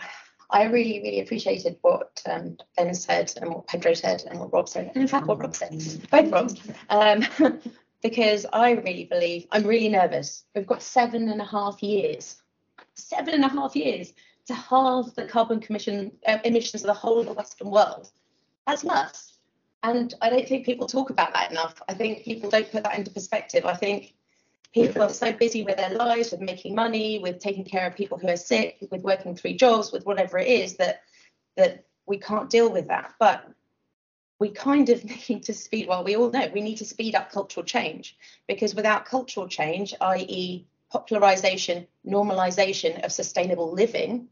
I 0.51 0.65
really, 0.65 1.01
really 1.01 1.21
appreciated 1.21 1.79
what 1.81 2.23
um, 2.31 2.59
Ben 2.77 2.95
said 2.95 3.33
and 3.41 3.51
what 3.51 3.67
Pedro 3.67 3.95
said 3.95 4.25
and 4.29 4.39
what 4.39 4.53
Rob 4.53 4.69
said, 4.69 4.91
and 4.95 5.03
in 5.03 5.09
fact 5.09 5.27
what 5.27 5.39
Rob 5.39 5.57
said, 5.57 5.71
both 6.11 6.31
Robs, 6.31 6.61
um, 6.91 7.25
because 8.03 8.45
I 8.53 8.73
really 8.73 9.05
believe 9.05 9.47
I'm 9.51 9.65
really 9.65 9.89
nervous. 9.89 10.45
We've 10.55 10.67
got 10.67 10.83
seven 10.83 11.29
and 11.29 11.41
a 11.41 11.47
half 11.47 11.83
years, 11.83 12.42
seven 12.95 13.35
and 13.35 13.45
a 13.45 13.49
half 13.49 13.75
years 13.77 14.13
to 14.47 14.55
halve 14.55 15.15
the 15.15 15.27
carbon 15.27 15.61
commission 15.61 16.13
uh, 16.27 16.39
emissions 16.45 16.83
of 16.83 16.89
the 16.89 16.95
whole 16.95 17.21
of 17.21 17.27
the 17.27 17.33
Western 17.33 17.71
world. 17.71 18.11
That's 18.67 18.85
nuts. 18.85 19.39
And 19.83 20.15
I 20.21 20.31
don't 20.31 20.47
think 20.47 20.65
people 20.65 20.87
talk 20.87 21.11
about 21.11 21.33
that 21.35 21.51
enough. 21.51 21.83
I 21.89 21.95
think 21.95 22.25
people 22.25 22.51
don't 22.51 22.71
put 22.71 22.85
that 22.85 22.97
into 22.97 23.11
perspective. 23.11 23.65
I 23.65 23.75
think 23.75 24.15
people 24.73 25.03
are 25.03 25.09
so 25.09 25.33
busy 25.33 25.65
with 25.65 25.77
their 25.77 25.91
lives, 25.91 26.31
with 26.31 26.41
making 26.41 26.75
money, 26.75 27.19
with 27.19 27.41
taking 27.41 27.65
care 27.65 27.87
of 27.87 27.97
people 27.97 28.19
who 28.19 28.29
are 28.29 28.37
sick, 28.37 28.79
with 28.91 29.03
working 29.03 29.35
three 29.35 29.57
jobs, 29.57 29.93
with 29.93 30.07
whatever 30.07 30.39
it 30.39 30.47
is 30.47 30.77
that 30.77 31.03
that 31.57 31.85
we 32.07 32.19
can't 32.19 32.49
deal 32.49 32.73
with 32.73 32.89
that. 32.89 33.15
But 33.19 33.49
we 34.39 34.51
kind 34.51 34.89
of 34.89 35.05
need 35.29 35.43
to 35.45 35.55
speed. 35.55 35.89
Well, 35.89 36.05
we 36.05 36.17
all 36.17 36.31
know 36.31 36.49
we 36.53 36.61
need 36.61 36.79
to 36.79 36.85
speed 36.85 37.15
up 37.15 37.33
cultural 37.33 37.65
change 37.65 38.17
because 38.47 38.75
without 38.75 39.05
cultural 39.05 39.49
change, 39.49 39.95
i.e., 40.01 40.67
popularization, 40.93 41.87
normalization 42.07 43.03
of 43.05 43.13
sustainable 43.13 43.73
living, 43.73 44.29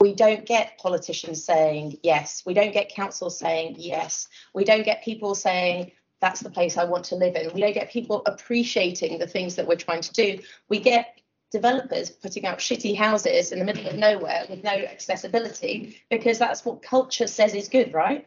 we 0.00 0.14
don't 0.14 0.44
get 0.44 0.78
politicians 0.78 1.44
saying 1.44 1.98
yes. 2.02 2.42
We 2.44 2.54
don't 2.54 2.72
get 2.72 2.94
councils 2.94 3.38
saying 3.38 3.76
yes. 3.78 4.28
We 4.52 4.64
don't 4.64 4.84
get 4.84 5.04
people 5.04 5.34
saying 5.34 5.92
that's 6.20 6.40
the 6.40 6.50
place 6.50 6.76
I 6.76 6.84
want 6.84 7.04
to 7.06 7.14
live 7.14 7.36
in. 7.36 7.52
We 7.54 7.60
don't 7.60 7.72
get 7.72 7.90
people 7.90 8.22
appreciating 8.26 9.18
the 9.18 9.26
things 9.26 9.54
that 9.54 9.66
we're 9.66 9.76
trying 9.76 10.02
to 10.02 10.12
do. 10.12 10.38
We 10.68 10.80
get 10.80 11.20
developers 11.50 12.10
putting 12.10 12.46
out 12.46 12.58
shitty 12.58 12.96
houses 12.96 13.52
in 13.52 13.58
the 13.58 13.64
middle 13.64 13.86
of 13.86 13.96
nowhere 13.96 14.44
with 14.48 14.64
no 14.64 14.70
accessibility 14.70 16.02
because 16.10 16.38
that's 16.38 16.64
what 16.64 16.82
culture 16.82 17.26
says 17.26 17.54
is 17.54 17.68
good, 17.68 17.92
right? 17.94 18.26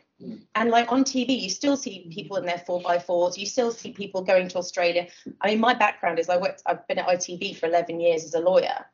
And 0.56 0.70
like 0.70 0.92
on 0.92 1.04
TV, 1.04 1.40
you 1.40 1.50
still 1.50 1.78
see 1.78 2.10
people 2.12 2.38
in 2.38 2.46
their 2.46 2.58
four 2.66 2.82
by 2.82 3.00
fours. 3.00 3.38
You 3.38 3.46
still 3.46 3.72
see 3.72 3.92
people 3.92 4.22
going 4.22 4.50
to 4.50 4.58
Australia. 4.58 5.08
I 5.42 5.48
mean, 5.48 5.60
my 5.60 5.74
background 5.74 6.20
is 6.20 6.30
I 6.30 6.38
worked. 6.38 6.62
I've 6.66 6.86
been 6.88 7.00
at 7.00 7.08
ITV 7.08 7.56
for 7.56 7.68
11 7.68 8.00
years 8.02 8.26
as 8.26 8.34
a 8.34 8.40
lawyer, 8.40 8.86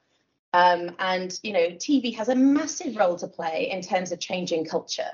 um, 0.54 0.96
and 1.00 1.38
you 1.42 1.52
know, 1.52 1.68
TV 1.72 2.16
has 2.16 2.30
a 2.30 2.36
massive 2.36 2.96
role 2.96 3.16
to 3.18 3.28
play 3.28 3.70
in 3.72 3.82
terms 3.82 4.12
of 4.12 4.20
changing 4.20 4.66
culture. 4.66 5.12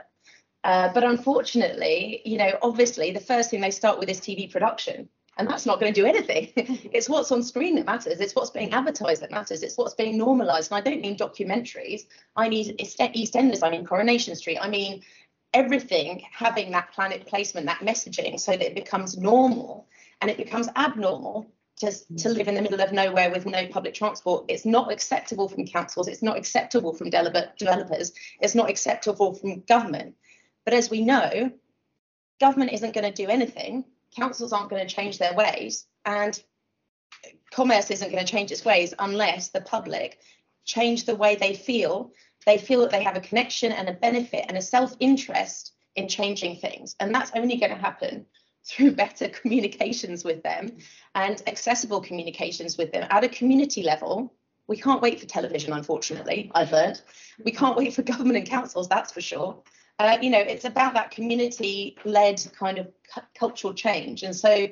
Uh, 0.64 0.91
but 0.93 1.03
unfortunately, 1.03 2.22
you 2.26 2.38
know, 2.38 2.57
obviously, 2.62 3.12
the 3.12 3.20
first 3.20 3.49
thing 3.49 3.62
they 3.62 3.72
start 3.72 3.97
with 3.97 4.09
is 4.09 4.20
TV 4.20 4.51
production, 4.51 5.07
and 5.38 5.49
that's 5.49 5.65
not 5.65 5.79
going 5.79 5.93
to 5.93 6.01
do 6.01 6.05
anything. 6.05 6.51
it's 6.93 7.09
what's 7.09 7.32
on 7.32 7.41
screen 7.41 7.75
that 7.75 7.86
matters. 7.86 8.19
It's 8.19 8.36
what's 8.36 8.49
being 8.49 8.73
advertised 8.73 9.21
that 9.21 9.32
matters. 9.32 9.63
It's 9.63 9.77
what's 9.77 9.93
being 9.93 10.17
normalised. 10.17 10.71
And 10.71 10.77
I 10.77 10.82
don't 10.82 11.01
mean 11.01 11.17
documentaries. 11.17 12.05
I 12.36 12.49
mean 12.49 12.77
EastEnders. 12.77 13.63
I 13.63 13.69
mean 13.69 13.86
Coronation 13.86 14.36
Street. 14.36 14.59
I 14.61 14.69
mean 14.69 15.01
everything 15.53 16.23
having 16.32 16.71
that 16.71 16.91
planet 16.93 17.25
placement, 17.25 17.65
that 17.67 17.79
messaging, 17.79 18.39
so 18.39 18.51
that 18.51 18.61
it 18.61 18.75
becomes 18.75 19.17
normal 19.17 19.88
and 20.21 20.29
it 20.29 20.38
becomes 20.38 20.69
abnormal 20.75 21.51
just 21.79 22.07
to 22.17 22.29
mm. 22.29 22.38
live 22.38 22.47
in 22.47 22.55
the 22.55 22.61
middle 22.61 22.79
of 22.79 22.91
nowhere 22.91 23.32
with 23.32 23.45
no 23.45 23.67
public 23.67 23.93
transport. 23.93 24.45
It's 24.47 24.65
not 24.65 24.91
acceptable 24.91 25.49
from 25.49 25.65
councils. 25.65 26.07
It's 26.07 26.21
not 26.21 26.38
acceptable 26.38 26.93
from 26.93 27.09
developers. 27.09 28.11
It's 28.39 28.55
not 28.55 28.69
acceptable 28.69 29.34
from 29.34 29.61
government. 29.61 30.15
But 30.63 30.75
as 30.75 30.89
we 30.91 31.01
know, 31.01 31.51
government 32.39 32.73
isn't 32.73 32.93
going 32.93 33.11
to 33.11 33.23
do 33.23 33.29
anything. 33.29 33.86
Councils 34.16 34.53
aren't 34.53 34.70
going 34.70 34.86
to 34.86 34.93
change 34.93 35.18
their 35.18 35.34
ways, 35.34 35.86
and 36.05 36.42
commerce 37.51 37.92
isn't 37.92 38.12
going 38.12 38.25
to 38.25 38.32
change 38.32 38.51
its 38.51 38.66
ways 38.66 38.93
unless 39.00 39.50
the 39.50 39.62
public 39.62 40.20
change 40.66 41.05
the 41.05 41.16
way 41.16 41.36
they 41.36 41.54
feel. 41.54 42.12
They 42.46 42.58
feel 42.58 42.82
that 42.82 42.92
they 42.92 43.04
have 43.04 43.16
a 43.16 43.21
connection 43.21 43.71
and 43.71 43.88
a 43.88 43.93
benefit 43.93 44.46
and 44.47 44.58
a 44.58 44.62
self-interest 44.62 45.74
in 45.96 46.08
changing 46.08 46.58
things, 46.58 46.96
and 47.00 47.13
that's 47.13 47.32
only 47.36 47.58
going 47.58 47.71
to 47.71 47.78
happen 47.78 48.25
through 48.66 48.92
better 48.92 49.28
communications 49.42 50.24
with 50.24 50.43
them 50.43 50.78
and 51.16 51.42
accessible 51.47 52.01
communications 52.01 52.78
with 52.78 52.92
them 52.92 53.08
at 53.09 53.24
a 53.24 53.29
community 53.29 53.83
level. 53.83 54.33
We 54.67 54.78
can't 54.78 55.01
wait 55.01 55.20
for 55.20 55.25
television, 55.25 55.74
unfortunately, 55.74 56.51
I've 56.55 56.71
learned. 56.71 57.01
We 57.43 57.51
can't 57.51 57.75
wait 57.75 57.93
for 57.93 58.04
government 58.04 58.38
and 58.38 58.47
councils, 58.47 58.88
that's 58.88 59.12
for 59.12 59.21
sure. 59.21 59.62
Uh, 60.01 60.17
you 60.19 60.32
know, 60.32 60.39
it's 60.39 60.65
about 60.65 60.95
that 60.95 61.11
community 61.11 61.95
led 62.05 62.43
kind 62.57 62.79
of 62.79 62.87
cu- 63.13 63.21
cultural 63.37 63.71
change. 63.71 64.23
And 64.23 64.36
so 64.36 64.67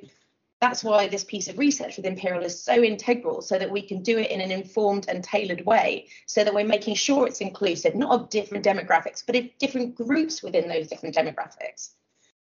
that's 0.59 0.83
why 0.83 1.07
this 1.07 1.23
piece 1.23 1.47
of 1.47 1.59
research 1.59 1.97
with 1.97 2.07
Imperial 2.07 2.43
is 2.43 2.63
so 2.63 2.81
integral, 2.81 3.43
so 3.43 3.59
that 3.59 3.69
we 3.69 3.83
can 3.83 4.01
do 4.01 4.17
it 4.17 4.31
in 4.31 4.41
an 4.41 4.49
informed 4.49 5.05
and 5.07 5.23
tailored 5.23 5.63
way, 5.67 6.07
so 6.25 6.43
that 6.43 6.51
we're 6.51 6.65
making 6.65 6.95
sure 6.95 7.27
it's 7.27 7.41
inclusive, 7.41 7.93
not 7.93 8.09
of 8.09 8.29
different 8.31 8.65
demographics, 8.65 9.23
but 9.23 9.35
of 9.35 9.45
different 9.59 9.93
groups 9.93 10.41
within 10.41 10.67
those 10.67 10.87
different 10.87 11.13
demographics 11.13 11.91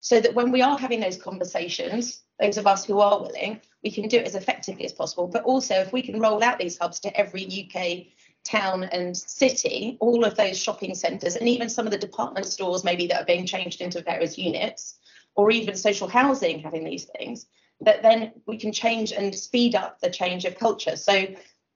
so 0.01 0.19
that 0.20 0.35
when 0.35 0.51
we 0.51 0.62
are 0.62 0.78
having 0.78 1.01
those 1.01 1.19
conversations, 1.19 2.23
those 2.40 2.57
of 2.57 2.66
us 2.66 2.85
who 2.85 3.01
are 3.01 3.20
willing, 3.20 3.61
we 3.85 3.90
can 3.90 4.09
do 4.09 4.16
it 4.16 4.27
as 4.27 4.35
effectively 4.35 4.86
as 4.86 4.93
possible. 4.93 5.27
But 5.27 5.44
also, 5.44 5.74
if 5.74 5.93
we 5.93 6.02
can 6.02 6.19
roll 6.19 6.43
out 6.43 6.59
these 6.59 6.78
hubs 6.78 7.01
to 7.01 7.15
every 7.16 7.44
UK 7.44 8.07
town 8.45 8.85
and 8.85 9.17
city, 9.17 9.97
all 10.01 10.25
of 10.25 10.37
those 10.37 10.59
shopping 10.59 10.95
centres, 10.95 11.37
and 11.37 11.49
even 11.49 11.69
some 11.69 11.87
of 11.87 11.93
the 11.93 11.99
department 11.99 12.47
stores 12.47 12.85
maybe 12.85 13.07
that 13.07 13.23
are 13.23 13.27
being 13.27 13.47
changed 13.47 13.81
into 13.81 14.03
various 14.03 14.39
units, 14.39 14.99
or 15.35 15.51
even 15.51 15.77
social 15.77 16.09
housing 16.09 16.59
having 16.61 16.85
these 16.85 17.05
things, 17.17 17.47
that 17.81 18.03
then 18.03 18.33
we 18.47 18.59
can 18.59 18.73
change 18.73 19.12
and 19.12 19.35
speed 19.35 19.75
up 19.75 20.01
the 20.01 20.11
change 20.11 20.45
of 20.45 20.59
culture. 20.59 20.97
So 20.97 21.27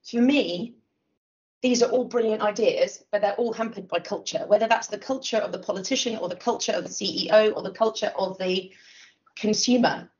for 0.09 0.20
me, 0.20 0.74
these 1.62 1.82
are 1.82 1.91
all 1.91 2.05
brilliant 2.05 2.43
ideas, 2.43 3.03
but 3.11 3.23
they're 3.23 3.36
all 3.36 3.55
hampered 3.55 3.89
by 3.89 3.99
culture, 3.99 4.45
whether 4.47 4.69
that's 4.69 4.89
the 4.89 4.99
culture 4.99 5.39
of 5.39 5.51
the 5.51 5.59
politician 5.59 6.19
or 6.19 6.28
the 6.28 6.36
culture 6.36 6.73
of 6.73 6.85
the 6.85 6.91
CEO 6.91 7.57
or 7.57 7.62
the 7.62 7.70
culture 7.70 8.12
of 8.19 8.36
the 8.36 8.70
consumer. 9.35 10.11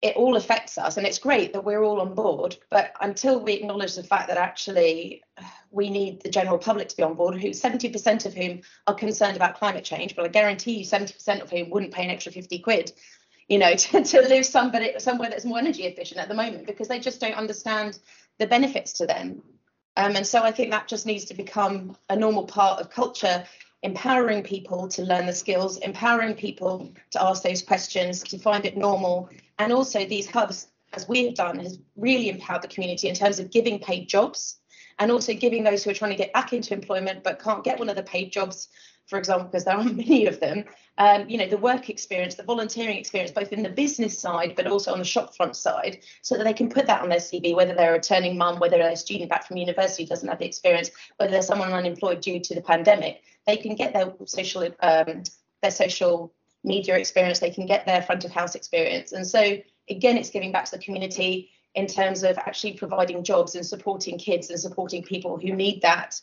It 0.00 0.14
all 0.16 0.36
affects 0.36 0.78
us, 0.78 0.96
and 0.96 1.06
it's 1.06 1.18
great 1.18 1.52
that 1.52 1.64
we're 1.64 1.82
all 1.82 2.00
on 2.00 2.14
board. 2.14 2.56
But 2.70 2.92
until 3.00 3.40
we 3.40 3.54
acknowledge 3.54 3.96
the 3.96 4.04
fact 4.04 4.28
that 4.28 4.36
actually 4.36 5.22
we 5.70 5.90
need 5.90 6.22
the 6.22 6.30
general 6.30 6.58
public 6.58 6.88
to 6.88 6.96
be 6.96 7.02
on 7.02 7.14
board, 7.14 7.40
who 7.40 7.50
70% 7.50 8.26
of 8.26 8.34
whom 8.34 8.60
are 8.86 8.94
concerned 8.94 9.36
about 9.36 9.58
climate 9.58 9.84
change, 9.84 10.14
but 10.14 10.24
I 10.24 10.28
guarantee 10.28 10.78
you 10.78 10.84
70% 10.84 11.42
of 11.42 11.50
whom 11.50 11.70
wouldn't 11.70 11.92
pay 11.92 12.04
an 12.04 12.10
extra 12.10 12.30
50 12.30 12.60
quid, 12.60 12.92
you 13.48 13.58
know, 13.58 13.74
to, 13.76 14.04
to 14.04 14.20
live 14.20 14.46
somebody 14.46 14.92
somewhere 14.98 15.30
that's 15.30 15.44
more 15.44 15.58
energy 15.58 15.84
efficient 15.84 16.20
at 16.20 16.28
the 16.28 16.34
moment 16.34 16.66
because 16.66 16.88
they 16.88 17.00
just 17.00 17.20
don't 17.20 17.34
understand 17.34 17.98
the 18.38 18.46
benefits 18.46 18.92
to 18.94 19.06
them. 19.06 19.42
Um, 19.96 20.14
and 20.14 20.26
so 20.26 20.42
I 20.42 20.52
think 20.52 20.70
that 20.70 20.86
just 20.86 21.06
needs 21.06 21.24
to 21.26 21.34
become 21.34 21.96
a 22.08 22.14
normal 22.14 22.44
part 22.44 22.80
of 22.80 22.88
culture, 22.88 23.44
empowering 23.82 24.42
people 24.42 24.88
to 24.88 25.02
learn 25.02 25.26
the 25.26 25.32
skills, 25.32 25.78
empowering 25.78 26.34
people 26.34 26.90
to 27.10 27.22
ask 27.22 27.42
those 27.42 27.62
questions, 27.62 28.22
to 28.24 28.38
find 28.38 28.64
it 28.64 28.76
normal. 28.76 29.28
And 29.58 29.72
also 29.72 30.04
these 30.04 30.28
hubs, 30.28 30.68
as 30.92 31.08
we 31.08 31.26
have 31.26 31.34
done, 31.34 31.60
has 31.60 31.78
really 31.96 32.28
empowered 32.28 32.62
the 32.62 32.68
community 32.68 33.08
in 33.08 33.14
terms 33.14 33.38
of 33.38 33.50
giving 33.50 33.78
paid 33.78 34.08
jobs 34.08 34.58
and 34.98 35.10
also 35.10 35.32
giving 35.32 35.62
those 35.62 35.84
who 35.84 35.90
are 35.90 35.94
trying 35.94 36.10
to 36.10 36.16
get 36.16 36.32
back 36.32 36.52
into 36.52 36.74
employment 36.74 37.22
but 37.22 37.40
can't 37.40 37.64
get 37.64 37.78
one 37.78 37.88
of 37.88 37.96
the 37.96 38.02
paid 38.02 38.32
jobs 38.32 38.68
for 39.08 39.18
example, 39.18 39.46
because 39.46 39.64
there 39.64 39.76
are 39.76 39.84
many 40.04 40.26
of 40.26 40.38
them, 40.38 40.64
um, 40.98 41.28
you 41.28 41.38
know, 41.38 41.46
the 41.46 41.56
work 41.56 41.88
experience, 41.90 42.34
the 42.34 42.42
volunteering 42.42 42.98
experience, 42.98 43.30
both 43.32 43.52
in 43.52 43.62
the 43.62 43.68
business 43.68 44.18
side, 44.18 44.54
but 44.54 44.66
also 44.66 44.92
on 44.92 44.98
the 44.98 45.04
shopfront 45.04 45.56
side, 45.56 46.00
so 46.22 46.36
that 46.36 46.44
they 46.44 46.52
can 46.52 46.68
put 46.68 46.86
that 46.86 47.02
on 47.02 47.08
their 47.08 47.18
CV, 47.18 47.54
whether 47.54 47.74
they're 47.74 47.90
a 47.90 47.94
returning 47.94 48.36
mum, 48.36 48.58
whether 48.58 48.78
they're 48.78 48.90
a 48.90 48.96
student 48.96 49.30
back 49.30 49.46
from 49.46 49.56
university 49.56 50.04
doesn't 50.04 50.28
have 50.28 50.38
the 50.38 50.46
experience, 50.46 50.90
whether 51.16 51.32
they're 51.32 51.42
someone 51.42 51.72
unemployed 51.72 52.20
due 52.20 52.40
to 52.40 52.54
the 52.54 52.60
pandemic, 52.60 53.22
they 53.46 53.56
can 53.56 53.74
get 53.74 53.92
their 53.92 54.12
social, 54.26 54.64
um, 54.80 55.22
their 55.62 55.70
social 55.70 56.32
media 56.64 56.96
experience, 56.96 57.38
they 57.38 57.50
can 57.50 57.66
get 57.66 57.86
their 57.86 58.02
front 58.02 58.24
of 58.24 58.30
house 58.30 58.54
experience. 58.54 59.12
And 59.12 59.26
so, 59.26 59.58
again, 59.88 60.16
it's 60.16 60.30
giving 60.30 60.52
back 60.52 60.66
to 60.66 60.72
the 60.72 60.82
community 60.82 61.50
in 61.74 61.86
terms 61.86 62.24
of 62.24 62.36
actually 62.38 62.72
providing 62.72 63.22
jobs 63.22 63.54
and 63.54 63.64
supporting 63.64 64.18
kids 64.18 64.50
and 64.50 64.58
supporting 64.58 65.02
people 65.02 65.38
who 65.38 65.52
need 65.52 65.82
that 65.82 66.20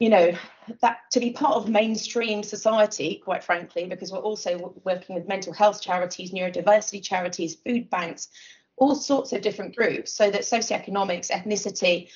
you 0.00 0.08
know 0.08 0.32
that 0.80 0.98
to 1.10 1.20
be 1.20 1.30
part 1.30 1.54
of 1.54 1.68
mainstream 1.68 2.42
society 2.42 3.20
quite 3.22 3.44
frankly 3.44 3.86
because 3.86 4.10
we're 4.10 4.18
also 4.18 4.72
working 4.82 5.14
with 5.14 5.28
mental 5.28 5.52
health 5.52 5.80
charities 5.80 6.32
neurodiversity 6.32 7.00
charities 7.02 7.54
food 7.54 7.88
banks 7.90 8.28
all 8.76 8.94
sorts 8.96 9.32
of 9.32 9.42
different 9.42 9.76
groups 9.76 10.12
so 10.12 10.30
that 10.30 10.40
socioeconomics 10.40 11.30
ethnicity 11.30 12.08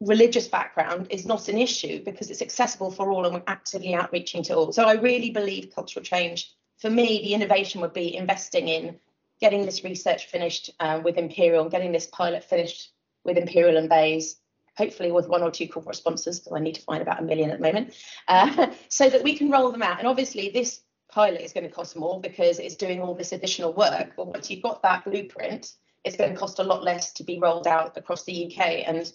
religious 0.00 0.46
background 0.46 1.06
is 1.10 1.26
not 1.26 1.48
an 1.48 1.58
issue 1.58 2.04
because 2.04 2.30
it's 2.30 2.42
accessible 2.42 2.90
for 2.90 3.10
all 3.10 3.24
and 3.24 3.34
we're 3.34 3.42
actively 3.46 3.94
outreaching 3.94 4.42
to 4.42 4.54
all. 4.54 4.72
So 4.72 4.84
i 4.84 4.94
really 4.94 5.30
believe 5.30 5.74
cultural 5.74 6.04
change 6.04 6.52
for 6.78 6.90
me 6.90 7.22
the 7.22 7.34
innovation 7.34 7.80
would 7.80 7.94
be 7.94 8.14
investing 8.14 8.68
in 8.68 9.00
getting 9.40 9.64
this 9.64 9.82
research 9.82 10.26
finished 10.26 10.70
uh, 10.78 11.00
with 11.02 11.16
imperial 11.16 11.62
and 11.62 11.70
getting 11.70 11.90
this 11.90 12.06
pilot 12.06 12.44
finished 12.44 12.92
with 13.24 13.36
imperial 13.36 13.76
and 13.76 13.88
BEIS 13.88 14.36
hopefully 14.76 15.12
with 15.12 15.28
one 15.28 15.42
or 15.42 15.50
two 15.50 15.68
corporate 15.68 15.96
sponsors, 15.96 16.40
because 16.40 16.56
I 16.56 16.60
need 16.60 16.74
to 16.76 16.82
find 16.82 17.02
about 17.02 17.20
a 17.20 17.24
million 17.24 17.50
at 17.50 17.58
the 17.58 17.66
moment, 17.66 17.94
uh, 18.28 18.68
so 18.88 19.08
that 19.08 19.22
we 19.22 19.36
can 19.36 19.50
roll 19.50 19.70
them 19.70 19.82
out. 19.82 19.98
And 19.98 20.08
obviously, 20.08 20.50
this 20.50 20.80
pilot 21.08 21.42
is 21.42 21.52
going 21.52 21.64
to 21.64 21.74
cost 21.74 21.96
more 21.96 22.20
because 22.20 22.58
it's 22.58 22.76
doing 22.76 23.00
all 23.00 23.14
this 23.14 23.32
additional 23.32 23.72
work. 23.72 24.12
But 24.16 24.28
once 24.28 24.50
you've 24.50 24.62
got 24.62 24.82
that 24.82 25.04
blueprint, 25.04 25.72
it's 26.04 26.16
going 26.16 26.32
to 26.32 26.38
cost 26.38 26.58
a 26.58 26.64
lot 26.64 26.82
less 26.82 27.12
to 27.14 27.24
be 27.24 27.38
rolled 27.38 27.66
out 27.66 27.96
across 27.96 28.24
the 28.24 28.46
UK. 28.46 28.88
And 28.88 29.12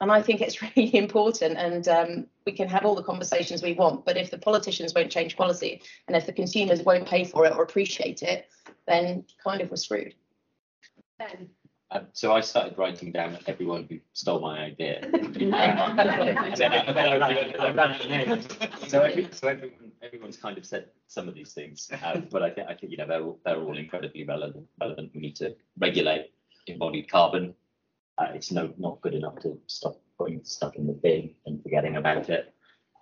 and 0.00 0.10
I 0.10 0.22
think 0.22 0.40
it's 0.40 0.60
really 0.76 0.94
important. 0.96 1.56
And 1.56 1.88
um, 1.88 2.26
we 2.46 2.52
can 2.52 2.68
have 2.68 2.84
all 2.84 2.94
the 2.94 3.02
conversations 3.02 3.62
we 3.62 3.72
want, 3.72 4.04
but 4.04 4.16
if 4.16 4.30
the 4.30 4.38
politicians 4.38 4.94
won't 4.94 5.10
change 5.10 5.36
policy 5.36 5.82
and 6.06 6.16
if 6.16 6.26
the 6.26 6.32
consumers 6.32 6.82
won't 6.82 7.08
pay 7.08 7.24
for 7.24 7.46
it 7.46 7.54
or 7.54 7.62
appreciate 7.62 8.22
it, 8.22 8.48
then 8.86 9.24
kind 9.42 9.60
of 9.60 9.70
we're 9.70 9.76
screwed. 9.76 10.14
Ben. 11.18 11.48
Um, 11.94 12.08
so 12.12 12.32
I 12.32 12.40
started 12.40 12.76
writing 12.76 13.12
down 13.12 13.38
everyone 13.46 13.86
who 13.88 14.00
stole 14.14 14.40
my 14.40 14.58
idea. 14.58 15.00
so, 18.88 19.00
every, 19.02 19.28
so 19.30 19.46
everyone, 19.48 19.92
everyone's 20.02 20.36
kind 20.36 20.58
of 20.58 20.66
said 20.66 20.88
some 21.06 21.28
of 21.28 21.34
these 21.34 21.52
things, 21.52 21.88
um, 22.02 22.26
but 22.32 22.42
I 22.42 22.50
think 22.50 22.68
I 22.68 22.74
think 22.74 22.90
you 22.90 22.98
know 22.98 23.06
they're 23.06 23.22
all, 23.22 23.38
they're 23.44 23.62
all 23.62 23.78
incredibly 23.78 24.24
relevant. 24.24 24.66
Relevant. 24.80 25.12
We 25.14 25.20
need 25.20 25.36
to 25.36 25.54
regulate 25.78 26.32
embodied 26.66 27.08
carbon. 27.08 27.54
Uh, 28.18 28.26
it's 28.34 28.50
no 28.50 28.72
not 28.76 29.00
good 29.00 29.14
enough 29.14 29.38
to 29.42 29.56
stop 29.68 30.00
putting 30.18 30.42
stuff 30.44 30.74
in 30.74 30.88
the 30.88 30.94
bin 30.94 31.30
and 31.46 31.62
forgetting 31.62 31.96
about 31.96 32.28
it. 32.28 32.52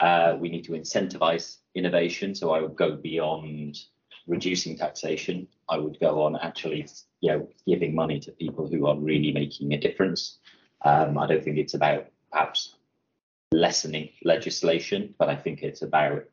Uh, 0.01 0.37
we 0.39 0.51
need 0.51 0.65
to 0.65 0.73
incentivize 0.73 1.59
innovation. 1.75 2.35
So 2.35 2.51
I 2.51 2.61
would 2.61 2.77
go 2.77 2.97
beyond 2.97 3.79
reducing 4.27 4.77
taxation. 4.77 5.49
I 5.69 5.79
would 5.79 5.99
go 6.01 6.23
on 6.23 6.37
actually 6.37 6.87
you 7.21 7.31
know, 7.33 7.49
giving 7.67 7.95
money 7.95 8.21
to 8.21 8.33
people 8.33 8.69
who 8.69 8.87
are 8.87 8.97
really 8.97 9.33
making 9.33 9.73
a 9.73 9.79
difference. 9.81 10.39
Um, 10.85 11.17
I 11.17 11.27
don't 11.27 11.43
think 11.43 11.59
it's 11.59 11.75
about 11.75 12.07
perhaps 12.31 12.77
lessening 13.53 14.11
legislation, 14.25 15.15
but 15.19 15.29
I 15.29 15.37
think 15.37 15.63
it's 15.63 15.83
about 15.83 16.25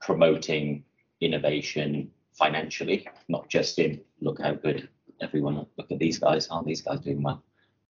promoting 0.00 0.84
innovation 1.20 2.10
financially, 2.32 3.06
not 3.28 3.48
just 3.48 3.78
in 3.78 4.00
look 4.20 4.40
how 4.40 4.54
good 4.54 4.88
everyone 5.20 5.66
look 5.76 5.90
at 5.90 5.98
these 5.98 6.18
guys, 6.18 6.48
aren't 6.48 6.66
these 6.66 6.82
guys 6.82 7.00
doing 7.00 7.22
well? 7.22 7.42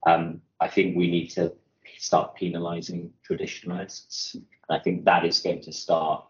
Um, 0.06 0.42
I 0.60 0.68
think 0.68 0.98
we 0.98 1.10
need 1.10 1.28
to 1.32 1.54
start 1.98 2.38
penalising 2.38 3.12
traditionalists. 3.24 4.36
I 4.70 4.80
think 4.80 5.06
that 5.06 5.26
is 5.26 5.40
going 5.40 5.62
to 5.62 5.72
start 5.72 6.26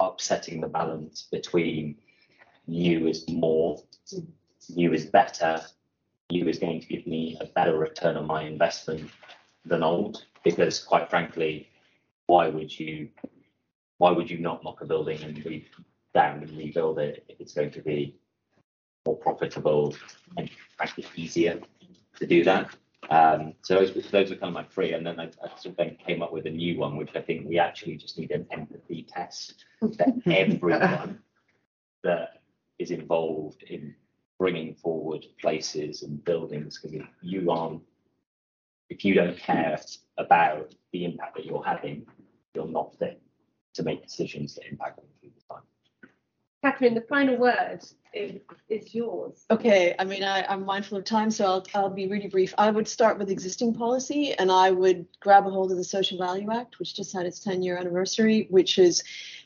upsetting 0.00 0.60
the 0.60 0.68
balance 0.68 1.28
between 1.30 1.96
you 2.66 3.06
is 3.06 3.28
more 3.28 3.82
you 4.68 4.92
is 4.92 5.06
better, 5.06 5.60
you 6.28 6.48
is 6.48 6.58
going 6.58 6.80
to 6.80 6.86
give 6.86 7.06
me 7.06 7.36
a 7.40 7.46
better 7.46 7.78
return 7.78 8.16
on 8.16 8.26
my 8.26 8.42
investment 8.42 9.10
than 9.64 9.82
old. 9.82 10.24
Because 10.44 10.82
quite 10.82 11.08
frankly, 11.10 11.68
why 12.26 12.48
would 12.48 12.78
you 12.78 13.08
why 13.98 14.10
would 14.10 14.30
you 14.30 14.38
not 14.38 14.62
knock 14.62 14.80
a 14.82 14.86
building 14.86 15.22
and 15.22 15.44
leave 15.44 15.68
down 16.14 16.42
and 16.42 16.56
rebuild 16.56 16.98
it 16.98 17.24
if 17.28 17.40
it's 17.40 17.54
going 17.54 17.70
to 17.70 17.80
be 17.80 18.14
more 19.06 19.16
profitable 19.16 19.94
and 20.36 20.50
frankly 20.76 21.06
easier 21.14 21.60
to 22.18 22.26
do 22.26 22.44
that? 22.44 22.74
Um, 23.08 23.54
so 23.62 23.76
those, 23.76 24.10
those 24.10 24.32
are 24.32 24.36
kind 24.36 24.48
of 24.48 24.52
my 24.54 24.64
three, 24.64 24.92
and 24.92 25.06
then 25.06 25.20
I, 25.20 25.26
I 25.42 25.48
sort 25.50 25.66
of 25.66 25.76
then 25.76 25.96
came 26.04 26.22
up 26.22 26.32
with 26.32 26.46
a 26.46 26.50
new 26.50 26.76
one, 26.76 26.96
which 26.96 27.10
I 27.14 27.20
think 27.20 27.48
we 27.48 27.58
actually 27.58 27.96
just 27.96 28.18
need 28.18 28.32
an 28.32 28.46
empathy 28.50 29.06
test 29.08 29.64
that 29.80 30.12
everyone 30.26 31.20
that 32.02 32.35
is 32.78 32.90
involved 32.90 33.62
in 33.64 33.94
bringing 34.38 34.74
forward 34.74 35.24
places 35.40 36.02
and 36.02 36.22
buildings 36.24 36.78
because 36.78 36.96
if 36.96 37.06
you 37.22 37.50
aren't 37.50 37.82
if 38.90 39.04
you 39.04 39.14
don't 39.14 39.38
care 39.38 39.78
about 40.18 40.74
the 40.92 41.04
impact 41.04 41.36
that 41.36 41.46
you're 41.46 41.64
having 41.64 42.06
you're 42.54 42.68
not 42.68 42.96
fit 42.98 43.20
to 43.74 43.82
make 43.82 44.02
decisions 44.02 44.54
that 44.54 44.68
impact 44.70 44.98
other 44.98 45.08
people's 45.22 45.44
time 45.50 45.62
Catherine, 46.66 46.94
the 46.94 47.00
final 47.02 47.36
word 47.36 47.84
is, 48.12 48.40
is 48.68 48.92
yours. 48.92 49.44
Okay, 49.52 49.94
I 50.00 50.04
mean, 50.04 50.24
I, 50.24 50.44
I'm 50.48 50.64
mindful 50.64 50.98
of 50.98 51.04
time, 51.04 51.30
so 51.30 51.44
I'll, 51.44 51.66
I'll 51.76 51.90
be 51.90 52.08
really 52.08 52.26
brief. 52.26 52.52
I 52.58 52.72
would 52.72 52.88
start 52.88 53.18
with 53.18 53.30
existing 53.30 53.72
policy 53.72 54.32
and 54.32 54.50
I 54.50 54.72
would 54.72 55.06
grab 55.20 55.46
a 55.46 55.50
hold 55.50 55.70
of 55.70 55.76
the 55.76 55.84
Social 55.84 56.18
Value 56.18 56.50
Act, 56.50 56.80
which 56.80 56.96
just 56.96 57.12
had 57.12 57.24
its 57.24 57.38
10 57.38 57.62
year 57.62 57.76
anniversary, 57.76 58.48
which 58.50 58.74
has 58.74 59.04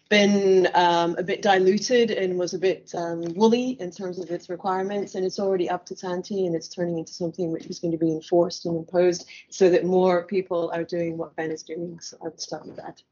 been 0.08 0.66
um, 0.72 1.14
a 1.18 1.22
bit 1.22 1.42
diluted 1.42 2.10
and 2.10 2.38
was 2.38 2.54
a 2.54 2.58
bit 2.58 2.90
um, 2.94 3.20
woolly 3.34 3.72
in 3.80 3.90
terms 3.90 4.18
of 4.18 4.30
its 4.30 4.48
requirements, 4.48 5.14
and 5.14 5.26
it's 5.26 5.38
already 5.38 5.68
up 5.68 5.84
to 5.84 5.94
Tanti 5.94 6.46
and 6.46 6.56
it's 6.56 6.68
turning 6.68 6.98
into 6.98 7.12
something 7.12 7.52
which 7.52 7.66
is 7.66 7.80
going 7.80 7.92
to 7.92 7.98
be 7.98 8.12
enforced 8.12 8.64
and 8.64 8.78
imposed 8.78 9.28
so 9.50 9.68
that 9.68 9.84
more 9.84 10.24
people 10.24 10.70
are 10.72 10.84
doing 10.84 11.18
what 11.18 11.36
Ben 11.36 11.50
is 11.50 11.62
doing. 11.62 12.00
So 12.00 12.16
I 12.22 12.28
would 12.28 12.40
start 12.40 12.64
with 12.64 12.76
that. 12.76 13.02